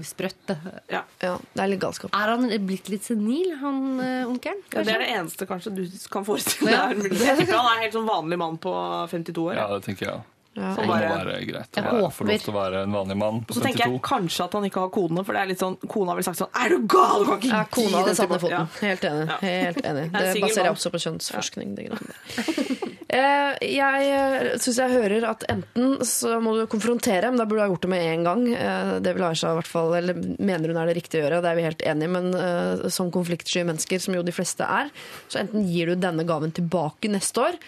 sprøtt. 0.08 0.40
det. 0.50 0.56
Ja. 0.90 1.04
Ja, 1.22 1.36
det 1.54 1.62
er 1.62 1.70
litt 1.70 1.82
galskap. 1.84 2.10
Er 2.18 2.32
han 2.34 2.48
blitt 2.66 2.90
litt 2.90 3.06
senil, 3.06 3.52
han 3.62 4.00
eh, 4.02 4.24
onkelen? 4.26 4.64
Ja, 4.74 4.82
det 4.88 4.96
er 4.96 5.04
det 5.04 5.10
eneste 5.14 5.46
kanskje 5.50 5.76
du 5.78 5.84
kan 6.10 6.26
forestille 6.26 6.72
deg. 6.74 7.14
Ja. 7.22 7.36
han 7.38 7.70
er 7.76 7.84
helt 7.86 7.94
sånn 7.94 8.10
vanlig 8.10 8.40
mann 8.42 8.58
på 8.58 8.74
52 9.12 9.38
år. 9.52 9.60
Ja, 9.60 9.68
det 9.76 9.84
tenker 9.86 10.10
jeg. 10.10 10.22
Ja. 10.56 10.76
Det 10.78 10.84
må 10.86 10.94
bare- 10.94 11.08
være 11.26 11.46
greit 11.48 11.72
å 11.72 11.76
Jeg 11.76 11.84
være- 11.84 12.12
få 12.14 12.26
lov 12.28 12.42
til 12.44 12.54
å 12.54 12.58
være 12.58 12.84
en 12.84 12.92
vanlig 12.94 13.18
mann 13.18 13.40
på 13.46 13.54
Så 13.56 13.62
tenker 13.64 13.88
jeg 13.90 14.02
kanskje 14.06 14.44
at 14.46 14.54
han 14.54 14.64
ikke 14.70 14.80
har 14.84 14.90
kodene, 14.94 15.26
for 15.26 15.34
det 15.34 15.42
er 15.42 15.46
litt 15.48 15.60
sånn, 15.60 15.78
kona 15.90 16.14
ville 16.14 16.24
sagt 16.24 16.38
sånn 16.38 16.54
Er 16.54 16.70
du 16.70 16.86
gal? 16.86 17.24
Du 17.24 17.26
kan 17.32 17.40
ikke 17.40 17.50
Ja, 17.50 17.64
kona 17.66 17.98
hadde 18.04 18.16
satt 18.16 18.30
ned 18.30 18.40
tilbake!» 18.40 18.68
foten. 18.70 18.88
Helt 18.88 19.02
enig. 19.02 19.28
Ja. 19.30 19.38
Helt 19.42 19.82
enig. 19.82 20.12
Det 20.14 20.22
jeg 20.36 20.42
baserer 20.44 20.64
jeg 20.70 20.74
også 20.76 20.92
på 20.94 21.02
kjønnsforskning. 21.06 21.76
Der. 21.76 21.90
Eh, 23.14 23.54
Jeg 23.62 24.58
syns 24.60 24.78
jeg 24.82 24.90
hører 24.90 25.24
at 25.30 25.44
enten 25.48 26.00
så 26.02 26.40
må 26.42 26.56
du 26.58 26.66
konfrontere, 26.66 27.30
men 27.30 27.38
da 27.38 27.46
burde 27.46 27.62
du 27.62 27.62
ha 27.62 27.68
gjort 27.70 27.82
det 27.86 27.90
med 27.92 28.02
en 28.10 28.24
gang. 28.24 28.42
Eh, 28.56 29.00
Det 29.06 29.14
vil 29.14 29.24
Aisha 29.28 29.52
i 29.52 29.58
hvert 29.60 29.68
fall, 29.70 29.94
eller 29.94 30.16
mener 30.42 30.68
hun 30.74 30.78
er 30.82 30.88
det 30.90 30.96
riktige 30.98 31.22
å 31.22 31.30
gjøre, 31.30 31.42
det 31.44 31.52
er 31.52 31.56
vi 31.60 31.62
helt 31.68 31.84
enige 31.86 32.10
i, 32.10 32.14
men 32.16 32.34
eh, 32.34 32.90
som 32.90 33.12
konfliktsky 33.12 33.62
mennesker, 33.70 34.02
som 34.02 34.16
jo 34.16 34.24
de 34.26 34.32
fleste 34.34 34.66
er, 34.66 34.90
så 35.30 35.44
enten 35.44 35.62
gir 35.70 35.86
du 35.94 35.96
denne 35.96 36.26
gaven 36.26 36.52
tilbake 36.52 37.06
neste 37.08 37.38
år, 37.38 37.60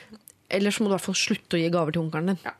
eller 0.50 0.72
så 0.74 0.82
må 0.82 0.90
du 0.90 0.96
i 0.96 0.98
hvert 0.98 1.06
fall 1.12 1.22
slutte 1.22 1.58
å 1.58 1.62
gi 1.62 1.70
gaver 1.70 1.92
til 1.94 2.02
onkelen 2.10 2.26
din. 2.34 2.40
Ja. 2.44 2.52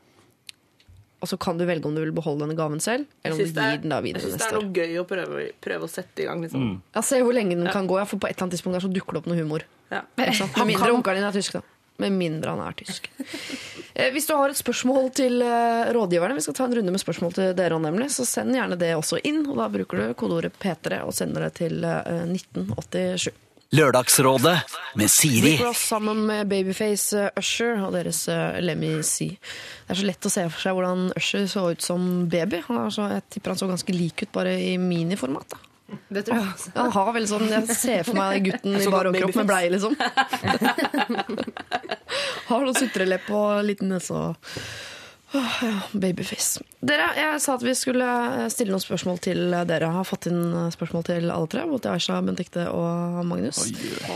Og 1.24 1.28
så 1.30 1.38
kan 1.40 1.56
du 1.56 1.64
velge 1.64 1.88
om 1.88 1.94
du 1.96 2.02
vil 2.02 2.12
beholde 2.12 2.44
denne 2.44 2.56
gaven 2.58 2.80
selv, 2.84 3.06
eller 3.24 3.34
om 3.34 3.38
du 3.40 3.60
gir 3.60 3.78
den 3.82 3.88
da 3.94 4.00
videre 4.04 4.20
neste 4.20 4.28
år. 4.28 4.32
jeg 4.32 4.36
synes 4.36 4.42
det 4.42 4.52
er 4.52 4.58
år. 4.58 4.66
noe 4.66 4.74
gøy 4.76 4.98
å 5.00 5.04
prøve, 5.08 5.44
prøve 5.64 5.86
å 5.88 5.88
sette 5.90 6.22
i 6.22 6.26
gang. 6.28 6.42
Liksom. 6.44 6.66
Ja, 6.94 7.00
Se 7.02 7.20
hvor 7.24 7.32
lenge 7.32 7.56
den 7.56 7.70
kan 7.72 7.88
gå, 7.88 7.96
ja, 7.98 8.04
for 8.04 8.20
på 8.20 8.28
et 8.28 8.36
eller 8.36 8.46
annet 8.46 8.58
tidspunkt 8.58 8.76
der 8.76 8.84
så 8.84 8.92
dukker 8.92 9.16
det 9.16 9.22
opp 9.24 9.30
noe 9.32 9.38
humor. 9.40 9.64
Ja. 9.90 10.02
Med 10.18 10.66
mindre 10.68 10.92
onkelen 10.92 11.22
din 11.22 11.28
er 11.30 11.32
tysk, 11.38 11.56
da. 11.56 11.62
Med 12.04 12.12
mindre 12.12 12.52
han 12.52 12.60
er 12.60 12.74
tysk. 12.76 13.08
Eh, 13.96 14.10
Hvis 14.12 14.26
du 14.28 14.34
har 14.36 14.52
et 14.52 14.58
spørsmål 14.60 15.06
til 15.16 15.40
eh, 15.40 15.88
rådgiverne, 15.96 16.34
vi 16.36 16.42
skal 16.44 16.54
ta 16.58 16.66
en 16.68 16.74
runde 16.76 16.92
med 16.92 17.00
spørsmål 17.00 17.32
til 17.32 17.54
dere 17.56 17.72
også, 17.78 17.86
nemlig, 17.86 18.10
så 18.12 18.26
send 18.28 18.52
gjerne 18.52 18.76
det 18.76 18.90
også 18.98 19.16
inn. 19.24 19.40
Og 19.48 19.56
da 19.56 19.70
bruker 19.72 20.02
du 20.02 20.14
kodeordet 20.20 20.52
P3 20.60 21.00
og 21.06 21.14
sender 21.16 21.46
det 21.48 21.54
til 21.62 21.80
eh, 21.80 22.26
1987. 22.28 23.30
Lørdagsrådet 23.74 24.56
med 24.94 25.10
Siri. 25.10 25.56
Rick 25.56 25.64
Ross 25.66 25.82
sammen 25.90 26.20
med 26.28 26.46
Babyface 26.50 27.18
eh, 27.26 27.30
Usher 27.40 27.80
og 27.86 27.92
deres 27.96 28.24
Lemmy 28.62 28.92
C. 29.02 29.32
Det 29.86 29.94
er 29.94 30.00
så 30.00 30.06
lett 30.06 30.28
å 30.28 30.32
se 30.32 30.44
for 30.52 30.60
seg 30.62 30.76
hvordan 30.78 31.08
Usher 31.18 31.46
så 31.50 31.64
ut 31.74 31.82
som 31.82 32.28
baby. 32.30 32.62
Han 32.68 32.78
er 32.84 32.94
så, 32.94 33.08
jeg 33.16 33.26
tipper 33.36 33.54
han 33.54 33.60
så 33.60 33.68
ganske 33.70 33.92
lik 33.96 34.22
ut, 34.22 34.32
bare 34.34 34.54
i 34.62 34.76
miniformat. 34.78 35.48
da. 35.56 35.62
Det 36.10 36.22
tror 36.26 36.40
jeg 36.40 36.46
også. 36.50 36.70
Han 36.74 36.90
har 36.96 37.12
vel 37.14 37.26
sånn, 37.30 37.46
Jeg 37.52 37.76
ser 37.78 38.02
for 38.06 38.18
meg 38.18 38.42
gutten 38.48 38.74
i 38.74 38.80
Sånn 38.82 38.94
bar 38.94 39.06
overkropp 39.10 39.36
med 39.38 39.46
babyface. 39.46 39.50
bleie, 39.52 39.70
liksom. 39.74 39.94
har 42.48 42.66
noen 42.66 42.78
sutrelepp 42.78 43.30
og 43.34 43.62
liten 43.66 43.90
nese 43.94 44.14
og 44.14 44.50
Åh, 45.36 45.56
ja, 45.62 45.80
Babyface. 45.92 46.62
Dere, 46.86 47.06
Jeg 47.16 47.40
sa 47.42 47.56
at 47.58 47.64
vi 47.66 47.74
skulle 47.76 48.06
stille 48.52 48.72
noen 48.72 48.82
spørsmål 48.82 49.18
til 49.24 49.40
dere. 49.52 49.84
Jeg 49.84 49.96
har 49.98 50.06
fått 50.08 50.28
inn 50.30 50.54
spørsmål 50.72 51.04
til 51.08 51.28
alle 51.34 51.50
tre. 51.52 51.64
Både 51.68 51.92
Aisha, 51.92 52.18
Benedicte 52.24 52.66
og 52.72 53.20
Magnus. 53.28 53.60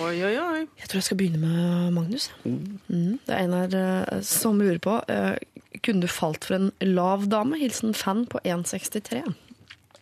Oi, 0.01 0.15
oi, 0.25 0.35
oi. 0.41 0.63
Jeg 0.81 0.89
tror 0.89 1.01
jeg 1.01 1.09
skal 1.11 1.21
begynne 1.21 1.41
med 1.43 1.97
Magnus. 1.97 2.31
Mm. 2.45 3.19
Det 3.27 3.37
er 3.37 3.43
en 3.45 3.57
her 3.59 3.77
eh, 3.83 4.21
som 4.27 4.61
lurer 4.61 4.81
på 4.83 4.97
eh, 5.13 5.37
Kunne 5.85 6.05
du 6.05 6.11
falt 6.11 6.47
for 6.49 6.57
en 6.57 6.71
lav 6.85 7.27
dame? 7.33 7.59
Hilsen 7.61 7.93
fan 7.97 8.25
på 8.31 8.41
1,63. 8.45 9.25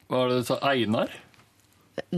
Hva 0.08 0.22
er 0.24 0.30
det 0.32 0.42
du 0.42 0.48
sa? 0.52 0.60
Einar? 0.70 1.12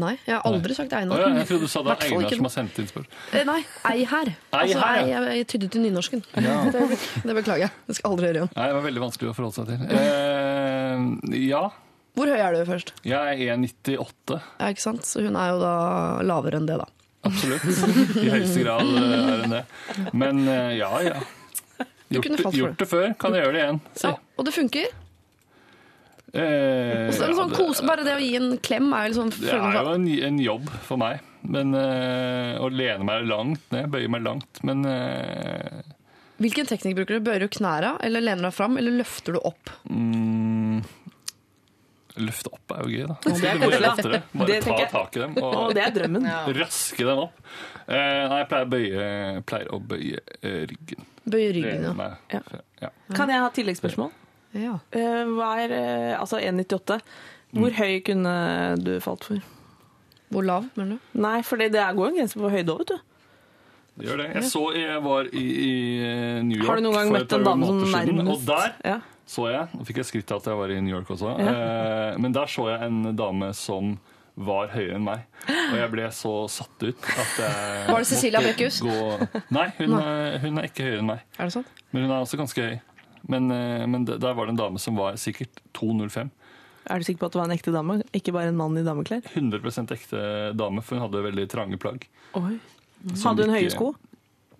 Nei, 0.00 0.12
jeg 0.26 0.34
har 0.36 0.46
aldri 0.48 0.74
sagt 0.76 0.92
Einar. 0.96 1.20
ja, 1.22 1.28
jeg 1.40 1.48
trodde 1.50 1.66
du 1.66 1.70
sa 1.72 1.82
det 1.82 1.90
var 1.90 2.04
Einar 2.06 2.26
ikke 2.26 2.38
som 2.40 2.48
har 2.48 2.54
sendt 2.54 2.78
inn 2.82 2.88
spørsmål. 2.90 3.18
Eh, 3.32 3.44
Nei, 3.48 3.58
ei 3.90 4.04
her. 4.10 4.30
Ei 4.30 4.60
altså, 4.60 4.78
her, 4.84 5.00
ei, 5.00 5.10
ja. 5.10 5.20
jeg, 5.26 5.38
jeg 5.40 5.48
tydde 5.54 5.68
til 5.74 5.84
nynorsken. 5.86 6.24
Ja. 6.36 6.56
Det, 6.74 6.98
det 7.26 7.36
beklager 7.40 7.64
jeg. 7.66 7.72
Det 7.88 7.96
skal 7.98 8.12
aldri 8.14 8.30
gjøre 8.30 8.40
igjen. 8.42 8.52
Nei, 8.56 8.66
det 8.70 8.76
var 8.78 8.86
veldig 8.88 9.02
vanskelig 9.06 9.30
å 9.32 9.36
forholde 9.36 9.56
seg 9.58 9.70
til. 9.72 9.80
Eh, 9.98 11.42
ja, 11.50 11.62
Hvor 12.18 12.30
høy 12.32 12.40
er 12.42 12.56
du 12.56 12.62
først? 12.68 12.94
jeg 13.06 13.42
er 13.48 13.56
1,98. 13.56 14.40
Ja, 14.60 14.70
ikke 14.74 14.84
sant? 14.84 15.04
Så 15.06 15.22
hun 15.24 15.36
er 15.38 15.52
jo 15.54 15.60
da 15.62 15.74
lavere 16.26 16.60
enn 16.60 16.66
det, 16.70 16.78
da. 16.80 16.88
Absolutt. 17.28 17.66
I 18.16 18.30
høyeste 18.32 18.62
grad 18.64 18.80
eh, 18.86 19.12
er 19.18 19.44
hun 19.44 19.54
det. 19.58 19.62
Men 20.16 20.42
eh, 20.48 20.72
ja, 20.80 20.90
ja. 21.04 21.18
Gjort, 22.10 22.54
gjort 22.56 22.80
det 22.80 22.88
før, 22.90 23.12
kan 23.22 23.36
jeg 23.36 23.44
gjøre 23.44 23.54
det 23.54 23.60
igjen. 23.62 23.76
Ja, 24.02 24.14
og 24.34 24.46
det 24.48 24.54
funker. 24.56 24.88
Eh, 26.32 27.08
Og 27.08 27.14
så 27.16 27.24
er 27.24 27.32
ja, 27.32 27.34
sånn 27.40 27.48
det- 27.50 27.58
kose, 27.58 27.82
bare 27.86 28.04
det 28.06 28.12
å 28.14 28.20
gi 28.22 28.36
en 28.38 28.52
klem 28.62 28.92
er 28.94 29.08
jo 29.10 29.14
sånn 29.22 29.30
Det 29.34 29.50
er 29.50 29.72
jo 29.82 29.94
en, 29.96 30.06
en 30.28 30.38
jobb 30.38 30.68
for 30.86 30.96
meg. 31.00 31.20
Men 31.42 31.74
eh, 31.74 32.58
Å 32.60 32.68
lene 32.70 33.02
meg 33.08 33.24
langt 33.26 33.64
ned, 33.72 33.88
bøye 33.90 34.08
meg 34.12 34.22
langt. 34.22 34.60
Men 34.62 34.84
eh, 34.86 35.80
Hvilken 36.40 36.66
teknikk 36.70 36.96
bruker 37.00 37.18
du? 37.18 37.24
Bøyer 37.26 37.40
du 37.40 37.48
knæra, 37.48 37.96
eller 38.04 38.20
lener 38.24 38.46
deg 38.48 38.54
fram, 38.56 38.78
eller 38.80 38.94
løfter 39.00 39.34
du 39.36 39.40
opp? 39.44 39.72
mm, 39.90 40.84
Løfte 42.20 42.50
opp 42.52 42.72
er 42.74 42.80
jo 42.84 42.90
gøy, 42.90 43.04
da. 43.06 43.16
det 43.22 43.44
er 43.48 43.58
går 43.60 43.74
koselig, 43.74 44.22
Det 44.48 44.56
ta 44.60 44.64
tenker 44.66 44.80
jeg. 44.82 44.90
tak 44.90 45.16
i 45.16 45.20
dem 45.22 45.36
Og 45.46 45.74
det 45.76 45.82
er 45.84 45.92
drømmen. 45.94 46.24
raske 46.58 47.06
dem 47.06 47.20
opp. 47.22 47.36
Eh, 47.86 48.28
nei, 48.28 48.38
jeg 48.42 48.48
pleier, 48.50 48.66
å 48.66 48.70
bøye, 48.74 49.44
pleier 49.46 49.70
å 49.70 49.78
bøye 49.92 50.18
eh, 50.42 50.66
ryggen. 50.70 51.06
Bøye 51.30 51.52
ryggen, 51.54 51.84
Lene 51.84 51.86
ja. 51.86 51.92
meg. 51.94 52.16
Ja. 52.34 52.40
Ja. 52.82 52.90
Kan 53.14 53.30
jeg 53.32 53.40
ha 53.44 53.48
tilleggsspørsmål? 53.54 54.10
Ja. 54.54 54.78
Eh, 54.92 55.24
Hva 55.36 55.50
er 55.64 55.70
eh, 55.76 56.14
altså 56.20 56.38
1,98? 56.40 57.00
Hvor 57.52 57.70
høy 57.74 58.00
kunne 58.06 58.34
du 58.78 58.92
falt 59.02 59.24
for? 59.26 59.40
Hvor 60.30 60.44
lav, 60.46 60.66
mener 60.78 60.96
du? 60.98 61.20
Nei, 61.20 61.40
for 61.42 61.56
det 61.58 61.72
det 61.74 61.80
er- 61.82 61.94
går 61.94 62.06
jo 62.06 62.10
en 62.12 62.18
grense 62.20 62.38
på 62.38 62.50
høyde 62.50 62.70
òg, 62.74 62.78
vet 62.84 62.92
du. 62.92 62.98
Det 64.00 64.06
gjør 64.06 64.16
det. 64.22 64.28
Jeg 64.34 64.44
så 64.48 64.60
jeg 64.78 65.00
var 65.02 65.24
i, 65.34 65.46
i 65.66 66.42
New 66.46 66.56
York 66.56 66.68
Har 66.70 66.76
du 66.78 66.82
noen 66.86 66.94
gang 66.94 67.10
møtt 67.12 67.32
en 67.36 67.42
dame 67.44 67.66
som 67.66 67.80
nærmest 67.90 68.30
Og 68.30 68.46
der 68.46 68.76
ja. 68.86 69.00
så 69.26 69.48
jeg, 69.50 69.66
nå 69.74 69.84
fikk 69.84 69.96
jeg 70.00 70.06
skryt 70.08 70.30
av 70.32 70.38
at 70.40 70.46
jeg 70.46 70.56
var 70.60 70.70
i 70.70 70.78
New 70.80 70.94
York 70.94 71.10
også, 71.10 71.34
Ja. 71.42 71.50
eh, 71.50 72.18
men 72.22 72.32
der 72.32 72.46
så 72.46 72.68
jeg 72.70 72.86
en 72.86 73.16
dame 73.18 73.50
som 73.52 73.98
var 74.40 74.70
høyere 74.72 74.94
enn 74.96 75.04
meg. 75.04 75.26
Og 75.50 75.74
jeg 75.76 75.90
ble 75.92 76.06
så 76.16 76.30
satt 76.48 76.80
ut 76.86 76.96
at 77.10 77.34
jeg 77.42 77.90
Var 77.90 77.98
det 77.98 78.06
Cecilia 78.08 78.40
Brekkhus? 78.40 78.78
Gå- 78.80 79.42
Nei, 79.50 79.66
hun, 79.82 79.92
er- 79.98 80.38
hun 80.46 80.58
er 80.62 80.70
ikke 80.70 80.86
høyere 80.86 80.98
enn 81.02 81.10
meg. 81.10 81.20
Er 81.36 81.50
det 81.50 81.52
sånn? 81.58 81.66
Men 81.92 82.06
hun 82.06 82.14
er 82.14 82.22
også 82.22 82.38
ganske 82.40 82.62
høy. 82.70 82.78
Men, 83.28 83.50
eh, 83.50 83.86
men 83.86 84.04
der 84.06 84.34
var 84.34 84.46
det 84.46 84.54
en 84.54 84.56
dame 84.60 84.78
som 84.78 84.96
var 84.96 85.14
sikkert 85.20 85.60
2,05. 85.74 86.30
Er 86.90 86.98
du 86.98 87.04
sikker 87.04 87.20
på 87.20 87.26
at 87.26 87.32
det 87.32 87.40
var 87.42 87.48
en 87.50 87.56
ekte 87.58 87.72
dame, 87.74 88.02
ikke 88.16 88.32
bare 88.32 88.48
en 88.48 88.56
mann 88.56 88.76
i 88.80 88.82
dameklær? 88.82 89.22
100% 89.34 89.90
ekte 89.94 90.20
dame, 90.56 90.82
for 90.82 90.96
hun 90.96 91.04
hadde 91.06 91.24
veldig 91.28 91.48
trange 91.52 91.78
plagg. 91.78 92.06
Oi. 92.34 92.58
Hadde 93.22 93.44
hun 93.44 93.54
ikke- 93.54 93.58
høye 93.60 93.70
sko? 93.70 93.94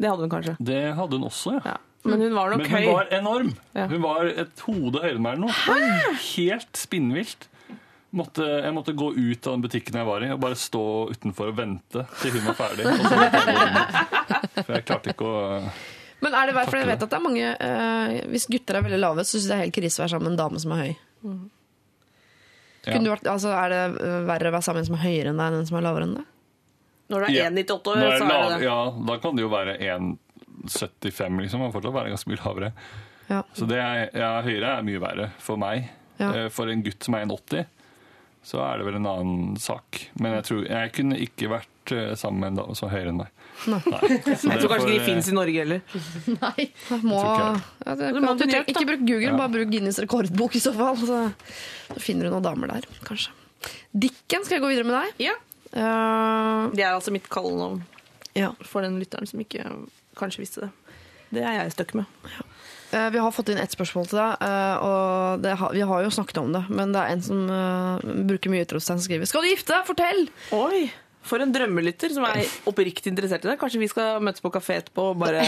Det 0.01 0.09
hadde 0.09 0.21
hun 0.27 0.31
kanskje. 0.31 0.57
Det 0.63 0.95
hadde 0.97 1.13
hun 1.19 1.25
også, 1.29 1.55
ja. 1.59 1.61
Ja. 1.73 1.77
Men 2.05 2.21
hun 2.21 2.33
var 2.35 2.51
nok 2.51 2.61
høy. 2.61 2.69
Men 2.69 2.71
hun 2.71 2.89
høy. 2.89 2.95
var 2.95 3.07
enorm. 3.13 3.55
Ja. 3.75 3.87
Hun 3.89 4.01
var 4.03 4.25
et 4.27 4.61
hode 4.61 5.01
høyere 5.03 5.17
enn 5.17 5.23
meg 5.23 5.33
eller 5.35 5.47
noe. 5.49 6.15
Helt 6.37 6.73
spinnvilt. 6.73 7.49
Måtte, 8.13 8.43
jeg 8.65 8.73
måtte 8.75 8.95
gå 8.97 9.11
ut 9.15 9.47
av 9.47 9.53
den 9.55 9.63
butikken 9.63 9.95
jeg 10.01 10.07
var 10.07 10.23
i, 10.25 10.31
og 10.33 10.41
bare 10.41 10.57
stå 10.59 11.11
utenfor 11.13 11.49
og 11.53 11.57
vente 11.61 12.07
til 12.23 12.31
hun 12.33 12.47
var 12.49 12.57
ferdig. 12.59 12.87
Jeg. 12.89 14.65
For 14.65 14.73
jeg 14.75 14.85
klarte 14.89 15.13
ikke 15.13 15.29
å 15.29 15.71
Men 16.21 16.35
er 16.37 16.47
det 16.51 16.55
verdt, 16.57 16.71
for 16.71 16.79
jeg 16.81 16.87
vet 16.91 17.03
at 17.07 17.11
det 17.11 17.16
er 17.16 17.23
mange 17.25 17.47
eh, 17.57 18.16
Hvis 18.29 18.45
gutter 18.53 18.77
er 18.77 18.83
veldig 18.85 18.99
lave, 19.01 19.25
så 19.25 19.35
syns 19.39 19.47
jeg 19.47 19.51
det 19.51 19.57
er 19.57 19.62
helt 19.64 19.77
krise 19.79 20.01
å 20.01 20.05
være 20.05 20.12
sammen 20.14 20.27
med 20.29 20.35
en 20.35 20.43
dame 20.45 20.61
som 20.61 20.75
er 20.77 20.83
høy. 20.85 20.93
ja. 21.25 22.93
Kunne 22.95 23.05
du 23.05 23.11
vært, 23.12 23.27
altså, 23.29 23.51
er 23.53 23.73
det 23.75 23.81
eh, 24.01 24.18
verre 24.29 24.49
å 24.51 24.55
være 24.57 24.64
sammen 24.64 24.81
med 24.81 24.87
en 24.87 24.91
som 24.91 24.99
er 24.99 25.05
høyere 25.05 25.33
enn 25.33 25.41
deg 25.41 25.51
enn 25.53 25.59
en 25.61 25.66
som 25.68 25.77
er 25.81 25.85
lavere 25.85 26.07
enn 26.09 26.14
deg? 26.16 26.29
Når 27.11 27.25
det 27.25 27.29
er 27.31 27.37
Ja. 27.37 27.49
1,98 27.51 27.91
år, 27.91 27.97
Nå 28.01 28.07
er 28.07 28.14
så 28.16 28.25
er 28.25 28.31
lav, 28.31 28.45
det 28.47 28.59
det. 28.61 28.64
Ja, 28.68 28.79
da 29.11 29.16
kan 29.21 29.37
det 29.37 29.43
jo 29.45 29.51
være 29.53 29.75
1,75, 29.83 31.41
liksom. 31.45 31.64
Og 31.66 31.73
fortsatt 31.75 31.97
være 31.97 32.12
ganske 32.14 32.31
mye 32.31 32.41
lavere. 32.45 32.71
Ja. 33.31 33.41
Så 33.55 33.66
det 33.71 33.79
er, 33.83 34.05
ja, 34.18 34.31
høyere 34.47 34.71
er 34.79 34.87
mye 34.87 35.03
verre 35.03 35.29
for 35.43 35.61
meg. 35.61 35.89
Ja. 36.21 36.31
Eh, 36.45 36.49
For 36.53 36.71
en 36.73 36.83
gutt 36.87 37.05
som 37.07 37.16
er 37.18 37.27
1,80, 37.27 37.66
så 38.47 38.62
er 38.64 38.79
det 38.81 38.87
vel 38.89 38.97
en 39.01 39.11
annen 39.11 39.57
sak. 39.61 40.01
Men 40.21 40.39
jeg 40.39 40.47
tror 40.49 40.64
jeg 40.71 40.93
kunne 40.97 41.18
ikke 41.21 41.51
vært 41.53 41.68
eh, 41.97 42.14
sammen 42.18 42.41
med 42.43 42.53
en 42.53 42.61
dame 42.61 42.76
som 42.78 42.88
er 42.88 42.95
høyere 42.97 43.12
enn 43.12 43.20
meg. 43.20 43.34
Nei. 43.70 43.80
Nei. 43.93 44.01
Jeg 44.26 44.62
tror 44.62 44.72
kanskje 44.72 44.88
ikke 44.88 44.95
de 44.95 45.05
finnes 45.05 45.07
fins 45.11 45.30
i 45.32 45.36
Norge 45.36 45.64
heller. 45.64 45.82
Nei. 46.36 46.66
Må, 47.05 47.20
ikke 47.20 47.47
ja, 47.51 47.95
det, 48.01 48.11
Du 48.16 48.20
må 48.24 48.34
du, 48.38 48.47
ikke 48.49 48.86
bruk 48.88 49.05
Google, 49.05 49.28
Ja. 49.28 49.36
bare 49.38 49.55
bruk 49.59 49.70
Guinness 49.72 50.01
rekordbok 50.03 50.57
i 50.57 50.64
så 50.64 50.74
fall. 50.76 50.99
Så, 51.01 51.20
så 51.91 52.03
finner 52.03 52.28
du 52.28 52.34
noen 52.36 52.47
damer 52.47 52.74
der, 52.74 52.88
kanskje. 53.07 53.34
Dikken, 53.93 54.47
skal 54.47 54.59
jeg 54.59 54.64
gå 54.64 54.72
videre 54.72 54.88
med 54.88 54.97
deg? 54.97 55.24
Ja. 55.30 55.36
Uh... 55.70 56.70
Det 56.74 56.82
er 56.82 56.95
altså 56.95 57.12
mitt 57.14 57.28
kallenavn 57.30 57.84
ja. 58.34 58.53
for 58.66 58.82
den 58.82 58.99
lytteren 58.99 59.28
som 59.28 59.43
ikke 59.43 59.66
kanskje 60.18 60.43
visste 60.43 60.66
det. 60.66 60.70
Det 61.30 61.45
er 61.47 61.61
jeg 61.61 61.74
stuck 61.76 61.95
med. 61.99 62.11
Ja. 62.26 62.47
Vi 62.91 63.20
har 63.22 63.30
fått 63.30 63.53
inn 63.53 63.61
ett 63.62 63.70
spørsmål 63.70 64.09
til 64.11 64.18
deg, 64.18 64.41
eh, 64.43 64.82
og 64.82 65.45
det 65.45 65.53
har, 65.61 65.70
vi 65.76 65.84
har 65.86 66.03
jo 66.03 66.11
snakket 66.11 66.41
om 66.43 66.51
det. 66.57 66.64
Men 66.74 66.91
det 66.91 67.05
er 67.05 67.14
en 67.14 67.22
som 67.22 67.45
uh, 67.47 68.03
bruker 68.26 68.51
mye 68.51 68.66
utropstegn 68.66 68.99
og 68.99 69.05
skriver 69.05 69.30
'Skal 69.30 69.47
du 69.47 69.51
gifte 69.53 69.76
deg? 69.76 69.86
Fortell!' 69.86 70.26
Oi! 70.59 70.91
For 71.27 71.43
en 71.43 71.53
drømmelytter 71.53 72.14
som 72.14 72.25
er 72.25 72.41
oppriktig 72.68 73.11
interessert 73.12 73.45
i 73.45 73.51
det. 73.51 73.59
Kanskje 73.61 73.83
vi 73.83 73.91
skal 73.93 74.23
møtes 74.25 74.41
på 74.41 74.53
kafé 74.55 74.79
etterpå 74.81 75.11
og 75.12 75.21
bare. 75.21 75.43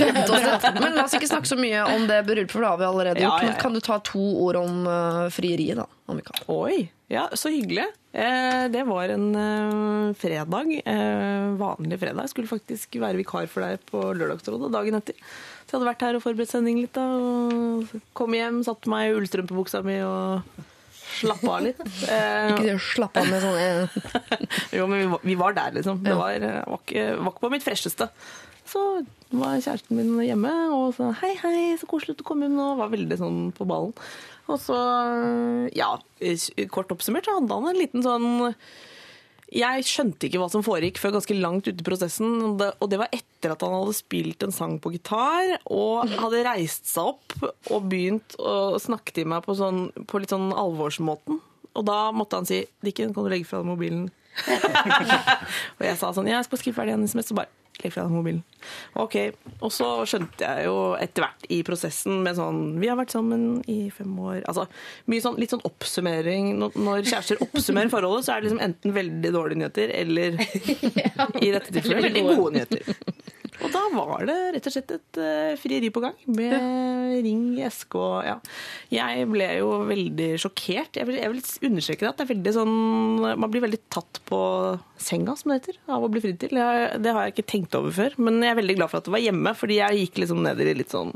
Men 0.82 0.96
la 0.96 1.04
oss 1.06 1.14
ikke 1.14 1.30
snakke 1.30 1.48
så 1.48 1.58
mye 1.58 1.84
om 1.94 2.08
det 2.10 2.18
bryllupet, 2.26 2.50
for 2.52 2.64
det 2.64 2.72
har 2.72 2.80
vi 2.80 2.88
allerede 2.88 3.22
gjort. 3.22 3.44
ja, 3.44 3.50
ja. 3.50 3.54
ja. 3.54 3.60
kan 3.62 3.76
du 3.76 3.82
ta 3.84 4.00
to 4.04 4.24
ord 4.44 4.58
om 4.58 4.82
eh, 4.90 5.20
frieriet, 5.34 5.78
da? 5.78 5.86
Om 6.10 6.18
vi 6.18 6.26
kan. 6.26 6.42
Oi! 6.52 6.80
Ja, 7.12 7.28
så 7.38 7.52
hyggelig. 7.52 7.86
Eh, 8.12 8.64
det 8.74 8.82
var 8.88 9.08
en 9.14 9.30
eh, 9.38 10.14
fredag. 10.18 10.74
Eh, 10.84 11.48
vanlig 11.60 12.00
fredag. 12.00 12.24
Jeg 12.24 12.34
skulle 12.34 12.50
faktisk 12.50 12.98
være 13.02 13.18
vikar 13.20 13.48
for 13.50 13.66
deg 13.66 13.82
på 13.90 14.02
Lørdagsrådet 14.18 14.72
dagen 14.74 14.98
etter. 14.98 15.18
Så 15.64 15.74
jeg 15.74 15.78
hadde 15.78 15.90
vært 15.92 16.04
her 16.06 16.18
og 16.18 16.24
forberedt 16.24 16.52
sending 16.52 16.82
litt. 16.82 16.94
da, 16.96 17.06
og 17.06 17.90
Kom 18.16 18.34
hjem, 18.36 18.62
satte 18.66 18.90
meg 18.90 19.10
i 19.10 19.18
ullstrømpebuksa 19.18 19.82
mi 19.86 20.00
og 20.06 20.64
slappa 21.18 21.52
av 21.56 21.66
litt. 21.66 21.82
Ikke 22.50 22.64
det 22.64 22.76
å 22.76 22.82
slappe 22.82 23.22
av 23.22 23.30
med 23.30 23.44
sånn 23.44 23.60
eh, 23.60 23.98
jo, 24.78 24.88
men 24.90 25.16
vi 25.22 25.36
var, 25.40 25.56
der, 25.56 25.76
liksom. 25.78 26.02
Det 26.04 26.16
var, 26.18 26.34
eh, 26.36 26.60
var, 26.66 26.82
ikke, 26.82 27.06
var 27.20 27.32
ikke 27.32 27.44
på 27.46 27.52
mitt 27.54 27.66
fresheste. 27.66 28.08
Så 28.68 28.82
var 29.34 29.58
kjæresten 29.60 29.98
min 29.98 30.14
hjemme 30.24 30.52
og 30.72 30.94
sa 30.96 31.10
hei, 31.20 31.34
hei, 31.42 31.74
så 31.80 31.88
koselig 31.90 32.16
at 32.16 32.22
du 32.22 32.26
kom 32.26 32.44
hjem 32.44 32.56
nå. 32.56 32.70
Var 32.80 32.94
veldig 32.94 33.20
sånn 33.20 33.42
på 33.56 33.66
ballen. 33.68 33.92
Og 34.44 34.58
så, 34.60 34.76
ja, 35.72 35.94
kort 36.72 36.92
oppsummert 36.92 37.28
så 37.28 37.38
hadde 37.38 37.56
han 37.56 37.70
en 37.70 37.80
liten 37.80 38.04
sånn 38.04 38.26
jeg 39.54 39.86
skjønte 39.86 40.26
ikke 40.26 40.40
hva 40.42 40.48
som 40.50 40.64
foregikk 40.66 40.98
før 40.98 41.14
ganske 41.16 41.36
langt 41.38 41.68
ute 41.68 41.78
i 41.78 41.86
prosessen. 41.86 42.60
og 42.80 42.90
det- 42.90 42.98
var 42.98 43.08
etter 43.12 43.52
at 43.52 43.60
han 43.60 43.70
hadde 43.70 43.94
spilt 43.94 44.42
en 44.42 44.52
sang 44.52 44.80
på 44.80 44.92
gitar 44.92 45.58
og 45.66 46.08
hadde 46.08 46.44
reist 46.44 46.86
seg 46.86 47.14
opp 47.14 47.32
og 47.70 47.88
begynt 47.88 48.36
å 48.38 48.78
snakke 48.80 49.12
til 49.12 49.26
meg 49.26 49.44
på, 49.44 49.54
sånn, 49.54 49.92
på 50.06 50.20
litt 50.20 50.30
sånn 50.30 50.52
alvorsmåten. 50.52 51.40
Og 51.74 51.84
da 51.84 52.12
måtte 52.12 52.34
han 52.34 52.46
si 52.46 52.66
'Dikken, 52.82 53.14
kan 53.14 53.24
du 53.24 53.30
legge 53.30 53.46
fra 53.46 53.62
deg 53.62 53.66
mobilen?' 53.66 54.10
og 55.78 55.82
jeg 55.86 55.96
sa 55.98 56.12
sånn 56.12 56.26
'Ja, 56.26 56.42
jeg 56.42 56.44
skal 56.46 56.58
skrive 56.58 56.74
ferdig 56.74 56.92
en 56.94 57.06
SMS', 57.06 57.30
og 57.30 57.36
bare 57.36 57.48
'Legg 57.82 57.92
fra 57.92 58.04
deg 58.06 58.14
mobilen'. 58.14 58.42
Ok. 59.02 59.16
Og 59.60 59.72
så 59.74 59.88
skjønte 60.08 60.46
jeg 60.46 60.68
jo 60.68 60.76
etter 60.96 61.26
hvert 61.26 61.46
i 61.52 61.60
prosessen 61.66 62.22
med 62.24 62.38
sånn 62.38 62.78
'Vi 62.80 62.90
har 62.90 62.98
vært 63.00 63.14
sammen 63.14 63.62
i 63.68 63.90
fem 63.90 64.14
år'. 64.14 64.44
Altså 64.46 64.66
sånn, 65.26 65.38
litt 65.40 65.50
sånn 65.50 65.64
oppsummering. 65.66 66.54
Når 66.58 67.04
kjærester 67.04 67.42
oppsummerer 67.42 67.90
forholdet, 67.92 68.24
så 68.24 68.34
er 68.34 68.40
det 68.40 68.50
liksom 68.50 68.64
enten 68.64 68.94
veldig 68.94 69.32
dårlige 69.34 69.58
nyheter 69.58 69.94
eller 69.94 70.38
i 71.46 71.50
dette 71.50 71.72
tilfellet 71.72 72.08
veldig 72.10 72.26
gode 72.30 72.52
nyheter. 72.58 73.32
Og 73.62 73.70
da 73.70 73.82
var 73.94 74.24
det 74.26 74.36
rett 74.56 74.66
og 74.66 74.74
slett 74.74 74.92
et 74.96 75.18
uh, 75.20 75.52
frieri 75.60 75.90
på 75.94 76.02
gang 76.02 76.16
med 76.26 77.22
ring, 77.22 77.44
eske 77.62 78.00
og 78.00 78.26
ja. 78.26 78.34
Jeg 78.90 79.28
ble 79.30 79.46
jo 79.60 79.70
veldig 79.86 80.28
sjokkert. 80.42 80.98
Jeg 80.98 81.06
vil, 81.08 81.20
jeg 81.22 81.30
vil 81.30 81.70
understreke 81.70 82.08
at 82.08 82.18
det 82.18 82.26
er 82.26 82.32
veldig 82.32 82.54
sånn 82.56 82.74
Man 83.38 83.52
blir 83.52 83.64
veldig 83.64 83.80
tatt 83.94 84.20
på 84.26 84.40
senga, 84.98 85.36
som 85.38 85.52
det 85.52 85.60
heter, 85.60 85.80
av 85.86 86.04
å 86.04 86.10
bli 86.10 86.22
fridd 86.24 86.40
til. 86.42 86.58
Jeg, 86.58 87.00
det 87.04 87.14
har 87.14 87.26
jeg 87.28 87.36
ikke 87.36 87.50
tenkt 87.54 87.78
over 87.78 87.94
før. 87.94 88.18
Men 88.18 88.42
jeg 88.42 88.54
er 88.54 88.60
veldig 88.62 88.78
glad 88.80 88.92
for 88.92 89.00
at 89.00 89.08
det 89.08 89.14
var 89.14 89.26
hjemme, 89.28 89.54
fordi 89.58 89.80
jeg 89.80 90.02
gikk 90.02 90.22
liksom 90.24 90.42
ned 90.46 90.62
i 90.64 90.74
litt 90.74 90.94
sånn 90.94 91.14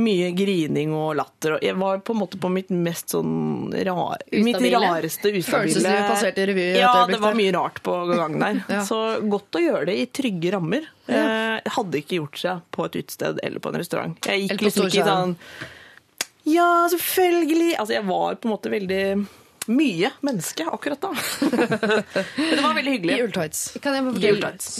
mye 0.00 0.30
grining 0.34 0.94
og 0.96 1.12
latter. 1.18 1.56
Og 1.56 1.64
jeg 1.64 1.76
var 1.78 2.00
på 2.06 2.14
en 2.14 2.20
måte 2.20 2.38
på 2.40 2.50
mitt 2.52 2.72
mest 2.74 3.14
sånn 3.14 3.70
rar, 3.86 4.24
mitt 4.32 4.58
rareste 4.58 5.30
ustabile 5.30 5.46
Følelsesliv 5.46 6.00
passerte 6.08 6.42
i 6.42 6.48
revy? 6.50 6.64
Ja, 6.80 6.94
det 7.10 7.20
var 7.22 7.36
mye 7.38 7.52
rart 7.54 7.78
på 7.84 7.94
gangen 8.10 8.42
der. 8.42 8.62
Ja. 8.74 8.80
Så 8.86 8.98
godt 9.30 9.54
å 9.54 9.62
gjøre 9.62 9.86
det 9.90 9.94
i 10.00 10.08
trygge 10.10 10.54
rammer. 10.56 10.88
Eh, 11.06 11.72
hadde 11.76 12.00
ikke 12.00 12.18
gjort 12.18 12.40
seg 12.40 12.64
på 12.74 12.88
et 12.88 12.98
utested 12.98 13.38
eller 13.44 13.62
på 13.62 13.70
en 13.70 13.78
restaurant. 13.78 14.18
Jeg 14.26 14.48
gikk 14.48 14.66
liksom 14.66 14.88
ikke 14.88 15.06
sånn 15.06 15.36
Ja, 16.48 16.68
selvfølgelig! 16.90 17.74
Altså, 17.78 17.94
jeg 17.98 18.06
var 18.08 18.38
på 18.40 18.48
en 18.48 18.54
måte 18.56 18.72
veldig 18.72 19.04
mye 19.70 20.10
menneske 20.24 20.66
akkurat 20.68 21.00
da. 21.02 21.10
Men 22.38 22.52
det 22.54 22.62
var 22.62 22.76
veldig 22.76 22.94
hyggelig. 22.96 23.16
I 23.16 23.24
ulltights. 23.26 23.62
Kan 23.84 23.96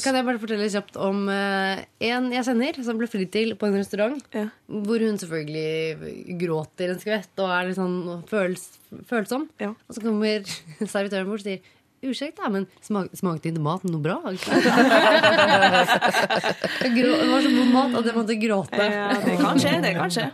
kan 0.05 0.19
jeg 0.19 0.27
bare 0.27 0.41
fortelle 0.43 0.71
kjapt 0.73 0.99
om 1.01 1.25
uh, 1.31 1.83
en 2.09 2.31
jeg 2.35 2.47
kjenner 2.49 2.81
som 2.87 3.01
ble 3.01 3.09
fridd 3.11 3.33
til 3.35 3.55
på 3.61 3.69
en 3.69 3.79
restaurant. 3.79 4.21
Ja. 4.35 4.49
Hvor 4.69 5.05
hun 5.05 5.21
selvfølgelig 5.21 6.39
gråter 6.41 6.93
en 6.93 7.01
skvett 7.03 7.45
og 7.45 7.55
er 7.55 7.71
litt 7.71 7.79
sånn 7.79 8.25
føls, 8.31 8.67
følsom. 9.11 9.49
Ja. 9.63 9.73
Og 9.75 9.97
så 9.97 10.05
kommer 10.05 10.45
servitøren 10.95 11.31
bort 11.31 11.45
og 11.45 11.49
sier 11.49 11.74
Unnskyld, 12.05 12.41
men 12.53 12.67
smak, 12.85 13.09
smakte 13.17 13.49
ikke 13.51 13.63
maten 13.65 13.91
noe 13.95 14.03
bra? 14.05 14.19
Det 16.85 17.29
var 17.31 17.43
så 17.43 17.51
god 17.55 17.71
mat 17.73 17.95
at 17.99 18.09
jeg 18.09 18.17
måtte 18.17 18.37
gråte. 18.41 18.87
Ja, 18.93 19.09
det 19.25 19.37
kan 19.41 19.61
skje, 19.61 19.73
det 19.85 19.93
kan 19.97 20.13
skje. 20.13 20.27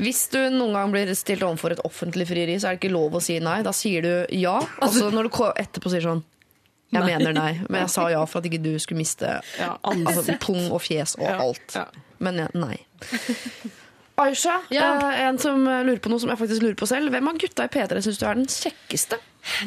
Hvis 0.00 0.22
du 0.32 0.38
noen 0.54 0.74
gang 0.76 0.92
blir 0.94 1.10
stilt 1.18 1.42
overfor 1.46 1.74
et 1.74 1.82
offentlig 1.86 2.26
frieri, 2.30 2.56
så 2.62 2.70
er 2.70 2.76
det 2.76 2.82
ikke 2.84 2.94
lov 2.94 3.16
å 3.18 3.22
si 3.24 3.38
nei. 3.42 3.58
Da 3.66 3.72
sier 3.76 4.04
du 4.06 4.12
ja. 4.38 4.56
Og 4.82 4.94
så 4.94 5.10
når 5.14 5.28
du 5.30 5.40
etterpå 5.50 5.92
sier 5.92 6.04
sånn 6.06 6.22
Jeg 6.94 7.04
mener 7.06 7.34
nei, 7.36 7.52
men 7.68 7.84
jeg 7.84 7.92
sa 7.92 8.08
ja 8.10 8.22
for 8.26 8.40
at 8.40 8.48
ikke 8.50 8.62
du 8.64 8.72
skulle 8.82 8.98
miste 9.02 9.36
Ja, 9.60 9.74
altså, 9.86 10.34
pung 10.42 10.70
og 10.74 10.80
fjes 10.82 11.16
og 11.20 11.28
alt. 11.30 11.76
ja. 11.76 11.86
Men 12.20 12.36
ja, 12.42 12.48
nei. 12.54 12.76
Aisha, 14.20 14.58
Ja. 14.68 14.88
eh, 15.08 15.20
en 15.30 15.38
som 15.40 15.62
lurer 15.64 16.00
på 16.04 16.10
noe 16.12 16.20
som 16.20 16.28
jeg 16.28 16.36
faktisk 16.42 16.60
lurer 16.66 16.76
på 16.76 16.86
selv. 16.90 17.08
Hvem 17.14 17.28
av 17.30 17.38
gutta 17.40 17.64
i 17.64 17.70
P3 17.72 18.02
syns 18.04 18.18
du 18.20 18.26
er 18.28 18.34
den 18.36 18.44
kjekkeste? 18.52 19.16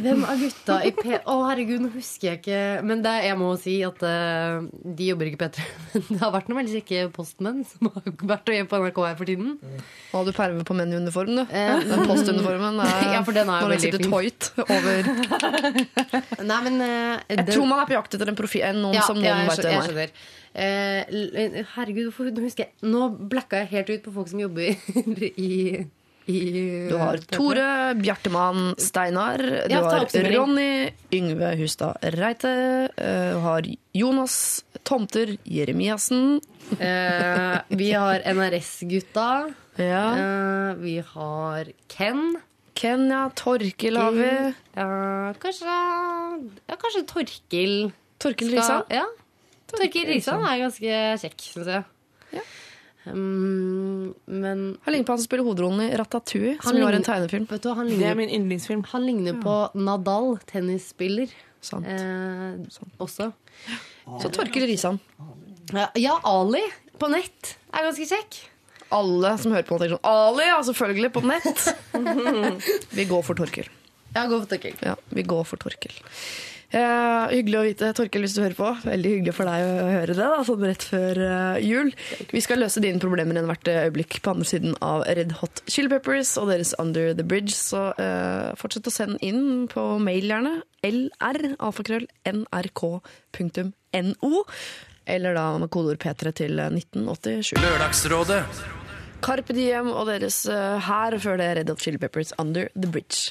Hvem 0.03 0.21
av 0.29 0.37
gutta 0.41 0.75
i 0.85 0.91
P... 0.93 1.15
Å, 1.25 1.33
herregud, 1.49 1.81
nå 1.81 1.89
husker 1.95 2.27
jeg 2.29 2.39
ikke 2.41 2.57
Men 2.85 3.01
det, 3.05 3.13
jeg 3.25 3.37
må 3.39 3.47
si 3.57 3.73
at 3.85 4.03
uh, 4.05 4.61
de 4.85 5.07
jobber 5.09 5.29
ikke 5.31 5.39
i 5.39 5.41
P3. 5.43 5.65
Men 5.93 6.03
det 6.13 6.19
har 6.21 6.33
vært 6.35 6.51
noen 6.51 6.59
veldig 6.61 6.75
kjekke 6.77 7.07
postmenn 7.15 7.63
som 7.69 7.89
har 7.93 8.05
vært 8.33 8.51
og 8.53 8.69
på 8.69 8.79
NRK 8.83 8.99
her 9.07 9.17
for 9.19 9.29
tiden. 9.31 9.55
Mm. 9.57 9.79
Og 10.11 10.15
hadde 10.19 10.33
du 10.33 10.37
perve 10.37 10.67
på 10.69 10.77
menn 10.77 10.93
i 10.93 10.99
uniform, 11.01 11.33
du. 11.39 11.43
Eh, 11.49 11.73
Den 11.89 12.05
postuniformen 12.09 12.79
er, 12.85 12.93
Ja, 13.17 13.23
for 13.25 13.35
den 13.37 13.49
er 13.49 13.65
jo 13.65 13.71
veldig 13.73 13.93
fin. 13.97 14.11
toit 14.13 14.51
over 14.63 15.11
Nei, 16.51 16.59
men 16.69 16.79
uh, 16.81 17.17
Jeg 17.31 17.41
det- 17.43 17.49
tror 17.55 17.67
man 17.69 17.81
er 17.83 17.89
på 17.89 17.97
jakt 17.97 18.15
etter 18.19 18.29
en 18.33 18.37
profil, 18.39 18.65
en 18.69 18.81
noen 18.85 18.97
ja, 18.99 19.03
som 19.07 19.17
noen 19.17 19.27
ja, 19.27 19.35
jeg 19.41 19.49
hvem 19.57 19.73
er. 19.73 19.89
skjønner. 19.89 20.15
Eh, 20.53 21.63
herregud, 21.73 22.11
hvorfor 22.11 22.27
nå 22.29 22.43
husker 22.45 22.67
jeg 22.67 22.85
Nå 22.93 23.07
blacka 23.31 23.63
jeg 23.63 23.71
helt 23.71 23.87
ut 23.89 24.03
på 24.05 24.11
folk 24.19 24.27
som 24.29 24.37
jobber 24.43 24.75
i, 25.33 25.87
i 26.31 26.87
Du 26.89 26.95
har 26.97 27.17
Tore, 27.31 27.93
Bjartemann, 27.99 28.75
Steinar, 28.79 29.41
du 29.67 29.75
har. 29.75 30.07
Ronny, 30.31 30.93
Yngve 31.11 31.55
Hustad 31.59 31.97
Reite, 32.15 32.53
eh, 32.95 33.33
du 33.33 33.39
har 33.43 33.67
Jonas 33.93 34.63
Tomter 34.83 35.37
Jeremiassen. 35.43 36.39
Eh, 36.79 37.57
vi 37.69 37.91
har 37.91 38.23
NRS-gutta. 38.25 39.53
Ja. 39.75 40.05
Eh, 40.17 40.75
vi 40.79 40.99
har 41.13 41.71
Ken. 41.87 42.35
Ken, 42.73 43.09
ja. 43.09 43.29
Torkil 43.35 43.97
har 43.97 44.11
vi. 44.11 44.53
Ja, 44.75 45.33
kanskje 45.39 45.65
Ja, 46.67 46.75
kanskje 46.75 47.05
Torkil. 47.07 47.91
Torkil 48.19 48.51
Risan. 48.55 48.83
Ja. 48.89 49.05
Torkil 49.69 50.07
Risan 50.09 50.43
er 50.47 50.63
ganske 50.63 50.99
kjekk, 51.21 51.39
syns 51.53 51.69
jeg. 51.69 51.83
Ja. 52.33 52.43
Um, 53.05 54.13
men 54.25 54.77
Han 54.85 54.93
ligner 54.93 55.05
på 55.07 55.11
han 55.15 55.19
som 55.19 55.25
spiller 55.27 55.43
hovedrollen 55.43 55.81
i 55.89 55.97
Ratatouille, 55.99 56.55
som 56.61 56.71
ligner, 56.71 56.85
jo 56.85 56.91
er 56.91 56.97
en 56.99 57.07
tegnefilm. 57.07 57.47
vet 57.49 57.65
du, 57.65 57.73
han 57.75 57.89
Det 57.89 58.07
er 58.07 58.15
min 58.15 58.29
yndlingsfilm. 58.31 58.85
han 58.93 59.05
ligner 59.05 59.41
på 59.43 59.55
Nadal, 59.75 60.37
tennisspiller. 60.47 61.33
Sant. 61.63 61.87
Eh, 61.87 62.79
også. 63.03 63.31
Så 64.21 64.31
Torkil 64.31 64.67
Risan. 64.67 64.99
Ja, 65.73 65.89
ja, 65.95 66.17
Ali 66.23 66.63
på 66.99 67.09
nett 67.11 67.55
er 67.73 67.87
ganske 67.89 68.07
kjekk. 68.07 68.41
Alle 68.93 69.37
som 69.41 69.51
hører 69.55 69.65
på, 69.67 69.79
tenker 69.81 69.97
sånn 69.97 70.05
Ali, 70.05 70.45
ja, 70.47 70.59
selvfølgelig, 70.63 71.11
på 71.15 71.23
nett. 71.25 71.63
Vi 72.97 73.05
går 73.09 73.23
for 73.25 73.39
Torkil. 73.39 73.67
Ja, 74.13 74.27
går 74.29 74.43
for 74.43 74.51
Torkil. 74.51 74.75
Ja, 74.85 74.93
vi 75.09 75.23
går 75.25 75.43
for 75.49 75.57
Torkel. 75.57 75.95
Eh, 76.73 77.23
hyggelig 77.29 77.57
å 77.59 77.65
vite, 77.67 77.87
Torkel, 77.93 78.23
hvis 78.25 78.33
du 78.33 78.39
hører 78.41 78.55
på. 78.57 78.69
Veldig 78.87 79.09
hyggelig 79.11 79.33
for 79.37 79.45
deg 79.45 79.61
å 79.61 79.89
høre 79.91 80.15
det, 80.17 80.25
da, 80.25 80.39
sånn 80.47 80.63
rett 80.65 80.85
før 80.89 81.19
uh, 81.21 81.57
jul. 81.61 81.91
Vi 82.31 82.41
skal 82.41 82.63
løse 82.63 82.81
dine 82.81 83.01
problemer 83.01 83.37
i 83.37 83.43
hvert 83.45 83.69
øyeblikk 83.69 84.17
på 84.25 84.33
andre 84.33 84.47
siden 84.49 84.73
av 84.81 85.03
Red 85.05 85.35
Hot 85.37 85.61
Chili 85.69 85.91
Peppers 85.91 86.31
og 86.41 86.49
deres 86.49 86.73
Under 86.81 87.11
the 87.13 87.25
Bridge. 87.29 87.53
Så 87.53 87.91
uh, 87.93 88.49
fortsett 88.57 88.89
å 88.89 88.95
sende 88.95 89.21
inn 89.21 89.67
på 89.69 89.83
mail, 90.01 90.25
gjerne. 90.33 90.55
LR, 90.89 91.53
alfakrøll, 91.61 92.09
nrk.no. 92.31 94.33
Eller 95.13 95.37
da 95.37 95.45
med 95.61 95.69
kodeord 95.69 96.01
P3 96.01 96.33
til 96.41 96.65
1987. 96.71 97.53
Lørdagsrådet. 97.61 98.41
Carpe 99.23 99.53
Diem 99.55 99.93
og 99.93 100.09
deres 100.09 100.41
her, 100.49 101.15
før 101.21 101.37
det 101.39 101.53
Red 101.59 101.69
Hot 101.71 101.85
Chili 101.85 102.01
Peppers 102.01 102.33
Under 102.41 102.73
the 102.73 102.89
Bridge. 102.89 103.29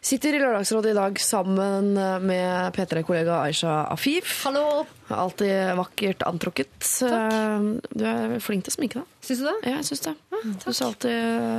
Sitter 0.00 0.32
i 0.32 0.38
Lørdagsrådet 0.40 0.94
i 0.94 0.96
dag 0.96 1.18
sammen 1.20 1.90
eh, 2.00 2.16
med 2.24 2.72
P3-kollega 2.72 3.42
Aisha 3.44 3.82
Afif. 3.92 4.38
Hallo! 4.46 4.86
Alltid 5.10 5.74
vakkert 5.76 6.22
antrukket. 6.22 6.70
Takk. 6.80 7.88
Du 7.90 8.04
er 8.06 8.36
flink 8.40 8.64
til 8.64 8.72
å 8.72 8.76
sminke 8.78 9.00
deg. 9.00 9.08
Syns 9.26 9.42
du 9.42 9.46
det? 9.48 9.54
Ja, 9.66 9.72
jeg 9.80 9.88
syns 9.90 10.04
det. 10.06 10.14
Du 10.40 10.70
ser 10.72 10.86
alltid 10.86 11.16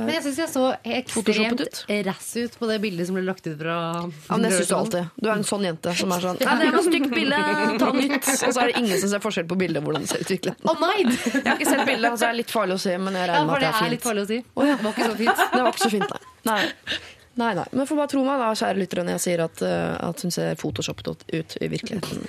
Men 0.08 0.10
jeg 0.10 0.24
syns 0.24 0.38
jeg 0.40 0.50
så 0.50 0.62
ekstremt 0.82 1.60
ut. 1.62 1.82
rass 2.08 2.30
ut 2.34 2.56
på 2.58 2.70
det 2.72 2.80
bildet 2.82 3.06
som 3.06 3.18
ble 3.18 3.22
lagt 3.28 3.46
ut 3.46 3.54
fra 3.60 3.76
ja, 3.76 4.08
men 4.32 4.48
jeg 4.48 4.56
syns 4.56 4.72
du 4.72 4.76
alltid. 4.80 5.12
Du 5.22 5.28
er 5.28 5.34
en 5.36 5.46
sånn 5.46 5.68
jente 5.68 5.94
som 6.00 6.16
er 6.16 6.26
sånn 6.26 6.42
Nei, 6.42 6.56
det 6.64 6.72
var 6.72 6.80
et 6.80 6.88
stygt 6.88 7.14
bilde, 7.14 7.40
ta 7.84 7.92
nytt. 7.94 8.18
Og 8.32 8.42
så 8.48 8.64
er 8.64 8.72
det 8.72 8.82
ingen 8.82 8.98
som 9.04 9.14
ser 9.14 9.24
forskjell 9.28 9.48
på 9.52 9.60
bildet 9.62 9.86
hvordan 9.86 10.02
det 10.08 10.14
ser 10.16 10.24
ut 10.24 10.32
i 10.32 10.38
virkeligheten. 10.40 10.66
Å 10.66 10.76
nei! 10.82 10.98
Jeg 11.06 11.46
har 11.46 11.54
ikke 11.60 11.70
sett 11.70 11.86
bildet, 11.92 12.10
så 12.16 12.24
det 12.24 12.30
er 12.32 12.38
litt 12.42 12.54
farlig 12.58 12.80
å 12.80 12.84
si, 12.88 12.98
men 12.98 13.20
jeg 13.20 13.30
regner 13.30 13.50
med 13.52 13.54
ja, 13.54 13.54
at 13.54 13.62
det 13.62 13.70
er 13.70 13.78
fint 13.78 13.78
Ja, 13.78 13.78
det 13.78 13.86
er 13.86 13.90
er 13.92 13.96
litt 13.96 14.06
farlig 14.10 14.26
å 14.26 14.30
si. 14.32 14.42
Det 14.42 14.76
var 14.82 14.94
ikke 14.96 15.10
så 15.12 15.18
fint. 15.22 15.42
Det 15.52 15.62
var 15.62 15.74
ikke 15.76 15.84
så 15.86 15.92
fint, 15.94 16.16
nei. 16.50 16.56
nei. 16.56 17.02
Nei, 17.40 17.54
nei. 17.56 17.64
Men 17.72 17.88
får 17.88 17.96
bare 17.96 18.10
tro 18.12 18.22
meg, 18.26 18.40
da, 18.42 18.50
kjære 18.58 18.76
lyttere, 18.76 19.02
når 19.06 19.16
jeg 19.16 19.24
sier 19.24 19.42
at, 19.46 19.62
eh, 19.64 19.94
at 20.04 20.20
hun 20.20 20.34
ser 20.34 20.56
photoshoppet 20.60 21.08
ut 21.32 21.54
i 21.64 21.68
virkeligheten. 21.72 22.26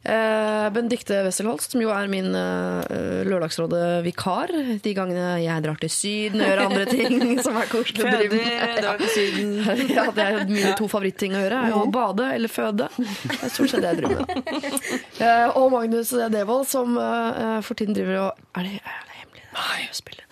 Eh, 0.00 0.66
Benedicte 0.72 1.18
Wesselholst, 1.26 1.74
som 1.74 1.82
jo 1.82 1.90
er 1.92 2.08
min 2.08 2.30
eh, 2.32 3.20
Lørdagsrådet-vikar 3.28 4.52
de 4.80 4.94
gangene 4.96 5.34
jeg 5.42 5.64
drar 5.66 5.76
til 5.82 5.92
Syden 5.92 6.40
og 6.40 6.48
gjør 6.48 6.62
andre 6.64 6.86
ting 6.88 7.18
som 7.44 7.58
er 7.60 7.68
koselig 7.68 8.06
å 8.06 8.14
drive 8.14 8.38
med. 8.40 9.90
Ja, 10.00 10.06
det 10.14 10.24
er 10.24 10.48
mine 10.48 10.72
to 10.78 10.88
favoritting 10.88 11.36
å 11.36 11.42
gjøre. 11.42 11.60
er 11.68 11.76
Å 11.76 11.84
bade 11.92 12.30
eller 12.38 12.52
føde. 12.52 12.88
Det 12.96 13.36
er 13.42 13.52
stort 13.52 13.74
sett 13.74 13.84
det 13.84 13.92
jeg 13.92 14.00
driver 14.00 14.24
med. 14.24 14.88
Eh, 15.20 15.58
og 15.58 15.68
Magnus 15.74 16.14
Devold, 16.32 16.64
som 16.70 16.96
eh, 16.96 17.60
for 17.66 17.76
tiden 17.76 17.96
driver 17.96 18.22
og 18.22 18.56
Er 18.56 18.70
det, 18.70 18.80
er 18.80 19.04
det 19.04 19.20
hemmelig? 19.20 19.44
Nei, 19.52 19.82
spiller. 19.92 20.24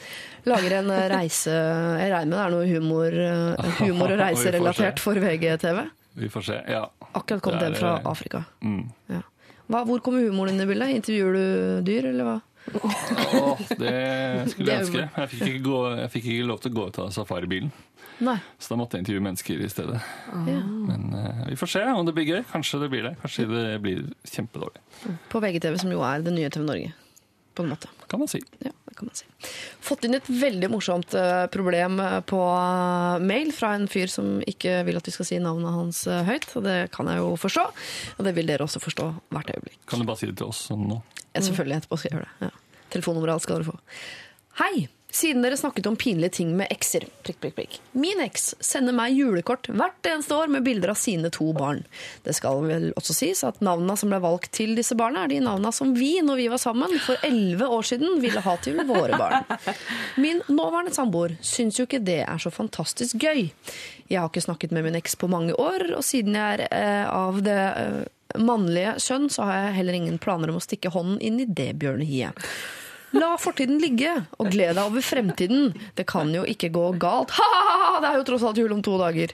Lager 0.49 0.79
en 0.81 0.91
eh, 0.95 1.07
reise 1.13 1.55
Jeg 1.55 2.13
regner 2.13 2.31
med 2.31 2.37
det 2.37 2.45
er 2.45 2.55
noe 2.55 2.69
humor, 2.69 3.19
eh, 3.25 3.73
humor 3.85 4.15
og 4.15 4.21
reiserelatert 4.23 5.03
for 5.03 5.21
VGTV. 5.23 5.83
Vi 6.19 6.31
får 6.33 6.47
se. 6.51 6.61
Ja. 6.73 6.87
Akkurat 7.13 7.43
kommet 7.43 7.63
den 7.63 7.75
hjem 7.75 7.81
fra 7.81 7.97
eh, 7.99 8.11
Afrika. 8.11 8.45
Mm. 8.65 8.85
Ja. 9.13 9.23
Hva, 9.69 9.85
hvor 9.85 10.01
kommer 10.05 10.25
humoren 10.25 10.57
inn 10.57 10.65
i 10.65 10.69
bildet? 10.69 10.95
Intervjuer 10.97 11.37
du 11.37 11.89
dyr, 11.89 12.11
eller 12.13 12.29
hva? 12.29 12.39
oh, 12.69 13.61
det 13.79 14.51
skulle 14.53 14.73
jeg 14.73 14.85
ønske. 14.85 15.05
Jeg 15.05 15.31
fikk, 15.33 15.45
ikke 15.47 15.65
gå, 15.65 15.79
jeg 16.03 16.13
fikk 16.13 16.31
ikke 16.33 16.49
lov 16.51 16.63
til 16.63 16.73
å 16.73 16.77
gå 16.79 16.87
ut 16.89 17.01
av 17.05 17.11
safaribilen, 17.17 17.71
Nei. 18.25 18.37
så 18.61 18.75
da 18.75 18.79
måtte 18.81 18.99
jeg 18.99 19.07
intervjue 19.07 19.25
mennesker 19.25 19.65
i 19.65 19.71
stedet. 19.73 20.01
Ja. 20.49 20.61
Men 20.89 21.09
uh, 21.15 21.45
vi 21.49 21.59
får 21.61 21.73
se 21.77 21.85
om 21.93 22.05
det 22.09 22.17
blir 22.17 22.29
gøy. 22.29 22.41
Kanskje 22.51 22.83
det 22.85 22.91
blir 22.93 23.07
det. 23.09 23.15
Kanskje 23.23 23.47
det 23.53 23.67
blir 23.85 24.03
kjempedårlig. 24.29 24.83
På 25.33 25.43
VGTV, 25.45 25.79
som 25.85 25.95
jo 25.95 26.03
er 26.07 26.25
det 26.27 26.35
nye 26.37 26.51
TV 26.53 26.67
Norge. 26.67 26.93
På 27.59 27.65
en 27.67 27.73
måte. 27.73 27.89
Kan 28.07 28.21
man 28.23 28.29
si. 28.31 28.39
Ja, 28.63 28.71
det 28.85 28.95
kan 28.95 29.09
man 29.09 29.15
si. 29.19 29.25
Fått 29.83 30.05
inn 30.07 30.15
et 30.15 30.29
veldig 30.31 30.69
morsomt 30.71 31.15
eh, 31.19 31.47
problem 31.51 31.99
eh, 31.99 32.21
på 32.23 32.39
eh, 32.39 33.25
mail 33.27 33.51
fra 33.57 33.73
en 33.75 33.89
fyr 33.91 34.07
som 34.13 34.37
ikke 34.47 34.77
vil 34.87 35.01
at 35.01 35.11
vi 35.11 35.15
skal 35.17 35.27
si 35.27 35.41
navnet 35.43 35.75
hans 35.75 36.05
høyt. 36.07 36.47
Og 36.55 36.63
det 36.69 36.77
kan 36.95 37.11
jeg 37.11 37.19
jo 37.19 37.33
forstå, 37.43 37.65
og 38.15 38.29
det 38.29 38.35
vil 38.37 38.47
dere 38.47 38.63
også 38.69 38.83
forstå 38.85 39.09
hvert 39.35 39.51
øyeblikk. 39.57 39.81
Kan 39.91 40.05
du 40.05 40.07
bare 40.07 40.23
si 40.23 40.31
det 40.31 40.39
til 40.39 40.53
oss 40.53 40.63
sånn 40.71 40.87
nå? 40.87 41.01
Ja, 41.33 41.43
selvfølgelig 41.43 41.81
etterpå 41.81 41.99
skal 41.99 42.13
jeg 42.13 42.21
gjøre 42.21 42.31
det. 42.31 42.47
Ja. 42.47 42.85
Telefonnummeret 42.95 43.43
skal 43.43 43.59
dere 43.59 43.73
få. 43.73 43.77
Hei! 44.63 44.87
Siden 45.11 45.43
dere 45.43 45.57
snakket 45.57 45.87
om 45.87 45.97
pinlige 45.97 46.31
ting 46.37 46.51
med 46.57 46.69
ekser, 46.71 47.07
prikk, 47.25 47.39
prikk, 47.41 47.55
prikk. 47.57 47.77
Min 47.97 48.21
eks 48.21 48.51
sender 48.61 48.93
meg 48.93 49.15
julekort 49.17 49.71
hvert 49.73 50.05
eneste 50.07 50.37
år 50.37 50.51
med 50.53 50.67
bilder 50.67 50.93
av 50.93 50.99
sine 51.01 51.31
to 51.33 51.47
barn. 51.57 51.81
Det 52.27 52.35
skal 52.37 52.61
vel 52.69 52.91
også 52.93 53.17
sies 53.17 53.41
at 53.49 53.63
navnene 53.65 53.97
som 53.97 54.13
ble 54.13 54.21
valgt 54.21 54.53
til 54.59 54.75
disse 54.77 54.93
barna, 54.99 55.25
er 55.25 55.33
de 55.33 55.39
navnene 55.41 55.73
som 55.73 55.95
vi, 55.97 56.19
når 56.21 56.43
vi 56.43 56.49
var 56.53 56.61
sammen 56.61 56.93
for 57.01 57.25
elleve 57.25 57.71
år 57.73 57.89
siden, 57.89 58.19
ville 58.21 58.43
ha 58.45 58.57
til 58.61 58.83
våre 58.85 59.17
barn. 59.17 59.49
Min 60.21 60.43
nåværende 60.53 60.93
samboer 60.93 61.39
syns 61.41 61.81
jo 61.81 61.89
ikke 61.89 62.05
det 62.05 62.21
er 62.27 62.45
så 62.45 62.53
fantastisk 62.53 63.17
gøy. 63.25 63.47
Jeg 64.13 64.21
har 64.21 64.29
ikke 64.29 64.45
snakket 64.45 64.77
med 64.77 64.85
min 64.85 64.99
eks 65.01 65.17
på 65.17 65.31
mange 65.33 65.57
år, 65.57 65.87
og 65.97 66.05
siden 66.05 66.37
jeg 66.37 66.61
er 66.61 66.67
eh, 66.69 67.09
av 67.09 67.41
det 67.45 67.57
eh, 67.57 68.03
mannlige 68.37 68.99
kjønn, 69.01 69.31
så 69.33 69.49
har 69.49 69.63
jeg 69.63 69.79
heller 69.81 69.97
ingen 69.97 70.21
planer 70.21 70.53
om 70.53 70.61
å 70.61 70.65
stikke 70.65 70.93
hånden 70.93 71.17
inn 71.25 71.41
i 71.41 71.49
det 71.49 71.73
bjørnehiet. 71.81 72.45
La 73.17 73.31
fortiden 73.41 73.79
ligge, 73.81 74.11
og 74.37 74.51
gled 74.53 74.75
deg 74.77 74.83
over 74.83 75.05
fremtiden. 75.05 75.71
Det 75.97 76.05
kan 76.11 76.29
jo 76.35 76.43
ikke 76.49 76.69
gå 76.75 76.85
galt. 77.01 77.33
Ha-ha-ha! 77.39 78.01
Det 78.03 78.11
er 78.11 78.19
jo 78.21 78.27
tross 78.29 78.45
alt 78.45 78.61
jul 78.61 78.75
om 78.75 78.83
to 78.85 78.97
dager. 79.01 79.33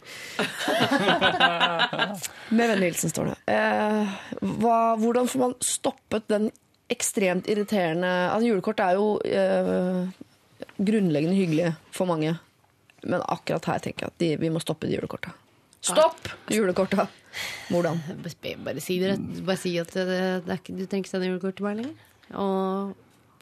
Med 2.54 2.70
vennlig 2.70 2.92
hilsen, 2.92 3.10
står 3.10 3.32
det. 3.32 3.36
Eh, 3.50 4.14
hva, 4.62 4.78
hvordan 5.00 5.30
får 5.30 5.42
man 5.42 5.56
stoppet 5.64 6.28
den 6.30 6.50
ekstremt 6.92 7.48
irriterende 7.48 8.10
altså, 8.28 8.46
Julekort 8.50 8.80
er 8.84 8.98
jo 8.98 9.06
eh, 9.24 10.04
grunnleggende 10.76 11.36
hyggelig 11.36 11.72
for 11.94 12.10
mange. 12.10 12.36
Men 13.04 13.24
akkurat 13.26 13.72
her 13.72 13.82
tenker 13.84 14.06
jeg 14.06 14.14
at 14.14 14.22
de, 14.22 14.30
vi 14.44 14.52
må 14.52 14.62
stoppe 14.62 14.88
de 14.88 14.96
julekorta. 14.96 15.34
Stopp 15.84 16.30
julekorta! 16.52 17.08
Hvordan? 17.68 17.98
Bare, 18.64 18.80
si. 18.80 18.96
Bare 19.02 19.58
si 19.60 19.74
at 19.80 19.90
det, 19.92 20.20
det 20.46 20.60
ikke, 20.60 20.76
du 20.78 20.84
trenger 20.86 21.02
ikke 21.02 21.10
sende 21.10 21.28
julekort 21.28 21.58
til 21.58 21.66
meg 21.66 21.82
lenger. 21.82 22.12
Og 22.40 22.94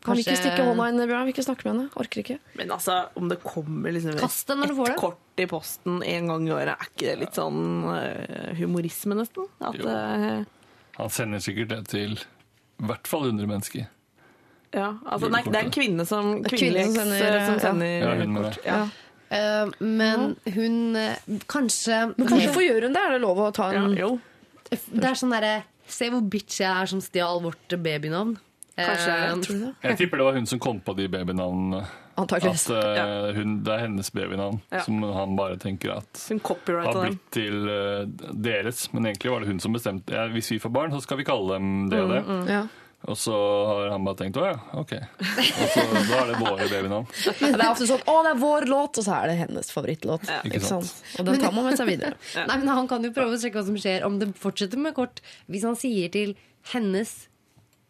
Kan 0.03 0.19
vi 0.19 0.25
ikke 0.25 0.35
stikke 0.41 0.65
hånda 0.67 0.89
inn, 0.91 1.01
Bjørn? 1.07 1.27
Vi 1.29 1.33
ikke 1.37 1.45
snakke 1.47 1.67
med 1.69 1.73
henne. 1.73 1.87
Orker 2.03 2.23
ikke. 2.25 2.37
Men 2.59 2.73
altså, 2.75 2.97
om 3.19 3.29
det 3.31 3.39
kommer 3.45 3.95
liksom 3.95 4.17
Kast 4.19 4.49
det 4.51 4.57
når 4.59 4.73
du 4.73 4.77
får 4.81 4.91
det. 4.91 4.95
et 4.97 5.03
kort 5.03 5.43
i 5.43 5.47
posten 5.51 6.01
en 6.03 6.31
gang 6.33 6.49
i 6.49 6.53
året, 6.57 6.75
er 6.75 6.91
ikke 6.91 7.07
det 7.07 7.15
litt 7.23 7.39
sånn 7.39 7.61
uh, 7.87 8.51
humorisme, 8.59 9.15
nesten? 9.21 9.47
At, 9.63 9.79
Jo. 9.79 9.87
eh, 9.87 10.43
Han 10.99 11.13
sender 11.15 11.45
sikkert 11.45 11.71
det 11.71 11.81
til 11.93 12.17
i 12.19 12.87
hvert 12.91 13.07
fall 13.07 13.29
100 13.31 13.47
mennesker. 13.47 13.87
ja, 14.75 14.89
altså, 15.07 15.29
nei, 15.31 15.45
det 15.47 15.55
er 15.55 15.67
en 15.69 15.73
kvinne 15.79 16.05
som, 16.09 16.33
kvinnelig 16.43 16.89
kvinne 16.89 16.99
som 16.99 17.11
sender, 17.15 17.39
eh, 17.39 17.47
som 17.47 17.55
ja. 17.55 17.63
sender 17.63 17.95
Ja, 18.03 18.13
hun 18.19 18.37
kort. 18.43 18.59
Ja. 18.67 18.83
Uh, 19.33 19.71
men 19.81 20.35
hun 20.53 21.39
Kanskje 21.49 22.03
Men 22.19 22.27
hvorfor 22.29 22.61
gjør 22.67 22.85
hun 22.85 22.93
det? 22.93 23.01
Er 23.01 23.15
det 23.15 23.21
lov 23.23 23.39
å 23.41 23.47
ta 23.57 23.71
Ja, 23.73 23.87
en 23.87 23.95
jo. 23.97 24.11
Det 24.69 25.07
er 25.09 25.17
sånn 25.17 25.33
derre 25.33 25.63
Se 25.89 26.11
hvor 26.13 26.21
bitch 26.29 26.59
jeg 26.61 26.69
er 26.69 26.91
som 26.91 27.01
stjal 27.05 27.41
vårt 27.45 27.73
babynavn. 27.85 28.35
Kanskje, 28.77 29.13
Eh, 29.13 29.35
Tror 29.45 29.59
du 29.59 29.65
det? 29.67 29.75
Jeg 29.83 29.99
tipper 29.99 30.17
det 30.23 30.25
var 30.25 30.33
hun 30.39 30.47
som 30.49 30.59
kom 30.59 30.81
på 30.81 30.95
de 30.97 31.09
babynavnene. 31.13 31.83
Antakeligvis. 32.17 32.67
At 32.71 32.99
eh, 33.01 33.33
hun, 33.37 33.63
det 33.65 33.73
er 33.73 33.83
hennes 33.87 34.11
babynavn 34.13 34.61
Ja. 34.73 34.83
som 34.85 35.03
han 35.03 35.37
bare 35.37 35.57
tenker 35.61 35.97
at 35.99 36.27
Hun 36.29 36.41
har 36.41 37.01
blitt 37.07 37.27
til 37.33 37.69
uh, 37.69 38.05
deres. 38.33 38.87
Men 38.93 39.07
egentlig 39.07 39.31
var 39.33 39.41
det 39.41 39.49
hun 39.49 39.61
som 39.61 39.73
bestemte 39.73 40.13
ja, 40.13 40.27
Hvis 40.29 40.51
vi 40.53 40.59
får 40.59 40.73
barn, 40.73 40.93
så 40.93 41.03
skal 41.05 41.21
vi 41.21 41.25
kalle 41.25 41.59
dem 41.59 41.91
det 41.93 42.01
og 42.01 42.09
det. 42.15 42.23
Ja. 42.53 42.63
Og 43.03 43.17
så 43.19 43.35
har 43.67 43.89
han 43.91 44.05
bare 44.07 44.15
tenkt 44.21 44.37
å 44.39 44.45
ja, 44.47 44.55
ok. 44.79 44.93
Og 44.95 45.71
så, 45.73 45.83
da 46.07 46.19
er 46.21 46.29
det 46.31 46.37
våre 46.39 46.69
babynavn. 46.71 47.09
Det 47.41 47.49
er 47.51 47.65
ofte 47.67 47.89
sånn 47.91 48.05
'Å, 48.07 48.15
det 48.23 48.31
er 48.31 48.39
vår 48.39 48.67
låt', 48.71 49.01
og 49.01 49.05
så 49.09 49.17
er 49.17 49.27
det 49.33 49.37
hennes 49.41 49.73
favorittlåt. 49.75 50.29
Ja. 50.31 50.39
Ikke 50.47 50.61
sant. 50.63 50.93
Og 51.19 51.27
den 51.27 51.41
tar 51.43 51.51
man 51.53 51.67
med 51.67 51.77
seg 51.81 51.89
videre. 51.91 52.15
Nei, 52.49 52.57
men 52.63 52.69
Han 52.69 52.87
kan 52.87 53.03
jo 53.03 53.11
prøve 53.11 53.35
å 53.35 53.41
sjekke 53.43 53.59
hva 53.59 53.67
som 53.67 53.77
skjer 53.77 54.07
om 54.07 54.21
det 54.21 54.31
fortsetter 54.39 54.79
med 54.79 54.95
kort. 54.95 55.19
Hvis 55.51 55.65
han 55.67 55.75
sier 55.75 56.13
til 56.15 56.37
hennes 56.73 57.27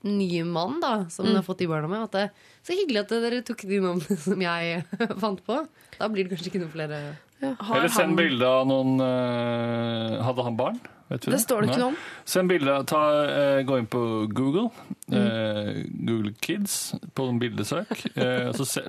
nye 0.04 0.44
mann, 0.44 0.80
da, 0.82 0.92
som 1.10 1.26
hun 1.28 1.36
har 1.38 1.44
fått 1.46 1.58
de 1.62 1.68
barna 1.70 1.88
med, 1.90 2.02
at 2.08 2.12
det 2.16 2.30
så 2.62 2.74
hyggelig 2.78 3.02
at 3.04 3.12
dere 3.22 3.42
tok 3.46 3.62
de 3.66 3.80
navnene 3.82 4.16
som 4.26 4.40
jeg 4.42 4.84
fant 5.22 5.44
på. 5.46 5.60
Da 5.98 6.08
blir 6.10 6.24
det 6.26 6.34
kanskje 6.36 6.50
ikke 6.52 6.62
noen 6.64 6.74
flere 6.74 7.02
Ja. 7.42 7.56
Eller 7.74 7.88
send 7.90 8.12
han- 8.12 8.18
bilde 8.20 8.46
av 8.46 8.66
noen 8.70 9.00
uh, 9.02 10.20
Hadde 10.22 10.44
han 10.46 10.54
barn? 10.56 10.76
Vet 11.10 11.24
du 11.26 11.32
Det 11.32 11.40
står 11.42 11.64
det 11.64 11.68
ikke 11.72 11.80
noe 11.80 11.88
om. 11.90 11.96
Send 12.24 12.48
bilde 12.48 12.76
Uh, 12.92 13.58
Gå 13.66 13.78
inn 13.80 13.88
på 13.90 14.02
Google. 14.32 14.70
eh, 15.12 15.82
Google 16.06 16.30
Kids 16.40 16.94
på 17.12 17.26
en 17.28 17.40
bildesøk. 17.42 17.90
og 18.16 18.54
så 18.56 18.64
se, 18.64 18.82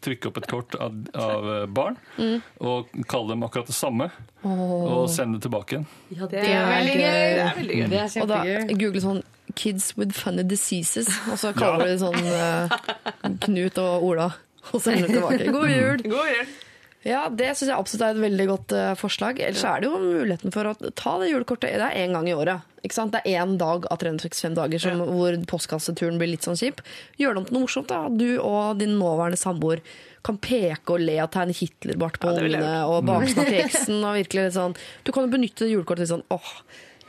trykk 0.00 0.30
opp 0.30 0.38
et 0.40 0.46
kort 0.48 0.76
av, 0.80 0.94
av 1.18 1.44
barn, 1.74 1.98
barn. 2.16 2.38
Og 2.62 2.88
kall 3.10 3.26
dem 3.28 3.42
akkurat 3.44 3.66
det 3.68 3.76
samme. 3.76 4.08
Og 4.46 5.10
send 5.12 5.36
det 5.36 5.42
tilbake 5.44 5.76
igjen. 5.76 5.88
Ja, 6.14 6.30
det, 6.30 6.44
er 6.46 6.70
veldig 6.72 6.94
gøy. 6.94 7.02
Det 7.02 7.42
er 7.42 7.58
veldig 7.58 7.80
gøy. 7.82 7.88
Det 7.92 8.00
er 8.06 8.22
Og 8.22 8.30
da 8.32 8.40
google 8.78 9.04
sånn 9.04 9.20
'Kids 9.54 9.96
with 9.96 10.12
funny 10.12 10.42
diseases', 10.42 11.08
og 11.32 11.38
så 11.38 11.52
kaller 11.58 11.86
ja. 11.86 11.92
det 11.94 12.00
sånn 12.00 12.22
eh, 12.26 13.36
Knut 13.46 13.78
og 13.82 14.04
Ola, 14.12 14.30
og 14.72 14.80
sender 14.82 15.06
det 15.08 15.14
tilbake. 15.18 15.52
God 15.58 15.70
jul! 15.72 16.02
God 16.10 16.32
jul! 16.34 16.48
Ja, 17.06 17.28
Det 17.30 17.52
syns 17.56 17.70
jeg 17.70 17.78
absolutt 17.78 18.02
er 18.04 18.16
et 18.16 18.20
veldig 18.24 18.46
godt 18.50 18.72
eh, 18.74 18.94
forslag. 18.98 19.38
Ellers 19.40 19.62
er 19.64 19.80
det 19.80 19.86
jo 19.88 20.00
muligheten 20.02 20.52
for 20.52 20.66
å 20.66 20.72
ta 20.98 21.12
det 21.22 21.30
julekortet. 21.30 21.76
Det 21.78 21.86
er 21.86 22.00
én 22.02 22.12
gang 22.12 22.26
i 22.28 22.34
året. 22.34 22.66
Ikke 22.84 22.96
sant? 22.98 23.14
Det 23.14 23.22
er 23.24 23.38
én 23.44 23.54
dag 23.58 23.86
av 23.90 24.00
365 24.02 24.56
dager 24.58 24.82
som, 24.82 25.00
hvor 25.06 25.36
postkasseturen 25.48 26.18
blir 26.20 26.32
litt 26.34 26.44
sånn 26.44 26.58
kjip. 26.58 26.82
Gjør 27.16 27.34
det 27.38 27.40
om 27.40 27.46
til 27.48 27.56
noe 27.56 27.64
morsomt. 27.64 27.88
da. 27.88 28.02
Du 28.10 28.26
og 28.42 28.82
din 28.82 28.98
nåværende 28.98 29.38
samboer 29.40 29.80
kan 30.26 30.36
peke 30.42 30.96
og 30.96 31.00
le 31.06 31.16
og 31.22 31.30
tegne 31.32 31.54
Hitlerbart 31.54 32.18
på 32.20 32.34
Ja, 32.34 32.42
ungene 32.42 32.74
og 32.90 33.06
baksnakke 33.08 33.60
eksen. 33.64 34.02
og 34.02 34.18
virkelig 34.18 34.48
litt 34.50 34.58
sånn. 34.58 34.76
Du 35.06 35.12
kan 35.14 35.24
jo 35.24 35.32
benytte 35.38 35.70
julekortet 35.70 36.04
til 36.08 36.16
sånn 36.16 36.26
åh, 36.34 36.50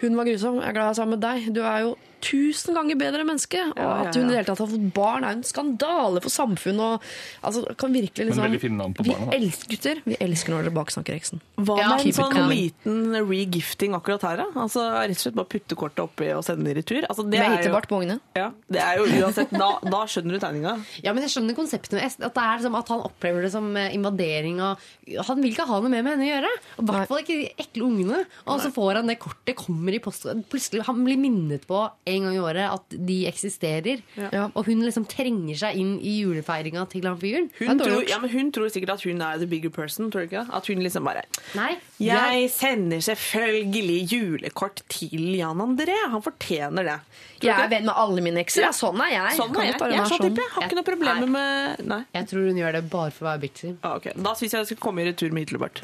hun 0.06 0.16
var 0.16 0.30
grusom, 0.30 0.62
jeg 0.62 0.70
er 0.70 0.78
glad 0.78 0.86
jeg 0.86 0.96
er 0.96 1.00
sammen 1.02 1.18
med 1.18 1.26
deg. 1.26 1.50
Du 1.58 1.64
er 1.66 1.82
jo 1.90 1.96
tusen 2.22 2.76
ganger 2.78 2.98
bedre 3.00 3.24
menneske. 3.28 3.62
Og 3.72 3.78
Ja, 3.80 3.90
ja, 4.04 4.10
at 4.10 4.16
hun 4.16 4.26
i 4.26 4.34
det 4.34 4.38
hele 4.40 4.48
tatt 4.50 4.62
har 4.64 4.70
fått 4.72 4.88
barn, 4.96 5.24
er 5.28 5.38
en 5.38 5.44
skandale 5.48 6.22
for 6.24 6.30
samfunnet. 6.34 6.80
Og, 6.80 7.02
altså, 7.44 7.64
kan 7.80 7.94
virkelig 7.94 8.26
Men 8.26 8.32
liksom, 8.34 8.46
veldig 8.48 8.62
fine 8.62 8.78
navn 8.80 8.94
på 8.98 9.04
vi 9.08 9.14
barna, 9.14 9.30
da. 9.32 9.38
elsker 9.38 9.70
gutter. 9.74 10.02
Vi 10.06 10.18
elsker 10.20 10.54
når 10.54 10.68
dere 10.68 10.76
baksnakker 10.80 11.18
heksen. 11.20 11.42
Hva 11.60 11.78
Ja, 11.80 11.90
med 11.96 12.06
en 12.06 12.14
sånn 12.20 12.34
coming. 12.34 12.60
liten 12.64 13.00
regifting 13.30 13.96
akkurat 13.98 14.22
her, 14.28 14.38
da? 14.44 14.48
Altså, 14.56 14.86
rett 15.00 15.18
og 15.18 15.24
slett 15.24 15.38
bare 15.40 15.52
putte 15.56 15.76
kortet 15.80 16.04
oppi 16.06 16.30
og 16.36 16.44
sende 16.46 16.66
det 16.68 16.76
i 16.76 16.80
retur? 16.82 17.08
Altså, 17.10 17.24
det, 17.30 17.40
Med 17.40 17.60
er 17.66 17.70
jo, 17.70 17.82
på 17.90 18.00
ungene. 18.02 18.20
ja, 18.36 18.52
det 18.70 18.82
er 18.84 18.98
jo 19.00 19.06
uansett 19.20 19.50
Da, 19.52 19.70
da 19.84 20.02
skjønner 20.06 20.36
du 20.38 20.40
tegninga. 20.40 20.76
Ja, 21.04 21.14
men 21.14 21.24
jeg 21.24 21.32
skjønner 21.34 21.56
konseptet. 21.58 22.00
At, 22.00 22.18
det 22.20 22.44
er 22.44 22.60
som 22.64 22.76
at 22.76 22.88
han 22.94 23.02
opplever 23.02 23.42
det 23.44 23.52
som 23.52 23.76
eh, 23.76 23.94
invadering. 23.96 24.60
Og 24.62 24.78
han 25.26 25.42
vil 25.42 25.52
ikke 25.54 25.66
ha 25.68 25.80
noe 25.80 25.90
mer 25.90 26.04
med 26.06 26.18
henne 26.18 26.28
å 26.28 26.32
gjøre. 26.34 26.52
Og 26.78 26.84
I 26.84 26.92
hvert 26.92 27.08
fall 27.12 27.24
ikke 27.24 27.38
de 27.40 27.50
ekle 27.66 27.84
ungene. 27.88 28.20
Og 28.46 28.62
så 28.64 28.72
får 28.76 29.00
han 29.02 29.08
det 29.12 29.20
kortet, 29.20 29.56
kommer 29.60 29.94
i 29.96 30.00
posten 30.04 30.44
Plutselig 30.50 30.84
Han 30.88 31.04
blir 31.06 31.18
minnet 31.20 31.66
på 31.70 31.82
en 32.10 32.26
gang 32.28 32.36
i 32.36 32.42
året 32.44 32.66
at 32.74 32.96
de 33.08 33.18
eksisterer. 33.30 34.02
Ja. 34.18 34.48
Og 34.54 34.66
hun 34.68 34.82
liksom 34.86 35.06
trenger 35.10 35.58
seg 35.62 35.78
inn 35.80 35.96
i 36.02 36.18
julefeiringa 36.24 36.84
til 36.92 37.08
han 37.10 37.18
fyren. 37.22 37.50
Hun, 37.60 37.80
tror- 37.80 38.08
ja, 38.10 38.20
men 38.24 38.30
hun 38.34 38.52
tror 38.56 38.70
sikkert 38.74 38.96
at 38.98 39.06
hun 39.08 39.22
er 39.22 39.38
the 39.42 39.48
bigger 39.48 39.70
person. 39.74 40.10
Tror 40.12 40.26
du 40.26 40.30
ikke? 40.32 40.46
At 40.54 40.68
hun 40.68 40.82
liksom 40.84 41.06
bare 41.08 41.24
Nei. 41.56 41.78
Jeg 42.00 42.50
sender 42.54 43.02
selvfølgelig 43.04 44.06
julekort 44.14 44.82
til 44.90 45.36
Jan 45.38 45.60
André. 45.64 45.96
Han 46.12 46.22
fortjener 46.24 46.84
det. 46.88 47.00
Tror 47.40 47.48
Jeg 47.50 47.66
er 47.66 47.70
venn 47.72 47.86
med 47.88 47.96
alle 47.96 48.22
mine 48.24 48.42
ekser. 48.44 48.66
Ja, 48.66 48.72
sånn 48.76 49.00
er 49.04 49.14
jeg. 49.14 49.38
Sånn 49.40 49.56
er 49.56 49.70
jeg. 49.70 49.76
Jeg 49.80 50.00
er 50.00 50.06
sånn 50.06 50.18
sånn. 50.18 50.30
type. 50.30 50.44
Jeg 50.44 50.54
har 50.56 50.68
ikke 50.68 50.80
noe 50.80 50.88
problemer 50.90 51.28
med 51.36 51.86
Nei. 51.88 52.02
Jeg 52.16 52.28
tror 52.32 52.48
hun 52.50 52.58
gjør 52.60 52.74
det 52.80 52.84
bare 52.92 53.12
for 53.16 53.26
å 53.26 53.30
være 53.34 53.44
bitchy. 53.46 53.76
Ah, 53.84 53.96
okay. 54.00 54.14
Da 54.16 54.34
syns 54.36 54.52
jeg 54.56 54.60
jeg 54.66 54.72
skal 54.74 54.82
komme 54.84 55.04
i 55.04 55.10
retur 55.12 55.32
med 55.36 55.46
Hitlerbart. 55.48 55.84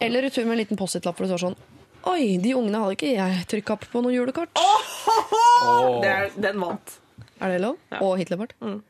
Eller 0.00 0.26
retur 0.28 0.44
med 0.44 0.58
en 0.58 0.62
liten 0.64 0.80
Post-It-lapp 0.80 1.16
hvor 1.16 1.26
det 1.28 1.32
står 1.36 1.46
sånn 1.50 1.56
Oi, 2.08 2.38
de 2.40 2.54
ungene 2.56 2.80
hadde 2.80 2.94
ikke 2.96 3.10
jeg 3.12 3.42
trykka 3.50 3.76
på 3.90 4.00
noe 4.04 4.12
julekort. 4.14 4.52
Det 6.00 6.08
er, 6.10 6.30
den 6.40 6.60
vant. 6.62 6.94
Er 7.40 7.52
det 7.54 7.60
lov? 7.64 7.76
Og 8.00 8.14
Hitlerbart. 8.20 8.54
Eller 8.60 8.80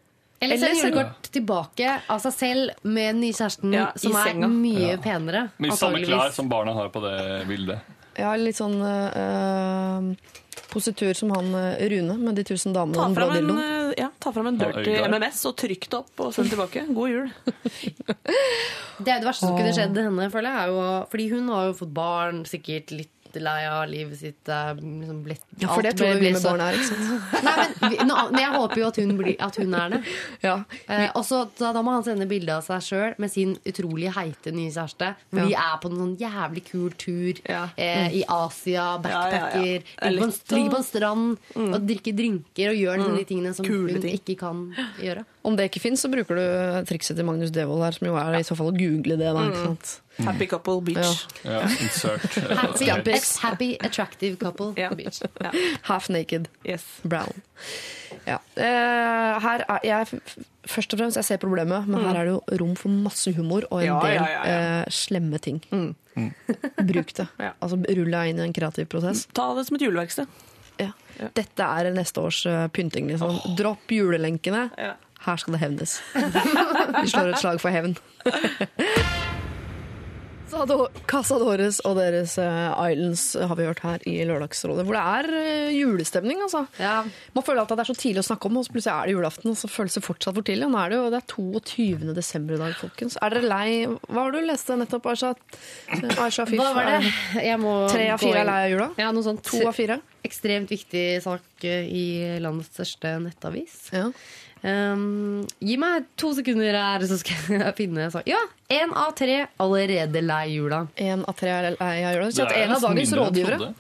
Eller 0.41 0.61
send 0.63 0.79
julekort 0.79 1.31
tilbake 1.35 1.97
av 2.11 2.21
seg 2.23 2.33
selv 2.37 2.71
med 2.87 3.11
den 3.15 3.21
nye 3.27 3.37
kjæresten, 3.37 3.75
Ja, 3.75 3.89
som 3.99 4.15
er 4.17 4.31
senga. 4.31 4.49
mye 4.49 4.95
penere. 5.03 5.43
Med 5.59 5.75
samme 5.77 6.01
klær 6.05 6.31
som 6.33 6.49
barna 6.49 6.73
har 6.79 6.89
på 6.95 7.03
det 7.05 7.17
bildet. 7.51 7.81
Ja, 8.19 8.33
litt 8.37 8.57
sånn 8.59 8.79
uh, 8.83 10.15
positur 10.71 11.13
som 11.19 11.33
han 11.35 11.51
eh, 11.59 11.83
Rune 11.93 12.17
med 12.21 12.39
de 12.39 12.45
tusen 12.49 12.75
damene 12.77 12.99
og 12.99 13.11
den 13.11 13.17
blå 13.19 13.27
en, 13.29 13.37
dildoen. 13.41 13.61
eh, 13.65 13.95
ja, 14.05 14.09
ta 14.23 14.33
fram 14.35 14.49
en 14.53 14.59
dirty 14.61 14.95
ja, 14.97 15.07
MMS 15.11 15.43
og 15.51 15.57
trykk 15.61 15.89
det 15.91 15.99
opp 16.01 16.25
og 16.27 16.35
send 16.37 16.53
tilbake. 16.53 16.87
God 16.95 17.11
jul. 17.13 17.31
Det 19.01 19.09
er 19.09 19.17
jo 19.17 19.23
det 19.25 19.29
verste 19.31 19.47
som 19.49 19.57
kunne 19.57 19.73
skjedd 19.73 19.97
henne, 19.97 20.27
føler 20.33 20.53
jeg. 20.53 20.75
Er 20.77 21.07
fordi 21.11 21.27
hun 21.33 21.47
har 21.55 21.71
jo 21.71 21.77
fått 21.79 21.93
barn, 21.97 22.43
sikkert 22.49 22.93
litt 22.93 23.15
lei 23.39 23.67
av 23.71 23.87
livet 23.89 24.19
sitt. 24.19 24.51
Liksom 24.51 25.23
blitt, 25.23 25.45
Ja, 25.61 25.69
for 25.75 25.83
det 25.87 25.93
tror 25.99 26.19
vi 26.19 26.33
med 26.33 26.43
barn 26.43 26.61
er, 26.65 26.75
ikke 26.75 26.89
sant. 26.89 27.23
Nei, 27.47 27.55
men, 27.61 27.75
vi, 27.93 27.99
men 28.35 28.41
jeg 28.43 28.53
håper 28.57 28.81
jo 28.83 28.87
at 28.89 28.97
hun, 28.97 29.13
blir, 29.21 29.37
at 29.47 29.57
hun 29.61 29.75
er 29.79 29.89
det. 29.95 30.01
Ja. 30.43 30.57
Eh, 30.89 31.07
og 31.15 31.25
så 31.29 31.45
da, 31.59 31.71
da 31.77 31.83
må 31.87 31.95
han 31.95 32.05
sende 32.07 32.27
bilde 32.31 32.57
av 32.57 32.65
seg 32.67 32.83
sjøl 32.89 33.15
med 33.23 33.31
sin 33.31 33.55
utrolig 33.69 34.11
heite 34.17 34.51
nye 34.57 34.73
kjæreste. 34.75 35.13
Hvor 35.31 35.41
Ja. 35.41 35.47
de 35.47 35.55
er 35.63 35.79
på 35.83 35.91
en 35.93 35.99
sånn 36.03 36.17
jævlig 36.21 36.65
kul 36.71 36.91
tur 36.99 37.41
Ja. 37.49 37.69
eh, 37.77 38.09
i 38.21 38.25
Asia, 38.27 38.99
backpacker. 38.99 39.83
Er 40.03 40.11
Ligger 40.11 40.27
på, 40.27 40.31
en- 40.31 40.57
ligger 40.59 40.71
på 40.71 40.77
en 40.83 40.89
strand 40.91 41.39
og 41.57 41.81
drikker 41.87 42.17
drinker 42.17 42.71
og 42.73 42.77
gjør 42.83 43.05
mm. 43.07 43.17
de 43.17 43.25
tingene 43.25 43.55
som 43.55 43.65
Kule 43.67 43.93
hun 43.93 44.03
ting. 44.03 44.19
ikke 44.19 44.39
kan 44.41 44.65
gjøre. 45.01 45.25
Om 45.43 45.55
det 45.57 45.71
ikke 45.71 45.81
fins, 45.81 46.03
så 46.05 46.11
bruker 46.13 46.37
du 46.37 46.43
trikset 46.91 47.17
til 47.17 47.25
Magnus 47.25 47.49
Devold 47.55 47.81
her, 47.81 47.95
som 47.97 48.07
jo 48.11 48.17
er 48.21 48.35
i 48.37 48.45
så 48.45 48.53
fall 48.59 48.69
å 48.73 48.77
google 48.77 49.17
det. 49.17 49.31
Da, 49.33 49.45
ikke 49.49 49.63
sant? 49.65 49.93
Happy 50.21 50.47
couple 50.51 50.83
beach. 50.85 51.23
Ja, 51.49 51.63
insert. 51.81 52.27
Happy, 52.61 53.15
happy 53.41 53.69
attractive 53.81 54.37
couple. 54.43 54.75
yeah. 54.77 54.93
Beach. 54.95 55.23
Ja. 55.41 55.51
Half 55.89 56.11
naked. 56.13 56.51
Yes. 56.69 56.85
Brown. 57.03 57.33
Ja. 58.27 58.37
Eh, 58.61 59.41
her 59.41 59.65
er 59.65 59.85
jeg 59.87 60.21
Først 60.71 60.93
og 60.93 61.01
fremst, 61.01 61.17
jeg 61.17 61.25
ser 61.25 61.39
problemet, 61.41 61.87
men 61.89 62.05
her 62.05 62.19
er 62.21 62.29
det 62.29 62.35
jo 62.35 62.59
rom 62.61 62.75
for 62.77 62.93
masse 62.93 63.33
humor 63.33 63.65
og 63.73 63.81
en 63.81 63.87
Ja, 63.89 63.97
del 64.05 64.13
ja, 64.19 64.27
ja, 64.29 64.43
ja. 64.45 64.59
eh, 64.85 64.91
slemme 64.93 65.41
ting. 65.41 65.63
Bruk 66.91 67.15
det. 67.17 67.27
Ja. 67.41 67.55
Altså 67.65 67.79
Rull 67.81 68.13
deg 68.13 68.35
inn 68.35 68.43
i 68.43 68.45
en 68.45 68.53
kreativ 68.55 68.91
prosess. 68.93 69.25
Ta 69.35 69.49
det 69.57 69.65
som 69.71 69.79
et 69.81 69.87
juleverksted. 69.89 70.29
Ja. 70.81 70.93
Dette 71.37 71.65
er 71.81 71.89
neste 71.97 72.21
års 72.23 72.43
uh, 72.49 72.67
pynting. 72.73 73.09
Liksom. 73.11 73.41
Dropp 73.59 73.91
julelenkene. 73.93 74.67
Her 75.27 75.37
skal 75.41 75.53
det 75.57 75.61
hevnes. 75.61 75.99
Vi 76.15 77.09
slår 77.13 77.35
et 77.35 77.43
slag 77.43 77.61
for 77.61 77.71
hevn. 77.75 77.97
Sado- 80.51 80.89
Casadores 81.07 81.77
og 81.87 81.95
deres 82.01 82.33
eh, 82.43 82.71
Islands 82.91 83.23
har 83.39 83.55
vi 83.55 83.67
hørt 83.69 83.83
her 83.85 84.03
i 84.11 84.17
Lørdagsrådet, 84.27 84.83
hvor 84.89 84.97
det 84.97 85.03
er 85.21 85.29
eh, 85.39 85.69
julestemning. 85.77 86.41
altså. 86.43 86.65
Ja. 86.83 87.05
Man 87.37 87.45
føler 87.47 87.61
alltid 87.63 87.77
at 87.77 87.79
det 87.79 87.85
er 87.85 87.91
så 87.93 88.01
tidlig 88.01 88.25
å 88.25 88.27
snakke 88.33 88.51
om, 88.51 88.57
og 88.59 88.67
så 88.67 88.75
plutselig 88.75 88.91
er 88.97 89.07
det 89.07 89.15
julaften. 89.15 89.53
og 89.53 89.61
så 89.61 89.71
føles 89.71 89.95
det 89.95 90.03
fortsatt 90.03 90.35
for 90.41 90.49
tidlig. 90.49 90.67
Og 90.67 90.75
nå 90.75 90.81
er 90.83 90.91
det 90.91 90.99
jo 90.99 91.05
det 91.15 91.21
er 91.21 91.29
22. 91.37 92.17
desember 92.19 92.57
i 92.59 92.61
dag, 92.65 92.75
folkens. 92.81 93.15
Er 93.23 93.37
dere 93.37 93.47
lei 93.53 93.71
Hva 93.87 94.17
var 94.25 94.35
det 94.35 94.43
du 94.43 94.51
leste 94.51 94.81
nettopp, 94.83 95.07
Aisha? 95.13 95.31
Aisha 96.27 96.49
Fif, 96.51 96.59
Hva 96.65 96.73
var 96.81 96.91
det? 96.97 97.15
Jeg 97.47 97.63
må 97.63 97.77
Tre 97.95 98.11
av 98.17 98.25
fire 98.27 98.43
er 98.43 98.51
lei 98.51 98.59
av 98.67 98.75
jula? 98.75 98.91
Ja, 99.07 99.15
noe 99.15 99.29
sånt. 99.31 99.47
To 99.53 99.63
av 99.71 99.79
fire? 99.79 100.01
Ekstremt 100.27 100.75
viktig 100.75 101.07
sak 101.31 101.63
eh, 101.71 101.87
i 101.87 102.07
landets 102.43 102.75
største 102.75 103.15
nettavis. 103.23 103.85
Ja. 103.95 104.09
Um, 104.61 105.47
gi 105.65 105.77
meg 105.81 106.09
to 106.21 106.35
sekunder 106.37 106.77
her, 106.77 107.05
så 107.09 107.17
skal 107.21 107.61
jeg 107.61 107.77
finne 107.81 108.11
så. 108.13 108.21
Ja! 108.29 108.41
Én 108.71 108.93
av 108.95 109.15
tre 109.19 109.47
allerede 109.61 110.21
lei 110.23 110.45
jula. 110.55 110.85
Én 111.01 111.25
av 111.27 111.39
tre 111.39 111.53
er 111.55 111.71
lei 111.79 111.95
av 112.05 112.19
jula. 112.19 112.29
Det 112.35 112.45
er 112.51 112.67
en 112.67 112.77
av 112.77 112.85
dagens 112.85 113.15
rådgivere. 113.19 113.71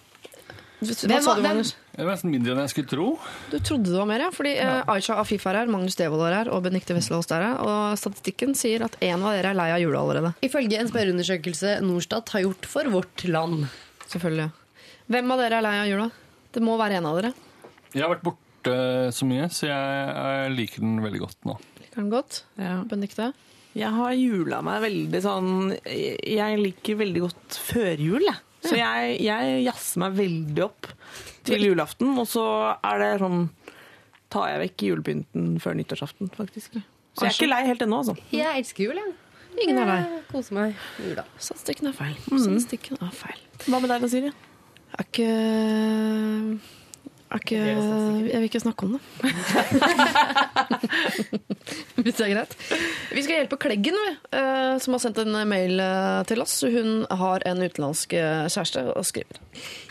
Hvem 0.81 1.21
sa 1.21 1.35
du, 1.37 1.43
Magnus? 1.45 1.75
Det 1.93 2.01
er 2.01 2.09
nesten 2.09 2.33
mindre 2.33 2.55
enn 2.55 2.63
jeg 2.63 2.73
skulle 2.73 2.89
tro. 2.89 3.07
Du 3.53 3.59
trodde 3.61 3.91
det 3.91 3.99
var 3.99 4.09
mer, 4.09 4.23
ja. 4.25 4.31
Fordi 4.33 4.55
uh, 4.57 4.79
Aisha 4.95 5.19
Afif 5.21 5.45
er 5.51 5.59
her, 5.61 5.69
Magnus 5.69 5.99
Devold 6.01 6.25
er 6.25 6.39
her, 6.39 6.51
og 6.55 6.63
Benikte 6.65 6.97
Westerdals 6.97 7.29
er 7.37 7.45
her. 7.45 7.59
Og 7.61 7.99
statistikken 8.01 8.57
sier 8.57 8.87
at 8.87 8.97
en 9.05 9.21
av 9.21 9.37
dere 9.37 9.53
er 9.53 9.59
lei 9.59 9.69
av 9.75 9.83
jula 9.83 10.01
allerede. 10.01 10.33
Ifølge 10.47 10.81
en 10.81 10.89
spørreundersøkelse 10.89 11.77
Norstat 11.85 12.33
har 12.33 12.47
gjort 12.47 12.71
for 12.73 12.89
Vårt 12.95 13.27
Land. 13.29 13.67
Selvfølgelig. 14.09 14.49
Hvem 15.13 15.35
av 15.37 15.45
dere 15.45 15.61
er 15.61 15.67
lei 15.69 15.77
av 15.83 15.91
jula? 15.93 16.09
Det 16.57 16.65
må 16.65 16.81
være 16.81 17.03
en 17.03 17.11
av 17.11 17.21
dere. 17.21 17.35
Jeg 17.93 18.07
har 18.07 18.15
vært 18.15 18.25
borte 18.31 18.50
så 18.67 19.27
mye, 19.29 19.47
så 19.53 19.69
jeg, 19.71 20.11
jeg 20.11 20.53
liker 20.57 20.85
den 20.85 21.01
veldig 21.05 21.23
godt 21.23 21.49
nå. 21.49 21.57
Liker 21.81 22.03
den 22.03 22.11
godt? 22.13 22.43
Ja. 22.61 22.81
Benedicte? 22.91 23.31
Jeg 23.79 23.95
har 23.95 24.13
jula 24.19 24.59
meg 24.67 24.81
veldig 24.83 25.19
sånn 25.23 25.51
Jeg 25.87 26.57
liker 26.59 26.97
veldig 26.99 27.21
godt 27.23 27.59
førjul, 27.71 28.25
jeg. 28.27 28.41
Så 28.67 28.75
jeg, 28.77 29.13
jeg 29.25 29.61
jazzer 29.65 30.03
meg 30.03 30.17
veldig 30.19 30.65
opp 30.67 30.91
til 31.49 31.63
julaften, 31.71 32.11
og 32.21 32.27
så 32.29 32.45
er 32.77 33.01
det 33.01 33.11
sånn 33.23 33.47
Tar 34.31 34.51
jeg 34.53 34.61
vekk 34.63 34.83
julepynten 34.87 35.47
før 35.59 35.75
nyttårsaften, 35.75 36.29
faktisk. 36.37 36.77
Så 37.19 37.25
jeg 37.25 37.33
er 37.33 37.35
ikke 37.35 37.49
lei 37.51 37.65
helt 37.67 37.81
ennå, 37.83 37.97
altså. 38.05 38.15
Jeg 38.31 38.61
elsker 38.61 38.85
jul, 38.85 39.01
jeg. 39.01 39.17
Ingen 39.65 39.81
er 39.83 39.89
lei. 39.89 40.21
Koser 40.29 40.55
meg 40.55 40.85
jula. 41.03 41.25
Statistikken 41.35 41.91
er 41.91 41.97
feil. 41.99 42.15
Statistikken 42.29 43.01
er 43.03 43.11
feil. 43.17 43.41
Hva 43.67 43.81
med 43.83 43.91
deg 43.91 44.05
da, 44.05 44.11
Siri? 44.13 44.31
Er 44.95 45.09
ikke 45.09 45.27
ikke, 47.39 47.59
jeg 48.27 48.41
vil 48.41 48.49
ikke 48.49 48.63
snakke 48.63 48.87
om 48.89 48.93
det. 48.97 49.03
Hvis 52.01 52.17
det 52.17 52.25
er 52.27 52.33
greit. 52.33 52.55
Vi 53.15 53.23
skal 53.23 53.37
hjelpe 53.37 53.59
Kleggen, 53.61 53.95
vi, 53.95 54.13
eh, 54.39 54.79
som 54.83 54.93
har 54.97 55.03
sendt 55.03 55.19
en 55.23 55.49
mail 55.49 55.81
eh, 55.85 56.23
til 56.27 56.43
oss. 56.43 56.65
Hun 56.67 57.07
har 57.07 57.39
en 57.47 57.63
utenlandsk 57.63 58.13
eh, 58.19 58.49
kjæreste 58.51 58.81
og 58.95 59.07
skriver. 59.07 59.39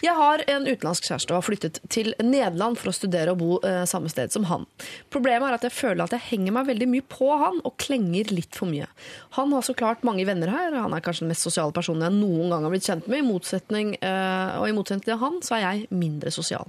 Jeg 0.04 0.16
har 0.18 0.44
en 0.52 0.68
utenlandsk 0.68 1.04
kjæreste 1.08 1.34
og 1.34 1.38
har 1.40 1.48
flyttet 1.48 1.80
til 1.94 2.08
Nederland 2.24 2.78
for 2.80 2.90
å 2.92 2.94
studere 2.96 3.32
og 3.36 3.40
bo 3.42 3.52
samme 3.90 4.10
sted 4.10 4.32
som 4.34 4.46
han. 4.50 4.66
Problemet 5.12 5.48
er 5.50 5.56
at 5.58 5.66
jeg 5.68 5.76
føler 5.76 6.04
at 6.06 6.14
jeg 6.16 6.28
henger 6.30 6.52
meg 6.56 6.70
veldig 6.70 6.88
mye 6.90 7.06
på 7.12 7.28
han 7.38 7.60
og 7.68 7.76
klenger 7.82 8.26
litt 8.34 8.56
for 8.58 8.68
mye. 8.72 8.88
Han 9.36 9.54
har 9.54 9.64
så 9.68 9.74
klart 9.78 10.06
mange 10.08 10.26
venner 10.28 10.50
her. 10.52 10.74
Han 10.80 10.94
er 10.96 11.04
kanskje 11.04 11.24
den 11.26 11.32
mest 11.34 11.46
sosiale 11.46 11.74
personen 11.76 12.06
jeg 12.08 12.16
noen 12.18 12.50
gang 12.54 12.64
har 12.66 12.72
blitt 12.74 12.88
kjent 12.88 13.06
med. 13.12 13.20
I 13.20 13.28
motsetning, 13.28 13.88
og 14.00 14.66
i 14.66 14.76
motsetning 14.76 15.06
til 15.06 15.20
han, 15.22 15.36
så 15.46 15.52
er 15.58 15.64
jeg 15.66 15.78
mindre 15.92 16.32
sosial. 16.34 16.66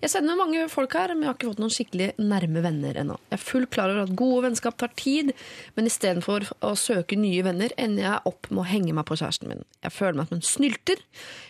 Jeg 0.00 0.09
sender 0.10 0.36
mange 0.38 0.64
folk 0.72 0.92
her, 0.98 1.12
men 1.14 1.24
jeg 1.24 1.30
har 1.30 1.36
ikke 1.38 1.48
fått 1.52 1.62
noen 1.62 1.72
skikkelig 1.74 2.08
nærme 2.20 2.62
venner 2.64 2.98
ennå. 3.02 3.16
Jeg 3.30 3.38
er 3.38 3.42
fullt 3.42 3.70
klar 3.74 3.92
over 3.92 4.04
at 4.04 4.12
gode 4.18 4.42
vennskap 4.48 4.76
tar 4.80 4.92
tid, 4.98 5.32
men 5.76 5.88
istedenfor 5.90 6.48
å 6.66 6.74
søke 6.78 7.18
nye 7.18 7.44
venner, 7.46 7.72
ender 7.80 8.04
jeg 8.06 8.30
opp 8.30 8.50
med 8.50 8.62
å 8.64 8.68
henge 8.70 8.94
meg 8.96 9.06
på 9.08 9.18
kjæresten 9.20 9.50
min. 9.50 9.64
Jeg 9.86 9.94
føler 9.96 10.20
meg 10.20 10.30
som 10.30 10.38
en 10.40 10.46
snylter. 10.50 11.02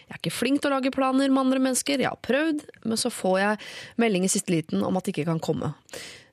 Jeg 0.07 0.15
er 0.15 0.23
ikke 0.23 0.35
flink 0.37 0.63
til 0.63 0.71
å 0.71 0.77
lage 0.77 0.95
planer 0.95 1.33
med 1.33 1.43
andre 1.47 1.65
mennesker. 1.67 2.05
Jeg 2.05 2.13
har 2.13 2.23
prøvd, 2.27 2.65
men 2.85 3.01
så 3.01 3.13
får 3.15 3.37
jeg 3.43 3.61
melding 4.05 4.29
i 4.29 4.33
siste 4.37 4.55
liten 4.55 4.85
om 4.87 5.01
at 5.01 5.09
det 5.09 5.17
ikke 5.17 5.29
kan 5.33 5.43
komme. 5.43 5.75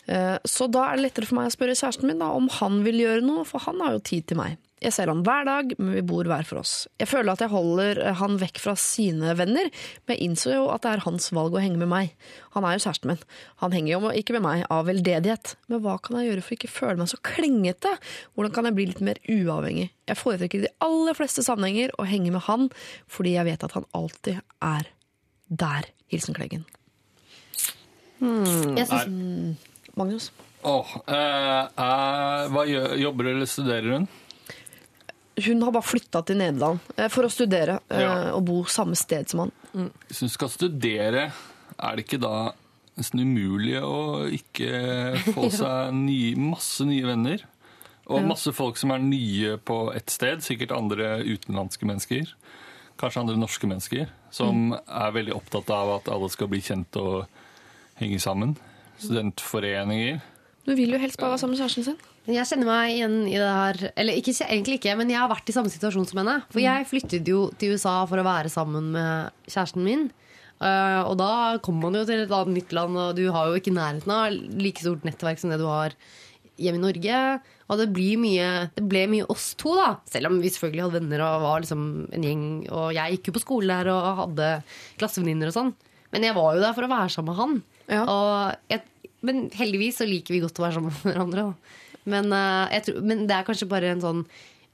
Eh, 0.07 0.37
Så 0.47 0.69
da 0.71 0.87
er 0.91 0.97
det 0.97 1.07
lettere 1.07 1.27
for 1.29 1.39
meg 1.39 1.49
å 1.51 1.55
spørre 1.57 1.75
kjæresten 1.77 2.07
min 2.07 2.19
da, 2.23 2.31
om 2.35 2.47
han 2.59 2.83
vil 2.85 3.03
gjøre 3.03 3.25
noe, 3.25 3.45
for 3.47 3.63
han 3.67 3.79
har 3.83 3.97
jo 3.97 4.03
tid 4.13 4.27
til 4.27 4.41
meg. 4.43 4.57
Jeg 4.77 4.93
ser 4.93 5.09
han 5.09 5.23
hver 5.25 5.45
dag, 5.47 5.71
men 5.79 5.95
vi 5.95 6.03
bor 6.05 6.27
hver 6.29 6.45
for 6.45 6.61
oss. 6.61 6.73
Jeg 7.01 7.09
føler 7.09 7.33
at 7.33 7.41
jeg 7.41 7.49
holder 7.49 7.97
eh, 8.03 8.17
han 8.19 8.35
vekk 8.37 8.59
fra 8.61 8.75
sine 8.77 9.33
venner, 9.39 9.71
men 10.05 10.13
jeg 10.13 10.27
innså 10.27 10.51
jo 10.53 10.67
at 10.69 10.83
det 10.83 10.91
er 10.91 11.03
hans 11.07 11.31
valg 11.33 11.55
å 11.57 11.63
henge 11.63 11.79
med 11.81 11.89
meg. 11.89 12.11
Han 12.53 12.67
er 12.67 12.75
jo 12.75 12.83
kjæresten 12.85 13.09
min. 13.09 13.23
Han 13.63 13.73
henger 13.73 13.95
jo 13.95 14.11
ikke 14.21 14.35
med 14.37 14.45
meg 14.45 14.65
av 14.73 14.85
veldedighet. 14.85 15.55
Men 15.71 15.81
hva 15.81 15.97
kan 15.97 16.19
jeg 16.19 16.29
gjøre 16.29 16.43
for 16.45 16.53
å 16.53 16.59
ikke 16.59 16.71
føle 16.75 17.01
meg 17.01 17.09
så 17.09 17.19
klengete? 17.25 17.95
Hvordan 18.37 18.53
kan 18.53 18.69
jeg 18.69 18.77
bli 18.77 18.85
litt 18.91 19.01
mer 19.07 19.21
uavhengig? 19.25 19.89
Jeg 20.07 20.21
foretrekker 20.21 20.61
i 20.61 20.67
de 20.67 20.73
aller 20.85 21.17
fleste 21.17 21.45
sammenhenger 21.47 21.95
å 21.97 22.05
henge 22.05 22.35
med 22.35 22.45
han, 22.45 22.69
fordi 23.09 23.33
jeg 23.33 23.49
vet 23.49 23.65
at 23.65 23.73
han 23.79 23.89
alltid 23.97 24.43
er 24.61 24.91
der. 25.47 25.89
Hilsen 26.07 26.37
Kleggen. 26.37 26.63
Jeg 28.21 28.85
synes, 28.87 29.57
Magnus? 29.97 30.29
Åh, 30.65 30.93
eh, 31.09 31.65
eh, 31.65 32.45
hva 32.53 32.63
gjør, 32.65 32.95
jobber 33.01 33.33
eller 33.33 33.49
studerer 33.49 33.97
hun? 33.97 34.07
Hun 35.45 35.61
har 35.61 35.71
bare 35.75 35.85
flytta 35.85 36.23
til 36.25 36.39
Nederland 36.39 36.79
eh, 36.97 37.09
for 37.13 37.27
å 37.27 37.29
studere 37.29 37.79
eh, 37.93 38.01
Ja. 38.01 38.13
og 38.33 38.45
bo 38.47 38.63
samme 38.65 38.95
sted 38.97 39.29
som 39.29 39.43
han. 39.45 39.51
Hvis 40.07 40.23
hun 40.25 40.29
skal 40.33 40.49
studere, 40.49 41.27
er 41.77 41.95
det 41.99 42.05
ikke 42.07 42.19
da 42.23 42.51
nesten 42.97 43.21
umulig 43.21 43.75
å 43.83 44.25
ikke 44.33 45.19
få 45.35 45.49
seg 45.59 45.93
nye, 45.93 46.33
masse 46.41 46.87
nye 46.89 47.05
venner? 47.05 47.43
Og 48.07 48.23
masse 48.23 48.53
folk 48.55 48.77
som 48.79 48.93
er 48.95 49.01
nye 49.03 49.57
på 49.67 49.91
ett 49.93 50.09
sted, 50.09 50.39
sikkert 50.41 50.71
andre 50.71 51.17
utenlandske 51.27 51.83
mennesker. 51.85 52.29
Kanskje 52.97 53.19
andre 53.19 53.35
norske 53.37 53.67
mennesker, 53.67 54.07
som 54.33 54.71
er 54.73 55.11
veldig 55.13 55.35
opptatt 55.35 55.69
av 55.75 55.91
at 55.99 56.07
alle 56.09 56.29
skal 56.31 56.47
bli 56.49 56.61
kjent 56.63 56.95
og 56.97 57.27
henge 57.99 58.17
sammen. 58.23 58.55
Studentforeninger. 59.03 60.21
Du 60.65 60.71
vil 60.75 60.95
jo 60.95 60.99
helst 61.01 61.19
bare 61.19 61.33
være 61.35 61.41
sammen 61.43 61.57
med 61.57 61.61
kjæresten 61.65 61.85
sin. 61.91 61.99
Jeg 62.27 62.43
kjenner 62.49 62.67
meg 62.67 62.91
igjen 62.91 63.17
i 63.29 63.37
det 63.39 63.51
her 63.55 63.81
Eller 63.95 64.19
ikke, 64.19 64.33
egentlig 64.43 64.81
ikke, 64.81 64.95
men 64.99 65.11
jeg 65.13 65.21
har 65.21 65.31
vært 65.31 65.47
i 65.47 65.55
samme 65.55 65.71
situasjon 65.71 66.07
som 66.09 66.21
henne. 66.21 66.41
For 66.51 66.59
jeg 66.63 66.87
flyttet 66.89 67.29
jo 67.29 67.47
til 67.59 67.77
USA 67.77 68.01
for 68.09 68.19
å 68.19 68.27
være 68.27 68.51
sammen 68.51 68.91
med 68.95 69.47
kjæresten 69.47 69.85
min. 69.85 70.07
Eh, 70.57 71.01
og 71.05 71.15
da 71.21 71.57
kommer 71.63 71.87
man 71.87 71.99
jo 72.01 72.07
til 72.09 72.23
et 72.23 72.33
annet 72.33 72.57
nytt 72.57 72.73
land, 72.75 72.97
og 72.99 73.15
du 73.17 73.27
har 73.31 73.47
jo 73.47 73.59
ikke 73.59 73.75
nærheten 73.75 74.11
av 74.13 74.33
like 74.59 74.83
stort 74.83 75.05
nettverk 75.07 75.39
som 75.39 75.53
det 75.53 75.61
du 75.61 75.67
har 75.69 75.95
hjemme 76.57 76.81
i 76.81 76.83
Norge. 76.83 77.21
Og 77.67 77.81
det, 77.81 77.87
blir 77.95 78.19
mye, 78.19 78.49
det 78.75 78.83
ble 78.89 79.05
mye 79.11 79.27
oss 79.31 79.51
to, 79.59 79.75
da. 79.77 79.89
Selv 80.09 80.31
om 80.31 80.41
vi 80.43 80.51
selvfølgelig 80.51 80.85
hadde 80.87 80.99
venner 80.99 81.23
og 81.25 81.45
var 81.45 81.63
liksom 81.63 81.87
en 82.15 82.27
gjeng. 82.27 82.45
Og 82.67 82.91
jeg 82.97 83.17
gikk 83.17 83.31
jo 83.31 83.37
på 83.37 83.43
skole 83.43 83.79
der 83.79 83.91
og 83.93 84.21
hadde 84.23 84.51
klassevenninner 84.99 85.51
og 85.51 85.57
sånn. 85.57 85.73
Men 86.15 86.23
jeg 86.23 86.37
var 86.37 86.55
jo 86.55 86.63
der 86.63 86.75
for 86.75 86.87
å 86.87 86.91
være 86.91 87.11
sammen 87.13 87.33
med 87.33 87.41
han. 87.41 87.57
Ja. 87.87 88.05
Og 88.07 88.71
jeg, 88.73 89.11
men 89.27 89.45
heldigvis 89.55 89.99
så 90.01 90.07
liker 90.07 90.35
vi 90.35 90.41
godt 90.43 90.59
å 90.59 90.65
være 90.65 90.79
sammen 90.79 90.95
med 90.95 91.11
hverandre. 91.11 91.49
Da. 91.51 91.83
Men, 92.07 92.31
eh, 92.33 92.77
jeg 92.77 92.87
tror, 92.87 93.01
men 93.11 93.25
det 93.29 93.35
er 93.35 93.47
kanskje 93.47 93.69
bare 93.71 93.95
en 93.95 94.05
sånn 94.05 94.23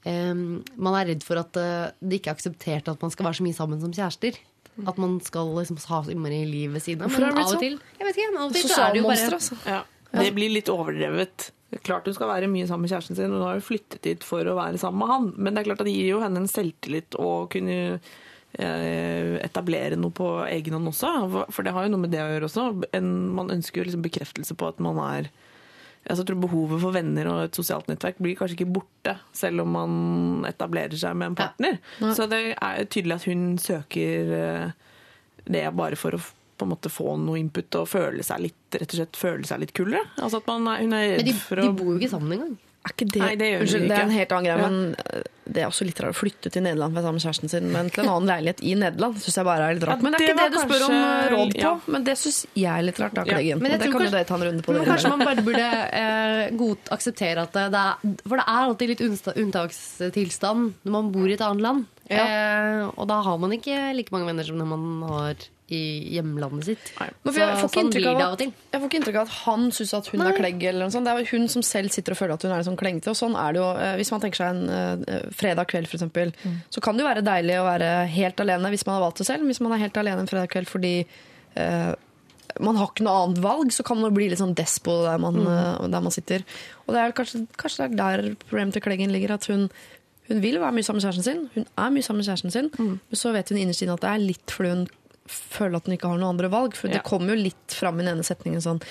Um, 0.03 0.63
Man 0.75 0.97
er 0.99 1.13
redd 1.13 1.21
for 1.23 1.39
at 1.39 1.55
uh, 1.55 1.93
det 2.03 2.17
ikke 2.19 2.34
er 2.34 2.36
akseptert 2.36 2.89
at 2.91 2.99
man 2.99 3.11
skal 3.13 3.23
være 3.23 3.38
så 3.38 3.45
mye 3.45 3.55
sammen 3.55 3.79
som 3.79 3.93
kjærester. 3.95 4.36
At 4.89 4.97
man 4.97 5.19
skal 5.21 5.51
liksom 5.53 5.77
ha 5.77 5.99
så 6.03 6.11
innmari 6.11 6.41
liv 6.49 6.73
ved 6.73 6.84
siden 6.84 7.05
av. 7.05 7.13
Men 7.13 7.29
av 7.29 7.39
og 7.43 7.51
sånn? 7.53 7.61
til 7.61 7.77
Jeg 7.99 8.07
vet 8.07 8.17
ikke, 8.17 8.34
av 8.34 8.47
og 8.47 8.55
til 8.57 8.67
så 8.67 8.79
er 8.81 8.95
det 8.95 8.99
jo 8.99 9.05
bare 9.07 9.29
altså. 9.38 9.57
Ja. 9.69 9.77
Det 10.13 10.31
blir 10.36 10.51
litt 10.53 10.69
overdrevet. 10.69 11.47
Klart 11.86 12.09
hun 12.09 12.17
skal 12.17 12.29
være 12.29 12.49
mye 12.51 12.67
sammen 12.69 12.86
med 12.86 12.91
kjæresten 12.91 13.17
sin, 13.17 13.31
hun 13.34 13.45
har 13.45 13.57
jo 13.57 13.65
flyttet 13.65 14.03
dit 14.05 14.25
for 14.25 14.45
å 14.45 14.57
være 14.57 14.81
sammen 14.81 15.01
med 15.01 15.11
han. 15.13 15.31
Men 15.38 15.53
det 15.53 15.63
er 15.63 15.69
klart 15.69 15.81
at 15.81 15.89
det 15.89 15.95
gir 15.95 16.11
jo 16.11 16.19
henne 16.21 16.43
en 16.43 16.51
selvtillit 16.51 17.17
å 17.17 17.31
kunne 17.53 17.77
eh, 17.97 19.31
etablere 19.45 19.97
noe 19.97 20.13
på 20.13 20.27
egen 20.51 20.77
hånd 20.77 20.91
også. 20.91 21.13
For 21.53 21.65
det 21.65 21.73
har 21.73 21.88
jo 21.88 21.95
noe 21.95 22.03
med 22.05 22.13
det 22.13 22.21
å 22.21 22.29
gjøre 22.29 22.49
også. 22.49 22.67
En, 22.97 23.09
man 23.39 23.53
ønsker 23.55 23.81
jo 23.81 23.88
liksom 23.88 24.05
bekreftelse 24.05 24.57
på 24.59 24.69
at 24.69 24.84
man 24.84 25.01
er 25.05 25.31
Jeg 26.04 26.26
tror 26.28 26.39
behovet 26.43 26.82
for 26.84 26.95
venner 26.95 27.30
og 27.32 27.41
et 27.45 27.56
sosialt 27.56 27.88
nettverk 27.88 28.18
blir 28.20 28.36
kanskje 28.36 28.58
ikke 28.58 28.74
borte, 28.76 29.16
selv 29.32 29.64
om 29.64 29.70
man 29.78 29.93
etablerer 30.49 30.99
seg 30.99 31.16
med 31.16 31.32
en 31.32 31.38
partner. 31.39 31.78
Så 32.18 32.28
det 32.32 32.41
er 32.58 32.88
tydelig 32.91 33.16
at 33.22 33.28
hun 33.30 33.45
søker 33.62 34.34
eh, 34.39 34.74
det 35.47 35.64
bare 35.78 35.99
for 35.99 36.18
å 36.18 36.24
på 36.54 36.68
en 36.68 36.70
måte 36.70 36.91
få 36.93 37.16
noe 37.18 37.39
input 37.41 37.76
og 37.80 37.88
føle 37.89 38.24
seg 38.26 38.43
litt 38.43 38.78
rett 38.78 38.93
og 38.93 38.99
slett 38.99 39.18
føle 39.18 39.47
seg 39.49 39.64
litt 39.64 39.74
kulere. 39.76 40.04
Altså 40.22 40.39
at 40.43 40.51
man 40.51 40.68
hun 40.84 40.93
er 40.95 41.18
Men 41.18 41.39
for 41.39 41.60
de, 41.60 41.66
Men 41.66 41.74
de 41.74 41.80
de 41.80 41.84
bor 41.84 41.91
jo 41.95 41.99
ikke 41.99 42.12
sammen 42.14 42.36
engang. 42.38 42.54
Er 42.84 42.91
ikke 42.91 43.05
det, 43.13 43.19
Nei, 43.23 43.36
det 43.39 43.47
gjør 43.47 43.61
Unnskyld, 43.63 43.84
det 43.88 43.95
er 43.95 44.01
en 44.03 44.09
helt 44.11 44.31
annen 44.36 44.43
greie, 44.49 44.63
men 44.63 44.95
eh, 44.99 45.21
det 45.53 45.61
er 45.63 45.67
også 45.69 45.86
litt 45.88 45.99
rart 46.03 46.15
å 46.15 46.17
flytte 46.19 46.49
til 46.51 46.63
Nederland 46.65 46.95
sammen 46.97 47.15
med 47.15 47.23
kjæresten 47.23 47.51
sin, 47.51 47.69
men 47.71 47.89
til 47.91 48.03
en 48.03 48.09
annen 48.11 48.27
leilighet 48.27 48.59
i 48.63 48.73
Nederland. 48.79 49.15
Synes 49.23 49.38
jeg 49.39 49.47
bare 49.47 49.69
er 49.69 49.77
litt 49.77 49.86
rart. 49.88 49.99
Ja, 49.99 50.03
Men 50.03 50.11
det 50.15 50.19
er 50.19 50.25
ikke 50.27 50.36
det 50.36 50.43
det 50.43 50.51
du 50.51 50.59
spør 50.63 50.84
om 50.84 50.91
kanskje- 50.91 51.21
eh, 51.23 51.31
råd 51.34 51.53
på, 51.53 51.61
ja. 51.63 51.71
men 51.95 52.03
det 52.09 52.15
syns 52.19 52.39
jeg 52.59 52.71
er 52.73 52.84
litt 52.88 52.99
rart, 53.03 53.13
da, 53.15 53.23
Ja. 53.23 53.38
Men, 53.55 53.63
Men 53.63 53.71
det 53.71 53.79
kan 53.88 53.95
kanskje- 53.95 54.11
dere 54.17 54.27
ta 54.27 54.36
en 54.36 54.43
runde 54.49 54.63
på. 54.67 54.73
Men 54.75 54.86
kanskje 54.91 55.09
man 55.15 55.23
bare 55.27 55.45
burde 55.47 55.67
eh, 56.01 56.49
god 56.59 56.77
akseptere 56.97 57.38
at 57.47 57.53
det 57.55 57.81
er 57.86 58.19
For 58.27 58.36
det 58.36 58.45
er 58.47 58.67
alltid 58.67 58.88
litt 58.93 59.03
unntakstilstand 59.43 60.73
når 60.84 60.91
man 60.97 61.11
bor 61.13 61.27
i 61.29 61.34
et 61.38 61.43
annet 61.45 61.61
land. 61.63 61.86
Eh, 62.11 62.84
og 62.99 63.07
da 63.07 63.21
har 63.23 63.38
man 63.39 63.51
ikke 63.55 63.93
like 63.95 64.11
mange 64.11 64.27
venner 64.27 64.43
som 64.43 64.57
når 64.59 64.67
man 64.75 65.09
har 65.09 65.36
i 65.74 65.82
hjemlandet 66.15 66.67
sitt. 66.67 66.91
Men 66.99 67.38
jeg, 67.38 67.57
får 67.59 67.69
ikke 67.69 67.82
sånn 67.82 67.91
blir 67.95 68.07
av 68.11 68.19
det 68.19 68.28
av 68.28 68.36
og 68.36 68.39
til. 68.43 68.53
jeg 68.53 68.82
får 68.84 68.89
ikke 68.89 68.99
inntrykk 69.01 69.19
av 69.19 69.28
at 69.28 69.36
han 69.39 69.67
syns 69.78 69.95
at 69.99 70.09
hun 70.13 70.26
er 70.26 70.38
klegg. 70.38 70.63
Eller 70.69 70.86
noe 70.86 70.95
sånt. 70.95 71.09
Det 71.09 71.15
er 71.15 71.24
jo 71.26 71.39
hun 71.39 71.49
som 71.55 71.65
selv 71.65 71.95
sitter 71.95 72.15
og 72.15 72.21
føler 72.21 72.38
at 72.38 72.47
hun 72.47 72.55
er 72.55 72.65
sånn 72.69 72.80
klengete. 72.80 73.11
Og 73.11 73.19
sånn 73.19 73.38
er 73.39 73.55
det 73.55 73.63
jo, 73.63 73.67
eh, 73.82 73.95
Hvis 73.99 74.13
man 74.13 74.24
tenker 74.24 74.43
seg 74.43 74.55
en 74.55 75.03
uh, 75.03 75.28
fredag 75.36 75.69
kveld, 75.74 75.89
for 75.91 75.99
eksempel, 75.99 76.34
så 76.74 76.84
kan 76.84 76.97
det 76.97 77.05
jo 77.05 77.09
være 77.09 77.26
deilig 77.26 77.59
å 77.59 77.67
være 77.67 77.91
helt 78.13 78.45
alene 78.45 78.74
hvis 78.74 78.88
man 78.88 78.97
har 78.97 79.05
valgt 79.07 79.24
det 79.24 79.30
selv. 79.30 79.49
Hvis 79.49 79.61
man 79.63 79.76
er 79.76 79.86
helt 79.86 80.01
alene 80.01 80.26
en 80.26 80.32
fredag 80.32 80.51
kveld 80.53 80.71
fordi 80.71 80.95
uh, 81.57 81.93
man 82.61 82.78
har 82.78 82.91
ikke 82.91 83.05
noe 83.05 83.24
annet 83.24 83.41
valg, 83.43 83.74
så 83.74 83.86
kan 83.86 83.99
man 84.01 84.13
bli 84.13 84.28
litt 84.30 84.41
sånn 84.41 84.55
despo 84.57 84.99
der 85.05 85.19
man, 85.21 85.41
eh, 85.47 85.89
der 85.89 86.03
man 86.03 86.13
sitter. 86.13 86.43
Og 86.86 86.93
det 86.93 87.01
er 87.01 87.15
kanskje, 87.17 87.45
kanskje 87.57 87.88
det 87.88 87.89
er 87.89 87.99
der 87.99 88.36
problemet 88.45 88.74
til 88.74 88.84
Kleggen 88.86 89.13
ligger. 89.13 89.36
At 89.38 89.47
hun, 89.49 89.69
hun 90.30 90.43
vil 90.43 90.59
være 90.61 90.76
mye 90.76 90.86
sammen 90.86 91.01
med 91.01 91.07
kjæresten 91.07 91.28
sin. 91.28 91.47
Hun 91.55 91.65
er 91.65 91.95
mye 91.95 92.05
sammen 92.05 92.21
med 92.21 92.30
kjæresten 92.30 92.51
sin, 92.51 92.69
men 92.78 93.19
så 93.19 93.34
vet 93.34 93.49
hun 93.49 93.61
innerst 93.61 93.82
inne 93.86 93.97
at 93.97 94.01
det 94.01 94.11
er 94.11 94.28
litt 94.28 94.53
fordi 94.53 94.69
hun 94.76 94.86
føler 95.30 95.78
at 95.80 95.86
hun 95.88 95.95
ikke 95.95 96.09
har 96.09 96.17
noen 96.19 96.34
andre 96.36 96.49
valg. 96.51 96.76
For 96.76 96.88
Ja. 96.89 96.97
det 96.97 97.03
kommer 97.07 97.34
jo 97.36 97.41
litt 97.43 97.71
fram 97.71 97.99
i 97.99 98.03
den 98.03 98.17
ene 98.17 98.24
setningen 98.28 98.61
sånn. 98.61 98.82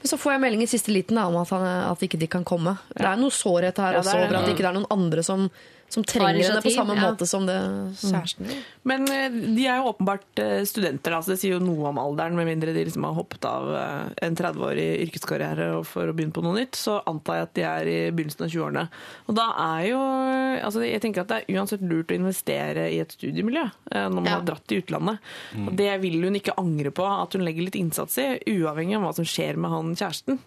Men 0.00 0.08
så 0.08 0.16
får 0.16 0.32
jeg 0.32 0.40
melding 0.40 0.62
i 0.62 0.70
siste 0.70 0.92
liten 0.94 1.16
da, 1.16 1.26
om 1.26 1.36
at, 1.36 1.50
han, 1.50 1.66
at 1.90 2.00
ikke 2.00 2.18
de 2.18 2.26
kan 2.26 2.44
komme. 2.44 2.78
Det 2.96 3.04
er 3.04 3.16
noe 3.20 3.30
sårhet 3.30 3.76
her 3.76 3.92
Ja, 3.92 3.98
også 4.00 4.16
er 4.16 4.24
over 4.26 4.36
at 4.38 4.46
det 4.46 4.54
ikke 4.56 4.68
er 4.68 4.78
noen 4.78 4.86
andre 4.90 5.22
som, 5.22 5.50
som 5.90 6.04
trenger 6.06 6.38
henne 6.38 6.62
på 6.62 6.70
samme 6.72 6.94
ja. 6.94 7.08
måte 7.10 7.26
som 7.28 7.46
det 7.48 7.58
kjæresten 8.00 8.46
Mm. 8.50 8.60
Men 8.88 9.02
eh, 9.12 9.32
de 9.56 9.64
er 9.68 9.80
jo 9.80 9.90
åpenbart 9.90 10.40
eh, 10.40 10.62
studenter, 10.68 11.12
altså 11.12 11.34
det 11.34 11.40
sier 11.42 11.56
jo 11.56 11.62
noe 11.62 11.90
om 11.90 11.98
alderen. 12.00 12.36
Med 12.38 12.48
mindre 12.48 12.72
de 12.72 12.84
liksom 12.86 13.04
har 13.04 13.16
hoppet 13.16 13.44
av 13.44 13.68
eh, 13.76 14.26
en 14.26 14.36
30-årig 14.38 14.86
yrkeskarriere 15.04 15.66
for 15.84 16.08
å 16.08 16.14
begynne 16.16 16.34
på 16.36 16.44
noe 16.44 16.56
nytt, 16.56 16.78
så 16.78 17.00
antar 17.10 17.40
jeg 17.40 17.46
at 17.48 17.54
de 17.58 17.64
er 17.68 17.90
i 17.90 17.98
begynnelsen 18.14 18.46
av 18.46 18.52
20-årene. 18.54 18.84
Og 19.28 19.36
da 19.36 19.46
er 19.66 19.84
jo 19.90 20.00
altså 20.00 20.82
Jeg 20.86 21.02
tenker 21.04 21.22
at 21.22 21.30
det 21.30 21.38
er 21.42 21.58
uansett 21.58 21.84
lurt 21.84 22.10
å 22.12 22.16
investere 22.16 22.86
i 22.92 22.98
et 23.02 23.12
studiemiljø 23.14 23.62
når 23.92 24.14
man 24.16 24.26
Ja. 24.30 24.38
har 24.38 24.46
dratt 24.46 24.64
til 24.68 24.82
utlandet. 24.82 25.20
Og 25.66 25.72
det 25.76 25.90
vil 26.02 26.24
hun 26.24 26.36
ikke 26.38 26.56
angre 26.60 26.92
på 26.94 27.04
at 27.06 27.36
hun 27.36 27.44
legger 27.46 27.66
litt 27.66 27.78
innsats 27.78 28.18
i, 28.22 28.26
uavhengig 28.50 28.96
av 28.98 29.04
hva 29.04 29.12
som 29.16 29.28
skjer 29.28 29.58
med 29.60 29.72
han 29.72 29.94
kjæresten. 29.94 30.40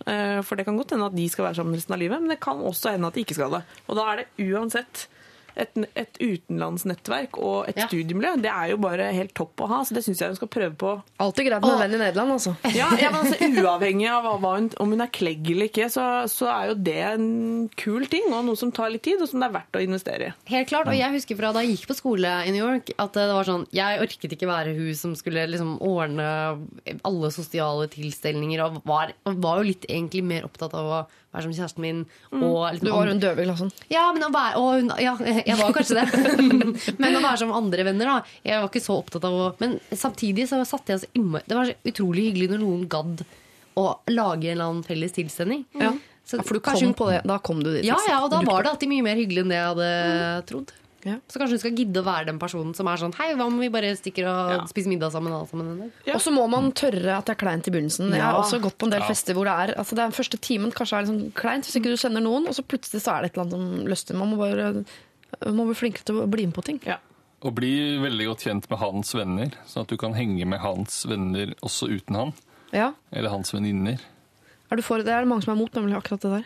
For 0.44 0.60
det 0.60 0.66
kan 0.68 0.78
godt 0.80 0.96
hende 0.96 1.10
at 1.10 1.18
de 1.18 1.28
skal 1.32 1.48
være 1.48 1.60
sammen 1.62 1.78
resten 1.78 1.96
av 1.96 2.02
livet, 2.04 2.22
men 2.22 2.34
det 2.34 2.42
kan 2.44 2.62
også 2.62 2.94
hende 2.96 3.10
at 3.10 3.18
de 3.18 3.26
ikke 3.26 3.38
skal 3.38 3.58
det. 3.60 3.64
Og 3.88 4.00
da 4.00 4.08
er 4.12 4.24
det 4.24 4.50
uansett 4.50 5.08
et, 5.60 5.76
et 6.00 6.18
utenlandsnettverk 6.22 7.38
og 7.42 7.68
et 7.70 7.78
Ja. 7.78 7.88
studiemiljø, 7.88 8.36
det 8.42 8.50
er 8.52 8.70
jo 8.72 8.78
bare 8.82 9.12
helt 9.14 9.34
topp 9.38 9.62
å 9.62 9.68
ha. 9.70 9.82
Så 9.84 9.94
det 9.98 10.04
syns 10.06 10.20
jeg 10.22 10.30
hun 10.34 10.36
skal 10.40 10.48
prøve 10.52 10.76
på. 10.80 10.94
Alltid 11.20 11.48
greit 11.50 11.62
med 11.62 11.74
en 11.74 11.82
venn 11.84 11.96
i 11.98 12.02
Nederland, 12.04 12.32
altså. 12.38 12.56
Ja, 12.76 12.90
ja, 13.00 13.12
men 13.14 13.22
altså, 13.26 13.50
Uavhengig 13.64 14.10
av 14.10 14.28
hun, 14.42 14.70
om 14.80 14.90
hun 14.96 15.02
er 15.06 15.12
klegg 15.14 15.50
eller 15.54 15.70
ikke, 15.70 15.90
så, 15.94 16.06
så 16.32 16.50
er 16.52 16.72
jo 16.72 16.76
det 16.88 16.98
en 17.14 17.28
kul 17.80 18.06
ting, 18.12 18.30
og 18.34 18.46
noe 18.48 18.60
som 18.60 18.72
tar 18.76 18.90
litt 18.94 19.04
tid, 19.06 19.22
og 19.22 19.30
som 19.30 19.40
det 19.44 19.50
er 19.50 19.56
verdt 19.60 19.80
å 19.80 19.84
investere 19.84 20.32
i. 20.32 20.34
Helt 20.54 20.70
klart, 20.72 20.88
og 20.92 20.98
jeg 20.98 21.14
husker 21.18 21.40
fra 21.40 21.54
da 21.56 21.64
jeg 21.66 21.78
gikk 21.78 21.88
på 21.92 21.98
skole 22.00 22.34
i 22.48 22.54
New 22.56 22.64
York, 22.66 22.94
at 22.98 23.14
det 23.18 23.28
var 23.34 23.48
sånn 23.48 23.66
Jeg 23.74 24.00
orket 24.04 24.34
ikke 24.36 24.50
være 24.50 24.74
hun 24.78 24.94
som 24.98 25.14
skulle 25.20 25.46
liksom 25.50 25.78
ordne 25.84 26.28
alle 27.04 27.32
sosiale 27.34 27.88
tilstelninger, 27.92 28.62
og 28.66 28.82
var, 28.88 29.14
var 29.26 29.60
jo 29.62 29.70
litt 29.74 29.86
egentlig 29.90 30.24
mer 30.26 30.48
opptatt 30.48 30.74
av 30.78 30.90
å 30.90 31.02
være 31.34 31.46
som 31.48 31.54
kjæresten 31.58 31.84
min. 31.84 32.02
Og 32.32 32.60
liksom 32.72 32.88
Du 32.88 32.92
var 32.94 33.10
hun 33.12 33.22
døve 33.22 33.44
i 33.44 33.48
klassen. 33.48 33.72
Ja, 33.92 34.06
være, 34.14 34.62
og 34.62 35.02
ja, 35.02 35.16
jeg 35.44 35.58
var 35.60 35.74
kanskje 35.76 36.00
det. 36.00 36.06
men 37.02 37.18
å 37.18 37.24
være 37.24 37.42
som 37.44 37.54
andre 37.58 37.88
venner, 37.90 38.12
da. 38.12 38.36
Jeg 38.46 38.62
var 38.62 38.70
ikke 38.70 38.84
så 38.86 39.00
opptatt 39.02 39.26
av 39.30 39.40
å 39.40 39.50
Men 39.64 39.80
samtidig 39.90 40.48
så 40.52 40.62
satte 40.68 40.94
jeg 40.94 41.04
så 41.04 41.12
innmari 41.18 41.48
Det 41.50 41.58
var 41.58 41.70
så 41.72 41.94
utrolig 41.94 42.30
hyggelig 42.30 42.52
når 42.54 42.64
noen 42.64 42.88
gadd 42.92 43.26
å 43.80 43.88
lage 44.14 44.52
en 44.52 44.54
eller 44.54 44.70
annen 44.70 44.86
felles 44.86 45.16
tilstelning. 45.16 45.64
Ja. 45.74 45.96
Så 46.24 46.38
Ja, 46.38 46.44
for 46.46 46.54
du 46.56 46.62
kom 46.64 46.78
hun- 46.78 46.94
på 46.94 47.10
det. 47.10 47.24
Da 47.26 47.40
kom 47.40 47.64
du 47.64 47.74
dit. 47.74 47.84
Ja, 47.84 47.96
liksom. 47.96 48.12
ja, 48.12 48.24
og 48.24 48.30
da 48.32 48.42
var 48.46 48.64
det 48.64 48.70
alltid 48.70 48.90
mye 48.90 49.04
mer 49.04 49.18
hyggelig 49.18 49.44
enn 49.44 49.50
det 49.50 49.58
jeg 49.58 49.72
hadde 49.74 50.46
trodd. 50.48 50.74
Ja. 51.04 51.18
Så 51.28 51.40
kanskje 51.40 51.58
hun 51.58 51.60
skal 51.60 51.76
gidde 51.76 52.00
å 52.00 52.06
være 52.08 52.26
den 52.30 52.40
personen 52.40 52.74
som 52.76 52.88
er 52.88 52.96
sånn 53.02 53.14
Hei, 53.18 53.34
hva 53.36 53.46
om 53.50 53.58
vi 53.60 53.68
bare 53.70 53.92
stikker 54.00 54.24
og 54.30 54.52
Ja. 54.54 54.66
spiser 54.66 54.90
middag 54.90 55.12
sammen? 55.12 55.34
Alle 55.36 55.48
sammen 55.48 55.68
en 55.72 55.80
dag? 55.80 55.92
Ja. 56.08 56.14
Og 56.16 56.22
så 56.22 56.32
må 56.32 56.48
man 56.50 56.72
tørre 56.72 57.18
at 57.18 57.26
det 57.26 57.36
er 57.36 57.42
kleint 57.46 57.68
i 57.68 57.72
begynnelsen. 57.72 58.10
Jeg 58.12 58.22
har 58.22 58.40
også 58.40 58.62
gått 58.62 58.78
på 58.78 58.86
en 58.88 58.92
del 58.92 59.02
Ja. 59.02 59.08
fester 59.08 59.34
hvor 59.36 59.44
det 59.46 59.56
er 59.72 59.76
altså 59.78 59.96
Den 59.96 60.12
første 60.12 60.40
timen 60.40 60.72
kanskje 60.72 60.98
er 60.98 61.02
litt 61.06 61.12
sånn 61.12 61.34
kleint 61.34 61.66
hvis 61.66 61.76
ikke 61.76 61.92
du 61.92 61.98
kjenner 61.98 62.22
noen, 62.24 62.48
og 62.48 62.54
så 62.56 62.64
plutselig 62.64 63.02
så 63.04 63.18
er 63.18 63.22
det 63.22 63.32
et 63.32 63.38
eller 63.38 63.46
annet 63.46 63.52
som 63.54 63.86
løsner. 63.86 64.20
Man 64.20 64.30
må 64.32 64.38
bare 64.38 64.86
man 65.46 65.56
må 65.58 65.66
bli 65.66 65.76
flinkere 65.76 66.06
til 66.06 66.16
å 66.22 66.30
bli 66.30 66.46
med 66.46 66.54
på 66.56 66.64
ting. 66.64 66.80
Ja. 66.86 66.98
Og 67.42 67.56
bli 67.56 67.98
veldig 68.00 68.26
godt 68.30 68.44
kjent 68.46 68.70
med 68.70 68.80
hans 68.80 69.12
venner, 69.14 69.52
sånn 69.68 69.82
at 69.82 69.88
du 69.88 69.98
kan 69.98 70.14
henge 70.14 70.46
med 70.48 70.60
hans 70.60 71.06
venner 71.06 71.54
også 71.62 71.90
uten 71.90 72.16
han. 72.16 72.34
Ja. 72.72 72.94
Eller 73.12 73.30
hans 73.30 73.52
venninner. 73.52 74.00
Er? 74.72 74.76
Det 74.78 74.90
er 74.90 75.04
det 75.22 75.28
mange 75.28 75.44
som 75.44 75.54
er 75.54 75.60
mot, 75.60 75.72
nemlig 75.74 75.98
akkurat 76.02 76.22
det 76.22 76.32
der. 76.32 76.46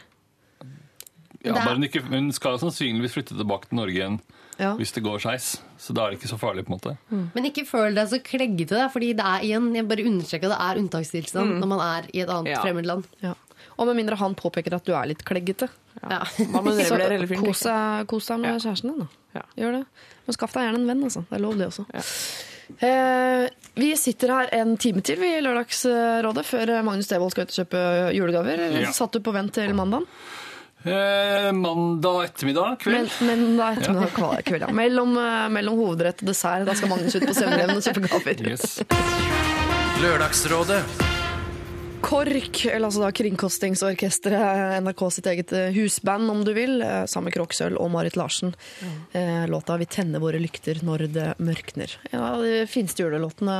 Ja, 1.44 1.54
Det 1.54 1.62
er- 1.62 1.66
bare 1.66 1.76
hun, 1.76 1.84
ikke, 1.84 2.02
hun 2.08 2.32
skal 2.32 2.58
sannsynligvis 2.60 3.14
flytte 3.14 3.38
tilbake 3.38 3.68
til 3.70 3.78
Norge 3.78 3.94
igjen 3.96 4.20
Ja. 4.60 4.74
hvis 4.76 4.92
det 4.94 5.04
går 5.04 5.20
skeis. 5.22 5.62
Så 5.78 5.94
da 5.94 6.06
er 6.08 6.12
det 6.12 6.20
ikke 6.20 6.32
så 6.34 6.40
farlig. 6.40 6.66
på 6.66 6.74
en 6.74 6.80
måte. 6.80 6.98
Men 7.36 7.46
ikke 7.46 7.66
føl 7.68 7.94
deg 7.94 8.08
så 8.10 8.20
kleggete, 8.24 8.70
da, 8.76 8.88
fordi 8.90 9.14
det 9.16 9.24
er 9.24 9.42
igjen, 9.46 9.74
jeg 9.76 9.88
bare 9.88 10.06
understreker 10.06 10.50
det 10.50 10.58
er 10.60 10.82
unntakstilstand 10.82 11.60
når 11.60 11.68
man 11.68 11.80
er 11.80 12.08
i 12.14 12.20
et 12.22 12.30
annet 12.30 12.56
Ja. 12.56 12.62
fremmedland. 12.64 13.06
Ja. 13.22 13.34
Og 13.78 13.86
med 13.86 13.96
mindre 13.96 14.16
han 14.18 14.34
påpeker 14.34 14.74
at 14.74 14.84
du 14.86 14.94
er 14.94 15.06
litt 15.06 15.24
kleggete. 15.24 15.70
Ja. 16.02 16.24
Man 16.52 16.64
må 16.66 16.72
Så 16.88 17.46
kos 17.46 17.60
deg, 17.62 18.08
kos 18.08 18.26
deg 18.28 18.40
med 18.40 18.50
Ja. 18.64 18.72
kjæresten 18.72 18.90
din, 18.90 19.00
da. 19.00 19.08
Ja. 19.36 19.42
Gjør 19.58 19.72
det. 19.80 19.86
Men 20.26 20.34
skaff 20.34 20.54
deg 20.54 20.64
gjerne 20.64 20.76
en 20.82 20.88
venn, 20.88 21.04
altså. 21.04 21.26
Det 21.30 21.38
er 21.38 21.42
lov, 21.42 21.58
det 21.58 21.68
også. 21.68 21.86
Eh, 22.82 23.48
vi 23.76 23.96
sitter 23.96 24.28
her 24.28 24.50
en 24.60 24.76
time 24.78 25.02
til 25.02 25.16
vi 25.22 25.30
i 25.38 25.42
Lørdagsrådet 25.42 26.44
før 26.46 26.84
Magnus 26.84 27.08
Devold 27.08 27.32
skal 27.32 27.46
ut 27.48 27.54
og 27.54 27.60
kjøpe 27.66 27.84
julegaver. 28.18 28.82
Ja. 28.82 28.92
Satt 28.92 29.14
du 29.16 29.22
på 29.24 29.32
vent 29.34 29.54
til 29.56 29.72
mandag? 29.78 30.04
Eh, 30.88 31.52
mandag 31.52 32.24
ettermiddag 32.24 32.80
kveld. 32.80 33.12
Men, 33.22 33.42
mandag 33.42 33.76
da 33.76 33.82
ettermiddag 33.82 34.38
ja. 34.38 34.42
kveld, 34.42 34.66
ja. 34.68 34.72
Mellom, 34.74 35.18
eh, 35.20 35.50
mellom 35.52 35.82
hovedrett 35.82 36.24
og 36.24 36.32
dessert. 36.32 36.64
Da 36.68 36.76
skal 36.78 36.92
Magnus 36.94 37.18
ut 37.18 37.28
på 37.28 37.36
7-Eleven 37.36 37.76
og 37.76 37.84
kjøpe 37.84 38.08
gaver. 38.08 38.44
Yes. 38.54 38.80
Lørdagsrådet. 40.04 40.82
KORK, 42.08 42.62
eller 42.70 42.88
altså 42.88 43.02
da 43.02 43.12
Kringkastingsorkesteret, 43.20 44.78
NRK 44.86 45.02
sitt 45.12 45.28
eget 45.28 45.54
eh, 45.58 45.72
husband, 45.76 46.32
om 46.32 46.44
du 46.48 46.54
vil, 46.56 46.80
eh, 46.86 47.04
sammen 47.10 47.28
med 47.28 47.36
Kroksøl 47.36 47.76
og 47.82 47.92
Marit 47.92 48.16
Larsen. 48.16 48.54
Mm. 48.80 49.50
Låta 49.52 49.78
'Vi 49.78 49.86
tenner 49.86 50.24
våre 50.24 50.40
lykter 50.40 50.80
når 50.84 51.08
det 51.12 51.30
mørkner'. 51.40 51.98
En 52.14 52.22
av 52.22 52.44
de 52.44 52.66
fineste 52.68 53.04
julelåtene 53.04 53.58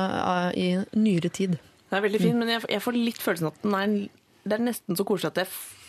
i 0.56 0.68
nyere 0.96 1.28
tid. 1.28 1.58
Den 1.90 1.98
er 1.98 2.08
veldig 2.08 2.20
fin, 2.20 2.38
men 2.38 2.48
jeg, 2.48 2.62
jeg 2.68 2.82
får 2.84 2.96
litt 2.96 3.20
følelsen 3.20 3.48
at 3.48 3.62
den 3.62 3.74
er, 3.74 4.08
det 4.48 4.56
er 4.56 4.64
nesten 4.64 4.96
så 4.96 5.04
koselig 5.04 5.32
at 5.32 5.42
jeg 5.44 5.48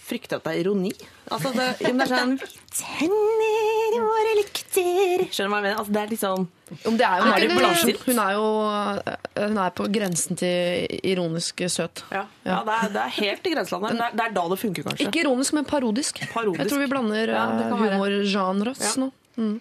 frykter 0.10 0.40
at 0.40 0.48
det 0.48 0.56
er 0.56 0.62
ironi. 0.64 0.92
Altså, 1.30 1.52
det, 1.54 1.68
det 1.86 2.06
er 2.06 2.10
sånn 2.10 2.36
Tenner 2.74 3.96
våre 4.00 4.34
lykter 4.40 5.24
Skjønner 5.30 5.50
du 5.50 5.54
hva 5.54 5.60
jeg 5.60 5.66
mener? 5.66 5.78
Altså, 5.78 5.94
det 5.94 6.02
er 6.02 6.12
litt 6.14 6.22
sånn 6.24 6.46
Om 6.90 6.98
det 7.00 7.06
er 7.06 7.20
jo 7.20 7.26
Er 7.26 7.30
Marit 7.30 7.54
det 7.90 7.96
Hun 8.06 8.22
er 8.24 8.34
jo 8.36 8.48
eh, 8.70 9.16
hun 9.40 9.60
er 9.64 9.74
på 9.78 9.88
grensen 9.94 10.40
til 10.40 10.98
ironisk 11.08 11.62
søt. 11.72 12.04
Ja, 12.12 12.26
ja 12.44 12.58
det, 12.68 12.76
er, 12.76 12.92
det 12.94 13.04
er 13.06 13.14
helt 13.16 13.46
i 13.48 13.54
grenselandet. 13.54 13.96
Det 13.96 14.06
er, 14.10 14.18
det 14.20 14.26
er 14.26 14.34
da 14.36 14.44
det 14.52 14.58
funker, 14.60 14.86
kanskje. 14.90 15.08
Ikke 15.08 15.22
ironisk, 15.24 15.56
men 15.56 15.68
parodisk. 15.70 16.20
Parodisk. 16.34 16.60
Jeg 16.66 16.72
tror 16.74 16.84
vi 16.84 16.90
blander 16.92 17.32
Ja, 17.32 17.46
det 17.56 17.70
eh, 17.70 17.74
humorgenres 17.78 18.84
Ja. 18.84 18.92
nå. 19.06 19.10
Mm. 19.40 19.56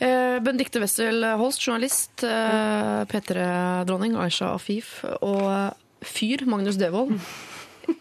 Eh, 0.00 0.38
Benedicte 0.40 0.80
Wessel 0.80 1.26
Holst, 1.36 1.60
journalist. 1.66 2.24
Eh, 2.24 3.04
P3-dronning 3.10 4.16
Aisha 4.16 4.54
Afif. 4.56 5.02
Og 5.20 5.44
eh, 5.44 5.70
fyr 6.00 6.46
Magnus 6.48 6.80
Devold. 6.80 7.18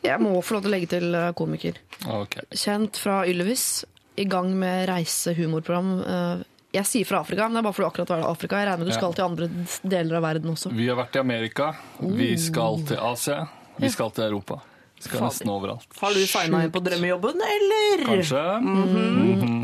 Jeg 0.06 0.20
må 0.22 0.34
få 0.42 0.58
lov 0.58 0.66
til 0.66 0.72
å 0.72 0.76
legge 0.76 0.92
til 0.96 1.16
eh, 1.16 1.32
komiker. 1.38 1.80
Okay. 2.06 2.48
Kjent 2.56 3.00
fra 3.00 3.22
Ylvis. 3.30 3.86
I 4.20 4.26
gang 4.28 4.52
med 4.60 4.88
reisehumorprogram. 4.90 5.92
Eh, 6.04 6.48
jeg 6.76 6.86
sier 6.86 7.08
fra 7.08 7.24
Afrika, 7.24 7.48
men 7.48 7.58
det 7.58 7.64
er 7.64 7.68
bare 7.70 7.78
fordi 7.78 7.88
du 7.88 7.90
akkurat 7.90 8.12
var 8.14 8.24
i 8.24 8.28
Afrika. 8.30 8.60
Jeg 8.60 8.70
regner 8.70 8.84
med 8.84 8.92
du 8.92 8.98
skal 8.98 9.16
til 9.18 9.26
andre 9.26 9.48
deler 9.96 10.20
av 10.20 10.26
verden 10.28 10.52
også. 10.54 10.74
Vi 10.78 10.90
har 10.90 11.00
vært 11.00 11.16
i 11.18 11.22
Amerika. 11.24 11.72
Vi 12.00 12.34
skal 12.42 12.84
til 12.90 13.00
Asia. 13.02 13.40
Vi 13.80 13.90
skal 13.90 14.12
til 14.14 14.28
Europa. 14.28 14.60
Skal 15.00 15.24
nesten 15.24 15.50
overalt. 15.52 15.88
Har 16.02 16.16
du 16.16 16.20
signa 16.28 16.64
inn 16.66 16.72
på 16.76 16.82
drømmejobben, 16.84 17.40
eller? 17.40 18.02
Kanskje. 18.10 18.42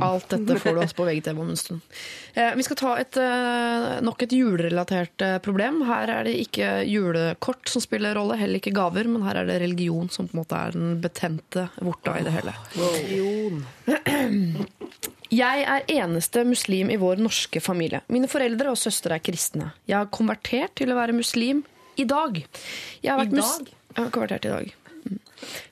Alt 0.05 0.29
dette 0.31 0.55
får 0.61 0.77
du 0.77 0.81
altså 0.85 0.95
på 0.95 1.07
VGTV 1.09 1.41
om 1.43 1.49
en 1.51 1.59
stund. 1.59 1.97
Eh, 2.33 2.53
vi 2.55 2.63
skal 2.67 2.79
ta 2.79 2.93
et, 2.99 3.17
eh, 3.19 3.87
nok 4.05 4.23
et 4.23 4.35
julerelatert 4.35 5.25
eh, 5.27 5.37
problem. 5.43 5.81
Her 5.89 6.11
er 6.13 6.27
det 6.27 6.35
ikke 6.45 6.69
julekort 6.87 7.71
som 7.71 7.83
spiller 7.83 8.15
rolle, 8.15 8.39
heller 8.39 8.61
ikke 8.61 8.75
gaver, 8.75 9.09
men 9.11 9.23
her 9.27 9.41
er 9.41 9.49
det 9.49 9.59
religion 9.63 10.07
som 10.11 10.29
på 10.29 10.37
en 10.37 10.43
måte 10.43 10.59
er 10.59 10.75
den 10.75 10.97
betente 11.03 11.67
vorta 11.83 12.15
i 12.19 12.25
det 12.27 12.35
hele. 12.35 12.55
Jeg 15.35 15.63
er 15.67 15.87
eneste 15.89 16.43
muslim 16.47 16.91
i 16.93 16.99
vår 17.01 17.19
norske 17.19 17.59
familie. 17.63 18.03
Mine 18.13 18.29
foreldre 18.31 18.71
og 18.71 18.77
søstre 18.79 19.17
er 19.17 19.23
kristne. 19.25 19.71
Jeg 19.89 19.97
har 19.97 20.11
konvertert 20.13 20.75
til 20.79 20.93
å 20.93 20.99
være 20.99 21.17
muslim 21.17 21.63
i 21.99 22.05
dag. 22.07 22.37
Jeg 23.01 23.11
har 23.11 23.19
vært 23.23 23.33
I 23.33 23.41
dag? 23.41 23.71
Jeg 23.95 24.03
har 24.03 24.11
konvertert 24.13 24.45
i 24.45 24.53
dag. 24.53 24.75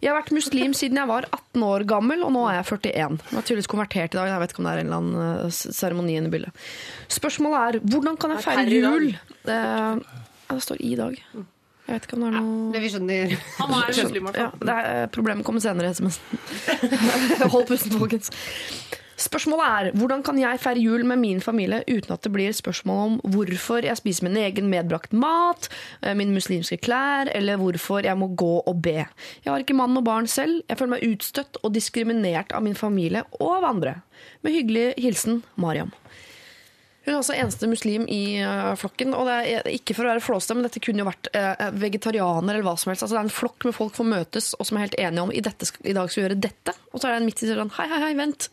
Jeg 0.03 0.11
har 0.11 0.17
vært 0.19 0.33
muslim 0.35 0.73
siden 0.77 0.99
jeg 0.99 1.09
var 1.09 1.25
18 1.29 1.63
år 1.65 1.85
gammel, 1.89 2.25
og 2.25 2.33
nå 2.35 2.43
er 2.49 2.59
jeg 2.59 2.67
41. 2.67 3.15
Jeg 3.23 3.37
har 3.37 3.47
tydeligvis 3.47 3.71
konvertert 3.71 4.13
i 4.13 4.19
dag. 4.19 4.29
Jeg 4.29 4.43
vet 4.43 4.53
ikke 4.53 4.61
om 4.61 4.67
det 4.67 4.73
er 4.73 4.81
en 4.81 4.91
eller 4.91 5.01
annen 5.01 5.47
eh, 5.47 5.57
seremoni 5.79 6.17
inne 6.19 6.29
i 6.29 6.33
bildet. 6.33 6.67
Spørsmålet 7.13 7.63
er 7.63 7.89
hvordan 7.93 8.19
kan 8.21 8.35
jeg 8.35 8.45
feire 8.45 8.83
jul? 8.83 9.09
Det, 9.47 9.57
ja, 9.57 10.53
det 10.53 10.63
står 10.67 10.83
i 10.83 10.93
dag. 10.99 11.17
Jeg 11.83 11.97
vet 11.97 12.05
ikke 12.07 12.15
om 12.15 12.21
det 12.23 12.27
er 12.29 12.35
noe 12.37 12.67
Det 12.71 12.81
vi 12.83 12.89
skjønner. 12.93 13.33
Han 13.57 13.73
er 13.75 13.89
muslim, 13.89 14.19
i 14.19 14.25
hvert 14.27 14.37
ja, 14.39 14.49
fall. 14.51 14.67
det 14.67 14.75
er, 14.75 14.91
eh, 14.91 15.07
Problemet 15.17 15.47
kommer 15.47 15.63
senere 15.63 15.89
i 15.89 15.95
SMS-en. 15.97 17.49
Hold 17.55 17.65
pusten, 17.71 17.97
folkens. 17.99 18.31
Spørsmålet 19.19 19.65
er 19.67 19.97
hvordan 19.99 20.23
kan 20.25 20.39
jeg 20.41 20.61
feire 20.63 20.81
jul 20.81 21.03
med 21.05 21.21
min 21.21 21.41
familie 21.43 21.83
uten 21.85 22.15
at 22.15 22.23
det 22.25 22.31
blir 22.33 22.55
spørsmål 22.55 23.01
om 23.03 23.17
hvorfor 23.35 23.85
jeg 23.85 23.99
spiser 23.99 24.25
min 24.25 24.39
egen 24.41 24.71
medbrakt 24.71 25.13
mat, 25.13 25.69
eh, 26.01 26.15
mine 26.17 26.33
muslimske 26.33 26.79
klær, 26.81 27.29
eller 27.35 27.61
hvorfor 27.61 28.05
jeg 28.07 28.17
må 28.17 28.31
gå 28.33 28.55
og 28.65 28.81
be. 28.81 29.05
Jeg 29.43 29.51
har 29.51 29.61
ikke 29.61 29.77
mann 29.77 29.97
og 29.97 30.05
barn 30.07 30.27
selv. 30.27 30.63
Jeg 30.67 30.79
føler 30.79 30.95
meg 30.95 31.07
utstøtt 31.13 31.61
og 31.61 31.75
diskriminert 31.75 32.53
av 32.57 32.65
min 32.65 32.77
familie 32.77 33.25
og 33.39 33.59
av 33.59 33.69
andre. 33.69 33.97
Med 34.41 34.57
hyggelig 34.57 34.93
hilsen 34.97 35.43
Mariam. 35.55 35.93
Hun 37.03 37.11
er 37.11 37.19
også 37.19 37.35
eneste 37.35 37.67
muslim 37.67 38.05
i 38.07 38.39
eh, 38.39 38.73
flokken. 38.79 39.13
Og 39.13 39.27
det 39.27 39.37
er 39.53 39.71
ikke 39.75 39.93
for 39.93 40.07
å 40.07 40.13
være 40.13 40.23
flåste, 40.23 40.55
men 40.55 40.65
dette 40.65 40.81
kunne 40.83 41.03
jo 41.03 41.09
vært 41.09 41.29
uh, 41.35 41.69
vegetarianer 41.75 42.55
eller 42.55 42.65
hva 42.65 42.77
som 42.79 42.89
helst. 42.89 43.03
Altså, 43.03 43.17
det 43.17 43.21
er 43.21 43.27
en 43.27 43.39
flokk 43.41 43.67
med 43.67 43.75
folk 43.75 43.97
som 43.99 44.09
møtes 44.09 44.53
og 44.57 44.69
som 44.69 44.79
er 44.79 44.87
helt 44.87 45.01
enige 45.01 45.25
om 45.27 45.33
i, 45.33 45.43
dette, 45.43 45.67
i 45.83 45.95
dag 45.95 46.07
skal 46.09 46.21
vi 46.21 46.27
gjøre 46.29 46.43
dette. 46.47 46.77
Og 46.93 47.01
så 47.01 47.09
er 47.09 47.13
det 47.13 47.21
en 47.21 47.27
midt 47.27 47.43
i 47.43 47.51
sånn 47.51 47.75
Hei, 47.75 47.89
hei, 47.91 48.05
hei, 48.07 48.13
vent. 48.17 48.47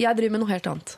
Jeg 0.00 0.16
driver 0.18 0.36
med 0.36 0.44
noe 0.44 0.52
helt 0.54 0.68
annet. 0.70 0.96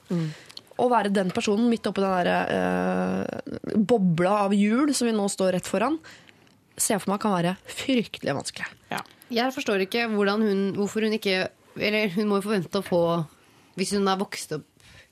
Å 0.83 0.89
være 0.91 1.13
den 1.13 1.31
personen 1.35 1.69
midt 1.71 1.87
oppi 1.91 2.03
den 2.03 2.15
der, 2.25 2.53
eh, 2.57 3.77
bobla 3.77 4.37
av 4.47 4.55
jul 4.57 4.95
som 4.97 5.07
vi 5.07 5.15
nå 5.15 5.27
står 5.31 5.53
rett 5.59 5.69
foran, 5.69 5.99
ser 6.77 6.95
jeg 6.97 7.03
for 7.05 7.13
meg 7.13 7.21
kan 7.21 7.35
være 7.37 7.57
fryktelig 7.69 8.35
vanskelig. 8.39 8.69
Jeg 9.33 9.53
forstår 9.55 9.85
ikke 9.87 10.09
hun, 10.11 10.73
hvorfor 10.77 11.07
hun 11.07 11.17
ikke 11.17 11.49
Eller 11.81 12.11
hun 12.13 12.29
må 12.29 12.37
jo 12.37 12.45
forvente 12.51 12.81
å 12.83 12.85
få 12.85 12.99
Hvis 13.81 13.95
hun 13.97 14.09
er 14.09 14.19
vokst 14.21 14.51
opp 14.53 14.67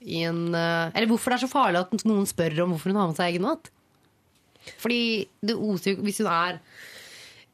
i 0.05 0.23
en 0.29 0.55
eh, 0.55 0.91
Eller 0.95 1.09
hvorfor 1.09 1.33
det 1.33 1.39
er 1.39 1.47
så 1.47 1.53
farlig 1.53 1.81
at 1.81 2.05
noen 2.05 2.27
spør 2.29 2.59
om 2.65 2.75
hvorfor 2.75 2.93
hun 2.93 3.01
har 3.01 3.09
med 3.09 3.17
seg 3.17 3.33
egen 3.33 3.47
mat. 3.47 3.71
Fordi 4.81 5.27
det 5.41 5.57
oser 5.57 5.95
jo 5.95 6.05
Hvis 6.05 6.21
hun 6.21 6.29
er 6.29 6.61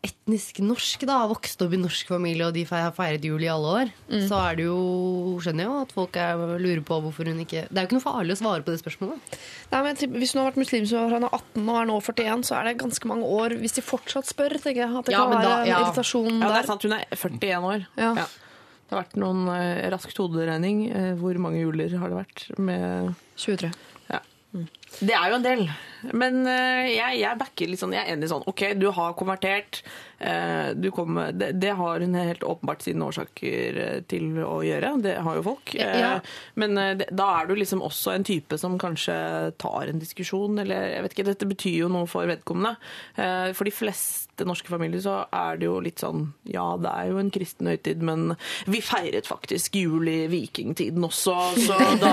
etnisk 0.05 0.59
norsk, 0.63 1.03
da, 1.09 1.27
vokst 1.27 1.63
opp 1.65 1.73
i 1.75 1.79
norsk 1.81 2.07
familie, 2.13 2.47
og 2.47 2.53
de 2.55 2.63
har 2.69 2.93
feiret 2.95 3.25
jul 3.27 3.43
i 3.43 3.49
alle 3.51 3.71
år, 3.81 3.89
så 4.29 4.39
er 4.51 4.57
det 4.59 4.67
jo 4.69 4.77
Skjønner 5.43 5.65
jeg 5.65 5.71
jo 5.71 5.81
at 5.83 5.93
folk 5.97 6.17
er, 6.21 6.43
lurer 6.63 6.83
på 6.87 6.99
hvorfor 7.03 7.27
hun 7.31 7.41
ikke 7.43 7.65
Det 7.69 7.77
er 7.77 7.85
jo 7.85 7.89
ikke 7.89 7.97
noe 7.99 8.05
farlig 8.05 8.37
å 8.37 8.41
svare 8.41 8.63
på 8.67 8.71
det 8.75 8.81
spørsmålet. 8.83 9.37
Nei, 9.73 9.81
men 9.83 9.97
Hvis 10.21 10.33
hun 10.35 10.43
har 10.43 10.51
vært 10.53 10.61
muslim 10.63 10.87
siden 10.87 11.11
hun 11.11 11.27
er 11.27 11.35
18 11.35 11.69
og 11.69 11.81
er 11.81 11.89
nå 11.91 11.99
41, 12.01 12.45
så 12.47 12.59
er 12.61 12.65
det 12.71 12.77
ganske 12.85 13.11
mange 13.11 13.25
år 13.27 13.57
hvis 13.61 13.75
de 13.79 13.83
fortsatt 13.83 14.27
spør. 14.31 14.57
tenker 14.63 14.85
jeg, 14.85 14.91
at 14.97 15.05
det 15.07 15.13
Ja, 15.17 15.25
kan 15.25 15.35
være 15.37 15.43
da- 15.49 15.61
en 15.63 15.67
ja. 15.73 15.81
irritasjon 15.83 16.41
Ja, 16.41 16.49
det 16.53 16.63
er 16.63 16.67
sant. 16.71 16.83
Hun 16.83 16.93
er 16.93 17.05
41 17.11 17.65
år. 17.73 17.87
Ja. 17.97 18.15
Det 18.87 18.95
har 18.95 19.03
vært 19.03 19.17
noen 19.19 19.49
eh, 19.51 19.91
rask 19.91 20.13
hoderegning. 20.17 20.85
Eh, 20.95 21.15
hvor 21.19 21.35
mange 21.43 21.59
juler 21.65 21.91
har 21.99 22.09
det 22.09 22.21
vært 22.23 22.59
med 22.59 23.15
23. 23.37 23.73
Ja. 24.13 24.21
Det 25.03 25.11
er 25.13 25.29
jo 25.29 25.35
en 25.41 25.43
del. 25.43 25.67
Men 26.13 26.43
eh, 26.47 26.91
jeg, 26.97 27.21
jeg 27.23 27.39
backer 27.41 27.71
litt 27.73 27.81
sånn, 27.83 27.95
jeg 27.97 28.05
er 28.07 28.15
enig 28.17 28.29
sånn 28.31 28.45
OK, 28.51 28.63
du 28.79 28.89
har 28.95 29.15
konvertert. 29.19 29.83
eh, 30.19 30.71
Du 30.77 30.91
kom, 30.95 31.19
det, 31.35 31.53
det 31.61 31.73
har 31.79 32.01
hun 32.05 32.15
helt 32.15 32.45
åpenbart 32.47 32.85
sine 32.87 33.07
årsaker 33.09 33.81
eh, 33.87 34.01
til 34.11 34.39
å 34.45 34.61
gjøre. 34.67 34.93
Det 35.03 35.17
har 35.27 35.41
jo 35.41 35.47
folk. 35.49 35.75
Ja. 35.79 36.21
Men 36.55 36.77
det, 37.01 37.09
da 37.17 37.31
er 37.41 37.51
du 37.51 37.57
liksom 37.59 37.83
også 37.87 38.15
en 38.17 38.25
type 38.27 38.59
som 38.61 38.79
kanskje 38.79 39.17
tar 39.59 39.91
en 39.91 39.99
diskusjon, 40.03 40.59
eller 40.63 40.93
jeg 40.95 41.03
vet 41.07 41.17
ikke. 41.17 41.29
Dette 41.33 41.51
betyr 41.51 41.79
jo 41.85 41.91
noe 41.93 42.07
for 42.11 42.29
vedkommende. 42.29 42.77
For 43.17 43.65
de 43.67 43.73
fleste 43.75 44.45
norske 44.47 44.69
familier 44.69 45.01
så 45.01 45.15
er 45.33 45.57
det 45.57 45.65
jo 45.65 45.79
litt 45.81 46.03
sånn 46.03 46.27
Ja, 46.53 46.67
det 46.77 46.91
er 46.93 47.07
jo 47.09 47.21
en 47.23 47.31
kristen 47.33 47.71
høytid, 47.71 48.03
men 48.05 48.35
vi 48.69 48.83
feiret 48.85 49.25
faktisk 49.29 49.79
jul 49.81 50.05
i 50.13 50.27
vikingtiden 50.29 51.05
også, 51.09 51.37
så 51.65 51.79
da 52.03 52.13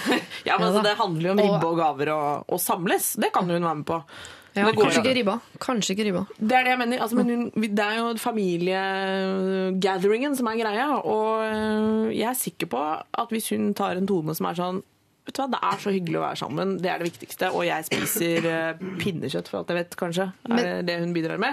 Ja, 0.48 0.56
men 0.56 0.70
altså, 0.70 0.80
det 0.86 0.94
handler 0.98 1.28
jo 1.28 1.34
om 1.34 1.42
ribbe 1.42 1.68
og 1.68 1.76
gaver 1.80 2.12
og, 2.14 2.48
og 2.56 2.60
samles. 2.62 3.10
Det 3.20 3.30
kan 3.34 3.44
hun 3.48 3.62
være 3.62 3.74
med 3.82 3.88
på. 3.88 3.98
Ja, 4.56 4.64
kanskje 4.74 5.00
ikke 5.04 5.14
ribba. 5.20 5.34
Kanskje 5.62 5.92
ikke 5.94 6.06
ribba. 6.08 6.22
Det 6.38 6.54
er 6.56 6.62
det 6.66 6.72
jeg 6.72 6.80
mener. 6.80 7.02
Altså, 7.04 7.16
men 7.20 7.28
hun, 7.30 7.42
det 7.62 7.84
er 7.84 7.94
jo 8.00 8.06
familiegatheringen 8.18 10.32
som 10.38 10.46
er 10.50 10.56
greia. 10.58 10.88
Og 11.06 11.28
øh, 11.46 12.06
jeg 12.16 12.28
er 12.30 12.38
sikker 12.38 12.66
på 12.72 12.80
at 13.22 13.28
hvis 13.30 13.46
hun 13.54 13.64
tar 13.78 13.92
en 13.98 14.08
tone 14.10 14.32
som 14.34 14.46
er 14.50 14.56
sånn 14.58 14.78
Vet 15.28 15.36
du 15.36 15.40
hva, 15.42 15.50
Det 15.52 15.60
er 15.68 15.76
så 15.82 15.90
hyggelig 15.92 16.16
å 16.16 16.22
være 16.22 16.40
sammen, 16.40 16.68
det 16.80 16.88
er 16.90 16.98
det 16.98 17.10
viktigste. 17.10 17.46
Og 17.52 17.62
jeg 17.68 17.84
spiser 17.90 18.38
øh, 18.48 18.72
pinnekjøtt, 19.02 19.48
for 19.52 19.58
alt 19.60 19.70
jeg 19.70 19.78
vet, 19.82 19.92
kanskje. 20.00 20.26
Er 20.48 20.56
det 20.64 20.86
det 20.88 20.96
hun 21.02 21.12
bidrar 21.14 21.38
med? 21.38 21.52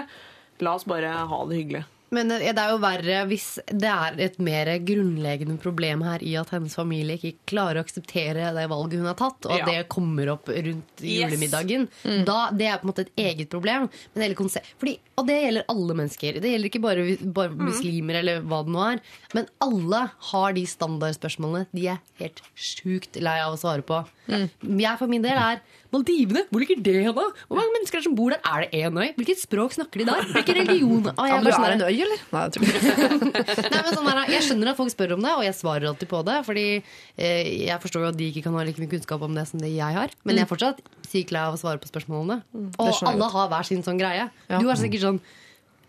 La 0.64 0.70
oss 0.74 0.86
bare 0.88 1.10
ha 1.30 1.38
det 1.50 1.56
hyggelig. 1.60 1.82
Men 2.10 2.30
eh, 2.32 2.46
det 2.56 2.62
er 2.62 2.70
jo 2.72 2.78
verre 2.80 3.18
hvis 3.28 3.46
det 3.68 3.88
er 3.90 4.14
et 4.28 4.38
mer 4.40 4.70
grunnleggende 4.80 5.58
problem 5.60 6.00
her 6.06 6.22
i 6.24 6.34
at 6.40 6.48
hennes 6.54 6.74
familie 6.78 7.18
ikke 7.18 7.34
klarer 7.52 7.80
å 7.80 7.84
akseptere 7.84 8.48
det 8.56 8.64
valget 8.70 8.98
hun 9.02 9.10
har 9.10 9.18
tatt, 9.18 9.44
og 9.44 9.52
at 9.52 9.58
Ja. 9.58 9.66
det 9.66 9.88
kommer 9.92 10.30
opp 10.32 10.48
rundt 10.48 11.02
Yes. 11.02 11.28
julemiddagen. 11.30 11.88
Da, 12.24 12.50
det 12.50 12.66
er 12.70 12.78
på 12.78 12.88
en 12.88 12.92
måte 12.92 13.04
et 13.06 13.12
eget 13.16 13.50
problem. 13.52 13.88
Fordi, 14.14 14.98
og 15.18 15.26
det 15.28 15.36
gjelder 15.42 15.64
alle 15.68 15.94
mennesker. 15.98 16.40
Det 16.40 16.50
gjelder 16.52 16.70
ikke 16.70 16.82
bare, 16.82 17.04
bare 17.38 17.50
muslimer 17.68 18.20
eller 18.22 18.40
hva 18.40 18.62
det 18.64 18.72
nå 18.74 18.84
er. 18.92 19.00
Men 19.34 19.46
alle 19.60 20.02
har 20.32 20.52
de 20.56 20.64
standardspørsmålene 20.66 21.66
de 21.74 21.88
er 21.92 21.98
helt 22.22 22.40
sjukt 22.56 23.20
lei 23.20 23.38
av 23.44 23.54
å 23.54 23.60
svare 23.60 23.82
på. 23.86 24.00
Jeg 24.28 24.98
for 25.00 25.08
min 25.08 25.22
del 25.24 25.36
er 25.40 25.60
Maldivene, 25.88 26.42
hvor 26.52 26.60
ligger 26.60 26.80
det 26.84 26.92
hen 27.00 27.14
da? 27.16 27.22
Hvor 27.48 27.56
mange 27.56 27.72
mennesker 27.78 27.96
er 28.00 28.04
som 28.04 28.14
bor 28.18 28.34
der? 28.34 28.40
Er 28.44 28.66
det 28.66 28.76
én 28.76 28.98
øy? 29.00 29.08
Hvilket 29.16 29.40
språk 29.40 29.72
snakker 29.72 30.02
de 30.02 30.06
der? 30.10 30.26
Hvilken 30.34 30.58
religion? 30.60 31.06
Ah, 31.16 31.28
jeg 31.30 31.46
Ja, 31.48 31.60
er 31.64 31.74
en 31.78 31.84
øy, 31.86 31.96
eller? 32.04 32.20
Nei. 32.34 32.42
Nei, 33.08 33.80
men 33.80 33.94
sånn 33.96 34.08
der, 34.10 34.20
jeg 34.34 34.44
skjønner 34.44 34.72
at 34.74 34.78
folk 34.80 34.92
spør 34.92 35.14
om 35.16 35.24
det, 35.24 35.32
og 35.38 35.44
jeg 35.46 35.56
svarer 35.56 35.88
alltid 35.88 36.10
på 36.10 36.20
det. 36.28 36.36
Fordi 36.44 36.64
eh, 36.76 37.50
jeg 37.70 37.80
forstår 37.84 38.04
jo 38.04 38.10
at 38.12 38.18
de 38.20 38.28
ikke 38.28 38.44
kan 38.44 38.58
ha 38.58 38.64
like 38.68 38.82
mye 38.82 38.92
kunnskap 38.92 39.24
om 39.24 39.34
det 39.38 39.46
som 39.48 39.62
det 39.64 39.70
jeg 39.72 39.96
har. 39.96 40.12
Men 40.28 40.36
jeg 40.40 40.44
er 40.44 40.50
fortsatt 40.50 40.82
sykt 41.08 41.32
lei 41.32 41.42
av 41.48 41.56
å 41.56 41.60
svare 41.60 41.80
på 41.80 41.88
spørsmålene. 41.90 42.42
Og 42.52 42.58
Mm. 42.58 42.72
jeg 42.92 43.08
alle 43.08 43.28
har 43.32 43.48
hver 43.52 43.64
sin 43.68 43.82
sånn 43.86 43.98
greie. 44.00 44.28
Du 44.48 44.68
er 44.68 44.76
sikkert 44.80 45.04
sånn 45.06 45.20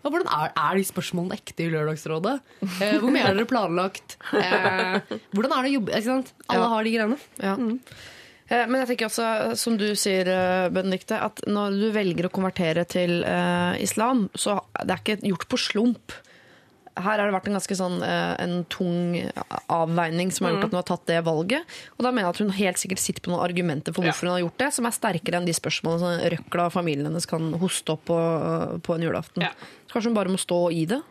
ja, 0.00 0.08
hvordan 0.08 0.30
er, 0.32 0.52
er 0.56 0.78
de 0.78 0.84
spørsmålene 0.88 1.36
ekte 1.36 1.66
i 1.66 1.68
Lørdagsrådet? 1.74 2.38
Eh, 2.80 2.94
hvor 3.02 3.12
mye 3.12 3.20
er 3.28 3.36
dere 3.36 3.44
planlagt? 3.50 4.16
Eh, 4.32 4.96
hvordan 5.36 5.52
er 5.58 5.66
det 5.66 5.70
å 5.70 5.74
jobbe? 5.76 6.24
Alle 6.48 6.68
har 6.72 6.88
de 6.88 6.94
greiene. 6.94 7.18
Ja. 7.42 7.52
Eh, 7.60 8.08
Men 8.50 8.80
jeg 8.82 8.88
tenker 8.90 9.06
også, 9.06 9.26
som 9.58 9.76
du 9.78 9.86
sier, 9.98 10.26
eh, 10.26 10.70
Benedikte, 10.74 11.20
at 11.22 11.38
når 11.46 11.76
du 11.78 11.86
velger 11.94 12.26
å 12.26 12.32
konvertere 12.34 12.82
til 12.90 13.22
uh, 13.22 13.78
islam, 13.78 14.26
så 14.34 14.58
det 14.82 14.90
er 14.90 15.02
ikke 15.04 15.30
gjort 15.30 15.46
på 15.52 15.60
slump. 15.60 16.16
Her 16.98 17.20
har 17.20 17.22
det 17.22 17.36
vært 17.36 17.46
en 17.46 17.54
ganske 17.54 17.76
sånn 17.78 18.00
uh, 18.02 18.34
en 18.42 18.64
tung 18.72 19.14
avveining 19.70 20.34
som 20.34 20.48
har 20.48 20.56
gjort 20.56 20.66
at 20.66 20.74
hun 20.74 20.80
har 20.80 20.88
tatt 20.90 21.06
det 21.12 21.20
valget. 21.28 21.78
Og 21.94 22.02
da 22.02 22.10
mener 22.10 22.26
jeg 22.26 22.34
at 22.34 22.42
hun 22.42 22.52
helt 22.58 22.82
sikkert 22.82 23.04
sitter 23.04 23.24
på 23.24 23.32
noen 23.32 23.44
argumenter 23.46 23.94
for 23.94 24.02
hvorfor 24.02 24.26
hun 24.26 24.34
har 24.34 24.42
gjort 24.42 24.58
det, 24.64 24.72
som 24.74 24.90
er 24.90 24.98
sterkere 24.98 25.38
enn 25.38 25.46
de 25.46 25.54
spørsmålene 25.54 26.02
som 26.02 26.28
røkla 26.34 26.66
og 26.66 26.74
familien 26.74 27.06
hennes 27.06 27.30
kan 27.30 27.52
hoste 27.62 27.94
opp 27.94 28.08
på, 28.10 28.20
på 28.82 28.98
en 28.98 29.06
julaften. 29.06 29.46
Ja. 29.46 29.54
Så 29.86 29.94
kanskje 29.94 30.10
hun 30.10 30.18
bare 30.18 30.34
må 30.34 30.42
stå 30.42 30.64
i 30.74 30.88
det. 30.90 31.04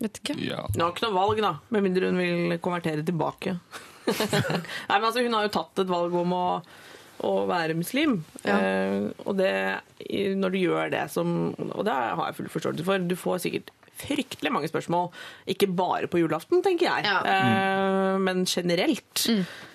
Vet 0.00 0.22
ikke. 0.22 0.38
Ja. 0.46 0.62
Hun 0.70 0.86
har 0.86 0.94
ikke 0.94 1.08
noe 1.08 1.18
valg, 1.18 1.42
da, 1.42 1.56
med 1.74 1.90
mindre 1.90 2.14
hun 2.14 2.22
vil 2.22 2.60
konvertere 2.62 3.02
tilbake. 3.02 3.58
Nei, 4.90 4.96
men 4.96 5.08
altså, 5.08 5.22
Hun 5.24 5.36
har 5.36 5.46
jo 5.46 5.52
tatt 5.54 5.82
et 5.82 5.90
valg 5.90 6.14
om 6.22 6.32
å, 6.36 6.46
å 7.26 7.34
være 7.50 7.76
muslim. 7.78 8.20
Ja. 8.44 8.56
Eh, 8.56 9.10
og 9.26 9.36
det, 9.40 9.52
når 10.40 10.54
du 10.56 10.58
gjør 10.62 10.92
det 10.94 11.04
som 11.12 11.52
Og 11.58 11.84
det 11.86 11.94
har 11.94 12.24
jeg 12.30 12.38
full 12.40 12.52
forståelse 12.56 12.86
for. 12.86 13.06
Du 13.10 13.16
får 13.18 13.44
sikkert 13.46 13.72
fryktelig 14.00 14.52
mange 14.52 14.68
spørsmål. 14.70 15.10
Ikke 15.52 15.68
bare 15.68 16.08
på 16.08 16.22
julaften, 16.22 16.62
tenker 16.64 16.88
jeg, 16.88 17.04
Ja. 17.04 17.18
eh, 17.20 18.18
men 18.18 18.46
generelt. 18.48 19.26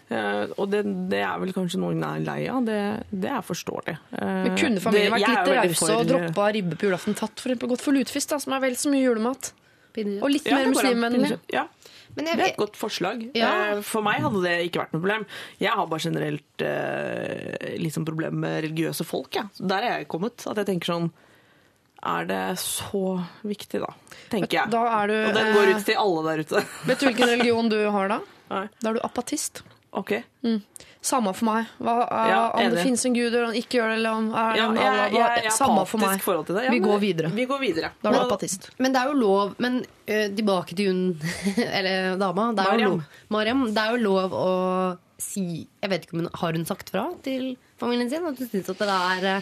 Eh, 0.10 0.46
og 0.58 0.70
det, 0.70 0.84
det 1.10 1.22
er 1.26 1.40
vel 1.42 1.54
kanskje 1.54 1.80
noen 1.82 2.04
er 2.06 2.22
lei 2.26 2.40
av. 2.52 2.66
Det, 2.68 2.80
det 3.10 3.32
er 3.34 3.46
forståelig. 3.46 3.96
Uh, 4.14 4.26
Men 4.46 4.58
kunne 4.60 4.84
familien 4.84 5.14
vært 5.16 5.30
litt 5.30 5.54
rause 5.58 5.96
og 5.98 6.10
droppa 6.10 6.50
ribbe 6.54 6.78
på 6.78 6.90
julaften? 6.90 7.18
Tatt 7.18 7.42
for 7.42 7.56
gått 7.66 7.82
for 7.86 7.98
lutefisk, 7.98 8.30
da, 8.34 8.42
som 8.42 8.54
er 8.58 8.66
vel 8.68 8.78
så 8.78 8.92
mye 8.94 9.06
julemat. 9.06 9.54
Og 10.22 10.30
litt 10.32 10.46
Ja, 10.50 10.58
mer 10.60 10.72
muslimvennlig. 10.74 11.40
Ja. 11.54 11.66
Men 12.16 12.26
Det 12.30 12.34
er 12.40 12.44
et 12.46 12.58
godt 12.58 12.78
forslag. 12.80 13.26
Ja. 13.36 13.50
Eh, 13.76 13.82
For 13.84 14.02
meg 14.06 14.22
hadde 14.24 14.42
det 14.46 14.54
ikke 14.70 14.80
vært 14.86 14.94
noe 14.96 15.02
problem. 15.04 15.26
Jeg 15.60 15.72
har 15.76 15.88
bare 15.92 16.00
generelt 16.06 16.64
eh, 16.64 17.76
liksom 17.82 18.06
problem 18.08 18.40
med 18.40 18.64
religiøse 18.64 19.04
folk. 19.08 19.36
Ja. 19.36 19.44
Der 19.60 19.84
er 19.84 19.98
jeg 20.00 20.08
kommet. 20.14 20.46
At 20.48 20.56
jeg 20.62 20.70
tenker 20.72 20.94
sånn 20.94 21.12
Er 22.06 22.26
det 22.30 22.42
så 22.62 23.02
viktig, 23.44 23.82
da? 23.82 23.92
Tenker 24.30 24.60
jeg. 24.62 24.72
Da 24.72 24.84
er 25.02 25.08
du, 25.12 25.16
Og 25.28 25.34
den 25.36 25.54
går 25.56 25.68
eh, 25.72 25.76
ut 25.80 25.86
til 25.86 25.96
alle 26.00 26.24
der 26.30 26.44
ute. 26.46 26.66
Vet 26.86 27.00
du 27.00 27.06
hvilken 27.10 27.32
religion 27.36 27.70
du 27.72 27.80
har 27.90 28.08
da? 28.12 28.20
Nei. 28.52 28.66
Da 28.80 28.90
er 28.92 29.00
du 29.00 29.04
apatist. 29.04 29.64
OK. 29.96 30.12
Samme 31.06 31.32
for 31.38 31.46
meg. 31.46 31.68
Hva, 31.78 31.94
er, 32.10 32.30
Ja, 32.32 32.40
om 32.58 32.74
det 32.74 32.82
finnes 32.84 33.04
en 33.06 33.14
gud 33.14 33.28
eller 33.30 33.46
han 33.52 33.58
ikke 33.60 33.78
gjør 33.78 33.92
det, 33.92 33.98
eller 34.00 34.18
om 34.18 34.28
er 34.34 34.58
Ja, 34.58 34.66
jeg, 34.74 34.82
jeg, 34.82 35.12
jeg, 35.20 35.44
jeg 35.46 35.54
Samme 35.54 35.84
for 35.90 36.02
meg. 36.02 36.22
forhold 36.24 36.48
til 36.50 36.58
det. 36.58 36.64
Ja, 36.66 36.72
Vi 36.74 36.80
går 36.82 37.02
videre. 37.04 37.32
Vi 37.36 37.46
går 37.50 37.62
videre. 37.62 37.92
Da 38.02 38.10
er 38.10 38.18
du 38.18 38.20
apatist. 38.24 38.70
Men 38.82 38.96
det 38.96 39.02
er 39.04 39.12
jo 39.12 39.18
lov 39.20 39.54
Men 39.62 39.78
uh, 39.86 40.28
tilbake 40.40 40.78
til 40.78 40.90
hun 40.90 41.02
Eller 41.78 42.18
dama. 42.22 42.50
Det 42.58 42.66
er 42.66 42.72
Mariam. 42.72 42.80
Jo 42.82 42.96
lov, 42.96 43.20
Mariam. 43.38 43.64
Det 43.76 43.84
er 43.84 43.94
jo 43.94 44.02
lov 44.08 44.34
å 44.40 44.50
si 45.22 45.46
Jeg 45.82 45.94
vet 45.94 46.08
ikke 46.08 46.18
om 46.18 46.26
hun 46.26 46.32
Har 46.42 46.58
hun 46.58 46.66
sagt 46.68 46.90
fra 46.92 47.06
til 47.26 47.54
familien 47.80 48.10
sin 48.12 48.26
at 48.26 48.40
hun 48.40 48.50
syns 48.50 48.70
at 48.72 48.82
det 48.82 48.90
er 48.96 49.30
ø, 49.30 49.38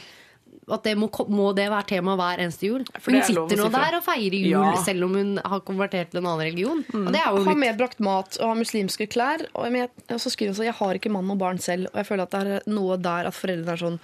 at 0.71 0.83
det 0.83 0.93
må, 0.97 1.09
må 1.29 1.49
det 1.55 1.65
være 1.69 1.85
tema 1.87 2.15
hver 2.15 2.39
eneste 2.39 2.67
jul? 2.69 2.83
Hun 3.05 3.15
er 3.15 3.23
sitter 3.27 3.57
nå 3.59 3.69
der 3.73 3.97
og 3.97 4.03
feirer 4.05 4.37
jul 4.39 4.51
Ja. 4.53 4.75
selv 4.83 5.03
om 5.05 5.13
hun 5.15 5.37
har 5.43 5.59
konvertert 5.61 6.11
til 6.11 6.21
en 6.21 6.25
annen 6.29 6.45
religion. 6.45 6.83
Og 6.93 7.11
det 7.11 7.19
er 7.19 7.29
jo 7.31 7.43
Har 7.43 7.53
litt 7.55 7.63
medbrakt 7.65 7.99
mat 7.99 8.37
og 8.39 8.47
har 8.53 8.55
muslimske 8.55 9.07
klær. 9.11 9.45
Og 9.55 9.71
jeg, 9.71 9.89
og 10.09 10.19
så 10.23 10.29
skriver 10.31 10.53
hun 10.53 10.55
sånn 10.61 10.69
Jeg 10.71 10.77
har 10.79 10.93
ikke 11.01 11.11
mann 11.11 11.31
og 11.31 11.37
barn 11.41 11.57
selv. 11.59 11.87
Og 11.93 11.99
jeg 12.03 12.05
føler 12.07 12.23
at 12.23 12.31
det 12.31 12.41
er 12.63 12.69
noe 12.71 12.97
der 12.97 13.27
at 13.27 13.33
foreldrene 13.33 13.73
er 13.73 13.77
sånn 13.83 13.99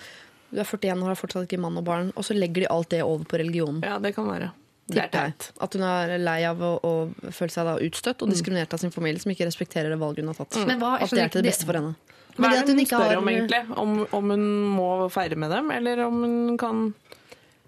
Du 0.51 0.57
er 0.59 0.65
41 0.65 0.97
og 1.03 1.07
har 1.07 1.15
fortsatt 1.15 1.45
ikke 1.45 1.59
mann 1.61 1.77
og 1.77 1.85
barn. 1.85 2.11
Og 2.17 2.23
så 2.25 2.33
legger 2.33 2.65
de 2.65 2.67
alt 2.73 2.89
det 2.89 3.03
over 3.05 3.23
på 3.23 3.37
religionen. 3.37 3.83
Ja, 3.85 3.99
det 3.99 4.15
kan 4.15 4.25
være. 4.27 4.51
Det 4.89 4.97
er 5.03 5.07
teit. 5.13 5.51
At 5.61 5.73
hun 5.77 5.83
er 5.85 6.17
lei 6.17 6.39
av 6.49 6.57
å, 6.65 6.71
å 6.81 6.93
føle 7.31 7.53
seg 7.53 7.67
utstøtt 7.85 8.23
og 8.25 8.31
diskriminert 8.33 8.73
av 8.73 8.79
sin 8.81 8.89
familie, 8.89 9.21
som 9.21 9.29
ikke 9.31 9.45
respekterer 9.45 9.93
det 9.93 9.99
valget 10.01 10.25
hun 10.25 10.31
har 10.33 10.39
tatt. 10.43 10.57
Men 10.65 10.79
hva- 10.81 10.95
At 11.03 11.11
det 11.13 11.19
er 11.21 11.29
til 11.29 11.43
det 11.43 11.51
beste 11.51 11.67
for 11.69 11.77
henne. 11.77 11.93
Hva 12.39 12.49
er 12.55 12.65
det 12.65 12.75
hun 12.75 12.85
spør 12.87 13.05
har- 13.05 13.21
om, 13.21 13.29
egentlig? 13.31 13.61
Om, 13.77 13.95
om 14.15 14.33
hun 14.33 14.45
må 14.77 14.89
feire 15.13 15.37
med 15.39 15.51
dem, 15.53 15.71
eller 15.75 16.05
om 16.07 16.21
hun 16.23 16.57
kan 16.61 16.89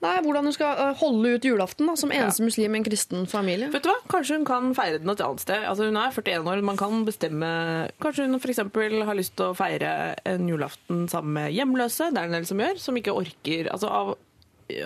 Nei, 0.02 0.16
Hvordan 0.26 0.48
hun 0.50 0.54
skal 0.56 0.80
uh, 0.80 0.96
holde 0.98 1.36
ut 1.36 1.44
julaften 1.46 1.86
da, 1.86 1.94
som 2.00 2.10
eneste 2.10 2.42
muslim 2.42 2.74
i 2.74 2.80
en 2.80 2.86
kristen 2.88 3.28
familie. 3.30 3.68
Vet 3.70 3.86
du 3.86 3.92
hva? 3.92 4.00
Kanskje 4.10 4.40
hun 4.40 4.48
kan 4.50 4.72
feire 4.74 4.98
den 4.98 5.12
et 5.14 5.22
annet 5.22 5.44
sted. 5.44 5.62
Altså, 5.70 5.86
hun 5.92 6.00
er 6.02 6.16
41 6.16 6.50
år, 6.50 6.64
man 6.66 6.80
kan 6.80 7.04
bestemme 7.06 7.52
Kanskje 8.02 8.26
hun 8.26 8.40
f.eks. 8.40 8.64
har 9.06 9.20
lyst 9.20 9.36
til 9.38 9.52
å 9.52 9.58
feire 9.58 10.16
en 10.26 10.50
julaften 10.50 11.06
sammen 11.12 11.38
med 11.38 11.54
hjemløse. 11.54 12.10
Det 12.10 12.18
er 12.18 12.26
det 12.26 12.32
en 12.32 12.38
del 12.40 12.50
som 12.50 12.64
gjør. 12.66 12.82
Som 12.82 12.98
ikke 12.98 13.14
orker 13.14 13.70
altså, 13.70 13.94
av, 13.94 14.16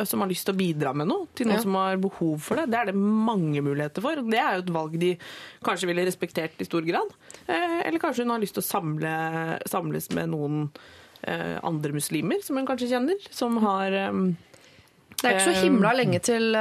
Som 0.08 0.24
har 0.24 0.30
lyst 0.32 0.48
til 0.48 0.56
å 0.56 0.58
bidra 0.60 0.94
med 0.98 1.08
noe 1.10 1.28
til 1.36 1.48
noen 1.48 1.60
Ja. 1.60 1.64
som 1.64 1.76
har 1.80 1.98
behov 2.02 2.40
for 2.42 2.56
det. 2.60 2.70
Det 2.72 2.80
er 2.80 2.86
det 2.92 2.96
mange 2.96 3.62
muligheter 3.62 4.02
for. 4.02 4.16
Det 4.16 4.40
er 4.40 4.58
jo 4.58 4.64
et 4.66 4.74
valg 4.74 5.00
de 5.00 5.18
kanskje 5.64 5.88
ville 5.88 6.06
respektert 6.06 6.60
i 6.60 6.68
stor 6.68 6.82
grad. 6.88 7.14
Eh, 7.48 7.82
eller 7.88 8.00
kanskje 8.00 8.24
hun 8.26 8.34
har 8.36 8.40
lyst 8.44 8.56
til 8.58 8.64
å 8.64 8.70
samle, 8.70 9.14
samles 9.70 10.10
med 10.12 10.30
noen 10.30 10.70
eh, 11.24 11.60
andre 11.64 11.94
muslimer 11.94 12.42
som 12.44 12.58
hun 12.58 12.68
kanskje 12.68 12.92
kjenner, 12.92 13.18
som 13.32 13.58
har 13.64 13.92
eh, 13.92 14.12
Det 15.22 15.30
er 15.32 15.40
ikke 15.40 15.54
så 15.54 15.64
himla 15.64 15.94
lenge 15.96 16.20
til, 16.20 16.56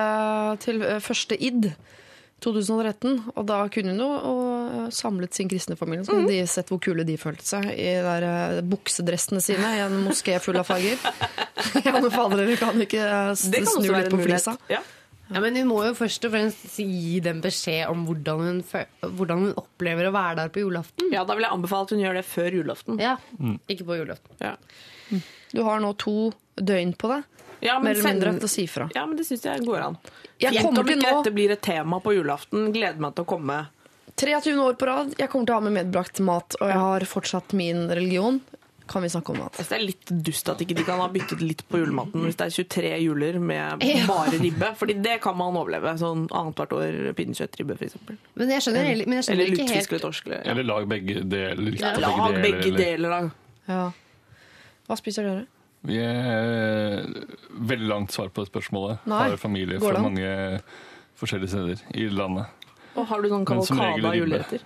til 0.62 0.84
første 1.02 1.36
id. 1.42 1.72
2013, 2.44 3.14
og 3.34 3.46
da 3.48 3.60
kunne 3.72 3.94
hun 3.94 4.02
jo 4.02 4.08
uh, 4.22 4.80
samlet 4.94 5.36
sin 5.36 5.48
kristne 5.50 5.76
familie. 5.80 6.04
Så 6.06 6.14
kunne 6.14 6.30
de 6.30 6.42
sett 6.50 6.68
hvor 6.72 6.82
kule 6.84 7.06
de 7.08 7.16
følte 7.20 7.46
seg 7.48 7.70
i 7.72 7.88
der 8.04 8.26
uh, 8.28 8.58
buksedressene 8.68 9.40
sine 9.44 9.76
i 9.78 9.84
en 9.84 9.96
moské 10.04 10.36
full 10.44 10.60
av 10.60 10.68
farger. 10.68 11.00
ja, 11.86 11.94
men 11.96 12.10
fader, 12.12 12.42
dere 12.42 12.58
kan 12.60 12.84
ikke 12.84 13.08
kan 13.08 13.38
snu 13.40 13.88
litt 13.88 14.12
på 14.12 14.20
flisa. 14.22 14.58
Ja. 14.72 14.82
Ja, 15.32 15.40
men 15.40 15.56
Hun 15.56 15.70
må 15.70 15.78
jo 15.86 15.94
først 15.96 16.26
og 16.28 16.34
fremst 16.34 16.74
gi 16.76 17.16
dem 17.24 17.40
beskjed 17.44 17.88
om 17.88 18.04
hvordan 18.04 18.42
hun, 18.44 18.58
hvordan 19.16 19.46
hun 19.46 19.54
opplever 19.56 20.10
å 20.10 20.12
være 20.14 20.42
der 20.42 20.52
på 20.52 20.60
julaften. 20.66 21.08
ja, 21.14 21.24
da 21.24 21.36
vil 21.36 21.46
jeg 21.46 21.56
anbefale 21.56 21.88
at 21.88 21.94
hun 21.94 22.02
gjør 22.02 22.18
det 22.20 22.24
før 22.28 22.58
julaften. 22.60 23.00
Ja, 23.00 23.16
Ikke 23.72 23.86
på 23.88 23.96
julaften. 24.02 24.36
Ja. 24.44 24.54
Du 25.54 25.62
har 25.64 25.80
nå 25.80 25.94
to 26.00 26.32
døgn 26.60 26.92
på 26.98 27.10
deg, 27.10 27.24
Ja, 27.64 27.78
men 27.80 27.90
mer 27.90 27.98
eller 27.98 28.10
mindre, 28.12 28.32
til 28.42 28.48
å 28.48 28.52
si 28.52 28.66
fra. 28.70 28.88
Ja, 28.94 29.06
men 29.08 29.16
det 29.16 29.24
syns 29.28 29.44
jeg 29.48 29.64
går 29.64 29.80
an. 29.88 29.96
Jeg 30.42 30.52
Fint 30.60 30.78
om 30.78 30.84
ikke 30.86 30.98
nå- 31.00 31.22
dette 31.22 31.32
blir 31.34 31.50
et 31.54 31.62
tema 31.64 32.00
på 32.04 32.12
julaften. 32.14 32.68
Gleder 32.74 33.00
meg 33.00 33.14
til 33.16 33.24
å 33.24 33.30
komme. 33.34 33.62
23 34.16 34.52
år 34.62 34.76
på 34.78 34.86
rad, 34.86 35.14
jeg 35.18 35.28
kommer 35.32 35.46
til 35.48 35.54
å 35.54 35.58
ha 35.58 35.64
med 35.68 35.74
medbrakt 35.80 36.20
mat, 36.22 36.54
og 36.60 36.68
jeg 36.70 36.78
har 36.78 37.00
fortsatt 37.08 37.52
min 37.56 37.88
religion. 37.90 38.40
Kan 38.86 39.00
vi 39.00 39.08
snakke 39.08 39.32
om 39.32 39.38
mat? 39.40 39.56
Det 39.56 39.72
er 39.72 39.80
litt 39.80 40.10
dust 40.26 40.46
at 40.52 40.58
ikke 40.60 40.74
de 40.76 40.84
kan 40.84 40.98
ha 41.00 41.06
byttet 41.08 41.40
litt 41.40 41.62
på 41.72 41.78
julematen 41.80 42.20
hvis 42.26 42.36
det 42.36 42.44
er 42.50 42.52
23 42.52 42.90
juler 43.00 43.38
med 43.40 43.80
bare 44.06 44.36
ribbe. 44.36 44.68
Fordi 44.76 44.98
det 45.00 45.14
kan 45.24 45.34
man 45.38 45.56
overleve. 45.56 45.94
Sånn 45.96 46.26
annethvert 46.28 46.74
år 46.76 47.14
pinnekjøttribbe, 47.16 47.78
f.eks. 47.80 47.96
Men 48.36 48.52
jeg 48.52 48.60
skjønner, 48.66 49.06
men 49.08 49.16
jeg 49.16 49.24
skjønner 49.24 49.40
Eller 49.46 49.56
ikke 49.56 49.78
helt 49.78 49.88
eller 49.94 50.04
torsk. 50.04 50.28
Ja. 50.28 50.42
Eller 50.52 50.68
lag 50.68 50.86
begge 50.92 51.24
deler. 51.24 51.98
Lag 52.04 52.36
begge 52.44 52.76
deler, 52.76 53.08
da. 53.08 53.30
Ja. 53.72 53.90
Hva 54.86 54.98
spiser 55.00 55.24
dere? 55.30 55.46
Vi 55.84 55.98
er 56.00 57.04
veldig 57.50 57.88
langt 57.90 58.12
svar 58.14 58.30
på 58.32 58.44
det 58.44 58.50
spørsmålet. 58.52 59.02
Nei. 59.10 59.22
Har 59.28 59.36
familie 59.40 59.80
fra 59.82 60.00
mange 60.00 60.60
forskjellige 61.20 61.52
steder 61.52 61.82
i 62.00 62.06
landet. 62.12 62.46
Og 62.94 63.06
har 63.10 63.20
du 63.24 63.28
sånn 63.32 63.44
kavalkade 63.48 64.08
av 64.08 64.16
juleretter? 64.16 64.64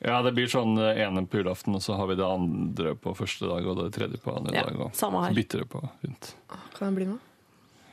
Ja, 0.00 0.20
det 0.22 0.30
blir 0.36 0.46
sånn 0.50 0.76
det 0.78 0.92
ene 1.02 1.24
på 1.26 1.40
julaften, 1.40 1.74
og 1.74 1.82
så 1.82 1.96
har 1.98 2.06
vi 2.10 2.14
det 2.18 2.26
andre 2.26 2.92
på 3.02 3.14
første 3.18 3.48
dag, 3.50 3.66
og 3.66 3.80
det 3.80 3.88
tredje 3.96 4.20
på 4.22 4.34
andre 4.38 4.54
Ja, 4.54 4.62
dag. 4.68 4.78
Og 4.86 4.94
samme 4.94 5.24
her. 5.26 5.34
bytter 5.34 5.64
det 5.64 5.70
på 5.72 5.82
rundt. 5.82 6.34
Kan 6.78 6.86
jeg 6.90 6.94
bli 7.00 7.08
med? 7.12 7.18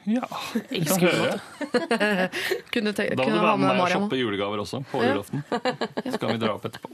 Ja, 0.03 0.27
Jeg 0.69 0.83
kan 0.83 0.99
høre. 0.99 1.37
Kunne, 2.73 2.91
Da 2.91 3.05
må 3.15 3.23
du 3.23 3.39
være 3.39 3.57
med 3.57 3.69
meg 3.69 3.79
og 3.85 3.91
shoppe 3.93 4.17
julegaver 4.19 4.59
også 4.59 4.81
på 4.91 4.99
julaften. 4.99 5.43
Så 6.11 6.19
kan 6.19 6.33
vi 6.33 6.41
dra 6.41 6.53
opp 6.57 6.65
etterpå. 6.67 6.91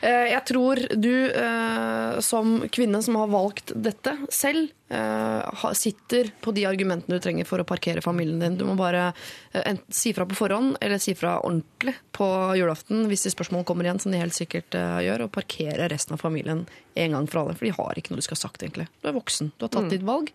Eh, 0.00 0.08
Eh, 0.10 0.30
Jeg 0.32 0.40
tror 0.48 0.80
du 0.96 1.10
eh, 1.28 1.69
som 2.18 2.68
kvinne 2.72 3.02
som 3.02 3.16
har 3.20 3.30
valgt 3.30 3.72
dette 3.74 4.16
selv, 4.32 4.70
eh, 4.90 5.72
sitter 5.74 6.30
på 6.40 6.52
de 6.56 6.66
argumentene 6.66 7.16
du 7.16 7.22
trenger 7.22 7.48
for 7.48 7.62
å 7.62 7.66
parkere 7.68 8.02
familien 8.04 8.40
din. 8.42 8.58
Du 8.58 8.64
må 8.68 8.74
bare 8.78 9.12
eh, 9.52 9.78
si 9.88 10.12
fra 10.16 10.26
på 10.26 10.38
forhånd, 10.38 10.76
eller 10.80 10.98
si 10.98 11.14
fra 11.18 11.38
ordentlig 11.40 11.94
på 12.16 12.28
julaften 12.58 13.06
hvis 13.10 13.26
de 13.28 13.34
spørsmål 13.34 13.64
kommer 13.68 13.86
igjen, 13.86 14.02
som 14.02 14.12
de 14.12 14.22
helt 14.22 14.36
sikkert 14.36 14.74
eh, 14.74 15.00
gjør, 15.06 15.26
og 15.26 15.34
parkere 15.38 15.88
resten 15.92 16.18
av 16.18 16.24
familien 16.24 16.66
en 16.94 17.16
gang 17.16 17.30
for 17.30 17.44
alle. 17.44 17.56
For 17.56 17.70
de 17.70 17.74
har 17.78 17.98
ikke 17.98 18.14
noe 18.14 18.22
du 18.22 18.26
skal 18.26 18.40
ha 18.40 18.44
sagt, 18.48 18.62
egentlig. 18.66 18.90
Du 19.00 19.10
er 19.10 19.16
voksen, 19.16 19.54
du 19.56 19.66
har 19.66 19.74
tatt 19.74 19.90
ditt 19.94 20.06
valg, 20.06 20.32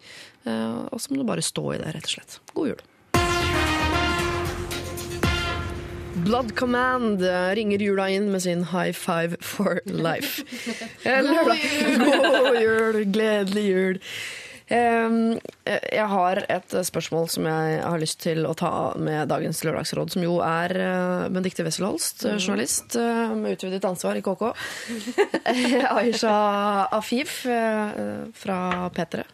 eh, 0.47 0.81
og 0.89 0.99
så 1.01 1.13
må 1.13 1.21
du 1.21 1.29
bare 1.29 1.45
stå 1.45 1.71
i 1.75 1.79
det, 1.81 1.95
rett 1.95 2.11
og 2.11 2.17
slett. 2.17 2.39
God 2.55 2.75
jul. 2.75 2.85
Blood 6.15 6.55
Command 6.55 7.21
eh, 7.23 7.49
ringer 7.55 7.79
jula 7.81 8.09
inn 8.09 8.31
med 8.31 8.41
sin 8.41 8.63
High 8.71 8.91
Five 8.93 9.37
for 9.41 9.81
Life. 9.85 10.43
God 11.03 11.29
lørdag. 11.29 11.61
God 12.07 12.59
jul! 12.61 12.99
Gledelig 13.11 13.63
jul. 13.67 13.99
Eh, 14.67 15.17
Jeg 15.91 16.07
har 16.09 16.39
et 16.49 16.75
spørsmål 16.87 17.27
som 17.29 17.45
jeg 17.49 17.81
har 17.83 17.99
lyst 18.01 18.21
til 18.23 18.47
å 18.47 18.53
ta 18.57 18.71
med 18.97 19.27
dagens 19.29 19.59
lørdagsråd, 19.67 20.15
som 20.15 20.23
jo 20.25 20.37
er 20.45 20.73
Benedicte 21.29 21.65
Wessel 21.67 21.89
Holst, 21.89 22.23
eh, 22.25 22.39
journalist 22.39 22.95
eh, 22.99 23.35
med 23.35 23.57
utvidet 23.59 23.83
ansvar 23.85 24.15
i 24.17 24.23
KK. 24.25 24.53
Aisha 25.99 26.35
Afif 26.95 27.41
eh, 27.45 27.99
fra 28.39 28.59
P3, 28.95 29.25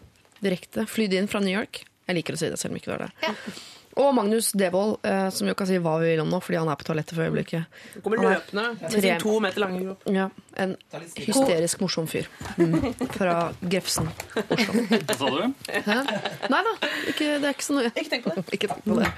direkte 0.42 0.88
flydd 0.90 1.14
inn 1.22 1.30
fra 1.32 1.44
New 1.46 1.54
York. 1.54 1.84
Jeg 2.10 2.18
liker 2.18 2.36
å 2.36 2.42
si 2.42 2.50
det, 2.52 2.58
selv 2.60 2.74
om 2.74 2.82
ikke 2.82 2.92
du 2.92 2.98
er 2.98 3.06
det. 3.08 3.32
Og 4.02 4.14
Magnus 4.18 4.50
Devold, 4.58 4.96
eh, 5.06 5.28
som 5.36 5.48
jo 5.50 5.54
kan 5.58 5.68
si 5.70 5.78
hva 5.84 5.94
vi 6.02 6.08
vil 6.14 6.22
om 6.24 6.30
nå, 6.32 6.40
fordi 6.42 6.58
han 6.58 6.70
er 6.74 6.80
på 6.80 6.88
toalettet 6.88 7.14
for 7.18 7.28
øyeblikket. 7.28 7.66
Kommer 8.02 8.22
Han 8.22 8.28
er 8.32 8.38
løpende 8.40 8.64
med 8.82 8.92
tre- 8.96 9.02
sin 9.06 9.20
to 9.22 9.36
meter 9.44 9.62
lange 9.64 9.82
kropp. 9.86 10.08
Ja, 10.16 10.30
En 10.58 10.76
hysterisk 11.28 11.80
morsom 11.84 12.08
fyr. 12.10 12.26
Mm. 12.58 12.94
Fra 13.14 13.36
Grefsen, 13.62 14.10
Oslo. 14.36 14.86
Hva 15.06 15.18
sa 15.20 15.30
du? 15.36 15.42
Hæ? 15.90 16.00
Nei 16.52 16.62
da, 16.68 16.74
ikke, 17.12 17.28
det 17.40 17.46
er 17.46 17.54
ikke 17.56 17.68
så 17.70 17.78
nøye. 17.78 17.92
Ikke 17.94 18.10
tenk 18.16 18.26
på 18.30 18.36
det. 18.40 18.46
Ikke 18.58 18.72
tenk 18.74 18.88
på 18.90 18.98
det. 19.02 19.12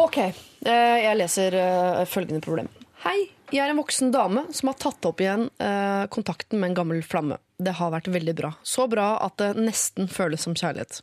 Ok, 0.00 0.16
eh, 0.22 0.98
jeg 1.04 1.18
leser 1.18 1.56
eh, 1.58 2.04
følgende 2.08 2.40
problem. 2.44 2.68
Hei, 3.04 3.16
jeg 3.50 3.64
er 3.64 3.72
en 3.72 3.78
voksen 3.80 4.10
dame 4.14 4.42
som 4.54 4.68
har 4.70 4.76
tatt 4.78 5.06
opp 5.08 5.20
igjen 5.24 5.46
eh, 5.58 6.04
kontakten 6.12 6.60
med 6.60 6.70
en 6.70 6.76
gammel 6.82 7.00
flamme. 7.02 7.38
Det 7.60 7.72
har 7.78 7.90
vært 7.94 8.10
veldig 8.12 8.34
bra. 8.38 8.50
Så 8.62 8.86
bra 8.92 9.14
at 9.24 9.38
det 9.40 9.54
nesten 9.58 10.06
føles 10.12 10.44
som 10.46 10.54
kjærlighet. 10.56 11.00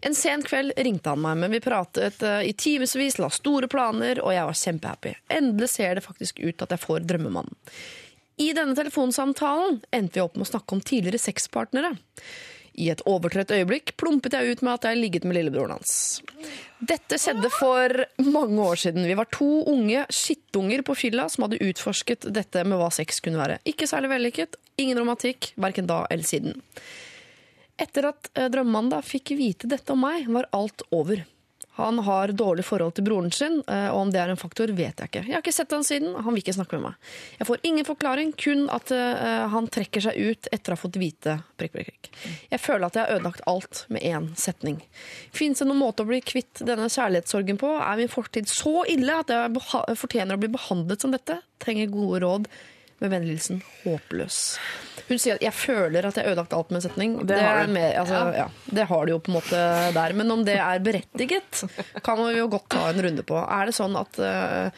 En 0.00 0.14
sen 0.14 0.42
kveld 0.46 0.76
ringte 0.76 1.10
han 1.10 1.22
meg, 1.22 1.38
men 1.40 1.54
vi 1.54 1.60
pratet 1.62 2.22
eh, 2.22 2.50
i 2.50 2.52
timevis, 2.54 3.18
la 3.18 3.30
store 3.34 3.70
planer, 3.70 4.20
og 4.22 4.34
jeg 4.34 4.50
var 4.50 4.60
kjempehappy. 4.60 5.14
Endelig 5.38 5.72
ser 5.74 5.98
det 5.98 6.04
faktisk 6.06 6.38
ut 6.44 6.62
at 6.62 6.74
jeg 6.74 6.84
får 6.84 7.08
drømmemannen. 7.08 7.56
I 8.38 8.52
denne 8.54 8.76
telefonsamtalen 8.78 9.80
endte 9.90 10.20
vi 10.20 10.22
opp 10.22 10.36
med 10.38 10.46
å 10.46 10.52
snakke 10.52 10.76
om 10.76 10.84
tidligere 10.86 11.18
sexpartnere. 11.18 11.96
I 12.78 12.92
et 12.92 13.02
overtrøtt 13.10 13.50
øyeblikk 13.50 13.96
plumpet 13.98 14.36
jeg 14.36 14.54
ut 14.54 14.60
med 14.62 14.76
at 14.76 14.86
jeg 14.86 15.00
ligget 15.00 15.24
med 15.26 15.34
lillebroren 15.34 15.74
hans. 15.74 16.20
Dette 16.78 17.18
skjedde 17.18 17.50
for 17.50 17.90
mange 18.22 18.62
år 18.62 18.78
siden. 18.78 19.08
Vi 19.08 19.16
var 19.18 19.26
to 19.34 19.48
unge 19.66 20.04
skittunger 20.14 20.84
på 20.86 20.94
fylla 21.00 21.26
som 21.32 21.48
hadde 21.48 21.58
utforsket 21.66 22.28
dette 22.30 22.62
med 22.62 22.78
hva 22.78 22.92
sex 22.94 23.18
kunne 23.24 23.42
være. 23.42 23.58
Ikke 23.66 23.90
særlig 23.90 24.12
vellykket, 24.14 24.54
ingen 24.78 25.02
romantikk, 25.02 25.50
verken 25.58 25.90
da 25.90 26.04
eller 26.06 26.28
siden. 26.28 26.60
Etter 27.78 28.10
at 28.10 28.30
eh, 28.34 28.50
drømmemannen 28.52 28.92
da 28.96 29.02
fikk 29.04 29.36
vite 29.38 29.70
dette 29.70 29.94
om 29.94 30.02
meg, 30.02 30.26
var 30.34 30.50
alt 30.56 30.82
over. 30.90 31.24
Han 31.78 31.98
har 31.98 32.28
dårlig 32.34 32.64
forhold 32.66 32.96
til 32.96 33.04
broren 33.06 33.30
sin, 33.30 33.60
eh, 33.70 33.86
og 33.92 34.00
om 34.00 34.08
det 34.10 34.18
er 34.18 34.32
en 34.32 34.40
faktor, 34.40 34.66
vet 34.74 34.98
jeg 34.98 35.10
ikke. 35.12 35.20
Jeg 35.28 35.36
har 35.36 35.44
ikke 35.44 35.54
sett 35.54 35.74
han 35.76 35.84
siden, 35.86 36.16
han 36.16 36.34
vil 36.34 36.42
ikke 36.42 36.56
snakke 36.56 36.74
med 36.74 36.88
meg. 36.88 37.12
Jeg 37.38 37.46
får 37.46 37.60
ingen 37.70 37.86
forklaring, 37.86 38.32
kun 38.34 38.64
at 38.74 38.90
eh, 38.90 39.44
han 39.52 39.68
trekker 39.70 40.02
seg 40.08 40.18
ut 40.18 40.48
etter 40.50 40.74
å 40.74 40.74
ha 40.74 40.80
fått 40.80 40.98
vite 40.98 41.36
prikk, 41.54 41.76
prikk, 41.76 41.92
prikk. 41.92 42.10
Jeg 42.50 42.60
føler 42.64 42.88
at 42.88 42.98
jeg 42.98 43.06
har 43.06 43.20
ødelagt 43.20 43.44
alt 43.52 43.84
med 43.94 44.02
én 44.10 44.26
setning. 44.34 44.80
Fins 45.30 45.62
det 45.62 45.68
noen 45.68 45.78
måte 45.84 46.02
å 46.02 46.10
bli 46.10 46.18
kvitt 46.18 46.64
denne 46.66 46.90
kjærlighetssorgen 46.90 47.62
på? 47.62 47.70
Er 47.78 48.02
min 48.02 48.10
fortid 48.10 48.50
så 48.50 48.82
ille 48.90 49.20
at 49.22 49.30
jeg 49.30 50.02
fortjener 50.02 50.34
å 50.34 50.42
bli 50.42 50.50
behandlet 50.58 51.06
som 51.06 51.14
dette? 51.14 51.38
Trenger 51.62 51.94
gode 51.94 52.24
råd. 52.26 52.50
Med 52.98 53.12
vennligheten 53.12 53.60
håpløs. 53.84 54.58
Hun 55.08 55.20
sier 55.22 55.38
at 55.38 55.42
'jeg 55.42 55.54
føler 55.54 56.06
at 56.06 56.16
jeg 56.16 56.24
har 56.24 56.32
ødelagt 56.32 56.52
alt 56.52 56.70
med 56.70 56.80
en 56.80 56.90
setning'. 56.90 57.26
Det, 57.26 57.38
har 57.40 57.62
er 57.62 57.66
du. 57.66 57.78
altså, 57.78 58.20
ja. 58.34 58.46
det 58.74 58.86
har 58.90 59.06
du 59.06 59.12
jo 59.12 59.18
på 59.18 59.30
en 59.30 59.38
måte 59.38 59.60
der. 59.94 60.12
Men 60.12 60.30
om 60.30 60.44
det 60.44 60.58
er 60.58 60.82
berettiget, 60.82 61.64
kan 62.04 62.18
vi 62.26 62.38
jo 62.38 62.48
godt 62.48 62.68
ta 62.68 62.88
en 62.90 63.02
runde 63.02 63.22
på. 63.22 63.38
Er 63.38 63.66
det 63.66 63.74
sånn 63.78 63.96
at 63.96 64.18
uh, 64.18 64.70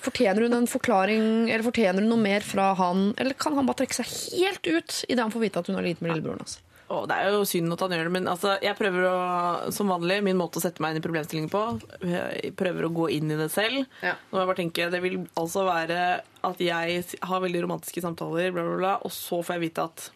Fortjener 0.00 0.40
hun 0.46 0.54
en 0.56 0.66
forklaring, 0.66 1.50
eller 1.50 1.62
fortjener 1.62 2.00
hun 2.00 2.08
noe 2.08 2.22
mer 2.22 2.40
fra 2.40 2.70
han? 2.74 3.10
Eller 3.20 3.36
kan 3.36 3.54
han 3.54 3.66
bare 3.68 3.82
trekke 3.82 3.98
seg 3.98 4.08
helt 4.40 4.64
ut 4.64 5.02
idet 5.04 5.20
han 5.20 5.30
får 5.34 5.42
vite 5.42 5.60
at 5.60 5.68
hun 5.68 5.76
har 5.76 5.84
ligget 5.84 6.00
med 6.00 6.14
lillebroren 6.14 6.40
hans? 6.40 6.56
Å, 6.86 7.00
det 7.10 7.16
er 7.18 7.34
jo 7.34 7.46
synd 7.48 7.72
at 7.74 7.82
han 7.82 7.94
gjør 7.96 8.06
det, 8.06 8.12
men 8.14 8.28
altså, 8.30 8.52
jeg 8.62 8.78
prøver 8.78 9.08
å, 9.10 9.14
som 9.74 9.90
vanlig, 9.90 10.20
min 10.22 10.38
måte 10.38 10.60
å 10.60 10.62
sette 10.62 10.82
meg 10.82 10.94
inn 10.94 11.00
i 11.00 11.04
problemstillingen 11.04 11.50
på, 11.50 11.62
jeg 12.06 12.52
prøver 12.58 12.86
å 12.86 12.92
gå 12.94 13.08
inn 13.16 13.32
i 13.34 13.38
det 13.40 13.48
selv. 13.54 13.88
Ja. 14.06 14.14
Nå 14.28 14.36
må 14.36 14.44
jeg 14.44 14.50
bare 14.52 14.60
tenke, 14.60 14.90
Det 14.94 15.00
vil 15.02 15.18
altså 15.34 15.64
være 15.66 16.02
at 16.46 16.62
jeg 16.62 17.02
har 17.26 17.42
veldig 17.42 17.64
romantiske 17.64 18.04
samtaler, 18.04 18.52
bla, 18.54 18.62
bla, 18.68 18.76
bla, 18.78 18.94
og 19.02 19.10
så 19.14 19.40
får 19.42 19.58
jeg 19.58 19.66
vite 19.66 19.88
at 19.90 20.06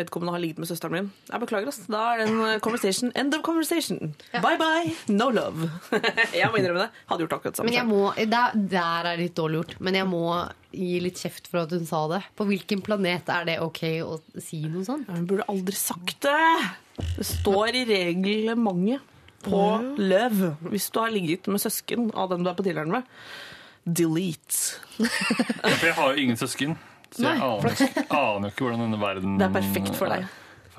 vedkommende 0.00 0.34
har 0.34 0.42
ligget 0.42 0.60
med 0.62 0.68
søsteren 0.70 0.94
min. 0.96 1.10
Jeg 1.30 1.42
beklager, 1.44 1.70
ass. 1.70 1.82
Da 1.90 2.00
er 2.12 2.22
det 2.22 2.28
en 2.30 2.40
eh, 2.46 2.58
conversation. 2.64 3.12
End 3.20 3.36
of 3.36 3.44
conversation. 3.46 4.14
Bye 4.34 4.58
bye, 4.60 4.94
no 5.12 5.28
love. 5.34 5.68
jeg 6.40 6.48
må 6.50 6.60
innrømme 6.60 6.86
det. 6.86 7.04
Hadde 7.10 7.26
gjort 7.26 7.36
akkurat 7.38 7.54
det 7.54 7.60
samme. 7.60 7.70
Men 7.70 7.78
jeg 7.78 7.86
selv. 7.86 7.92
må, 7.94 8.32
der, 8.34 8.56
der 8.74 9.10
er 9.10 9.10
det 9.14 9.26
litt 9.28 9.36
dårlig 9.38 9.60
gjort. 9.62 9.76
Men 9.86 10.00
jeg 10.00 10.08
må 10.10 10.24
gi 10.70 10.90
litt 11.02 11.20
kjeft 11.20 11.50
for 11.50 11.64
at 11.64 11.74
hun 11.74 11.86
sa 11.88 12.02
det. 12.12 12.20
På 12.38 12.46
hvilken 12.48 12.82
planet 12.86 13.30
er 13.34 13.46
det 13.48 13.58
ok 13.64 13.82
å 14.06 14.18
si 14.40 14.62
noe 14.66 14.86
sånt? 14.86 15.08
Ja, 15.10 15.18
Hun 15.18 15.28
burde 15.30 15.48
aldri 15.50 15.76
sagt 15.78 16.26
det. 16.26 16.36
Det 17.16 17.26
står 17.26 17.80
i 17.80 17.86
reglementet 17.88 19.06
på 19.44 19.60
løv. 19.96 20.42
Hvis 20.68 20.90
du 20.92 21.00
har 21.00 21.12
ligget 21.14 21.48
med 21.50 21.62
søsken 21.62 22.10
av 22.12 22.30
den 22.32 22.44
du 22.44 22.50
er 22.52 22.58
på 22.58 22.66
dealeren 22.66 22.92
med, 22.92 23.08
delete. 23.84 24.76
For 25.00 25.86
jeg 25.88 25.96
har 25.96 26.12
jo 26.12 26.24
ingen 26.26 26.40
søsken. 26.40 26.76
Så 27.20 27.30
jeg 27.30 27.42
aner, 27.46 27.80
aner 28.20 28.52
ikke 28.52 28.66
hvordan 28.66 28.84
denne 28.86 29.00
verden 29.00 29.38
Det 29.40 29.46
er 29.48 29.54
perfekt 29.60 29.98
for 29.98 30.12
deg. 30.12 30.26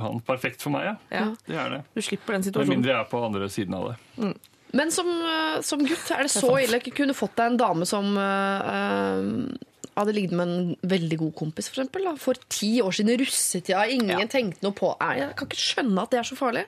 Han, 0.02 0.22
perfekt 0.26 0.64
for 0.66 0.74
meg, 0.74 0.88
ja. 0.88 0.96
Ja. 1.14 1.26
Det 1.46 1.58
er 1.62 1.74
det. 1.76 1.82
Du 1.94 2.02
slipper 2.02 2.34
den 2.38 2.42
Med 2.42 2.48
situasjonen. 2.50 2.74
mindre 2.80 2.94
jeg 2.96 3.00
er 3.04 3.10
på 3.12 3.20
andre 3.26 3.50
siden 3.54 3.76
av 3.78 3.92
det. 3.92 4.32
Men 4.74 4.92
som, 4.96 5.08
eh, 5.08 5.58
som 5.68 5.82
gutt, 5.84 6.08
er 6.16 6.24
det 6.26 6.32
så 6.32 6.54
ille 6.62 6.80
ikke 6.80 6.94
kunne 7.02 7.14
fått 7.18 7.36
deg 7.38 7.52
en 7.52 7.60
dame 7.60 7.86
som 7.86 8.16
eh, 8.18 8.72
eh, 8.72 9.82
hadde 10.00 10.14
ligget 10.16 10.32
med 10.40 10.48
en 10.48 10.76
veldig 10.88 11.18
god 11.20 11.34
kompis, 11.42 11.68
for 11.70 11.82
eksempel, 11.82 12.06
da, 12.08 12.16
for 12.20 12.40
ti 12.50 12.78
år 12.82 12.96
siden 12.96 13.12
i 13.14 13.18
russetida. 13.22 13.84
Ingen 13.92 14.24
Ja. 14.24 14.30
tenkte 14.32 14.64
noe 14.64 14.72
på 14.78 14.94
Jeg 15.02 15.36
kan 15.36 15.48
ikke 15.52 15.60
skjønne 15.60 16.02
at 16.06 16.10
det 16.16 16.20
er 16.24 16.30
så 16.32 16.38
farlig. 16.40 16.66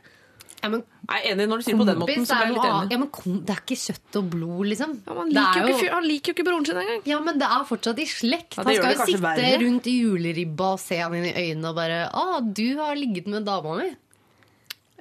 Ja, 0.64 0.69
men 0.72 0.84
Jeg 1.10 1.19
er 1.19 1.34
enig 1.34 1.45
når 1.52 1.60
du 1.60 1.64
sier 1.65 1.76
det 1.76 1.81
på 1.81 1.88
den 1.90 1.98
måten. 1.99 2.26
Så 2.26 2.35
er 2.38 2.45
jeg 2.48 2.53
litt 2.56 2.68
enig. 2.69 2.91
Ja, 2.94 2.98
men 3.02 3.10
kom, 3.11 3.34
det 3.44 3.52
er 3.52 3.60
ikke 3.60 3.77
kjøtt 3.81 4.18
og 4.22 4.30
blod, 4.31 4.61
liksom. 4.72 4.94
Ja, 5.03 5.14
Det 5.19 5.34
liker 5.35 5.60
er 5.60 5.68
jo 5.68 5.76
ikke, 5.76 5.90
han 5.94 6.07
liker 6.07 6.31
jo 6.31 6.35
ikke 6.38 6.45
broren 6.48 6.68
sin 6.69 6.80
engang. 6.80 7.02
Ja, 7.11 7.19
men 7.26 7.41
det 7.41 7.49
er 7.52 7.65
fortsatt 7.68 7.99
i 7.99 8.06
slekt. 8.07 8.56
Ja, 8.56 8.64
han 8.64 8.77
skal 8.80 8.95
jo 8.95 9.07
sitte 9.11 9.23
verre. 9.26 9.49
rundt 9.65 9.90
i 9.91 9.95
juleribba 9.99 10.69
og 10.77 10.80
se 10.80 11.02
han 11.03 11.18
inn 11.19 11.27
i 11.27 11.34
øynene 11.35 11.73
og 11.73 11.76
bare 11.76 11.99
'Å, 12.07 12.53
du 12.53 12.68
har 12.80 12.95
ligget 12.95 13.27
med 13.27 13.44
dama 13.45 13.76
mi'. 13.81 13.91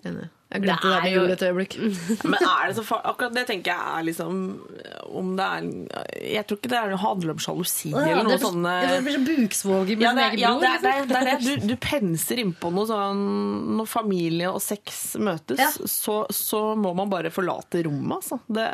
Enig. 0.04 0.28
Jeg 0.52 0.62
glemte 0.66 0.84
det, 0.84 0.96
Det 0.96 1.02
med 1.02 1.12
jo- 1.12 1.32
et 1.32 1.42
øyeblikk. 1.48 1.74
Men 2.32 2.34
er 2.44 2.68
det 2.68 2.76
så 2.76 2.84
far 2.84 3.00
Akkurat 3.08 3.32
det 3.36 3.44
tenker 3.48 3.72
jeg 3.72 3.98
er 3.98 4.02
liksom 4.10 4.40
Om 5.08 5.30
det 5.38 5.46
er 5.48 5.68
Jeg 6.34 6.46
tror 6.50 6.58
ikke 6.60 6.72
det 6.72 6.78
er, 6.82 6.96
handler 7.00 7.32
om 7.32 7.40
sjalusi 7.40 7.92
eller 7.94 8.22
noe 8.26 8.36
sånt. 8.36 8.60
sånn 8.60 8.68
det 8.92 8.98
blir 9.06 9.16
så 9.16 9.22
buksvåger 9.30 9.96
med 9.96 10.04
ja, 10.04 10.10
sin 10.12 10.22
egen 10.26 10.42
ja, 10.42 10.50
bror. 10.52 10.60
det, 10.60 10.72
er, 10.72 10.80
det, 10.82 10.92
liksom. 10.92 11.02
er, 11.02 11.06
det 11.08 11.16
er 11.16 11.40
det. 11.40 11.60
Du, 11.62 11.68
du 11.72 11.76
penser 11.90 12.42
innpå 12.44 12.72
noe 12.76 12.86
sånn 12.90 13.22
Når 13.80 13.88
familie 13.92 14.52
og 14.52 14.60
sex 14.64 15.02
møtes, 15.18 15.58
Ja. 15.62 15.70
så, 15.88 16.18
så 16.32 16.62
må 16.76 16.92
man 16.98 17.08
bare 17.12 17.30
forlate 17.32 17.82
rommet, 17.86 18.18
altså. 18.20 18.40
Det 18.52 18.68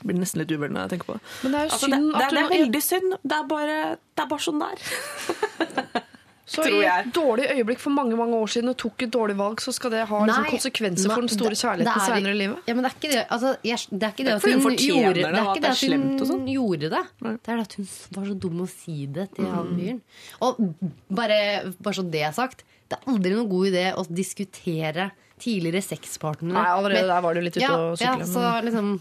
blir 0.00 0.16
nesten 0.16 0.40
litt 0.40 0.52
uvel 0.56 0.70
når 0.72 0.86
jeg 0.86 0.92
tenker 0.94 1.10
på 1.10 1.16
det. 1.18 1.24
Men 1.44 1.52
det 1.52 1.58
er 1.60 1.66
jo 1.66 1.72
Altså, 1.76 1.88
synd 1.90 2.06
det, 2.14 2.28
det 2.32 2.38
er 2.40 2.52
veldig 2.54 2.82
synd. 2.86 3.16
Det 3.20 3.36
er 3.36 3.48
bare, 3.50 3.78
det 4.16 4.24
er 4.24 4.30
bare 4.30 4.44
sånn 4.46 4.62
det 4.62 4.70
er. 4.70 6.06
Så 6.50 6.64
i 6.66 6.80
et 6.82 7.12
dårlig 7.14 7.44
øyeblikk 7.52 7.78
for 7.78 7.94
mange 7.94 8.16
mange 8.18 8.34
år 8.34 8.48
siden 8.50 8.72
og 8.72 8.76
tok 8.82 9.04
et 9.06 9.10
dårlig 9.14 9.36
valg, 9.38 9.60
så 9.62 9.70
skal 9.72 9.92
det 9.94 10.00
ha 10.08 10.18
liksom, 10.26 10.42
Nei, 10.42 10.50
konsekvenser 10.50 11.12
for 11.12 11.22
den 11.22 11.30
store 11.30 11.54
kjærligheten 11.60 12.00
er- 12.00 12.08
senere 12.10 12.32
i 12.34 12.38
livet? 12.40 12.58
Ja, 12.66 12.74
men 12.74 12.82
det 12.82 12.90
er 12.90 12.96
ikke 12.98 13.12
det, 13.12 13.20
altså, 13.36 13.52
jeg, 13.62 13.78
det, 13.90 14.02
er 14.02 14.10
ikke 14.10 14.24
det, 14.26 14.26
Det 14.26 14.32
er 14.32 14.34
at 14.34 14.42
hun 14.42 14.64
hun 14.66 14.76
gjorde 14.82 15.14
det, 15.14 15.22
det. 15.22 15.30
er 15.30 15.50
at 15.50 15.54
det 15.54 15.62
det 15.62 16.22
at 16.24 16.32
hun 16.34 16.46
gjorde 16.50 16.90
det. 16.90 17.02
Det 17.22 17.52
er 17.52 17.56
det 17.56 17.66
at 17.68 17.74
hun 17.78 17.88
var 18.18 18.24
så 18.32 18.34
dum 18.46 18.60
å 18.60 18.68
si 18.72 19.06
det 19.06 19.28
til 19.36 19.46
han 19.46 19.70
fyren. 19.78 20.00
Og 20.42 20.58
bare, 21.20 21.38
bare 21.78 21.94
så 22.00 22.02
det 22.10 22.22
er 22.26 22.32
sagt, 22.32 22.64
det 22.90 22.98
er 22.98 23.12
aldri 23.14 23.30
noen 23.36 23.48
god 23.48 23.66
idé 23.70 23.84
å 23.94 24.02
diskutere 24.10 25.10
tidligere 25.40 25.80
sexpartnere. 25.86 26.52
Nei, 26.58 26.66
allerede 26.66 27.06
Men- 27.06 27.14
der 27.14 27.20
var 27.28 27.34
du 27.34 27.40
litt 27.46 27.56
ute 27.56 27.62
ja, 27.62 27.76
og 27.78 28.00
Ja, 28.02 28.16
så 28.26 28.42
liksom 28.66 29.00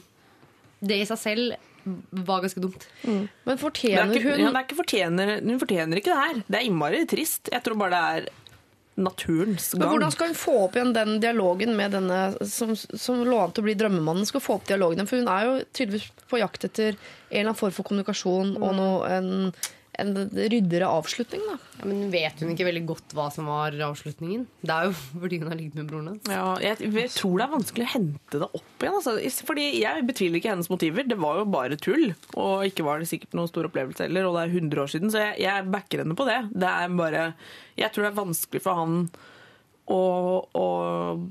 Det 0.81 0.95
i 1.01 1.05
seg 1.09 1.17
selv 1.17 1.55
var 1.83 2.41
ganske 2.43 2.61
dumt. 2.63 2.87
Men 3.05 3.29
Det 3.45 3.53
er 3.55 3.61
fortjener 3.63 4.13
ikke, 4.15 4.35
hun 4.35 4.43
ja, 4.45 4.51
det 4.51 4.59
er 4.61 4.67
ikke 4.67 4.79
fortjener, 4.83 5.31
hun 5.45 5.59
fortjener 5.61 6.01
ikke 6.01 6.11
det 6.13 6.19
her. 6.23 6.43
Det 6.47 6.59
er 6.59 6.67
innmari 6.69 7.05
trist. 7.09 7.49
Jeg 7.53 7.63
tror 7.65 7.79
bare 7.81 7.95
det 7.95 8.03
er 8.27 8.29
naturens 8.99 9.69
Men 9.73 9.81
gang. 9.85 9.91
hvordan 9.93 10.11
skal 10.11 10.27
hun 10.27 10.35
få 10.35 10.53
opp 10.65 10.75
igjen 10.75 10.93
den 10.95 11.19
dialogen 11.23 11.75
med 11.77 11.93
denne 11.95 12.19
som, 12.49 12.73
som 12.75 13.21
lå 13.23 13.37
an 13.39 13.53
til 13.55 13.63
å 13.63 13.67
bli 13.69 13.77
drømmemannen? 13.79 14.27
Skal 14.27 14.43
få 14.43 14.57
opp 14.59 14.67
dialogen, 14.67 15.07
For 15.07 15.21
hun 15.21 15.31
er 15.31 15.45
jo 15.47 15.53
tydeligvis 15.71 16.09
på 16.29 16.41
jakt 16.41 16.67
etter 16.67 16.89
en 16.91 16.97
eller 17.31 17.45
annen 17.53 17.59
form 17.61 17.75
for 17.77 17.87
kommunikasjon 17.87 18.57
og 18.59 18.73
noe, 18.75 19.11
en, 19.15 19.31
en 20.01 20.13
ryddigere 20.33 20.89
avslutning, 20.89 21.43
da. 21.47 21.57
Ja, 21.79 21.87
men 21.87 22.09
vet 22.11 22.41
hun 22.43 22.51
ikke 22.53 22.67
veldig 22.67 22.83
godt 22.89 23.15
hva 23.15 23.29
som 23.33 23.47
var 23.49 23.75
avslutningen? 23.89 24.45
Det 24.61 24.73
er 24.75 24.89
jo 24.89 24.95
fordi 25.23 25.39
hun 25.41 25.51
har 25.51 25.59
ligget 25.59 25.79
med 25.79 25.89
broren 25.91 26.11
hans. 26.13 26.29
Ja, 26.31 26.45
jeg, 26.63 26.91
jeg 26.99 27.13
tror 27.15 27.39
det 27.39 27.47
er 27.47 27.53
vanskelig 27.55 27.87
å 27.87 27.93
hente 27.93 28.43
det 28.43 28.49
opp 28.49 28.85
igjen. 28.85 28.99
Altså. 28.99 29.45
Fordi 29.49 29.67
Jeg 29.79 30.05
betviler 30.09 30.41
ikke 30.41 30.53
hennes 30.53 30.71
motiver. 30.71 31.07
Det 31.07 31.19
var 31.19 31.41
jo 31.41 31.47
bare 31.53 31.79
tull. 31.79 32.09
Og 32.35 32.67
ikke 32.67 32.85
var 32.87 33.01
det 33.01 33.09
sikkert 33.11 33.35
noen 33.37 33.51
stor 33.51 33.69
opplevelse 33.69 34.07
heller. 34.07 34.27
Og 34.29 34.37
det 34.37 34.45
er 34.45 34.55
100 34.59 34.83
år 34.83 34.93
siden, 34.95 35.13
så 35.13 35.25
jeg, 35.27 35.41
jeg 35.45 35.71
backer 35.73 36.03
henne 36.03 36.17
på 36.19 36.27
det. 36.29 36.39
Det 36.55 36.69
er 36.69 36.95
bare 36.99 37.25
Jeg 37.79 37.93
tror 37.93 38.05
det 38.07 38.11
er 38.13 38.21
vanskelig 38.23 38.63
for 38.65 38.79
han 38.79 39.03
å, 39.89 39.99
å 40.53 40.65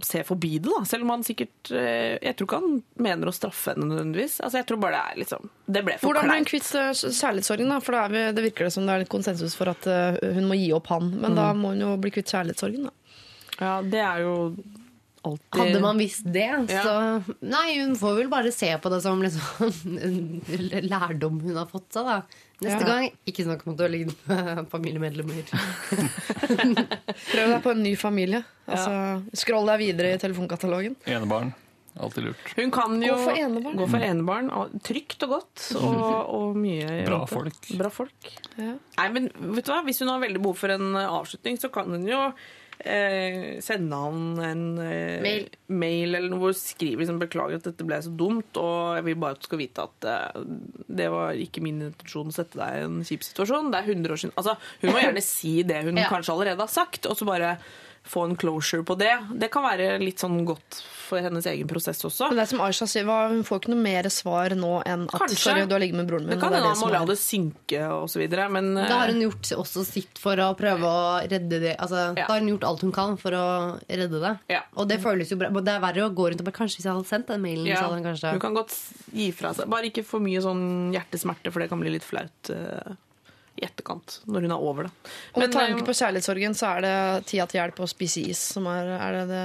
se 0.02 0.24
forbi 0.26 0.56
det, 0.58 0.68
da. 0.72 0.80
Selv 0.90 1.06
om 1.06 1.12
han 1.14 1.22
sikkert 1.26 1.70
eh, 1.70 2.16
Jeg 2.26 2.34
tror 2.38 2.48
ikke 2.48 2.58
han 2.62 2.78
mener 3.06 3.30
å 3.30 3.34
straffe 3.36 3.70
henne 3.74 3.86
nødvendigvis. 3.92 4.40
Altså, 4.42 4.58
jeg 4.58 4.66
tror 4.70 4.80
bare 4.82 4.98
det 4.98 5.02
er 5.12 5.20
liksom 5.22 5.50
Det 5.66 5.82
ble 5.86 5.94
for 6.00 6.08
Hvordan 6.10 6.26
blir 6.32 6.40
hun 6.42 6.48
kvitt 6.50 6.70
eh, 6.80 6.90
kjærlighetssorgen? 7.20 7.70
da? 7.70 7.78
For 7.86 7.98
er, 8.00 8.08
vi- 8.16 8.24
det 8.34 8.46
virker 8.48 8.66
det 8.68 8.72
som 8.74 8.86
det 8.88 8.96
er 8.96 9.04
litt 9.04 9.12
konsensus 9.14 9.54
for 9.58 9.70
at 9.70 9.86
eh, 9.86 10.18
hun 10.34 10.48
må 10.50 10.58
gi 10.58 10.72
opp 10.74 10.90
han. 10.90 11.12
Men 11.22 11.38
da 11.38 11.52
må 11.54 11.74
hun 11.76 11.84
jo 11.86 11.92
bli 12.02 12.10
kvitt 12.18 12.34
kjærlighetssorgen, 12.34 12.88
da. 12.90 12.94
Ja, 13.58 13.76
det 13.82 14.02
er 14.06 14.20
jo 14.26 14.34
alltid 15.28 15.60
Hadde 15.60 15.80
man 15.84 15.98
visst 16.02 16.26
det, 16.32 16.46
Ja. 16.70 16.82
så 16.82 17.36
Nei, 17.44 17.78
hun 17.80 17.94
får 18.00 18.16
vel 18.22 18.28
bare 18.32 18.52
se 18.54 18.70
på 18.82 18.90
det 18.92 19.00
som 19.04 19.22
liksom 19.22 19.72
en 20.02 20.42
lærdom 20.92 21.40
hun 21.44 21.56
har 21.60 21.66
fått 21.70 21.88
seg, 21.96 22.08
da. 22.08 22.18
Neste 22.58 22.82
Ja. 22.82 22.88
gang, 22.90 23.12
ikke 23.30 23.44
snakk 23.46 23.60
om 23.66 23.72
at 23.74 23.78
du 23.78 23.84
har 23.86 23.92
ligget 23.92 24.26
med 24.26 24.64
familiemedlemmer. 24.74 25.44
Prøv 27.32 27.52
deg 27.54 27.62
på 27.64 27.72
en 27.74 27.82
ny 27.84 27.94
familie. 27.98 28.42
Altså, 28.68 28.92
Scroll 29.38 29.68
deg 29.70 29.82
videre 29.86 30.14
i 30.16 30.20
telefonkatalogen. 30.22 30.96
Enebarn. 31.08 31.52
Alltid 31.98 32.28
lurt. 32.28 32.50
Hun 32.54 32.70
kan 32.70 32.92
jo 33.02 33.14
Gå 33.16 33.22
for 33.24 33.38
enebarn. 33.42 33.78
gå 33.80 33.86
for 33.90 34.04
enebarn. 34.06 34.50
og 34.54 34.74
Trygt 34.86 35.24
og 35.26 35.32
godt, 35.32 35.64
og, 35.80 36.28
og 36.36 36.58
mye 36.60 37.00
Bra 37.08 37.24
folk. 37.26 37.58
Bra 37.80 37.90
folk. 37.90 38.28
Ja. 38.54 38.74
Nei, 39.00 39.08
men 39.16 39.26
vet 39.56 39.66
du 39.66 39.72
hva? 39.72 39.80
Hvis 39.88 39.98
hun 40.04 40.12
har 40.12 40.20
veldig 40.22 40.42
behov 40.44 40.60
for 40.60 40.74
en 40.76 40.92
avslutning, 41.00 41.58
så 41.58 41.72
kan 41.74 41.90
hun 41.90 42.06
jo 42.06 42.20
eh, 42.84 43.58
sende 43.64 43.96
han 43.98 44.38
en 44.44 44.62
eh, 44.78 45.20
Mail. 45.24 45.48
mail 45.68 46.14
eller 46.14 46.28
noe 46.32 46.38
hvor 46.46 46.54
skriver 46.56 47.02
liksom, 47.02 47.18
'beklager 47.20 47.56
at 47.58 47.66
dette 47.70 47.86
ble 47.86 47.98
så 48.04 48.12
dumt', 48.16 48.56
og 48.60 48.96
jeg 48.98 49.04
vil 49.08 49.18
bare 49.22 49.36
at 49.36 49.40
du 49.42 49.48
skal 49.48 49.58
vite 49.62 49.82
at 49.88 50.08
eh, 50.08 50.42
det 50.88 51.10
var 51.10 51.32
ikke 51.34 51.62
min 51.64 51.82
intensjon 51.90 52.28
å 52.30 52.36
sette 52.38 52.58
deg 52.60 52.78
i 52.78 52.86
en 52.86 53.00
kjip 53.04 53.22
situasjon. 53.26 53.70
Det 53.72 53.80
er 53.82 53.90
100 53.94 54.12
år 54.14 54.22
siden. 54.24 54.36
Altså, 54.36 54.56
hun 54.82 54.92
må 54.94 54.98
gjerne 55.04 55.22
si 55.24 55.62
det 55.62 55.82
hun 55.84 55.96
Ja. 55.98 56.08
kanskje 56.08 56.32
allerede 56.36 56.60
har 56.64 56.72
sagt, 56.72 57.06
og 57.06 57.16
så 57.18 57.26
bare 57.28 57.56
få 58.04 58.24
en 58.28 58.36
closure 58.36 58.84
på 58.84 58.96
det. 58.98 59.14
Det 59.38 59.50
kan 59.52 59.62
være 59.62 59.98
litt 60.00 60.18
sånn 60.22 60.44
godt 60.46 60.82
for 61.08 61.20
hennes 61.24 61.46
egen 61.48 61.66
prosess 61.68 62.02
også. 62.04 62.26
Men 62.28 62.36
det 62.36 62.42
er 62.42 62.50
som 62.50 62.60
Aisha 62.60 62.84
sier, 62.86 63.04
hva- 63.08 63.30
hun 63.30 63.42
får 63.42 63.60
ikke 63.62 63.70
noe 63.72 63.80
mer 63.80 64.02
svar 64.12 64.50
nå 64.56 64.82
enn 64.84 65.06
at 65.08 65.20
Kanskje. 65.22 65.38
'sorry, 65.40 65.64
du 65.66 65.72
har 65.74 65.80
ligget 65.80 65.96
med 65.96 66.06
broren 66.08 66.26
min'. 66.26 66.34
Det 66.36 66.40
kan 66.40 66.52
hende 66.52 66.68
han 66.68 66.76
må 66.76 66.90
la 66.92 67.04
det 67.06 67.16
synke 67.16 67.80
og 67.88 68.08
så 68.12 68.18
videre, 68.20 68.50
men 68.50 68.74
Da 68.74 68.98
har 68.98 69.06
hun 69.08 69.20
gjort 69.22 69.48
også 69.56 69.84
sitt 69.86 70.18
for 70.18 70.36
å 70.36 70.54
prøve 70.56 70.84
å 70.84 71.24
redde 71.28 71.60
det. 71.60 71.76
Altså, 71.78 72.14
Ja. 72.16 72.26
Da 72.26 72.32
har 72.34 72.40
hun 72.40 72.48
gjort 72.58 72.64
alt 72.68 72.80
hun 72.82 72.92
kan 72.92 73.16
for 73.16 73.30
å 73.32 73.80
redde 73.88 74.20
det. 74.20 74.38
Ja. 74.50 74.60
Og 74.76 74.86
det 74.88 75.00
føles 75.00 75.28
jo 75.30 75.36
bra. 75.36 75.48
Det 75.48 75.68
er 75.68 75.80
verre 75.80 76.04
å 76.10 76.14
gå 76.14 76.28
rundt 76.30 76.40
og 76.40 76.44
bare 76.44 76.58
Kanskje 76.58 76.76
hvis 76.76 76.84
jeg 76.84 76.92
hadde 76.92 77.06
sendt 77.06 77.26
den 77.26 77.40
mailen, 77.42 77.66
ja, 77.66 77.76
så 77.76 77.88
hadde 77.88 78.02
hun 78.02 78.04
kanskje 78.04 78.30
hun 78.32 78.40
kan 78.40 78.54
godt 78.54 78.76
gi 79.14 79.30
fra 79.32 79.52
seg. 79.54 79.68
Bare 79.68 79.84
ikke 79.90 80.04
for 80.04 80.20
mye 80.20 80.40
sånn 80.42 80.92
hjertesmerte, 80.92 81.50
for 81.52 81.60
det 81.60 81.68
kan 81.70 81.80
bli 81.80 81.90
litt 81.90 82.04
flaut 82.04 82.50
eh, 82.50 82.92
i 83.58 83.66
etterkant, 83.66 84.20
når 84.30 84.46
hun 84.46 84.54
er 84.54 84.66
over 84.70 84.88
det. 84.88 84.94
Og 85.34 85.42
med 85.42 85.54
tanke 85.54 85.82
eh, 85.82 85.86
på 85.86 85.96
kjærlighetssorgen, 85.98 86.56
så 86.58 86.72
er 86.76 86.86
det 86.86 86.96
tida 87.30 87.48
til 87.50 87.60
hjelp 87.60 87.82
å 87.84 87.90
spise 87.90 88.24
is 88.30 88.42
som 88.54 88.68
er 88.70 88.94
Er 88.98 89.18
det 89.18 89.24
det, 89.32 89.44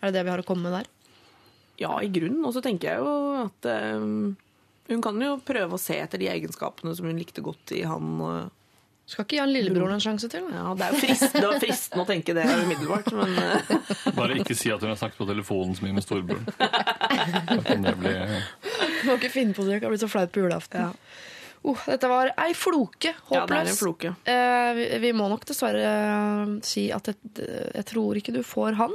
er 0.00 0.06
det, 0.08 0.14
det 0.16 0.24
vi 0.24 0.34
har 0.34 0.42
å 0.42 0.46
komme 0.46 0.68
med 0.68 0.78
der? 0.80 0.90
ja, 1.76 2.02
i 2.02 2.08
grunnen. 2.08 2.44
Og 2.44 2.54
så 2.54 2.62
tenker 2.64 2.92
jeg 2.92 2.98
jo 3.02 3.44
at 3.44 3.70
um, 4.00 4.34
hun 4.90 5.04
kan 5.04 5.22
jo 5.22 5.38
prøve 5.44 5.76
å 5.76 5.80
se 5.80 5.96
etter 6.00 6.20
de 6.20 6.30
egenskapene 6.32 6.94
som 6.96 7.08
hun 7.08 7.18
likte 7.18 7.44
godt 7.44 7.74
i 7.76 7.82
han. 7.88 8.20
Uh, 8.20 8.44
Skal 9.10 9.26
ikke 9.26 9.36
gi 9.36 9.42
han 9.42 9.52
lillebroren 9.52 9.98
en 9.98 10.02
sjanse 10.04 10.30
til? 10.32 10.46
Ja, 10.52 10.70
det 10.78 10.86
er 10.86 10.94
jo 10.94 11.02
frist, 11.02 11.34
det 11.36 11.50
fristende 11.60 12.04
å 12.06 12.08
tenke 12.08 12.36
det 12.36 12.46
umiddelbart, 12.48 13.10
men 13.18 13.36
uh. 13.36 13.60
Bare 14.16 14.38
ikke 14.40 14.56
si 14.56 14.72
at 14.72 14.80
hun 14.84 14.94
har 14.94 15.00
snakket 15.00 15.20
på 15.20 15.28
telefonen 15.28 15.76
så 15.76 15.84
mye 15.84 15.98
med 15.98 16.06
storebroren. 16.06 16.48
Du 17.44 19.10
må 19.10 19.18
ikke 19.18 19.32
finne 19.32 19.52
på 19.52 19.66
det, 19.66 19.74
det 19.74 19.80
kan 19.82 19.92
bli 19.92 20.00
så 20.00 20.08
flaut 20.08 20.32
på 20.32 20.44
julaften. 20.44 20.94
Oh, 21.64 21.80
dette 21.88 22.08
var 22.10 22.28
ei 22.44 22.52
floke. 22.52 23.14
ja, 23.32 23.46
det 23.48 23.56
er 23.56 23.70
en 23.70 23.76
floke. 23.78 24.10
Eh, 24.28 24.70
vi, 24.76 24.88
vi 25.06 25.12
må 25.16 25.30
nok 25.32 25.46
dessverre 25.48 25.80
eh, 25.88 26.54
si 26.66 26.90
at 26.92 27.08
jeg, 27.08 27.16
jeg 27.74 27.84
tror 27.88 28.20
ikke 28.20 28.34
du 28.36 28.42
får 28.44 28.76
han. 28.82 28.92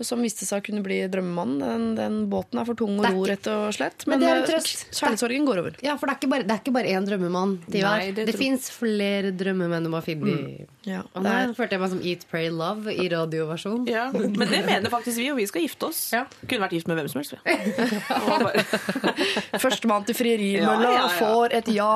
Som 0.00 0.22
viste 0.24 0.46
seg 0.48 0.62
å 0.62 0.64
kunne 0.64 0.80
bli 0.80 1.02
drømmemannen. 1.12 1.58
Den, 1.60 1.82
den 1.98 2.14
båten 2.32 2.56
er 2.56 2.64
for 2.64 2.78
tung 2.80 2.94
å 2.96 3.04
er 3.04 3.12
ro, 3.12 3.26
rett 3.28 3.44
og 3.52 3.66
slett. 3.76 4.06
Men 4.08 4.16
Men, 4.16 4.22
det 4.24 4.30
er 4.30 4.38
en 4.38 4.62
eh, 4.62 4.68
kjærlighetssorgen 4.96 5.44
går 5.50 5.60
over. 5.60 5.76
Ja, 5.84 5.98
for 6.00 6.08
det 6.08 6.14
er 6.14 6.20
ikke 6.22 6.30
bare, 6.32 6.46
det 6.48 6.54
er 6.56 6.62
ikke 6.62 6.72
bare 6.78 6.94
én 6.96 7.04
drømmemann. 7.10 7.52
De 7.68 7.82
Nei, 7.84 8.06
det 8.16 8.24
det 8.30 8.36
fins 8.38 8.70
flere 8.72 9.34
drømmemenn 9.36 9.84
du 9.84 9.90
må 9.92 10.00
finne. 10.06 10.38
i- 10.40 10.66
Ja, 10.88 11.02
Og 11.12 11.20
det 11.20 11.28
nå 11.28 11.32
er, 11.36 11.50
følte 11.58 11.76
jeg 11.76 11.80
meg 11.82 11.90
som 11.92 11.98
Eat, 12.08 12.22
Pray, 12.30 12.46
Love 12.48 12.92
i 12.94 13.04
radioversjon. 13.12 13.82
Ja, 13.90 14.06
men 14.14 14.32
det 14.38 14.62
mener 14.64 14.88
faktisk 14.92 15.18
vi, 15.20 15.26
og 15.32 15.36
vi 15.36 15.44
skal 15.50 15.64
gifte 15.66 15.90
oss. 15.90 15.98
Ja. 16.16 16.22
Kunne 16.46 16.62
vært 16.64 16.72
gift 16.78 16.88
med 16.88 16.96
hvem 16.96 17.10
som 17.12 17.20
helst. 17.20 17.34
Ja. 17.36 18.16
Bare- 18.40 19.60
Førstemann 19.60 20.06
til 20.08 20.16
frierimølla 20.16 20.88
Ja, 20.88 20.94
ja, 20.94 21.02
ja. 21.04 21.10
får 21.18 21.56
et 21.58 21.68
ja! 21.74 21.90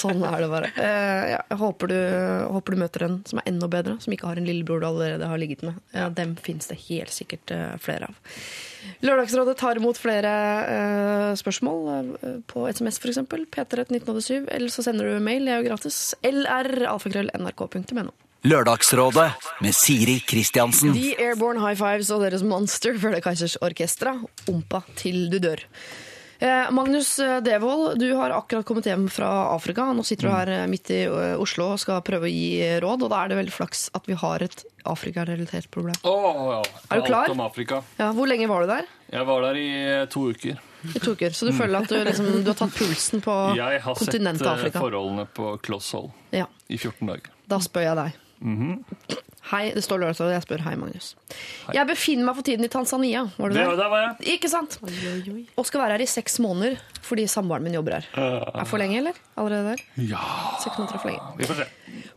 Sånn 0.00 0.22
er 0.24 0.38
det 0.44 0.48
bare. 0.52 0.70
Eh, 0.80 1.26
jeg 1.34 1.58
håper 1.60 1.92
du, 1.92 1.98
håper 2.56 2.76
du 2.76 2.80
møter 2.86 3.04
en 3.08 3.18
som 3.28 3.42
er 3.42 3.50
enda 3.52 3.68
bedre, 3.72 3.98
som 4.00 4.14
ikke 4.16 4.30
har 4.30 4.40
en 4.40 4.48
lillebror 4.48 4.80
du 4.80 4.88
allerede 4.88 5.28
har 5.28 5.40
ligget 5.42 5.66
med. 5.68 5.76
Ja, 5.96 6.08
dem 6.08 6.36
fins 6.40 6.70
det 6.72 6.78
helt 6.88 7.12
sikkert 7.12 7.52
eh, 7.52 7.74
flere 7.82 8.08
av. 8.08 8.16
Lørdagsrådet 9.04 9.56
tar 9.60 9.76
imot 9.80 9.98
flere 10.00 10.32
eh, 10.72 11.32
spørsmål 11.38 11.80
eh, 11.90 12.38
på 12.50 12.66
SMS 12.70 12.98
f.eks. 13.02 13.18
P31987, 13.54 14.48
eller 14.50 14.70
så 14.72 14.82
sender 14.86 15.04
du 15.08 15.18
mail, 15.22 15.42
det 15.46 15.52
er 15.54 15.60
jo 15.62 15.68
gratis. 15.70 15.96
lr.alfakrøll.nrk.no. 16.26 18.12
Lørdagsrådet 18.46 19.30
med 19.64 19.74
Siri 19.74 20.20
Kristiansen. 20.28 20.92
The 20.94 21.16
Airborne 21.18 21.60
High 21.64 21.78
Fives 21.80 22.10
og 22.14 22.22
deres 22.22 22.44
Monster 22.46 22.98
følger 23.00 23.20
Kaizers 23.24 23.56
Orkestra. 23.64 24.12
Ompa 24.52 24.80
til 25.00 25.26
du 25.32 25.38
dør. 25.42 25.60
Eh, 26.38 26.70
Magnus 26.70 27.18
eh, 27.18 27.38
Devold, 27.40 27.98
du 27.98 28.10
har 28.14 28.30
akkurat 28.36 28.64
kommet 28.68 28.86
hjem 28.86 29.06
fra 29.12 29.28
Afrika. 29.54 29.86
Nå 29.96 30.02
sitter 30.04 30.28
du 30.28 30.32
her 30.34 30.50
eh, 30.52 30.66
midt 30.68 30.90
i 30.92 30.98
Oslo 31.40 31.70
og 31.72 31.80
skal 31.80 32.02
prøve 32.04 32.28
å 32.28 32.32
gi 32.32 32.60
råd, 32.84 33.06
og 33.06 33.12
da 33.12 33.22
er 33.24 33.32
det 33.32 33.38
veldig 33.40 33.54
flaks 33.54 33.86
at 33.96 34.08
vi 34.10 34.18
har 34.20 34.44
et 34.44 34.64
Afrika-relatert 34.86 35.70
problem. 35.72 35.96
Åh, 36.06 36.40
ja. 36.58 36.60
Er 36.92 37.00
du 37.00 37.06
klar? 37.08 37.24
Alt 37.30 37.34
om 37.36 37.40
Afrika. 37.46 37.80
Ja, 37.98 38.10
hvor 38.16 38.28
lenge 38.28 38.48
var 38.50 38.66
du 38.66 38.70
der? 38.74 38.90
Jeg 39.12 39.26
var 39.28 39.46
der 39.48 39.60
i 39.62 39.68
to 40.12 40.26
uker. 40.34 40.60
I 40.86 41.00
to 41.02 41.16
uker. 41.16 41.32
Så 41.34 41.48
du 41.48 41.54
føler 41.56 41.80
at 41.80 41.90
du, 41.90 41.96
liksom, 42.06 42.28
du 42.44 42.52
har 42.52 42.58
tatt 42.60 42.76
pulsen 42.80 43.24
på 43.24 43.34
kontinentet 43.56 44.44
Afrika? 44.44 44.44
Jeg 44.44 44.52
har 44.52 44.62
sett 44.68 44.78
forholdene 44.82 45.26
på 45.34 45.54
kloss 45.64 45.88
hold 45.96 46.12
Ja, 46.36 46.46
i 46.68 46.76
14 46.78 47.08
dager. 47.08 47.32
da 47.48 47.62
spør 47.64 47.88
jeg 47.88 47.98
deg. 48.04 49.24
Hei, 49.46 49.68
det 49.70 49.82
står 49.86 50.00
lørdag, 50.02 50.24
og 50.26 50.32
jeg 50.34 50.42
spør 50.42 50.62
hei, 50.64 50.72
Magnus. 50.74 51.12
Jeg 51.70 51.86
befinner 51.86 52.26
meg 52.26 52.34
for 52.34 52.42
tiden 52.48 52.66
i 52.66 52.70
Tanzania. 52.72 53.20
Var 53.38 53.52
det, 53.52 53.56
Det, 53.60 53.66
der? 53.68 53.76
der 53.78 53.90
var 53.92 54.00
jeg. 54.02 54.32
Ikke 54.40 54.48
sant? 54.50 54.74
Og 54.82 55.66
skal 55.68 55.80
være 55.84 55.94
her 55.94 56.02
i 56.02 56.08
seks 56.10 56.40
måneder 56.42 56.80
fordi 57.06 57.28
samboeren 57.30 57.62
min 57.62 57.76
jobber 57.76 58.00
her. 58.00 58.08
Er 58.18 58.66
for 58.66 58.82
lenge, 58.82 58.96
eller? 58.98 59.14
Allerede 59.38 59.76
der? 59.76 59.82
Ja, 60.10 60.18
Seks 60.64 60.74
måneder 60.80 60.96
er 60.98 61.02
for 61.04 61.10
lenge. 61.12 61.36
vi 61.38 61.44
får 61.46 61.60
se. 61.60 61.66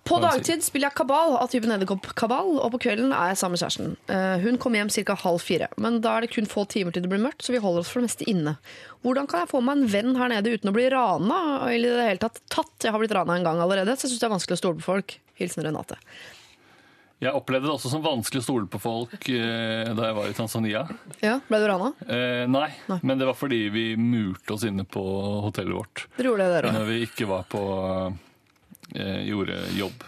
På 0.10 0.18
dagtid 0.24 0.64
spiller 0.66 0.88
jeg 0.90 0.98
kabal 0.98 1.36
av 1.38 1.52
typen 1.54 1.70
edderkopp-kabal, 1.76 2.56
og 2.66 2.72
på 2.74 2.80
kvelden 2.88 3.14
er 3.14 3.30
jeg 3.30 3.38
sammen 3.44 3.54
med 3.54 3.62
kjæresten. 3.62 3.94
Eh, 4.10 4.40
Hun 4.42 4.58
kommer 4.58 4.82
hjem 4.82 4.90
ca. 5.06 5.14
halv 5.22 5.40
fire, 5.46 5.68
men 5.78 6.02
da 6.02 6.16
er 6.18 6.22
det 6.26 6.32
kun 6.34 6.50
få 6.50 6.66
timer 6.68 6.92
til 6.92 7.04
det 7.06 7.12
blir 7.14 7.22
mørkt, 7.22 7.46
så 7.46 7.54
vi 7.54 7.62
holder 7.62 7.86
oss 7.86 7.90
for 7.94 8.02
det 8.02 8.10
meste 8.10 8.26
inne. 8.26 8.58
Hvordan 9.06 9.30
kan 9.30 9.42
jeg 9.46 9.52
få 9.54 9.62
meg 9.62 9.78
en 9.78 9.88
venn 9.94 10.16
her 10.18 10.30
nede 10.34 10.50
uten 10.58 10.72
å 10.72 10.74
bli 10.74 10.90
rana? 10.90 11.70
Eller 11.70 11.94
i 11.94 11.98
det 12.02 12.08
hele 12.10 12.24
tatt 12.26 12.42
tatt? 12.50 12.74
Jeg 12.82 12.92
har 12.92 13.00
blitt 13.06 13.14
rana 13.14 13.38
en 13.38 13.46
gang 13.46 13.62
allerede, 13.62 13.94
så 13.94 14.08
jeg 14.10 14.16
syns 14.18 14.20
det 14.26 14.30
er 14.32 14.34
vanskelig 14.34 14.58
å 14.58 14.64
stole 14.66 14.82
på 14.82 14.90
folk. 14.90 15.20
Hilsen 15.38 15.64
Renate. 15.64 15.96
Jeg 17.20 17.36
opplevde 17.36 17.68
det 17.68 17.74
også 17.74 17.90
som 17.92 18.04
vanskelig 18.06 18.40
å 18.40 18.46
stole 18.46 18.68
på 18.72 18.80
folk 18.80 19.26
eh, 19.34 19.90
da 19.92 20.06
jeg 20.08 20.16
var 20.16 20.30
i 20.32 20.36
Tanzania. 20.38 20.86
Ja, 21.20 21.34
Ble 21.50 21.60
du 21.60 21.66
rana? 21.68 21.90
Eh, 22.08 22.46
nei, 22.48 22.70
Nei. 22.88 23.00
men 23.04 23.20
det 23.20 23.28
var 23.28 23.36
fordi 23.36 23.66
vi 23.74 23.84
murte 24.00 24.56
oss 24.56 24.64
inne 24.70 24.86
på 24.88 25.04
hotellet 25.44 25.76
vårt 25.76 26.06
Dere 26.16 26.32
gjorde 26.32 26.46
det, 26.48 26.54
dere 26.56 26.72
òg. 26.72 26.78
når 26.80 26.88
vi 26.94 27.00
ikke 27.10 27.28
var 27.28 27.44
på 27.52 27.64
eh, 28.96 29.20
gjorde 29.28 29.60
jobb. 29.76 30.06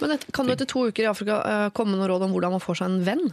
Men 0.00 0.16
et, 0.16 0.24
kan 0.34 0.48
du 0.48 0.54
etter 0.56 0.68
to 0.72 0.86
uker 0.88 1.04
i 1.04 1.10
Afrika 1.12 1.40
eh, 1.44 1.66
komme 1.76 1.92
med 1.92 2.00
noen 2.00 2.14
råd 2.14 2.24
om 2.30 2.32
hvordan 2.36 2.56
man 2.56 2.64
får 2.64 2.80
seg 2.80 2.90
en 2.94 3.04
venn? 3.10 3.26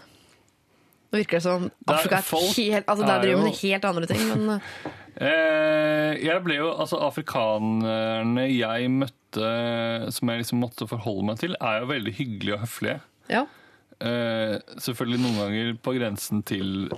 Nå 1.12 1.20
virker 1.20 1.40
det 1.40 1.46
som 1.48 1.70
Afrika 1.92 2.20
er 2.20 2.28
et 2.28 2.60
helt 2.60 2.92
Altså, 2.92 3.06
der 3.08 3.16
er 3.16 3.24
driver 3.26 3.42
man 3.42 3.48
med 3.50 3.62
helt 3.64 3.88
andre 3.94 4.12
ting, 4.12 4.28
men 4.34 4.58
eh, 4.58 4.98
Eh, 5.22 6.16
jeg 6.24 6.40
ble 6.46 6.56
jo, 6.56 6.70
altså 6.72 6.98
Afrikanerne 7.04 8.46
jeg 8.48 8.88
møtte, 8.94 9.50
som 10.16 10.32
jeg 10.32 10.42
liksom 10.42 10.62
måtte 10.64 10.88
forholde 10.90 11.26
meg 11.28 11.42
til, 11.42 11.54
er 11.60 11.82
jo 11.84 11.90
veldig 11.92 12.14
hyggelige 12.16 12.56
og 12.56 12.64
høflige. 12.64 12.96
Ja. 13.32 13.46
Eh, 14.02 14.56
selvfølgelig 14.82 15.20
noen 15.22 15.38
ganger 15.38 15.76
på 15.86 15.94
grensen 15.94 16.42
til 16.48 16.90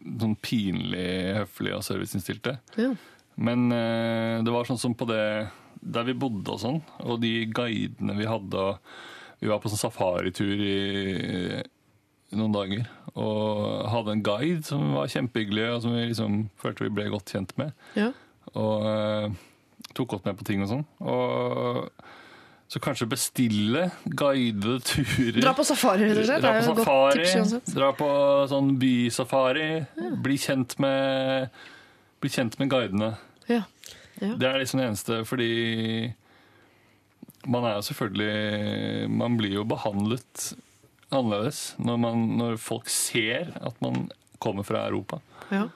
sånn 0.00 0.36
pinlig 0.40 1.34
høflige 1.42 1.76
og 1.78 1.84
serviceinnstilte. 1.86 2.58
ja. 2.80 2.94
Men 3.36 3.66
eh, 3.68 4.38
det 4.40 4.48
var 4.48 4.64
sånn 4.64 4.80
som 4.80 4.94
på 4.96 5.04
det 5.10 5.20
der 5.84 6.06
vi 6.08 6.14
bodde 6.16 6.54
og 6.54 6.60
sånn, 6.62 6.78
og 7.04 7.18
de 7.20 7.44
guidene 7.52 8.14
vi 8.16 8.24
hadde 8.24 8.62
Vi 9.42 9.50
var 9.50 9.60
på 9.60 9.68
sånn 9.68 9.82
safaritur 9.82 10.56
i 10.64 11.58
noen 12.32 12.54
dager 12.54 12.86
og 13.12 13.84
hadde 13.92 14.14
en 14.16 14.22
guide 14.24 14.64
som 14.64 14.94
var 14.96 15.10
kjempehyggelig, 15.12 15.66
og 15.74 15.82
som 15.84 15.92
vi 15.92 16.06
liksom 16.08 16.38
følte 16.60 16.86
vi 16.86 16.94
ble 16.96 17.10
godt 17.12 17.32
kjent 17.36 17.52
med. 17.60 17.76
ja. 17.96 18.08
Og 18.56 18.86
eh, 18.88 19.36
tok 19.96 20.14
godt 20.14 20.24
med 20.28 20.38
på 20.38 20.46
ting 20.48 20.62
og 20.64 20.70
sånn. 20.70 20.84
Og 21.04 21.90
så 22.68 22.80
kanskje 22.82 23.06
bestille 23.06 23.86
guidede 24.04 24.80
turer. 24.82 25.40
Dra 25.40 25.52
på 25.54 25.64
safari, 25.66 26.08
rett 26.10 26.18
og 26.18 26.26
slett. 26.26 26.42
Dra 26.42 26.52
på 26.56 26.66
safari, 26.66 27.26
tips 27.30 27.74
dra 27.76 27.92
på 27.94 28.10
sånn 28.50 28.72
bysafari. 28.82 29.70
Bli 30.24 30.38
kjent 30.42 30.78
med 30.82 31.48
Bli 32.20 32.30
kjent 32.32 32.56
med 32.58 32.70
guidene. 32.72 33.12
Ja. 33.46 33.62
Ja. 34.18 34.32
Det 34.40 34.48
er 34.48 34.58
liksom 34.62 34.80
det 34.80 34.86
eneste, 34.88 35.20
fordi 35.28 35.50
man 37.46 37.66
er 37.68 37.74
jo 37.76 37.82
selvfølgelig 37.84 39.10
Man 39.12 39.36
blir 39.36 39.58
jo 39.58 39.66
behandlet 39.68 40.54
annerledes 41.12 41.76
når, 41.78 41.98
man, 42.02 42.22
når 42.40 42.56
folk 42.58 42.88
ser 42.90 43.52
at 43.60 43.76
man 43.84 44.08
kommer 44.42 44.66
fra 44.66 44.86
Europa. 44.88 45.20
Ja. 45.54 45.68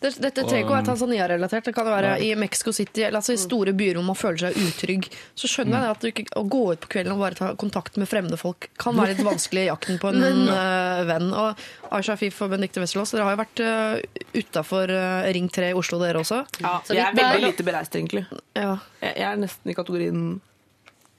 Det, 0.00 0.10
dette 0.20 0.42
trenger 0.44 0.62
ikke 0.64 0.72
å 0.72 0.76
være 0.76 0.86
Tanzania-relatert. 0.90 1.64
Det 1.70 1.74
kan 1.76 1.86
være 1.88 2.10
Nei. 2.16 2.26
i 2.28 2.34
Mexico 2.38 2.72
City, 2.76 3.02
eller 3.06 3.20
altså 3.22 3.32
i 3.36 3.40
store 3.40 3.72
byer 3.76 3.98
hvor 4.00 4.06
man 4.08 4.18
føler 4.18 4.42
seg 4.46 4.58
utrygg. 4.60 5.08
Så 5.38 5.48
skjønner 5.52 5.86
jeg 5.86 5.94
at 5.96 6.02
du 6.04 6.08
ikke, 6.10 6.26
å 6.36 6.44
gå 6.52 6.62
ut 6.74 6.82
på 6.84 6.90
kvelden 6.96 7.14
og 7.16 7.22
bare 7.24 7.38
ta 7.38 7.50
kontakt 7.60 7.96
med 8.00 8.10
fremmede 8.10 8.38
folk 8.40 8.68
kan 8.82 8.96
være 8.98 9.14
litt 9.14 9.24
vanskelig 9.32 9.64
i 9.66 9.70
jakten 9.70 10.00
på 10.02 10.12
en 10.12 10.42
uh, 10.50 11.04
venn. 11.08 11.30
Og 11.32 11.64
Aisha 11.96 12.16
Afif 12.18 12.42
og 12.44 12.52
Benedicte 12.52 12.82
Wesselås, 12.84 13.14
dere 13.16 13.28
har 13.28 13.36
jo 13.38 13.42
vært 13.44 13.64
uh, 13.64 14.34
utafor 14.36 14.92
Ring 15.36 15.48
3 15.52 15.70
i 15.72 15.78
Oslo, 15.78 16.00
dere 16.02 16.20
også. 16.24 16.42
Ja, 16.60 16.76
Så 16.84 16.94
jeg 16.98 17.06
er 17.06 17.16
veldig 17.16 17.40
der- 17.40 17.48
lite 17.50 17.66
bereist, 17.66 17.96
egentlig. 17.96 18.26
Ja. 18.56 18.76
Jeg, 19.00 19.14
jeg 19.16 19.26
er 19.32 19.40
nesten 19.46 19.72
i 19.72 19.76
kategorien 19.78 20.26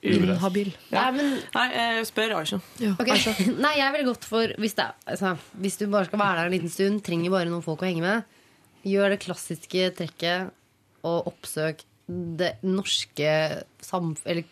Inhabil. 0.06 0.68
Nei, 0.94 1.06
men 1.16 1.30
Nei, 1.56 1.64
eh, 1.74 1.96
spør 2.06 2.36
Aisha. 2.38 2.60
Ja. 2.78 2.92
Ok, 3.02 3.08
Nei, 3.64 3.72
jeg 3.80 3.94
ville 3.96 4.06
gått 4.06 4.26
for 4.28 4.52
hvis, 4.62 4.76
det, 4.78 4.84
er- 4.86 5.10
altså, 5.16 5.32
hvis 5.58 5.78
du 5.80 5.88
bare 5.90 6.06
skal 6.06 6.20
være 6.22 6.36
der 6.44 6.50
en 6.50 6.54
liten 6.54 6.70
stund, 6.70 7.00
trenger 7.06 7.32
bare 7.34 7.50
noen 7.50 7.64
folk 7.66 7.82
å 7.82 7.88
henge 7.88 8.04
med, 8.04 8.36
gjør 8.88 9.14
det 9.14 9.20
klassiske 9.24 9.90
trekket 9.98 10.50
og 11.04 11.28
oppsøk 11.32 11.84
det 12.08 12.54
norske 12.64 13.32
samf... 13.84 14.22
Eller 14.24 14.44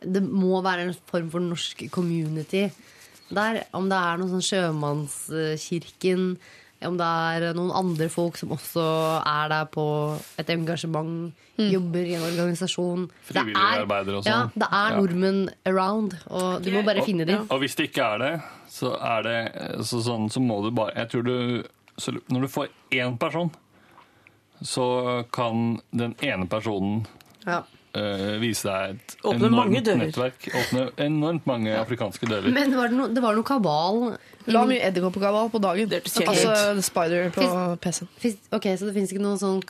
det 0.00 0.22
må 0.24 0.62
være 0.64 0.88
en 0.88 0.94
form 1.10 1.28
for 1.30 1.44
norsk 1.44 1.84
community 1.92 2.64
der. 3.32 3.62
Om 3.76 3.88
det 3.92 3.98
er 4.00 4.16
noen 4.20 4.32
sånn 4.32 4.46
Sjømannskirken, 4.48 6.36
om 6.82 6.96
det 6.98 7.06
er 7.06 7.52
noen 7.54 7.70
andre 7.78 8.08
folk 8.10 8.36
som 8.40 8.50
også 8.56 8.82
er 9.28 9.52
der 9.52 9.68
på 9.70 9.84
et 10.40 10.48
engasjement, 10.50 11.30
jobber 11.60 12.08
i 12.08 12.16
en 12.16 12.24
organisasjon. 12.26 13.04
Frivillige 13.28 13.60
er- 13.60 13.84
arbeidere 13.84 14.16
og 14.18 14.24
sånn. 14.24 14.32
Ja, 14.32 14.50
det 14.56 14.68
er 14.72 14.90
Ja. 14.90 14.96
nordmenn 14.98 15.42
around, 15.66 16.16
og 16.30 16.62
du 16.64 16.70
må 16.72 16.82
bare 16.84 17.04
finne 17.04 17.24
dem. 17.26 17.46
Og 17.50 17.60
hvis 17.60 17.76
det 17.76 17.90
ikke 17.92 18.02
er 18.14 18.18
det, 18.18 18.42
så 18.68 18.96
er 19.00 19.22
det 19.22 19.38
så, 19.86 20.00
sånn, 20.02 20.28
så 20.32 20.40
må 20.40 20.62
du 20.64 20.70
bare 20.70 20.92
Jeg 20.96 21.08
tror 21.10 21.22
du 21.24 21.62
Når 22.00 22.40
du 22.40 22.48
får 22.48 22.68
én 22.90 23.18
person, 23.18 23.50
så 24.64 24.86
kan 25.34 25.78
den 25.90 26.16
ene 26.22 26.48
personen 26.50 27.06
Ja. 27.46 27.62
Uh, 27.92 28.38
vise 28.40 28.64
deg 28.64 28.94
et 28.94 29.14
Åpne 29.28 29.50
enormt 29.50 29.88
nettverk. 30.00 30.46
Åpne 30.48 30.86
enormt 31.04 31.44
mange 31.44 31.74
afrikanske 31.76 32.24
dører. 32.30 32.48
Men 32.54 32.72
var 32.72 32.88
det, 32.88 32.96
no, 32.96 33.08
det 33.12 33.20
var 33.20 33.36
noe 33.36 33.44
kabal 33.44 33.98
La 34.50 34.64
mye 34.68 34.80
edderkoppgaver 34.88 35.50
på 35.52 35.60
dagen. 35.62 35.92
Altså 36.26 36.54
Spider 36.82 37.30
på 37.34 37.46
PC-en. 37.82 38.10
Ok, 38.56 38.66
Så 38.78 38.88
det 38.88 38.94
fins 38.96 39.12
ikke, 39.14 39.36
sånn, 39.38 39.60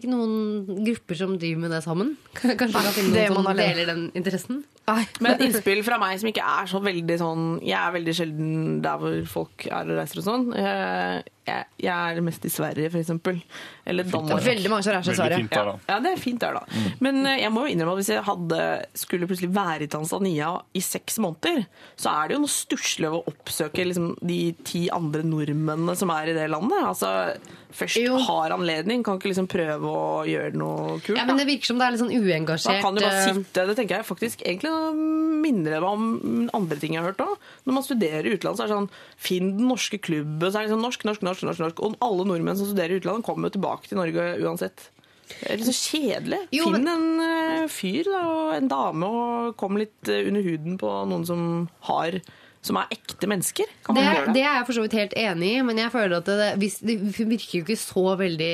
ikke 0.00 0.10
noen 0.10 0.82
grupper 0.86 1.20
som 1.20 1.36
driver 1.38 1.62
med 1.66 1.76
det 1.76 1.82
sammen? 1.86 2.16
Kanskje 2.38 2.72
vi 2.72 2.74
kan 2.88 2.96
finne 2.96 3.28
noen 3.30 3.48
som 3.50 3.62
deler 3.62 3.92
den 3.92 4.04
interessen? 4.18 4.64
Nei. 4.88 5.02
Men 5.20 5.34
et 5.34 5.42
innspill 5.48 5.82
fra 5.84 5.98
meg 6.00 6.16
som 6.20 6.30
ikke 6.30 6.44
er 6.48 6.68
så 6.70 6.78
veldig 6.80 7.16
sånn 7.20 7.42
Jeg 7.60 7.76
er 7.76 7.90
veldig 7.92 8.12
sjelden 8.16 8.52
der 8.84 9.00
hvor 9.02 9.16
folk 9.28 9.66
er 9.68 9.90
og 9.90 9.98
reiser 9.98 10.22
og 10.22 10.24
sånn. 10.24 10.46
Jeg, 10.56 11.26
jeg, 11.48 11.66
jeg 11.84 12.14
er 12.16 12.22
mest 12.24 12.46
i 12.48 12.52
Sverige, 12.52 12.88
eksempel. 12.96 13.42
Eller 13.84 14.06
Det 14.06 14.14
er 14.14 14.16
Danmark. 14.16 14.46
veldig 14.46 14.72
mange 14.72 14.86
som 14.86 14.96
reiser 14.96 15.12
til 15.12 15.20
Sverige. 15.20 15.42
Ja, 15.52 15.74
ja, 15.90 15.98
det 16.04 16.14
er 16.14 16.22
fint 16.22 16.40
der, 16.40 16.56
da. 16.56 16.88
Men 17.04 17.20
eh, 17.28 17.42
jeg 17.42 17.52
må 17.52 17.66
jo 17.66 17.74
innrømme 17.74 17.98
at 17.98 18.00
hvis 18.00 18.10
jeg 18.14 18.24
hadde, 18.30 18.62
skulle 19.02 19.28
plutselig 19.28 19.50
være 19.58 19.84
i 19.84 19.90
Tanzania 19.92 20.54
i 20.72 20.82
seks 20.84 21.20
måneder, 21.24 21.66
så 22.00 22.14
er 22.14 22.30
det 22.32 22.38
jo 22.38 22.42
noe 22.46 22.54
stusslig 22.56 23.12
å 23.12 23.22
oppsøke 23.28 23.84
liksom, 23.90 24.07
de 24.24 24.52
ti 24.66 24.86
andre 24.94 25.22
nordmennene 25.26 25.94
som 25.98 26.10
er 26.14 26.30
i 26.30 26.34
det 26.36 26.46
landet. 26.52 26.80
Altså, 26.86 27.10
først 27.74 28.00
Jo. 28.02 28.18
har 28.26 28.54
anledning, 28.56 29.04
kan 29.06 29.18
ikke 29.18 29.30
liksom 29.32 29.48
prøve 29.50 29.90
å 29.92 30.24
gjøre 30.28 30.54
noe 30.56 30.98
kult. 31.04 31.16
Ja, 31.18 31.24
men. 31.28 31.36
Det 31.40 31.46
virker 31.48 31.70
som 31.70 31.78
det 31.80 31.86
er 31.86 31.94
litt 31.96 32.02
sånn 32.02 32.14
uengasjert. 32.14 32.78
Da 32.78 32.84
kan 32.84 32.94
du 32.98 33.02
bare 33.04 33.22
eh, 33.22 33.32
sitte, 33.34 33.66
det 33.68 33.76
tenker 33.78 33.98
jeg 34.00 34.08
faktisk 34.08 34.42
Egentlig 34.48 34.72
minner 35.42 35.76
det 35.76 35.80
meg 35.80 35.90
om 35.92 36.50
andre 36.56 36.78
ting 36.80 36.94
jeg 36.96 37.02
har 37.02 37.12
hørt 37.12 37.24
òg. 37.24 37.34
Når 37.68 37.76
man 37.78 37.86
studerer 37.86 38.26
i 38.26 38.34
utlandet, 38.36 38.58
så 38.58 38.64
er 38.66 38.70
det 38.72 38.78
sånn 38.78 38.90
Finn 39.28 39.50
den 39.58 39.68
norske 39.70 39.98
klubben. 40.02 40.50
Så 40.50 40.58
er 40.58 40.66
det 40.66 40.74
sånn 40.74 40.82
norsk, 40.84 41.04
norsk, 41.08 41.22
norsk, 41.26 41.46
norsk, 41.46 41.64
norsk. 41.66 41.82
Og 41.84 41.98
alle 42.04 42.26
nordmenn 42.28 42.58
som 42.58 42.70
studerer 42.70 42.96
i 42.96 43.02
utlandet, 43.02 43.26
kommer 43.28 43.48
jo 43.50 43.58
tilbake 43.58 43.90
til 43.90 44.00
Norge 44.00 44.30
uansett. 44.42 44.88
Det 45.28 45.50
er 45.52 45.58
litt 45.60 45.68
så 45.68 45.76
kjedelig. 45.76 46.38
Jo, 46.56 46.70
Finn 46.72 46.88
en 46.88 47.08
eh, 47.20 47.64
fyr 47.68 48.06
da, 48.08 48.20
og 48.32 48.52
en 48.56 48.68
dame, 48.70 49.08
og 49.12 49.56
kom 49.60 49.76
litt 49.76 50.08
eh, 50.08 50.24
under 50.30 50.40
huden 50.46 50.78
på 50.80 50.92
noen 51.10 51.26
som 51.28 51.42
har 51.90 52.16
Som 52.60 52.74
er 52.80 52.88
ekte 52.90 53.28
mennesker. 53.30 53.68
Kan 53.86 53.94
det, 53.94 54.02
man 54.02 54.16
det? 54.26 54.32
det 54.34 54.40
er 54.42 54.56
jeg 54.58 54.64
for 54.66 54.74
så 54.76 54.82
vidt 54.82 54.94
helt 54.98 55.12
enig 55.16 55.48
i, 55.54 55.60
men 55.62 55.78
jeg 55.78 55.92
føler 55.94 56.16
at 56.18 56.26
det, 56.26 56.48
hvis, 56.58 56.78
det 56.82 56.96
virker 57.14 57.52
jo 57.60 57.62
ikke 57.62 57.76
så 57.78 58.02
veldig 58.18 58.48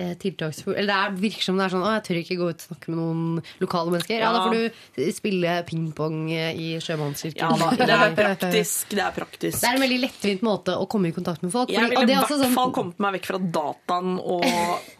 eh, 0.00 0.14
tiltaksfullt. 0.22 0.78
Eller 0.80 0.88
det 0.88 0.96
er, 0.96 1.18
virker 1.20 1.44
som 1.44 1.60
det 1.60 1.66
er 1.66 1.74
sånn 1.74 1.84
Å, 1.84 1.90
jeg 1.98 2.04
tør 2.08 2.20
ikke 2.22 2.38
gå 2.40 2.48
ut 2.48 2.56
og 2.64 2.64
snakke 2.70 2.94
med 2.94 2.98
noen 3.02 3.42
lokale 3.60 3.92
mennesker. 3.94 4.16
Ja, 4.16 4.30
Ja. 4.30 4.32
Da 4.32 4.46
får 4.46 4.56
du 4.56 5.10
spille 5.12 5.52
pingpong 5.68 6.16
eh, 6.32 6.56
i 6.56 6.70
Sjømannskirken. 6.80 7.44
Ja 7.44 7.60
da, 7.60 7.70
det 7.84 7.98
er 7.98 8.16
praktisk. 8.16 8.88
Det 8.96 9.04
er 9.04 9.14
praktisk. 9.20 9.60
Det 9.60 9.68
er 9.70 9.76
en 9.78 9.84
veldig 9.84 10.00
lettvint 10.06 10.46
måte 10.48 10.78
å 10.80 10.88
komme 10.90 11.12
i 11.12 11.14
kontakt 11.20 11.44
med 11.44 11.52
folk. 11.54 11.70
Jeg 11.76 11.84
ville 11.92 12.00
i 12.08 12.16
er 12.16 12.24
hvert 12.24 12.32
sånn- 12.32 12.56
fall 12.56 12.72
kommet 12.80 12.98
meg 13.04 13.18
vekk 13.18 13.28
fra 13.34 13.42
dataen 13.60 14.16
og 14.24 14.48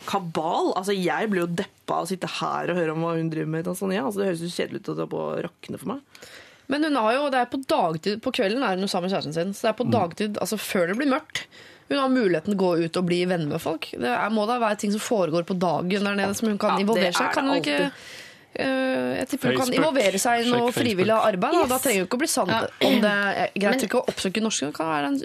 kabal. 0.07 0.75
Altså, 0.77 0.93
Jeg 1.01 1.31
blir 1.33 1.47
jo 1.47 1.51
deppa 1.65 2.01
av 2.03 2.05
å 2.07 2.13
sitte 2.13 2.29
her 2.41 2.71
og 2.71 2.79
høre 2.79 2.93
om 2.95 3.03
hva 3.09 3.17
hun 3.17 3.33
driver 3.33 3.51
med 3.57 3.65
i 3.65 3.69
Tanzania. 3.73 4.05
Altså, 4.05 4.21
det 4.23 4.31
høres 4.31 4.45
jo 4.45 4.53
kjedelig 4.53 4.85
ut 4.85 4.93
at 4.93 5.01
det 5.01 5.07
er 5.09 5.13
på 5.17 5.25
å 5.25 5.35
rakne 5.49 5.81
for 5.81 5.95
meg. 5.97 6.31
Men 6.71 6.87
hun 6.87 6.97
har 7.01 7.17
jo, 7.17 7.25
det 7.35 7.41
er 7.43 7.49
på 7.51 7.61
dagtid, 7.67 8.21
på 8.23 8.33
kvelden 8.37 8.63
er 8.63 8.77
hun 8.79 8.87
jo 8.87 8.91
sammen 8.93 9.09
med 9.11 9.17
kjæresten 9.17 9.35
sin. 9.35 9.53
Så 9.57 9.67
det 9.67 9.71
er 9.73 9.77
Mm. 9.77 9.81
på 9.83 9.91
dagtid, 9.99 10.39
altså 10.39 10.57
før 10.63 10.87
det 10.93 10.97
blir 11.01 11.11
mørkt. 11.11 11.45
Hun 11.91 11.99
har 11.99 12.09
muligheten 12.15 12.53
til 12.53 12.55
å 12.55 12.63
gå 12.63 12.71
ut 12.85 12.97
og 13.01 13.07
bli 13.09 13.25
venner 13.27 13.51
med 13.51 13.61
folk. 13.61 13.89
Det 13.99 14.07
er, 14.15 14.31
må 14.31 14.47
da 14.47 14.61
være 14.63 14.79
ting 14.79 14.93
som 14.95 15.03
foregår 15.03 15.43
på 15.49 15.59
dagen 15.59 16.05
der 16.07 16.15
nede 16.15 16.35
som 16.39 16.47
hun 16.49 16.59
kan 16.63 16.77
Ja, 16.79 16.85
involvere 16.85 17.13
seg. 17.17 17.33
Kan 17.35 17.49
hun 17.51 17.59
ikke 17.59 17.91
eh, 18.55 19.19
jeg 19.19 19.29
tipper 19.33 19.51
hun 19.53 19.61
kan 19.65 19.75
involvere 19.75 20.19
seg 20.23 20.45
i 20.45 20.51
noe 20.51 20.69
Facebook. 20.71 20.77
frivillig 20.79 21.17
arbeid. 21.17 21.53
Da. 21.59 21.67
da 21.75 21.79
trenger 21.83 22.05
hun 22.05 22.07
ikke 22.09 22.19
å 22.19 22.23
bli 22.23 22.31
sant 22.31 22.55
om 22.87 23.01
det 23.03 23.15
er 23.15 23.51
greit 23.65 23.83
ikke 23.87 23.99
å 24.01 24.07
oppsøke 24.11 24.43
norske. 24.45 24.71
Det 24.71 24.77
kan 24.79 24.91
være 24.95 25.11
en 25.11 25.19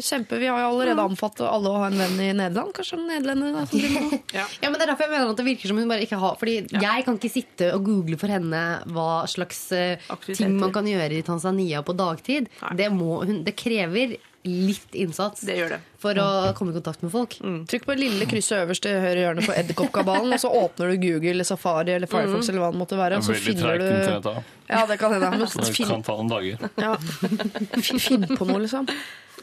kjempe, 0.00 0.38
Vi 0.40 0.46
har 0.48 0.58
jo 0.62 0.68
allerede 0.72 1.02
anfatt 1.04 1.40
alle 1.44 1.68
å 1.68 1.76
ha 1.82 1.86
en 1.90 1.98
venn 2.00 2.16
i 2.24 2.30
Nederland. 2.32 2.72
Kanskje 2.72 2.96
en 2.96 3.06
nederlender 3.10 3.52
da, 3.52 3.66
som 3.68 3.78
driver 3.82 4.06
med. 4.08 4.18
Ja. 4.32 4.46
Ja, 4.62 4.70
men 4.70 4.78
Det 4.80 4.86
er 4.86 4.92
derfor 4.94 5.04
jeg 5.04 5.12
mener 5.12 5.30
at 5.34 5.36
det 5.42 5.44
virker 5.50 5.68
som 5.68 5.76
hun 5.82 5.88
bare 5.92 6.06
ikke 6.06 6.16
har 6.22 6.36
Fordi 6.40 6.54
jeg 6.72 7.04
kan 7.04 7.18
ikke 7.20 7.32
sitte 7.34 7.68
og 7.76 7.84
google 7.84 8.16
for 8.16 8.32
henne 8.32 8.62
hva 8.88 9.10
slags 9.28 9.60
eh, 9.76 10.10
ting 10.32 10.56
man 10.58 10.72
kan 10.72 10.88
gjøre 10.88 11.18
i 11.18 11.22
Tanzania 11.26 11.82
på 11.84 11.92
dagtid. 11.98 12.48
Det, 12.78 12.88
må 12.94 13.20
hun, 13.26 13.42
det 13.44 13.52
krever 13.58 14.16
litt 14.42 14.96
innsats 14.98 15.44
Det 15.46 15.54
gjør 15.54 15.68
det. 15.76 15.80
for 16.02 16.18
å 16.18 16.24
komme 16.58 16.72
i 16.72 16.74
kontakt 16.74 17.04
med 17.04 17.12
folk. 17.12 17.36
Trykk 17.70 17.84
på 17.86 17.94
det 17.94 18.00
lille 18.00 18.26
krysset 18.26 18.64
øverst 18.64 18.88
i 18.90 18.94
høyre 18.98 19.20
hjørne 19.20 19.44
på 19.46 19.54
edderkoppkabalen, 19.54 20.32
og 20.34 20.40
så 20.42 20.50
åpner 20.50 20.90
du 20.90 20.96
Google, 21.04 21.44
Safari 21.46 21.94
eller 21.94 22.10
Firefox 22.10 22.48
eller 22.50 22.64
hva 22.64 22.72
det 22.74 22.80
måtte 22.80 22.98
være. 22.98 23.20
Og 23.20 23.28
så 23.28 23.36
finner 23.38 23.78
du. 23.78 24.40
Ja, 24.72 24.82
det 24.90 24.96
kan 24.98 25.14
hende. 25.14 25.46
Det 25.46 25.86
kan 25.86 26.02
ta 26.02 26.16
noen 26.18 26.32
dager. 26.32 26.58
ja. 26.74 26.96
Finn 28.02 28.26
på 28.34 28.48
noe, 28.48 28.64
liksom. 28.64 28.88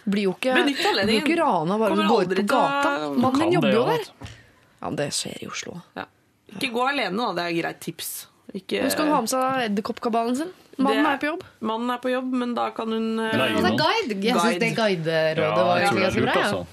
Blir 0.07 0.23
jo 0.23 0.33
ikke, 0.37 0.53
Benytt 0.55 0.77
blir 0.77 0.89
anledningen. 0.93 1.25
jo 1.25 1.33
ikke 1.33 1.39
rana 1.41 1.77
bare 1.77 1.89
Kommer 1.89 2.03
du 2.03 2.09
går 2.09 2.21
ut 2.21 2.27
aldri 2.29 2.43
på 2.43 2.47
til 2.47 2.55
å- 2.55 2.69
gata. 2.69 3.09
Mannen 3.25 3.51
jobber 3.51 3.73
jo 3.73 3.85
der. 3.85 4.05
Ja, 4.79 4.87
men 4.89 4.95
det 4.95 5.09
skjer 5.11 5.43
i 5.43 5.47
Oslo. 5.47 5.81
Ja. 5.95 6.05
Ikke 6.55 6.71
gå 6.73 6.87
alene, 6.89 7.17
da. 7.17 7.33
Det 7.33 7.43
er 7.43 7.49
et 7.49 7.63
greit 7.63 7.79
tips. 7.81 8.25
Ikke, 8.55 8.81
Hun 8.81 8.89
skal 8.89 9.07
ha 9.07 9.19
med 9.21 9.29
seg 9.29 9.69
edderkoppkabalen 9.69 10.35
sin. 10.35 10.49
Mannen 10.79 11.03
Det- 11.03 11.11
er 11.11 11.17
på 11.19 11.27
jobb. 11.33 11.43
Mannen 11.61 11.89
er 11.91 11.97
på 11.99 12.09
jobb, 12.09 12.31
men 12.31 12.53
da 12.55 12.69
kan 12.71 12.87
hun 12.87 13.17
Leie 13.17 13.51
noen. 13.51 13.61
Det 13.61 13.73
er 13.73 13.77
guide. 13.77 14.23
Jeg 14.23 14.35
syns 14.35 14.59
det 14.59 14.75
guiderådet 14.75 15.37
Ja, 15.37 15.65
var 15.65 15.79
ganske 15.79 16.21
bra. 16.23 16.33
Ja. 16.33 16.41
altså. 16.41 16.67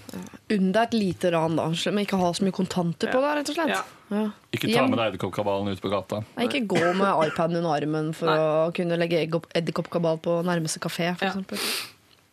Unn 0.49 0.71
deg 0.73 0.83
et 0.83 0.93
lite 0.95 1.33
ran, 1.33 1.57
da. 1.57 1.65
Men 1.67 2.05
ikke 2.07 2.17
ha 2.21 2.31
så 2.33 2.43
mye 2.47 2.53
kontanter 2.55 3.11
på 3.11 3.19
deg, 3.21 3.37
rett 3.37 3.49
og 3.51 3.55
slett. 3.57 3.69
Ja. 3.69 3.83
Ja. 4.09 4.31
Ikke 4.55 4.73
ta 4.73 4.87
med 4.87 4.97
deg 4.99 5.13
edderkoppkabalen 5.19 5.69
ut 5.73 5.81
på 5.83 5.91
gata. 5.91 6.25
Nei, 6.37 6.47
Ikke 6.47 6.65
gå 6.69 6.95
med 6.95 7.27
iPaden 7.33 7.57
under 7.57 7.75
armen 7.75 8.15
for 8.15 8.27
Nei. 8.27 8.39
å 8.39 8.73
kunne 8.73 8.97
legge 8.97 9.19
egg 9.19 9.33
edderkoppkabal 9.53 10.21
på 10.23 10.45
nærmeste 10.47 10.79
kafé, 10.79 11.19
for 11.19 11.25
Ja. 11.27 11.33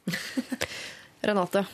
Renate, 1.28 1.66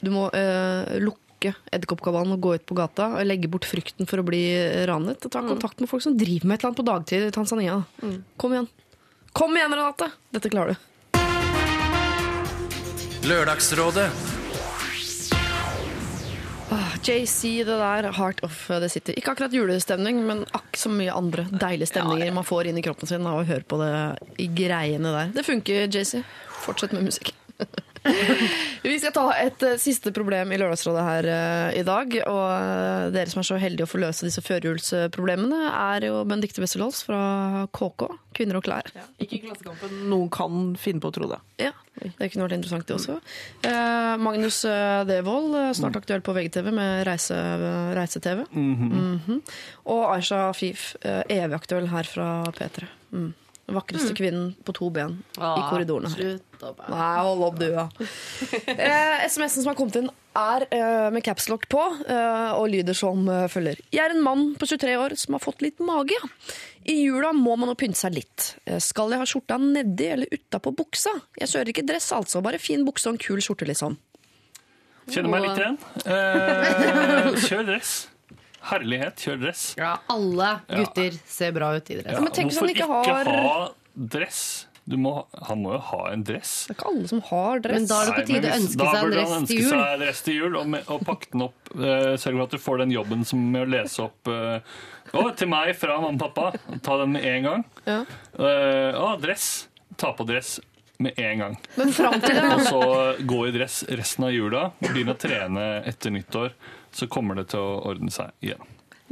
du 0.00 0.10
må 0.14 0.26
eh, 0.34 0.96
lukke 1.02 1.52
edderkoppkabalen 1.70 2.32
og 2.34 2.42
gå 2.42 2.54
ut 2.56 2.64
på 2.66 2.78
gata 2.78 3.10
og 3.18 3.26
legge 3.28 3.50
bort 3.52 3.68
frykten 3.68 4.08
for 4.08 4.22
å 4.22 4.26
bli 4.26 4.42
ranet. 4.88 5.20
Og 5.22 5.32
ta 5.32 5.44
kontakt 5.46 5.82
med 5.82 5.90
folk 5.90 6.02
som 6.04 6.16
driver 6.18 6.48
med 6.48 6.56
et 6.56 6.64
eller 6.64 6.72
annet 6.72 6.80
på 6.80 6.88
dagtid 6.90 7.28
i 7.28 7.34
Tanzania. 7.34 7.82
Kom 8.40 8.56
igjen. 8.56 8.70
Kom 9.36 9.58
igjen, 9.58 9.76
Renate! 9.76 10.10
Dette 10.32 10.50
klarer 10.50 10.74
du. 10.74 10.92
Lørdagsrådet 13.26 14.10
Ah, 16.70 16.96
JC, 17.02 17.42
det 17.64 17.76
der, 17.78 18.12
Heart 18.12 18.40
of 18.42 18.66
the 18.66 18.88
City. 18.88 19.12
Ikke 19.14 19.30
akkurat 19.36 19.52
julestemning, 19.54 20.18
men 20.26 20.42
akk 20.56 20.74
så 20.74 20.90
mye 20.90 21.14
andre 21.14 21.44
deilige 21.52 21.92
stemninger 21.92 22.32
man 22.34 22.46
får 22.46 22.66
inn 22.70 22.80
i 22.80 22.82
kroppen 22.82 23.06
sin 23.06 23.26
av 23.26 23.38
å 23.38 23.46
høre 23.46 23.62
på 23.62 23.78
det 23.78 23.90
i 24.42 24.48
greiene 24.50 25.12
der. 25.14 25.30
Det 25.36 25.44
funker, 25.46 25.86
JC. 25.86 26.24
Fortsett 26.64 26.96
med 26.96 27.06
musikk. 27.06 27.30
Vi 28.86 28.94
skal 29.00 29.12
ta 29.14 29.24
et 29.40 29.62
uh, 29.66 29.74
siste 29.80 30.12
problem 30.14 30.52
i 30.52 30.58
Lørdagsrådet 30.60 31.04
her 31.06 31.28
uh, 31.30 31.70
i 31.76 31.84
dag. 31.86 32.12
Og 32.30 32.44
uh, 32.46 33.08
dere 33.14 33.30
som 33.32 33.42
er 33.42 33.48
så 33.48 33.58
heldige 33.60 33.86
å 33.86 33.90
få 33.90 34.00
løse 34.02 34.26
disse 34.26 34.42
førjulsproblemene, 34.44 35.70
er 35.72 36.08
jo 36.08 36.22
Benedicte 36.28 36.62
Wesselholz 36.62 37.02
fra 37.06 37.20
KK, 37.76 38.08
Kvinner 38.36 38.60
og 38.60 38.66
klær. 38.66 38.90
Ikke 39.22 39.42
Klassekampen. 39.46 40.04
Noen 40.10 40.30
kan 40.34 40.74
finne 40.80 41.02
på 41.02 41.10
å 41.10 41.16
tro 41.16 41.30
det. 41.30 41.40
Ja, 41.62 41.72
det 41.96 42.30
kunne 42.32 42.46
vært 42.46 42.58
interessant 42.58 42.86
det 42.88 42.96
også. 42.98 43.16
Eh, 43.64 44.12
Magnus 44.20 44.60
Devold, 45.08 45.56
snart 45.78 45.96
aktuell 46.02 46.20
på 46.24 46.34
VGTV 46.36 46.68
med 46.76 47.06
reise, 47.08 47.38
reise-TV. 47.96 48.44
-hmm. 48.52 49.40
Og 49.94 50.04
Aisha 50.12 50.52
Fif, 50.52 50.94
evig 51.02 51.56
aktuell 51.56 51.88
her 51.88 52.04
fra 52.04 52.44
P3. 52.52 52.84
Mm. 53.12 53.32
Vakreste 53.66 54.14
kvinnen 54.14 54.52
på 54.62 54.72
to 54.76 54.90
ben 54.94 55.16
i 55.34 55.62
korridorene 55.66 56.10
her. 56.12 56.36
Nei, 56.86 57.16
hold 57.26 57.42
opp 57.48 57.56
du, 57.58 57.66
ja. 57.72 57.88
Eh, 58.76 59.24
SMS-en 59.26 59.64
som 59.64 59.72
har 59.72 59.76
kommet 59.78 59.98
inn, 59.98 60.06
er 60.38 60.66
eh, 60.70 61.08
med 61.10 61.24
capslock 61.26 61.66
på 61.72 61.82
eh, 62.06 62.52
og 62.54 62.68
lyder 62.70 62.94
som 62.96 63.26
eh, 63.32 63.46
følger. 63.50 63.80
Jeg 63.90 64.04
er 64.04 64.14
en 64.14 64.22
mann 64.22 64.46
på 64.60 64.68
23 64.70 64.94
år 65.02 65.16
som 65.18 65.34
har 65.36 65.42
fått 65.42 65.64
litt 65.66 65.82
mage. 65.82 66.14
ja. 66.14 66.30
I 66.86 67.00
jula 67.02 67.32
må 67.34 67.56
man 67.58 67.72
jo 67.72 67.74
pynte 67.74 67.98
seg 67.98 68.14
litt. 68.14 68.52
Eh, 68.70 68.78
skal 68.78 69.10
jeg 69.10 69.18
ha 69.18 69.26
skjorta 69.26 69.56
nedi 69.58 70.06
eller 70.14 70.30
utapå 70.30 70.70
buksa? 70.78 71.10
Jeg 71.40 71.50
kjører 71.50 71.72
ikke 71.72 71.86
dress, 71.88 72.12
altså. 72.14 72.38
Bare 72.46 72.60
fin 72.62 72.84
bukse 72.86 73.08
og 73.10 73.16
en 73.16 73.22
kul 73.26 73.42
skjorte, 73.42 73.66
liksom. 73.66 73.96
Kjenner 75.10 75.32
meg 75.34 75.48
litt 75.48 75.58
igjen. 75.58 75.80
Eh, 76.06 77.42
kjør 77.48 77.66
dress. 77.72 77.96
Herlighet, 78.66 79.20
kjør 79.22 79.42
dress. 79.46 79.64
Ja, 79.78 79.96
alle 80.12 80.52
gutter 80.70 81.18
ser 81.30 81.52
bra 81.56 81.72
ut 81.76 81.90
i 81.90 82.00
dress. 82.00 82.14
Ja, 82.16 82.22
men 82.24 82.32
tenk 82.34 82.50
hvis 82.50 82.58
hvorfor 82.58 82.66
han 82.66 82.74
ikke 82.74 82.88
ikke 83.02 83.36
har- 83.36 83.44
ha 83.46 83.68
dress? 84.16 84.40
Du 84.86 84.94
må, 85.02 85.26
han 85.48 85.62
må 85.64 85.72
jo 85.74 85.78
ha 85.82 86.00
en 86.12 86.20
dress. 86.22 86.50
Det 86.68 86.76
er 86.76 86.78
ikke 86.78 86.90
alle 86.92 87.08
som 87.10 87.20
har 87.26 87.58
dress. 87.64 87.74
Men 87.74 87.86
da 87.90 87.96
er 87.98 88.06
det 88.06 88.14
på 88.14 88.26
tide 88.28 88.50
å 88.50 88.54
ønske 88.54 88.76
seg 88.76 88.86
en 88.86 89.02
burde 89.02 89.16
dress 89.16 89.32
han 89.34 89.46
til 89.46 89.56
ønske 89.56 89.64
jul. 89.64 89.70
seg 89.72 89.98
dress 90.04 90.20
til 90.22 90.36
jul, 90.36 90.56
og, 90.60 90.68
med, 90.74 90.84
og 90.94 91.00
pakke 91.08 91.30
den 91.32 91.42
opp. 91.48 91.72
Uh, 91.74 92.12
Sørg 92.22 92.36
for 92.38 92.42
at 92.44 92.54
du 92.54 92.58
får 92.62 92.78
den 92.84 92.94
jobben 92.94 93.24
som 93.26 93.42
med 93.50 93.66
å 93.66 93.70
lese 93.72 94.04
opp 94.04 94.30
eh, 94.30 94.60
Å, 95.16 95.24
til 95.38 95.48
meg 95.50 95.72
fra 95.78 95.98
mamma 96.02 96.14
og 96.14 96.34
pappa. 96.36 96.78
Ta 96.86 96.98
den 97.02 97.12
med 97.16 97.26
en 97.26 97.42
gang. 97.48 97.64
Ja. 97.86 97.98
Eh, 98.38 98.94
å, 98.94 99.16
dress. 99.22 99.66
Ta 99.98 100.12
på 100.14 100.26
dress 100.28 100.60
med 101.02 101.18
en 101.20 101.42
gang. 101.44 101.56
Men 101.76 101.92
fram 101.92 102.16
til 102.22 102.34
det 102.38 102.46
Og 102.54 102.62
så 102.66 102.80
gå 103.26 103.40
i 103.48 103.52
dress 103.54 103.82
resten 103.88 104.24
av 104.28 104.32
jula. 104.34 104.64
Begynne 104.80 105.14
å 105.16 105.20
trene 105.20 105.66
etter 105.88 106.14
nyttår. 106.14 106.54
Så 106.96 107.08
kommer 107.12 107.36
det 107.36 107.48
til 107.52 107.60
å 107.60 107.78
ordne 107.90 108.10
seg 108.14 108.32
igjen. 108.40 108.62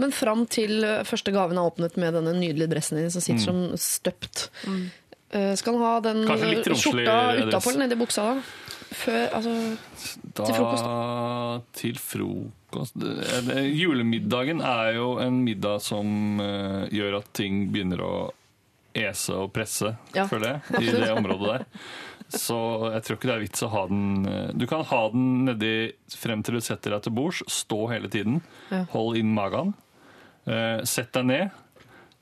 Men 0.01 0.11
fram 0.11 0.47
til 0.51 0.83
eh, 0.83 1.03
første 1.07 1.31
gaven 1.35 1.59
er 1.61 1.69
åpnet 1.71 1.97
med 2.01 2.17
denne 2.17 2.33
nydelige 2.35 2.73
dressen 2.73 2.99
din 2.99 3.13
som 3.15 3.23
sitter 3.23 3.45
som 3.45 3.61
støpt. 3.79 4.49
Mm. 4.67 4.85
Skal 5.59 5.75
han 5.75 5.83
ha 5.83 5.95
den 6.03 6.21
eh, 6.31 6.75
skjorta 6.79 7.15
utapå 7.43 7.73
eller 7.73 7.81
nedi 7.85 7.97
buksa 7.99 8.23
da? 8.29 8.35
Før, 8.95 9.25
altså, 9.35 9.53
Da, 10.23 10.45
Til 10.47 10.55
frokost, 10.55 11.73
Til 11.81 11.99
frokost 11.99 12.95
det- 13.01 13.65
Julemiddagen 13.75 14.61
er 14.63 14.95
jo 14.99 15.19
en 15.19 15.43
middag 15.45 15.83
som 15.83 16.41
eh, 16.41 16.89
gjør 16.95 17.19
at 17.21 17.33
ting 17.35 17.69
begynner 17.73 18.03
å 18.03 18.15
ese 18.95 19.35
og 19.35 19.53
presse, 19.55 19.95
Ja, 20.15 20.27
føler 20.31 20.57
jeg, 20.57 20.83
i 20.83 20.93
det 20.95 21.11
området 21.13 21.49
der. 21.51 21.65
Så 22.35 22.57
jeg 22.95 23.05
tror 23.05 23.19
ikke 23.19 23.29
det 23.29 23.35
er 23.35 23.43
vits 23.45 23.63
å 23.67 23.69
ha 23.71 23.83
den 23.91 24.25
eh, 24.27 24.47
Du 24.57 24.65
kan 24.67 24.81
ha 24.89 25.01
den 25.13 25.27
nedi 25.47 25.73
frem 26.17 26.41
til 26.43 26.57
du 26.57 26.65
setter 26.65 26.95
deg 26.95 27.05
til 27.05 27.15
bords. 27.15 27.43
Stå 27.53 27.85
hele 27.93 28.09
tiden. 28.11 28.41
Hold 28.95 29.19
inn 29.21 29.35
magen. 29.37 29.75
Eh, 30.49 30.81
sett 30.89 31.13
deg 31.15 31.29
ned. 31.29 31.61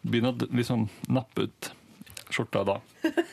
Begynn 0.03 0.33
å 0.33 0.35
liksom 0.51 0.89
nappe 1.15 1.47
ut 1.47 1.71
skjorta 2.33 2.65
da. 2.67 2.79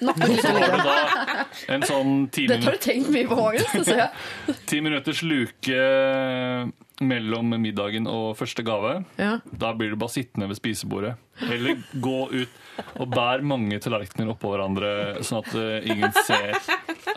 Nappe 0.05 0.27
litt 0.29 0.43
da 0.43 1.45
en 1.69 1.85
sånn 1.85 2.13
ti 2.33 2.47
Dette 2.49 2.65
har 2.65 2.77
du 2.77 2.83
tenkt 2.83 3.09
mye 3.13 3.27
på, 3.29 3.37
Magnus. 3.37 3.71
det 3.73 3.85
ser 3.87 4.03
jeg. 4.03 4.55
Ti 4.69 4.81
minutters 4.85 5.23
luke 5.25 5.81
mellom 6.99 7.53
middagen 7.61 8.07
og 8.11 8.33
første 8.39 8.63
gave. 8.65 8.99
Ja. 9.19 9.37
Da 9.45 9.71
blir 9.77 9.93
du 9.93 9.99
bare 9.99 10.13
sittende 10.13 10.49
ved 10.51 10.59
spisebordet. 10.59 11.15
Eller 11.47 11.79
gå 12.03 12.17
ut 12.33 12.57
og 12.99 13.07
bær 13.11 13.43
mange 13.47 13.79
tallerkener 13.83 14.33
oppå 14.33 14.51
hverandre, 14.53 14.89
sånn 15.23 15.41
at 15.43 15.55
eh, 15.59 15.87
ingen 15.91 16.11
ser 16.25 16.57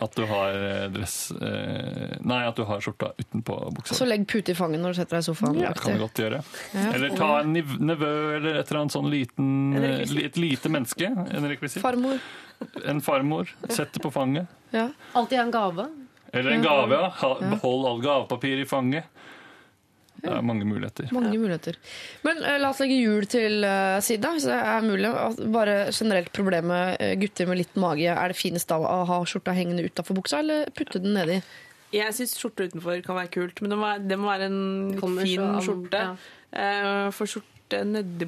at 0.03 0.15
du 0.19 0.25
har 0.27 0.57
eh, 0.59 0.87
dress 0.95 1.17
eh, 1.35 2.15
Nei, 2.27 2.41
at 2.47 2.59
du 2.59 2.65
har 2.67 2.83
skjorta 2.83 3.13
utenpå 3.19 3.59
buksa. 3.79 3.97
Så 3.99 4.07
legg 4.09 4.27
pute 4.31 4.55
i 4.55 4.59
fanget 4.59 4.83
når 4.83 4.95
du 4.95 5.01
setter 5.01 5.19
deg 5.19 5.25
i 5.25 5.29
sofaen. 5.29 5.61
Ja, 5.63 5.73
kan 5.79 5.99
du 5.99 6.05
godt 6.05 6.23
gjøre. 6.23 6.43
Ja. 6.75 6.87
Eller 6.93 7.19
ta 7.19 7.31
en 7.43 7.55
nevø 7.55 8.13
eller 8.39 8.61
et 8.63 8.71
eller 8.71 8.83
annet 8.85 8.97
sånn 8.97 9.11
liten. 9.13 9.53
Et 10.23 10.39
lite 10.41 10.73
menneske. 10.73 11.11
En 11.11 11.51
rekvisitt. 11.51 11.83
Farmor. 11.85 12.23
En 12.89 13.01
farmor. 13.05 13.51
Sett 13.69 13.93
det 13.93 14.03
på 14.05 14.11
fanget. 14.15 14.47
Ja. 14.73 14.89
Alltid 15.15 15.39
en 15.39 15.51
gave. 15.55 15.89
Eller 16.33 16.51
en 16.57 16.63
gave. 16.65 16.95
ja. 16.97 17.09
Ha, 17.23 17.33
behold 17.41 17.87
all 17.91 18.01
gavepapir 18.05 18.63
i 18.63 18.65
fanget. 18.69 19.05
Det 20.23 20.31
er 20.31 20.43
mange 20.47 20.63
muligheter. 20.69 21.09
Mange 21.11 21.35
muligheter. 21.41 21.75
Men 22.23 22.39
eh, 22.47 22.59
la 22.63 22.69
oss 22.71 22.79
legge 22.79 22.95
jul 23.01 23.25
til 23.27 23.65
uh, 23.67 23.97
side, 24.05 24.29
hvis 24.37 24.45
det 24.47 24.55
er 24.55 24.85
mulig. 24.87 25.11
Bare 25.51 25.75
generelt 25.91 26.31
problemet 26.37 27.01
eh, 27.03 27.17
gutter 27.19 27.49
med 27.51 27.59
litt 27.59 27.75
mage. 27.83 28.07
Er 28.13 28.31
det 28.31 28.39
finest 28.39 28.71
da 28.71 28.79
å 28.79 29.01
ha 29.09 29.19
skjorta 29.27 29.55
hengende 29.57 29.83
utafor 29.89 30.15
buksa, 30.21 30.39
eller 30.45 30.71
putte 30.79 31.03
den 31.03 31.17
nedi? 31.19 31.41
Jeg 31.93 32.15
syns 32.17 32.37
skjorte 32.39 32.69
utenfor 32.71 33.03
kan 33.05 33.19
være 33.19 33.33
kult, 33.35 33.59
men 33.61 33.75
det 33.75 33.81
må 33.81 33.89
være, 33.91 34.05
det 34.09 34.17
må 34.23 34.31
være 34.31 34.47
en 34.49 34.61
litt 34.93 35.01
Kommer 35.03 35.27
så 35.27 35.33
fin 35.33 35.43
an- 35.49 35.67
skjorte. 35.67 36.05
ja. 36.07 36.15
Eh, 36.53 37.11
For 37.19 37.27
skjorte 37.73 37.85
nedi 37.89 38.27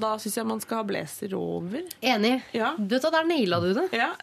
da 0.00 0.10
syns 0.18 0.36
jeg 0.38 0.46
man 0.46 0.60
skal 0.62 0.80
ha 0.80 0.84
blazer 0.86 1.34
over. 1.36 1.82
Enig. 2.02 2.42
Ja. 2.54 2.72
Du 2.78 2.94
vet 2.94 3.02
hva, 3.04 3.10
Der 3.10 3.24
naila 3.28 3.60
du 3.60 3.72
det. 3.74 3.88
Ja. 3.92 4.10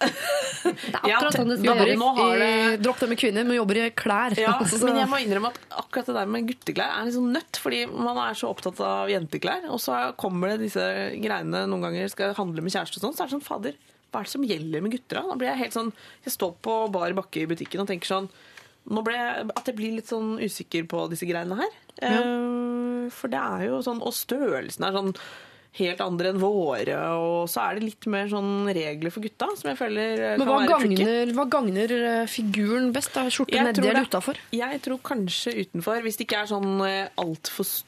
Det 0.68 0.96
er 1.04 1.10
Ja, 1.10 1.18
akkurat 1.20 1.36
sånn 1.38 1.50
det 1.52 1.60
skal 1.60 1.78
det- 1.78 1.96
I, 1.98 2.78
dropp 2.82 3.00
det 3.00 3.10
med 3.10 3.18
kvinner, 3.20 3.46
men 3.46 3.56
jobber 3.58 3.78
i 3.78 3.90
klær. 3.92 4.38
Ja, 4.38 4.58
Altså, 4.62 4.84
men 4.86 4.98
jeg 4.98 5.08
må 5.08 5.20
innrømme 5.22 5.52
at 5.54 5.60
akkurat 5.72 6.06
det 6.08 6.16
der 6.16 6.26
med 6.26 6.48
gutteklær 6.48 6.90
er 6.98 7.06
litt 7.06 7.16
sånn 7.16 7.32
nødt, 7.34 7.60
fordi 7.62 7.86
man 7.92 8.18
er 8.18 8.34
så 8.34 8.50
opptatt 8.52 8.80
av 8.84 9.10
jenteklær, 9.12 9.68
og 9.70 9.80
så 9.80 10.16
kommer 10.18 10.50
det 10.56 10.66
disse 10.68 10.84
greiene 11.22 11.66
noen 11.68 11.82
ganger 11.88 12.10
skal 12.12 12.34
handle 12.38 12.62
med 12.66 12.74
kjæreste 12.74 13.00
og 13.00 13.06
sånn, 13.08 13.16
så 13.18 13.24
er 13.24 13.30
det 13.30 13.36
sånn, 13.38 13.46
fader, 13.48 13.78
hva 14.12 14.20
er 14.22 14.28
det 14.28 14.32
som 14.34 14.44
gjelder 14.48 14.82
med 14.84 14.92
gutter 14.96 15.20
da? 15.22 15.24
Da 15.30 15.36
blir 15.40 15.52
jeg 15.52 15.62
helt 15.66 15.78
sånn, 15.78 15.94
jeg 16.26 16.34
står 16.36 16.54
på 16.64 16.76
bar 16.92 17.16
bakke 17.18 17.44
i 17.44 17.50
butikken 17.50 17.84
og 17.84 17.88
tenker 17.92 18.08
sånn, 18.12 18.30
jeg, 18.88 19.50
at 19.56 19.66
jeg 19.68 19.76
blir 19.76 19.96
litt 19.98 20.08
sånn 20.08 20.38
usikker 20.40 20.88
på 20.88 21.10
disse 21.12 21.28
greiene 21.30 21.58
her. 21.60 21.76
Ja. 21.98 22.22
for 23.10 23.28
det 23.32 23.40
er 23.42 23.68
jo 23.72 23.80
sånn, 23.82 24.02
og 24.06 24.14
størrelsen 24.14 24.84
er 24.86 24.94
sånn 24.94 25.14
helt 25.78 26.00
andre 26.02 26.30
enn 26.32 26.40
våre, 26.42 26.96
og 27.18 27.50
så 27.52 27.62
er 27.68 27.78
det 27.78 27.84
litt 27.88 28.06
mer 28.10 28.30
sånn 28.32 28.66
regler 28.74 29.14
for 29.14 29.22
gutta, 29.22 29.48
som 29.60 29.70
jeg 29.70 29.78
føler 29.78 30.22
eh, 30.34 30.38
Men 30.40 30.48
kan 30.48 30.50
hva 30.50 30.60
være 30.64 30.80
tricky. 30.82 30.96
gagner, 31.04 31.34
hva 31.38 31.46
gagner 31.54 31.94
eh, 31.98 32.24
figuren 32.32 32.88
best? 32.96 33.14
da? 33.14 33.26
Skjorte 33.34 33.62
nedi 33.68 33.84
eller 33.86 34.08
utafor? 34.08 34.40
Jeg 34.58 34.82
tror 34.86 35.02
kanskje 35.06 35.54
utenfor, 35.60 36.02
hvis 36.06 36.18
det 36.18 36.26
ikke 36.28 36.42
er 36.46 36.50
sånn 36.54 36.72
altfor 37.22 37.68
stor 37.70 37.86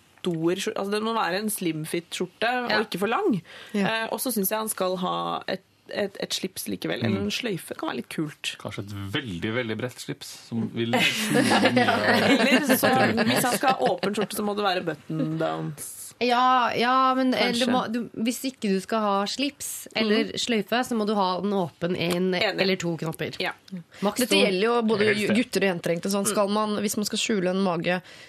skjorte. 0.62 0.76
Altså, 0.78 0.92
det 0.94 1.02
må 1.06 1.14
være 1.18 1.40
en 1.42 1.50
slimfit-skjorte, 1.54 2.50
Ja. 2.50 2.78
og 2.78 2.86
ikke 2.90 3.00
for 3.06 3.08
lang. 3.10 3.40
Ja. 3.74 3.86
Eh, 3.88 4.08
og 4.12 4.20
så 4.22 4.34
syns 4.36 4.50
jeg 4.54 4.60
han 4.60 4.70
skal 4.70 4.98
ha 5.02 5.16
et, 5.48 5.64
et, 5.94 6.18
et 6.24 6.36
slips 6.36 6.68
likevel. 6.72 7.04
Eller 7.06 7.24
en 7.24 7.32
sløyfe. 7.34 7.78
Kan 7.80 7.92
være 7.92 8.02
litt 8.02 8.12
kult. 8.14 8.56
Kanskje 8.62 8.86
et 8.88 8.98
veldig 9.16 9.54
veldig 9.60 9.80
bredt 9.80 10.04
slips 10.04 10.34
som 10.50 10.68
vil 10.74 10.94
mye 10.98 11.88
Eller 12.36 12.68
så, 12.74 12.92
hvis 13.24 13.46
han 13.46 13.58
skal 13.58 13.74
ha 13.74 13.94
åpen 13.94 14.18
skjorte, 14.18 14.38
så 14.40 14.46
må 14.46 14.58
det 14.58 14.68
være 14.68 14.86
button 14.92 15.40
downs. 15.42 15.96
Ja, 16.20 16.76
ja 16.76 17.16
men 17.16 17.32
du 17.32 17.66
må, 17.72 17.86
du, 17.88 18.02
hvis 18.26 18.42
ikke 18.50 18.74
du 18.74 18.80
skal 18.84 19.04
ha 19.04 19.14
slips 19.30 19.88
eller 19.96 20.34
sløyfe, 20.40 20.82
så 20.84 20.98
må 21.00 21.08
du 21.08 21.14
ha 21.16 21.30
den 21.40 21.56
åpen 21.56 21.96
én 21.96 22.34
en 22.36 22.60
eller 22.60 22.80
to 22.80 22.92
knapper. 23.00 23.40
Ja. 23.40 23.54
Dette 23.72 24.36
gjelder 24.36 24.66
jo 24.66 24.76
både 24.90 25.14
gutter 25.32 25.64
og 25.64 25.72
jenter. 25.72 26.12
Sånn, 26.12 26.28
skal 26.28 26.52
man, 26.52 26.76
hvis 26.84 26.98
man 27.00 27.08
skal 27.08 27.22
skjule 27.22 27.54
en 27.54 27.64
mage, 27.64 28.02
eh, 28.02 28.28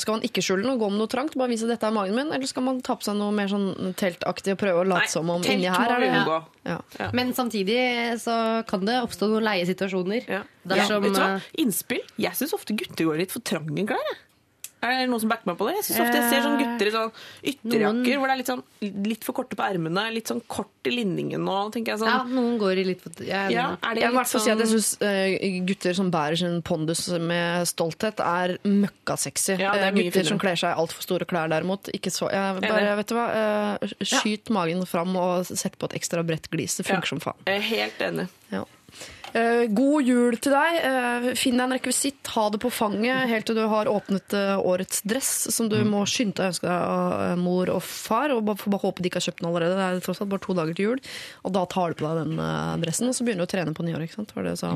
skal 0.00 0.16
man 0.16 0.22
ikke 0.24 0.42
skjule 0.44 0.64
den 0.64 0.72
og 0.72 0.80
gå 0.80 0.88
med 0.92 1.02
noe 1.02 1.10
trangt? 1.12 1.34
Bare 1.36 1.50
vise 1.52 1.66
at 1.66 1.74
dette 1.74 1.88
er 1.88 1.92
magen 1.92 2.16
min? 2.16 2.30
Eller 2.32 2.48
skal 2.48 2.64
man 2.64 2.80
ta 2.84 2.96
på 2.96 3.04
seg 3.04 3.18
noe 3.18 3.34
mer 3.36 3.50
sånn 3.52 3.92
teltaktig 4.00 4.54
og 4.54 4.60
prøve 4.62 4.84
å 4.84 4.88
late 4.88 5.10
som 5.12 5.28
om 5.34 5.44
inni 5.44 5.68
her 5.68 5.92
er 5.96 6.04
det 6.06 6.10
ja. 6.64 6.78
ja. 6.98 7.10
Men 7.16 7.34
samtidig 7.36 7.78
så 8.22 8.34
kan 8.68 8.84
det 8.88 8.98
oppstå 9.04 9.28
noen 9.30 9.44
leie 9.44 9.68
situasjoner. 9.68 10.24
Ja. 10.28 10.42
Dersom, 10.64 11.04
Vet 11.04 11.16
du 11.16 11.20
hva? 11.20 11.28
eh, 11.36 11.52
Innspill. 11.64 12.02
Jeg 12.20 12.36
syns 12.38 12.56
ofte 12.56 12.76
gutter 12.76 13.08
går 13.08 13.22
litt 13.22 13.32
for 13.34 13.44
trange 13.44 13.84
klær. 13.88 14.00
jeg. 14.12 14.18
Er 14.82 14.94
det 14.96 15.08
noen 15.10 15.20
som 15.20 15.28
backer 15.28 15.44
meg 15.50 15.58
på 15.60 15.66
det? 15.68 15.74
Jeg 15.76 15.84
synes 15.90 16.00
ofte 16.06 16.16
jeg 16.20 16.30
ser 16.30 16.44
sånn 16.46 16.58
gutter 16.60 16.88
i 16.88 16.92
sånn 16.94 17.10
ytterjakker 17.50 18.16
hvor 18.20 18.26
det 18.30 18.32
er 18.32 18.40
litt, 18.40 18.50
sånn, 18.50 18.62
litt 19.10 19.24
for 19.26 19.36
korte 19.36 19.56
på 19.58 19.64
ermene, 19.66 20.06
litt 20.14 20.30
sånn 20.30 20.40
kort 20.48 20.88
i 20.88 20.92
linningen. 20.94 21.42
nå, 21.44 21.56
tenker 21.74 21.92
jeg 21.92 22.00
ja, 22.00 22.20
sånn, 22.22 22.32
noen 22.32 22.56
går 22.58 22.80
i 22.80 22.84
litt 22.88 23.02
for 23.04 23.12
jeg 23.20 23.52
ja, 23.52 23.66
er 23.76 23.94
det 23.94 24.00
Jeg 24.00 24.08
vil 24.08 24.16
litt 24.16 24.16
hvert 24.16 24.30
fall 24.32 24.40
si 24.40 24.50
at 24.50 24.58
jeg 24.58 24.70
sånn- 24.70 24.80
syns 24.80 25.66
gutter 25.68 25.94
som 26.00 26.10
bærer 26.10 26.38
sin 26.40 26.62
pondus 26.62 27.02
med 27.20 27.68
stolthet, 27.68 28.20
er 28.24 28.56
møkkasexy. 28.64 29.58
Ja, 29.60 29.72
det 29.76 29.82
er 29.82 29.86
Eh, 29.90 29.92
gutter 30.00 30.10
finere. 30.20 30.28
som 30.32 30.38
kler 30.38 30.56
seg 30.56 30.72
i 30.72 30.80
altfor 30.80 31.02
store 31.02 31.24
klær, 31.28 31.48
derimot. 31.52 31.90
Ikke 31.92 32.10
så. 32.10 32.30
Jeg 32.32 32.60
bare, 32.62 32.96
vet 32.96 33.06
du 33.06 33.14
hva, 33.14 33.28
eh, 33.82 33.88
Skyt 34.04 34.48
magen 34.50 34.86
fram 34.86 35.14
og 35.16 35.44
sett 35.46 35.76
på 35.78 35.84
et 35.90 36.00
ekstra 36.00 36.24
bredt 36.26 36.48
glis. 36.50 36.76
Det 36.76 36.86
funker 36.86 37.04
Ja. 37.04 37.18
som 37.18 37.20
faen. 37.20 37.60
Helt 37.60 37.98
enig. 37.98 38.28
Ja. 38.50 38.64
Eh, 39.32 39.64
god 39.70 40.06
jul 40.06 40.36
til 40.42 40.54
deg. 40.54 40.78
Eh, 40.86 41.26
finn 41.38 41.58
deg 41.58 41.66
en 41.66 41.74
rekvisitt, 41.76 42.32
ha 42.34 42.46
det 42.50 42.60
på 42.62 42.72
fanget 42.74 43.30
helt 43.30 43.46
til 43.46 43.58
du 43.58 43.62
har 43.70 43.90
åpnet 43.90 44.34
eh, 44.36 44.56
årets 44.58 45.04
dress, 45.06 45.32
som 45.54 45.68
du 45.70 45.78
må 45.86 46.02
skynde 46.08 46.38
deg 46.40 46.48
å 46.48 46.50
ønske 46.50 46.66
deg 46.66 46.88
av 46.96 47.38
mor 47.42 47.70
og 47.76 47.82
far. 47.86 48.34
Og 48.34 48.42
bare, 48.48 48.60
får 48.60 48.74
bare 48.74 48.84
håpe 48.86 49.04
de 49.04 49.12
ikke 49.12 49.20
har 49.20 49.28
kjøpt 49.28 49.44
den 49.44 49.50
allerede. 49.52 49.78
Det 49.78 49.86
er 49.86 50.04
tross 50.06 50.22
alt 50.24 50.32
bare 50.34 50.46
to 50.46 50.56
dager 50.58 50.76
til 50.76 50.90
jul. 50.90 51.04
Og 51.46 51.54
da 51.56 51.64
tar 51.70 51.92
du 51.92 52.00
på 52.00 52.08
deg 52.08 52.24
den 52.24 52.82
dressen, 52.84 53.10
og 53.10 53.16
så 53.16 53.26
begynner 53.26 53.46
du 53.46 53.50
å 53.50 53.54
trene 53.54 53.76
på 53.76 53.86
nyåret. 53.86 54.08
ikke 54.08 54.20
sant? 54.20 54.34
Var 54.36 54.50
det 54.50 54.58
så? 54.60 54.74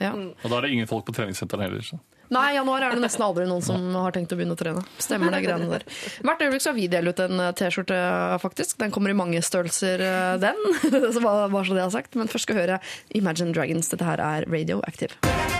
Ja. 0.00 0.14
Og 0.16 0.48
da 0.48 0.56
er 0.58 0.66
det 0.66 0.74
ingen 0.74 0.90
folk 0.90 1.06
på 1.08 1.16
treningssenteret 1.16 1.68
heller. 1.68 1.84
Så. 1.84 2.00
Nei, 2.32 2.54
januar 2.56 2.86
er 2.86 2.96
det 2.96 3.04
nesten 3.04 3.24
aldri 3.26 3.46
noen 3.48 3.64
som 3.64 3.84
har 3.98 4.14
tenkt 4.16 4.32
å 4.32 4.38
begynne 4.38 4.56
å 4.56 4.60
trene. 4.60 4.84
Stemmer 5.02 5.34
det 5.34 5.42
greiene 5.44 5.68
der. 5.70 5.84
Hvert 6.24 6.44
øyeblikk 6.46 6.64
skal 6.64 6.76
vi 6.78 6.88
dele 6.92 7.12
ut 7.12 7.24
en 7.24 7.42
eh, 7.44 7.52
T-skjorte, 7.58 7.98
faktisk. 8.44 8.78
Den 8.80 8.94
kommer 8.94 9.12
i 9.12 9.18
mange 9.18 9.42
størrelser, 9.44 10.04
eh, 10.04 10.36
den. 10.42 10.60
så 11.14 11.24
bare, 11.24 11.50
så 11.52 11.76
det 11.76 11.84
er 11.84 11.92
sagt. 11.94 12.16
Men 12.20 12.32
først 12.32 12.48
skal 12.48 12.58
vi 12.58 12.64
høre 12.64 12.80
Imagine 13.14 13.54
Dragons. 13.56 13.92
Dette 13.92 14.08
her 14.08 14.24
er 14.24 14.48
Radioactive. 14.50 15.53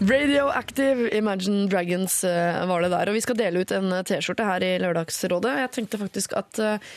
Radioactive 0.00 1.10
Imagine 1.12 1.68
Dragons 1.68 2.24
eh, 2.24 2.66
var 2.66 2.80
det 2.80 2.88
der. 2.88 3.10
Og 3.10 3.16
vi 3.18 3.20
skal 3.20 3.36
dele 3.36 3.60
ut 3.60 3.72
en 3.76 3.92
T-skjorte 4.08 4.46
her 4.48 4.64
i 4.64 4.70
Lørdagsrådet. 4.80 5.52
Jeg 5.60 5.72
tenkte 5.74 6.00
faktisk 6.00 6.32
at 6.40 6.60
uh, 6.64 6.92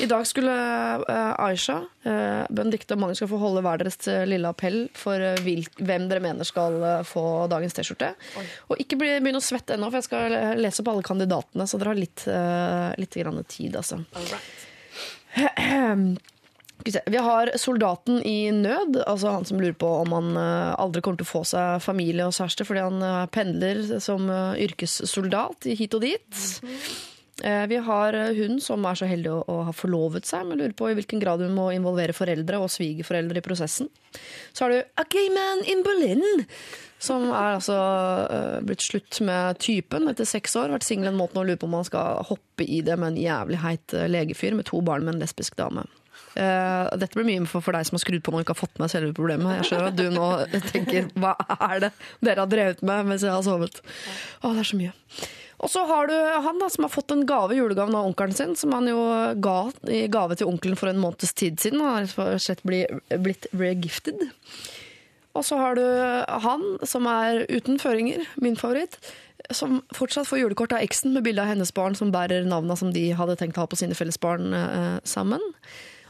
i 0.00 0.08
dag 0.08 0.24
skulle 0.28 0.54
uh, 1.04 1.34
Aisha, 1.44 1.82
uh, 2.06 2.46
Benedicte 2.48 2.96
og 2.96 3.02
Magnus 3.02 3.20
skal 3.20 3.28
få 3.28 3.40
holde 3.42 3.60
hver 3.66 3.82
deres 3.82 4.00
eh, 4.08 4.24
lille 4.28 4.48
appell 4.48 4.86
for 4.96 5.20
uh, 5.20 5.50
hvem 5.76 6.06
dere 6.08 6.22
mener 6.24 6.48
skal 6.48 6.78
eh, 6.80 7.02
få 7.06 7.24
dagens 7.52 7.76
T-skjorte. 7.76 8.14
Og 8.70 8.80
ikke 8.80 8.98
begynn 9.00 9.36
å 9.36 9.44
svette 9.44 9.76
ennå, 9.76 9.90
for 9.90 10.00
jeg 10.00 10.08
skal 10.08 10.56
lese 10.60 10.80
opp 10.80 10.94
alle 10.94 11.04
kandidatene, 11.06 11.66
så 11.68 11.80
dere 11.80 11.92
har 11.92 12.00
litt, 12.00 12.24
eh, 12.30 12.94
litt 13.00 13.20
grann 13.20 13.44
tid, 13.52 13.76
altså. 13.82 14.00
All 14.16 14.32
se. 14.32 14.40
Vi 16.86 17.16
har 17.16 17.50
soldaten 17.58 18.22
i 18.22 18.50
nød, 18.52 19.00
altså 19.06 19.32
han 19.34 19.44
som 19.44 19.58
lurer 19.60 19.74
på 19.78 19.88
om 20.04 20.12
han 20.14 20.36
eh, 20.38 20.74
aldri 20.78 21.02
kommer 21.02 21.18
til 21.18 21.26
å 21.26 21.32
få 21.32 21.42
seg 21.48 21.82
familie 21.82 22.28
og 22.28 22.36
kjæreste 22.36 22.66
fordi 22.68 22.84
han 22.84 23.02
eh, 23.02 23.26
pendler 23.34 23.82
som 24.02 24.30
eh, 24.30 24.62
yrkessoldat 24.68 25.66
hit 25.66 25.98
og 25.98 26.06
dit. 26.06 26.40
Vi 27.36 27.76
har 27.84 28.16
hun 28.32 28.54
som 28.64 28.86
er 28.88 28.96
så 28.96 29.04
heldig 29.04 29.28
å, 29.28 29.56
ha 29.66 29.72
forlovet 29.76 30.24
seg, 30.24 30.46
men 30.48 30.56
lurer 30.56 30.72
på 30.72 30.86
i 30.88 30.94
hvilken 30.96 31.20
grad 31.20 31.42
hun 31.44 31.52
må 31.52 31.66
involvere 31.74 32.14
foreldre 32.16 32.62
og 32.64 32.70
svigerforeldre 32.72 33.42
i 33.42 33.44
prosessen. 33.44 33.90
Så 34.56 34.64
har 34.64 34.72
du 34.72 34.78
A 34.96 35.04
Gay 35.12 35.28
Man 35.34 35.60
in 35.68 35.84
Berlin, 35.84 36.24
som 36.96 37.26
er 37.28 37.58
altså 37.58 37.76
blitt 38.64 38.86
slutt 38.86 39.20
med 39.28 39.60
typen 39.60 40.08
etter 40.08 40.24
seks 40.24 40.56
år. 40.56 40.72
Vært 40.78 40.88
singel 40.88 41.12
en 41.12 41.20
måned 41.20 41.36
og 41.36 41.50
lurer 41.50 41.60
på 41.60 41.68
om 41.68 41.76
han 41.76 41.90
skal 41.90 42.24
hoppe 42.30 42.64
i 42.64 42.80
det 42.80 42.96
med 42.96 43.12
en 43.12 43.22
jævlig 43.26 43.60
heit 43.66 43.98
legefyr 44.16 44.56
med 44.56 44.70
to 44.72 44.80
barn 44.88 45.04
med 45.04 45.18
en 45.18 45.26
lesbisk 45.26 45.60
dame. 45.60 45.84
Eh, 46.36 46.98
dette 47.00 47.16
blir 47.16 47.24
mye 47.24 47.46
for, 47.48 47.64
for 47.64 47.76
deg 47.76 47.86
som 47.88 47.96
har 47.96 48.02
skrudd 48.02 48.24
på 48.24 48.32
nå 48.32 48.40
og 48.40 48.44
ikke 48.44 48.52
har 48.56 48.60
fått 48.60 48.82
med 48.82 48.92
selve 48.92 49.14
problemet. 49.16 49.56
Jeg 49.60 49.70
skjønner 49.70 49.88
at 49.88 49.96
du 49.96 50.06
nå 50.12 50.28
tenker 50.68 51.08
hva 51.16 51.32
er 51.56 51.86
det 51.86 51.92
dere 52.24 52.44
har 52.44 52.52
drevet 52.52 52.84
med 52.84 53.10
mens 53.10 53.24
jeg 53.24 53.32
har 53.32 53.44
sovet? 53.46 53.80
Å, 54.42 54.52
det 54.52 54.62
er 54.62 54.70
så 54.70 54.80
mye. 54.80 54.92
Og 55.56 55.72
så 55.72 55.86
har 55.88 56.10
du 56.10 56.16
han 56.44 56.58
da, 56.60 56.68
som 56.68 56.84
har 56.84 56.92
fått 56.92 57.14
en 57.14 57.24
gave, 57.28 57.56
julegaven 57.56 57.96
av 57.96 58.10
onkelen 58.10 58.36
sin, 58.36 58.52
som 58.60 58.74
han 58.76 58.90
jo 58.90 59.00
ga 59.40 59.56
i 59.88 60.02
gave 60.12 60.36
til 60.36 60.50
onkelen 60.50 60.76
for 60.76 60.92
en 60.92 61.00
måneds 61.00 61.32
tid 61.32 61.56
siden. 61.62 61.80
Han 61.80 61.94
har 61.94 62.04
rett 62.04 62.18
og 62.36 62.44
slett 62.44 62.60
blitt 63.24 63.48
regifted. 63.56 64.26
Og 65.36 65.44
så 65.44 65.56
har 65.60 65.80
du 65.80 65.84
han 66.44 66.66
som 66.84 67.08
er 67.08 67.46
uten 67.48 67.80
føringer, 67.80 68.28
min 68.40 68.60
favoritt. 68.60 69.00
Som 69.54 69.80
fortsatt 69.96 70.28
får 70.28 70.42
julekort 70.42 70.76
av 70.76 70.84
eksen 70.84 71.16
med 71.16 71.24
bilde 71.24 71.44
av 71.44 71.48
hennes 71.48 71.72
barn 71.76 71.96
som 71.96 72.12
bærer 72.12 72.44
navna 72.48 72.76
som 72.76 72.92
de 72.92 73.08
hadde 73.16 73.36
tenkt 73.40 73.56
å 73.56 73.64
ha 73.64 73.70
på 73.70 73.78
sine 73.80 73.96
felles 73.96 74.20
barn 74.20 74.52
eh, 74.56 74.96
sammen. 75.08 75.40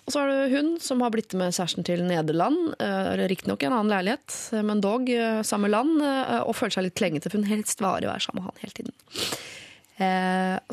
Og 0.06 0.14
så 0.14 0.22
har 0.22 0.30
du 0.30 0.54
hun 0.54 0.68
som 0.78 1.02
har 1.02 1.10
blitt 1.10 1.34
med 1.34 1.50
kjæresten 1.50 1.86
til 1.86 2.04
Nederland. 2.06 2.76
Eh, 2.78 3.26
Riktignok 3.26 3.64
i 3.64 3.66
en 3.66 3.74
annen 3.74 3.90
leilighet, 3.90 4.36
eh, 4.54 4.62
men 4.62 4.82
dog 4.82 5.10
eh, 5.10 5.42
samme 5.42 5.70
land. 5.72 5.98
Og 6.46 6.54
føler 6.54 6.76
seg 6.76 6.86
litt 6.86 6.98
klengete, 6.98 7.32
for 7.32 7.42
hun 7.42 7.50
helst 7.50 7.82
varer 7.82 8.06
å 8.06 8.12
være 8.12 8.22
sammen 8.22 8.44
med 8.44 8.50
han 8.52 8.62
hele 8.62 8.76
tiden. 8.78 8.96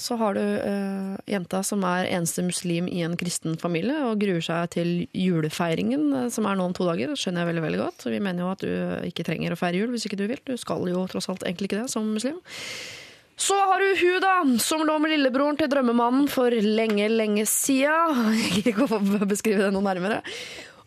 Så 0.03 0.17
har 0.19 0.35
du 0.35 0.41
jenta 1.31 1.61
som 1.63 1.85
er 1.87 2.09
eneste 2.11 2.43
muslim 2.43 2.89
i 2.91 3.05
en 3.07 3.13
kristen 3.15 3.55
familie 3.55 4.01
og 4.03 4.19
gruer 4.19 4.43
seg 4.43 4.73
til 4.75 4.89
julefeiringen, 5.15 6.27
som 6.27 6.43
er 6.43 6.59
nå 6.59 6.65
om 6.67 6.75
to 6.75 6.83
dager. 6.89 7.13
Det 7.13 7.21
skjønner 7.21 7.45
jeg 7.45 7.53
veldig 7.53 7.63
veldig 7.63 7.79
godt. 7.79 8.03
Vi 8.11 8.19
mener 8.19 8.43
jo 8.43 8.49
at 8.51 8.65
du 8.67 9.07
ikke 9.07 9.23
trenger 9.23 9.55
å 9.55 9.59
feire 9.61 9.79
jul 9.79 9.95
hvis 9.95 10.09
ikke 10.09 10.19
du 10.19 10.25
vil. 10.27 10.43
Du 10.43 10.57
skal 10.59 10.83
jo 10.91 11.05
tross 11.07 11.31
alt 11.31 11.47
egentlig 11.47 11.71
ikke 11.71 11.85
det 11.85 11.93
som 11.95 12.11
muslim. 12.11 12.41
Så 13.35 13.55
har 13.57 13.81
du 13.81 13.95
hun 14.01 14.21
da, 14.21 14.33
som 14.61 14.83
lå 14.85 14.97
med 15.01 15.15
lillebroren 15.15 15.57
til 15.57 15.71
drømmemannen 15.71 16.27
for 16.31 16.53
lenge, 16.53 17.07
lenge 17.09 17.47
sia. 17.49 17.95
Jeg 18.37 18.51
gidder 18.59 18.75
ikke 18.75 18.87
å 19.23 19.25
beskrive 19.25 19.65
det 19.65 19.73
noe 19.73 19.85
nærmere. 19.85 20.21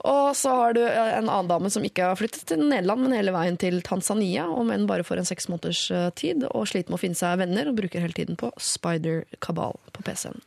Og 0.07 0.37
så 0.39 0.53
har 0.55 0.75
du 0.77 0.83
eh, 0.85 1.13
en 1.17 1.27
annen 1.27 1.49
dame 1.51 1.71
som 1.73 1.85
ikke 1.87 2.11
har 2.11 2.19
flyttet 2.19 2.45
til 2.47 2.61
Nederland, 2.63 3.03
men 3.03 3.17
hele 3.17 3.35
veien 3.35 3.57
til 3.59 3.81
Tanzania, 3.87 4.45
om 4.47 4.71
enn 4.71 4.87
bare 4.87 5.07
for 5.07 5.19
en 5.19 5.27
seks 5.27 5.49
måneders 5.51 5.83
eh, 5.91 6.09
tid, 6.19 6.45
og 6.53 6.69
sliter 6.71 6.93
med 6.93 7.01
å 7.01 7.03
finne 7.03 7.19
seg 7.19 7.41
venner, 7.41 7.71
og 7.71 7.81
bruker 7.81 8.05
hele 8.05 8.15
tiden 8.17 8.39
på 8.39 8.53
Spider 8.63 9.25
Cabal 9.43 9.75
på 9.97 10.05
PC-en. 10.07 10.39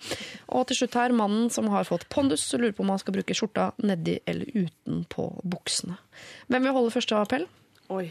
Og 0.55 0.69
til 0.69 0.79
slutt 0.79 0.95
her, 1.01 1.15
mannen 1.17 1.51
som 1.51 1.67
har 1.73 1.89
fått 1.89 2.07
pondus, 2.13 2.47
lurer 2.55 2.75
på 2.77 2.85
om 2.85 2.93
han 2.93 3.03
skal 3.03 3.17
bruke 3.17 3.35
skjorta 3.35 3.71
nedi 3.83 4.19
eller 4.29 4.47
utenpå 4.55 5.27
buksene. 5.43 5.99
Hvem 6.47 6.69
vil 6.69 6.77
holde 6.79 6.95
første 6.95 7.19
appell? 7.19 7.49
Oi. 7.91 8.07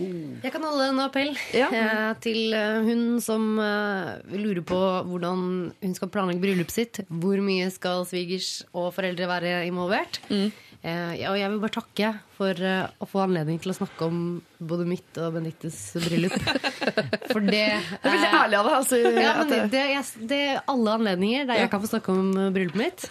Jeg 0.00 0.52
kan 0.54 0.62
holde 0.64 0.86
en 0.90 1.00
appell 1.04 1.34
Ja. 1.54 1.68
eh, 1.72 2.14
til 2.24 2.54
eh, 2.56 2.80
hun 2.86 3.20
som 3.20 3.58
eh, 3.60 4.20
lurer 4.40 4.62
på 4.66 4.80
hvordan 5.10 5.44
hun 5.82 5.94
skal 5.96 6.08
planlegge 6.14 6.40
bryllupet 6.44 6.72
sitt. 6.74 7.00
Hvor 7.10 7.40
mye 7.44 7.68
skal 7.74 8.06
svigers 8.08 8.62
og 8.72 8.92
foreldre 8.96 9.28
være 9.30 9.54
involvert? 9.68 10.20
Ja, 10.30 10.48
og 10.80 11.34
jeg 11.36 11.48
vil 11.52 11.58
bare 11.60 11.74
takke 11.74 12.10
for 12.38 12.56
eh, 12.64 12.86
å 13.04 13.06
få 13.08 13.18
anledning 13.26 13.58
til 13.60 13.68
å 13.72 13.74
snakke 13.76 14.06
om 14.06 14.20
både 14.64 14.86
mitt 14.88 15.18
og 15.20 15.34
Benedictes 15.34 15.76
bryllup. 16.00 16.32
For 17.30 17.44
det 17.44 17.50
Det 17.50 18.00
er 18.00 18.14
veldig 18.14 18.30
eh, 18.30 18.36
ærlig 18.38 18.56
av 18.60 18.64
deg. 18.70 18.76
Altså, 18.78 19.00
ja, 19.12 19.34
det- 19.50 19.58
det, 19.74 19.82
jeg, 19.92 20.26
det 20.30 20.38
er 20.54 20.62
alle 20.72 20.94
anledninger 20.96 21.44
der 21.50 21.60
jeg 21.60 21.70
kan 21.74 21.82
få 21.84 21.90
snakke 21.92 22.14
om 22.16 22.30
eh, 22.32 22.48
bryllupet 22.56 22.80
mitt. 22.80 23.04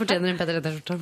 Fortjener 0.00 0.32
en 0.32 0.40
Petter 0.40 0.60
Etter-skjorte. 0.62 0.98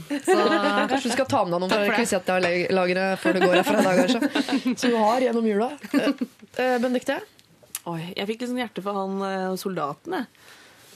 Kanskje 0.90 1.04
du 1.06 1.14
skal 1.14 1.30
ta 1.30 1.44
med 1.46 1.54
deg 1.54 1.62
noen 1.62 1.74
fra. 1.76 1.98
Quizette-lageret 2.00 3.22
før 3.22 3.38
du 3.38 3.44
går 3.46 3.58
herfra 3.60 3.78
i 3.78 3.86
dag, 3.86 4.02
kanskje. 4.02 4.46
Som 4.82 4.90
du 4.90 4.98
har 4.98 5.26
gjennom 5.28 5.46
jula. 5.46 5.70
Eh, 5.94 6.08
eh, 6.58 6.76
Benedicte? 6.82 7.20
Oi, 7.90 8.00
jeg 8.18 8.26
fikk 8.28 8.42
litt 8.42 8.50
sånn 8.50 8.64
hjerte 8.66 8.82
for 8.84 8.98
han 8.98 9.22
eh, 9.30 9.52
soldaten, 9.62 10.18
jeg. 10.24 10.50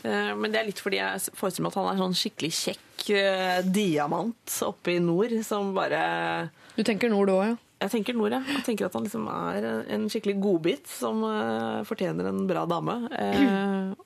Eh, 0.04 0.32
Men 0.36 0.52
det 0.52 0.60
er 0.60 0.68
litt 0.68 0.80
fordi 0.82 1.00
jeg 1.00 1.34
forestiller 1.38 1.66
meg 1.66 1.72
at 1.74 1.80
han 1.80 1.90
er 1.94 2.02
sånn 2.02 2.16
skikkelig 2.18 2.52
kjekk 2.58 3.04
eh, 3.16 3.60
diamant 3.64 4.56
oppe 4.66 4.92
i 4.94 5.00
nord 5.02 5.32
som 5.46 5.72
bare 5.76 6.50
Du 6.76 6.82
tenker 6.84 7.12
nord 7.12 7.32
òg, 7.32 7.44
ja? 7.48 7.56
Jeg 7.84 7.90
tenker 7.92 8.16
nord, 8.16 8.32
ja. 8.32 8.38
Jeg 8.48 8.62
tenker 8.64 8.86
at 8.86 8.94
han 8.96 9.04
liksom 9.04 9.26
er 9.28 9.64
en 9.92 10.06
skikkelig 10.12 10.36
godbit 10.40 10.88
som 10.88 11.20
eh, 11.28 11.80
fortjener 11.88 12.30
en 12.30 12.44
bra 12.48 12.62
dame. 12.70 12.94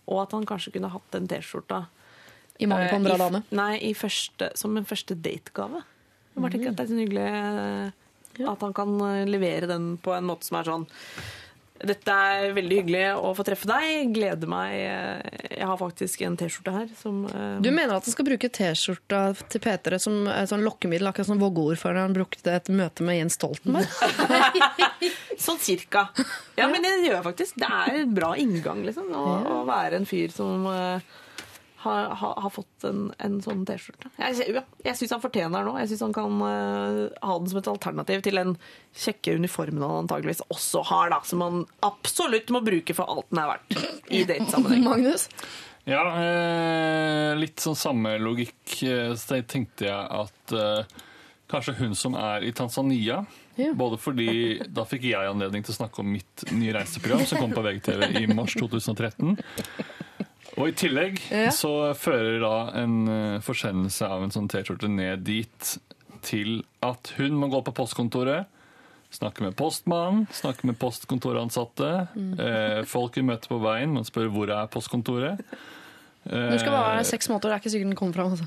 Og 0.08 0.18
at 0.24 0.34
han 0.34 0.46
kanskje 0.48 0.72
kunne 0.74 0.90
hatt 0.90 1.12
den 1.14 1.28
T-skjorta 1.30 1.84
I 2.58 2.66
mangel 2.66 2.90
på 2.90 2.98
en 2.98 3.06
bra 3.06 3.18
dame. 3.20 3.42
Nei, 3.54 3.76
i 3.86 3.92
første, 3.94 4.50
som 4.58 4.74
en 4.80 4.88
første 4.88 5.14
dategave. 5.14 5.84
Jeg 6.32 6.42
bare 6.42 6.54
tenker 6.54 6.72
at 6.72 6.80
det 6.80 6.86
er 6.86 6.90
så 6.90 6.98
hyggelig 6.98 8.48
at 8.48 8.60
han 8.62 8.74
kan 8.74 8.96
levere 9.30 9.66
den 9.70 9.92
på 10.02 10.14
en 10.14 10.26
måte 10.26 10.46
som 10.46 10.58
er 10.58 10.68
sånn 10.72 10.84
dette 11.86 12.14
er 12.14 12.54
veldig 12.56 12.78
hyggelig 12.80 13.02
å 13.20 13.30
få 13.38 13.44
treffe 13.46 13.68
deg. 13.70 14.10
Gleder 14.16 14.50
meg. 14.50 14.74
Jeg 15.52 15.68
har 15.70 15.78
faktisk 15.78 16.24
en 16.26 16.38
T-skjorte 16.40 16.74
her 16.74 16.88
som 16.98 17.20
uh... 17.30 17.58
Du 17.62 17.70
mener 17.70 17.94
at 17.94 18.08
han 18.08 18.14
skal 18.14 18.26
bruke 18.26 18.50
T-skjorta 18.50 19.20
til 19.46 19.62
P3 19.62 20.00
som 20.02 20.18
sånn 20.50 20.66
lokkemiddel, 20.66 21.10
akkurat 21.10 21.30
som 21.30 21.42
Vågå-ordføreren 21.42 22.16
brukte 22.16 22.56
et 22.58 22.72
møte 22.74 23.06
med 23.06 23.20
Jens 23.20 23.38
Stoltenberg? 23.38 23.86
Sånn 25.38 25.60
cirka. 25.62 26.08
Ja, 26.58 26.66
men 26.66 26.82
det 26.82 26.96
gjør 27.04 27.20
jeg 27.20 27.26
faktisk. 27.28 27.58
Det 27.62 27.68
er 27.70 28.00
en 28.02 28.14
bra 28.16 28.32
inngang, 28.40 28.82
liksom. 28.86 29.12
Å, 29.14 29.26
å 29.52 29.62
være 29.68 30.00
en 30.00 30.08
fyr 30.08 30.34
som 30.34 30.66
eh, 30.72 31.18
har, 31.84 32.08
har, 32.20 32.34
har 32.42 32.50
fått 32.50 32.84
en, 32.88 33.04
en 33.22 33.38
sånn 33.44 33.62
T-skjorte. 33.68 34.10
Jeg, 34.18 34.48
ja, 34.56 34.64
jeg 34.82 34.98
syns 34.98 35.14
han 35.14 35.22
fortjener 35.22 35.60
det 35.62 35.68
nå. 35.68 35.76
Jeg 35.78 35.90
syns 35.92 36.04
han 36.08 36.16
kan 36.16 36.40
uh, 36.42 37.04
ha 37.22 37.36
den 37.38 37.52
som 37.52 37.60
et 37.60 37.70
alternativ 37.70 38.24
til 38.26 38.40
den 38.40 38.56
kjekke 38.98 39.36
uniformen 39.38 39.84
han 39.86 40.02
antageligvis 40.02 40.42
også 40.50 40.82
har, 40.90 41.12
da. 41.14 41.20
Som 41.28 41.44
han 41.46 41.64
absolutt 41.86 42.50
må 42.54 42.64
bruke 42.66 42.96
for 42.98 43.10
alt 43.14 43.30
den 43.30 43.42
er 43.44 43.52
verdt 43.52 44.10
i 44.10 44.24
datesammenheng. 44.26 44.86
Magnus? 44.90 45.28
Ja, 45.88 46.02
eh, 46.20 47.34
litt 47.38 47.62
sånn 47.64 47.78
samme 47.78 48.16
logikk. 48.20 48.58
Så 48.74 49.16
Så 49.22 49.38
tenkte 49.48 49.86
jeg 49.86 49.94
at 49.94 50.52
eh, 50.52 50.98
kanskje 51.48 51.78
hun 51.78 51.94
som 51.96 52.18
er 52.18 52.44
i 52.44 52.52
Tanzania 52.52 53.22
Ja. 53.58 53.72
Både 53.74 53.96
fordi 53.98 54.60
da 54.70 54.84
fikk 54.86 55.08
jeg 55.08 55.26
anledning 55.26 55.64
til 55.66 55.72
å 55.74 55.78
snakke 55.80 55.98
om 55.98 56.12
mitt 56.14 56.44
nye 56.54 56.76
reiseprogram 56.76 57.24
som 57.26 57.40
kom 57.42 57.50
på 57.56 57.64
VGTV 57.64 58.20
i 58.20 58.28
mars 58.30 58.54
2013. 58.60 59.34
Og 60.56 60.68
i 60.70 60.72
tillegg 60.72 61.18
Ja. 61.30 61.50
så 61.54 61.92
fører 61.94 62.40
da 62.40 62.54
en 62.80 63.08
eh, 63.08 63.40
forsendelse 63.44 64.06
av 64.08 64.22
en 64.24 64.30
sånn 64.34 64.48
T-skjorte 64.48 64.88
ned 64.88 65.24
dit 65.28 65.74
til 66.22 66.62
at 66.82 67.12
hun 67.18 67.36
må 67.38 67.50
gå 67.52 67.60
på 67.68 67.74
postkontoret, 67.74 68.46
Snakke 69.10 69.40
med 69.40 69.54
postmannen, 69.56 70.26
snakke 70.36 70.66
med 70.68 70.76
postkontoransatte. 70.76 71.86
Eh, 72.44 72.82
folk 72.84 73.14
vi 73.16 73.22
møter 73.24 73.48
på 73.48 73.56
veien, 73.62 73.94
man 73.94 74.04
spør 74.04 74.28
hvor 74.34 74.50
er 74.52 74.66
postkontoret. 74.68 75.40
Eh, 76.28 76.50
Du 76.52 76.58
skal 76.60 76.74
være 76.74 77.06
seks 77.08 77.30
måneder, 77.30 77.48
det 77.48 77.54
er 77.56 77.62
ikke 77.62 77.72
sikkert 77.72 77.88
den 77.88 77.96
kommer 77.96 78.18
fram. 78.18 78.34
Altså. 78.36 78.44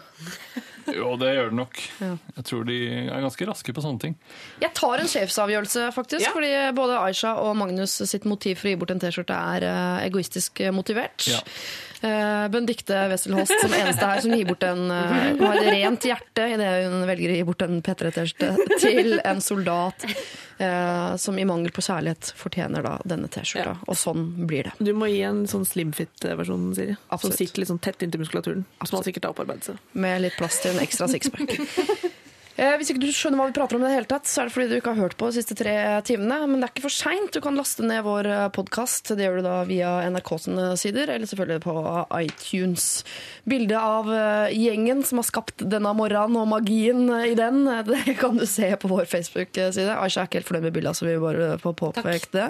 Jo, 0.94 1.16
det 1.18 1.32
gjør 1.34 1.50
det 1.50 1.58
nok. 1.58 1.82
Ja. 2.02 2.12
Jeg 2.38 2.46
tror 2.46 2.64
de 2.70 2.78
er 3.08 3.22
ganske 3.26 3.48
raske 3.50 3.74
på 3.74 3.82
sånne 3.82 4.00
ting. 4.06 4.16
Jeg 4.62 4.74
tar 4.78 5.02
en 5.02 5.10
sjefsavgjørelse, 5.10 5.88
faktisk. 5.98 6.28
Ja. 6.28 6.32
Fordi 6.38 6.52
både 6.78 7.00
Aisha 7.08 7.34
og 7.42 7.56
Magnus 7.58 7.98
sitt 8.06 8.26
motiv 8.30 8.58
for 8.62 8.70
å 8.70 8.76
gi 8.76 8.80
bort 8.84 8.94
en 8.94 9.02
T-skjorte 9.02 9.34
er 9.56 9.66
eh, 9.66 10.06
egoistisk 10.12 10.62
motivert. 10.78 11.26
Ja. 11.26 11.42
Uh, 12.02 12.48
Benedicte 12.50 12.98
Wesselhost 13.12 13.54
som 13.62 13.74
eneste 13.78 14.08
her 14.10 14.22
som 14.24 14.32
gir 14.34 14.48
bort 14.50 14.64
en 14.66 14.88
uh, 14.90 15.12
Hun 15.38 15.44
har 15.46 15.60
et 15.60 15.68
rent 15.76 16.08
hjerte 16.10 16.48
idet 16.56 16.70
hun 16.90 17.04
velger 17.06 17.30
å 17.30 17.36
gi 17.36 17.44
bort 17.46 17.62
en 17.62 17.78
P3-T-skjorte 17.86 18.80
til 18.82 19.20
en 19.20 19.42
soldat 19.46 20.08
uh, 20.10 21.14
som 21.22 21.38
i 21.38 21.46
mangel 21.46 21.70
på 21.76 21.84
kjærlighet 21.86 22.32
fortjener 22.40 22.88
da 22.88 22.96
denne 23.06 23.30
T-skjorta. 23.30 23.76
Og 23.86 24.00
sånn 24.02 24.32
blir 24.50 24.72
det. 24.72 24.74
Du 24.82 24.96
må 24.98 25.12
gi 25.12 25.22
en 25.28 25.44
sånn 25.52 25.68
slimfit-versjon, 25.68 26.72
Siri. 26.78 26.98
Som 27.22 27.36
sitter 27.38 27.62
litt 27.62 27.70
sånn 27.70 27.84
tett 27.86 28.02
inntil 28.02 28.24
muskulaturen. 28.24 28.66
Som 28.82 28.98
han 28.98 29.06
sikkert 29.06 29.30
har 29.30 29.36
opparbeidet 29.36 29.70
seg. 29.70 29.86
Med 29.94 30.26
litt 30.26 30.42
plass 30.42 30.58
til 30.64 30.74
en 30.74 30.82
ekstra 30.82 31.10
sixpack. 31.12 31.54
Eh, 32.58 32.76
hvis 32.80 32.92
ikke 32.92 33.02
du 33.04 33.10
skjønner 33.16 33.40
hva 33.40 33.48
vi 33.50 33.56
prater 33.56 33.78
om 33.78 33.84
i 33.86 33.88
det 33.88 33.96
hele 33.96 34.10
tatt, 34.12 34.28
så 34.30 34.42
er 34.44 34.50
det 34.50 34.56
fordi 34.56 34.68
du 34.72 34.76
ikke 34.80 34.94
har 34.96 35.04
hørt 35.06 35.18
på 35.20 35.30
de 35.32 35.38
siste 35.40 35.56
tre 35.58 35.76
timene. 36.08 36.42
Men 36.50 36.60
det 36.60 36.68
er 36.68 36.74
ikke 36.76 36.86
for 36.88 36.96
seint. 36.96 37.32
Du 37.36 37.40
kan 37.44 37.58
laste 37.58 37.86
ned 37.88 38.04
vår 38.06 38.30
podkast. 38.56 39.14
Det 39.16 39.24
gjør 39.28 39.40
du 39.40 39.46
da 39.48 39.58
via 39.70 39.94
NRK 40.12 40.32
sine 40.46 40.66
sider, 40.80 41.12
eller 41.14 41.30
selvfølgelig 41.30 41.64
på 41.64 41.76
iTunes. 42.22 42.88
Bilde 43.50 43.80
av 43.80 44.12
eh, 44.14 44.56
gjengen 44.58 45.04
som 45.08 45.22
har 45.22 45.28
skapt 45.30 45.64
denne 45.64 45.94
morgenen, 45.98 46.38
og 46.42 46.50
magien 46.52 47.06
i 47.24 47.34
den, 47.40 47.64
eh, 47.72 47.84
det 47.88 48.18
kan 48.22 48.38
du 48.38 48.46
se 48.50 48.70
på 48.82 48.92
vår 48.92 49.08
Facebook-side. 49.12 49.88
Aisha 49.96 50.24
er 50.26 50.30
ikke 50.30 50.42
helt 50.42 50.52
fornøyd 50.52 50.68
med 50.68 50.76
bildet, 50.76 51.00
så 51.00 51.08
vi 51.08 51.16
bare 51.22 51.54
får 51.62 51.78
påpekt 51.82 52.36
det. 52.38 52.50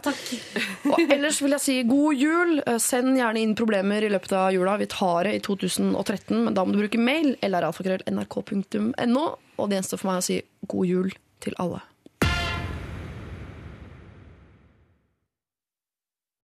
Og 0.91 1.05
ellers 1.05 1.39
vil 1.43 1.55
jeg 1.57 1.65
si 1.67 1.77
god 1.89 2.19
jul. 2.25 2.57
Eh, 2.65 2.79
Send 2.81 3.15
gjerne 3.19 3.41
inn 3.45 3.55
problemer 3.59 4.03
i 4.03 4.11
løpet 4.11 4.33
av 4.37 4.49
jula. 4.55 4.75
Vi 4.81 4.89
tar 4.91 5.29
det 5.29 5.37
i 5.37 5.43
2013, 5.45 6.41
men 6.47 6.57
da 6.57 6.65
må 6.65 6.73
du 6.75 6.81
bruke 6.83 6.99
mail. 7.01 7.35
lralfakrøll.nrk.no. 7.45 9.25
Og 9.61 9.69
det 9.69 9.77
gjenstår 9.79 10.01
for 10.01 10.11
meg 10.11 10.21
å 10.21 10.25
si 10.25 10.41
god 10.73 10.89
jul 10.89 11.15
til 11.43 11.57
alle. 11.61 11.81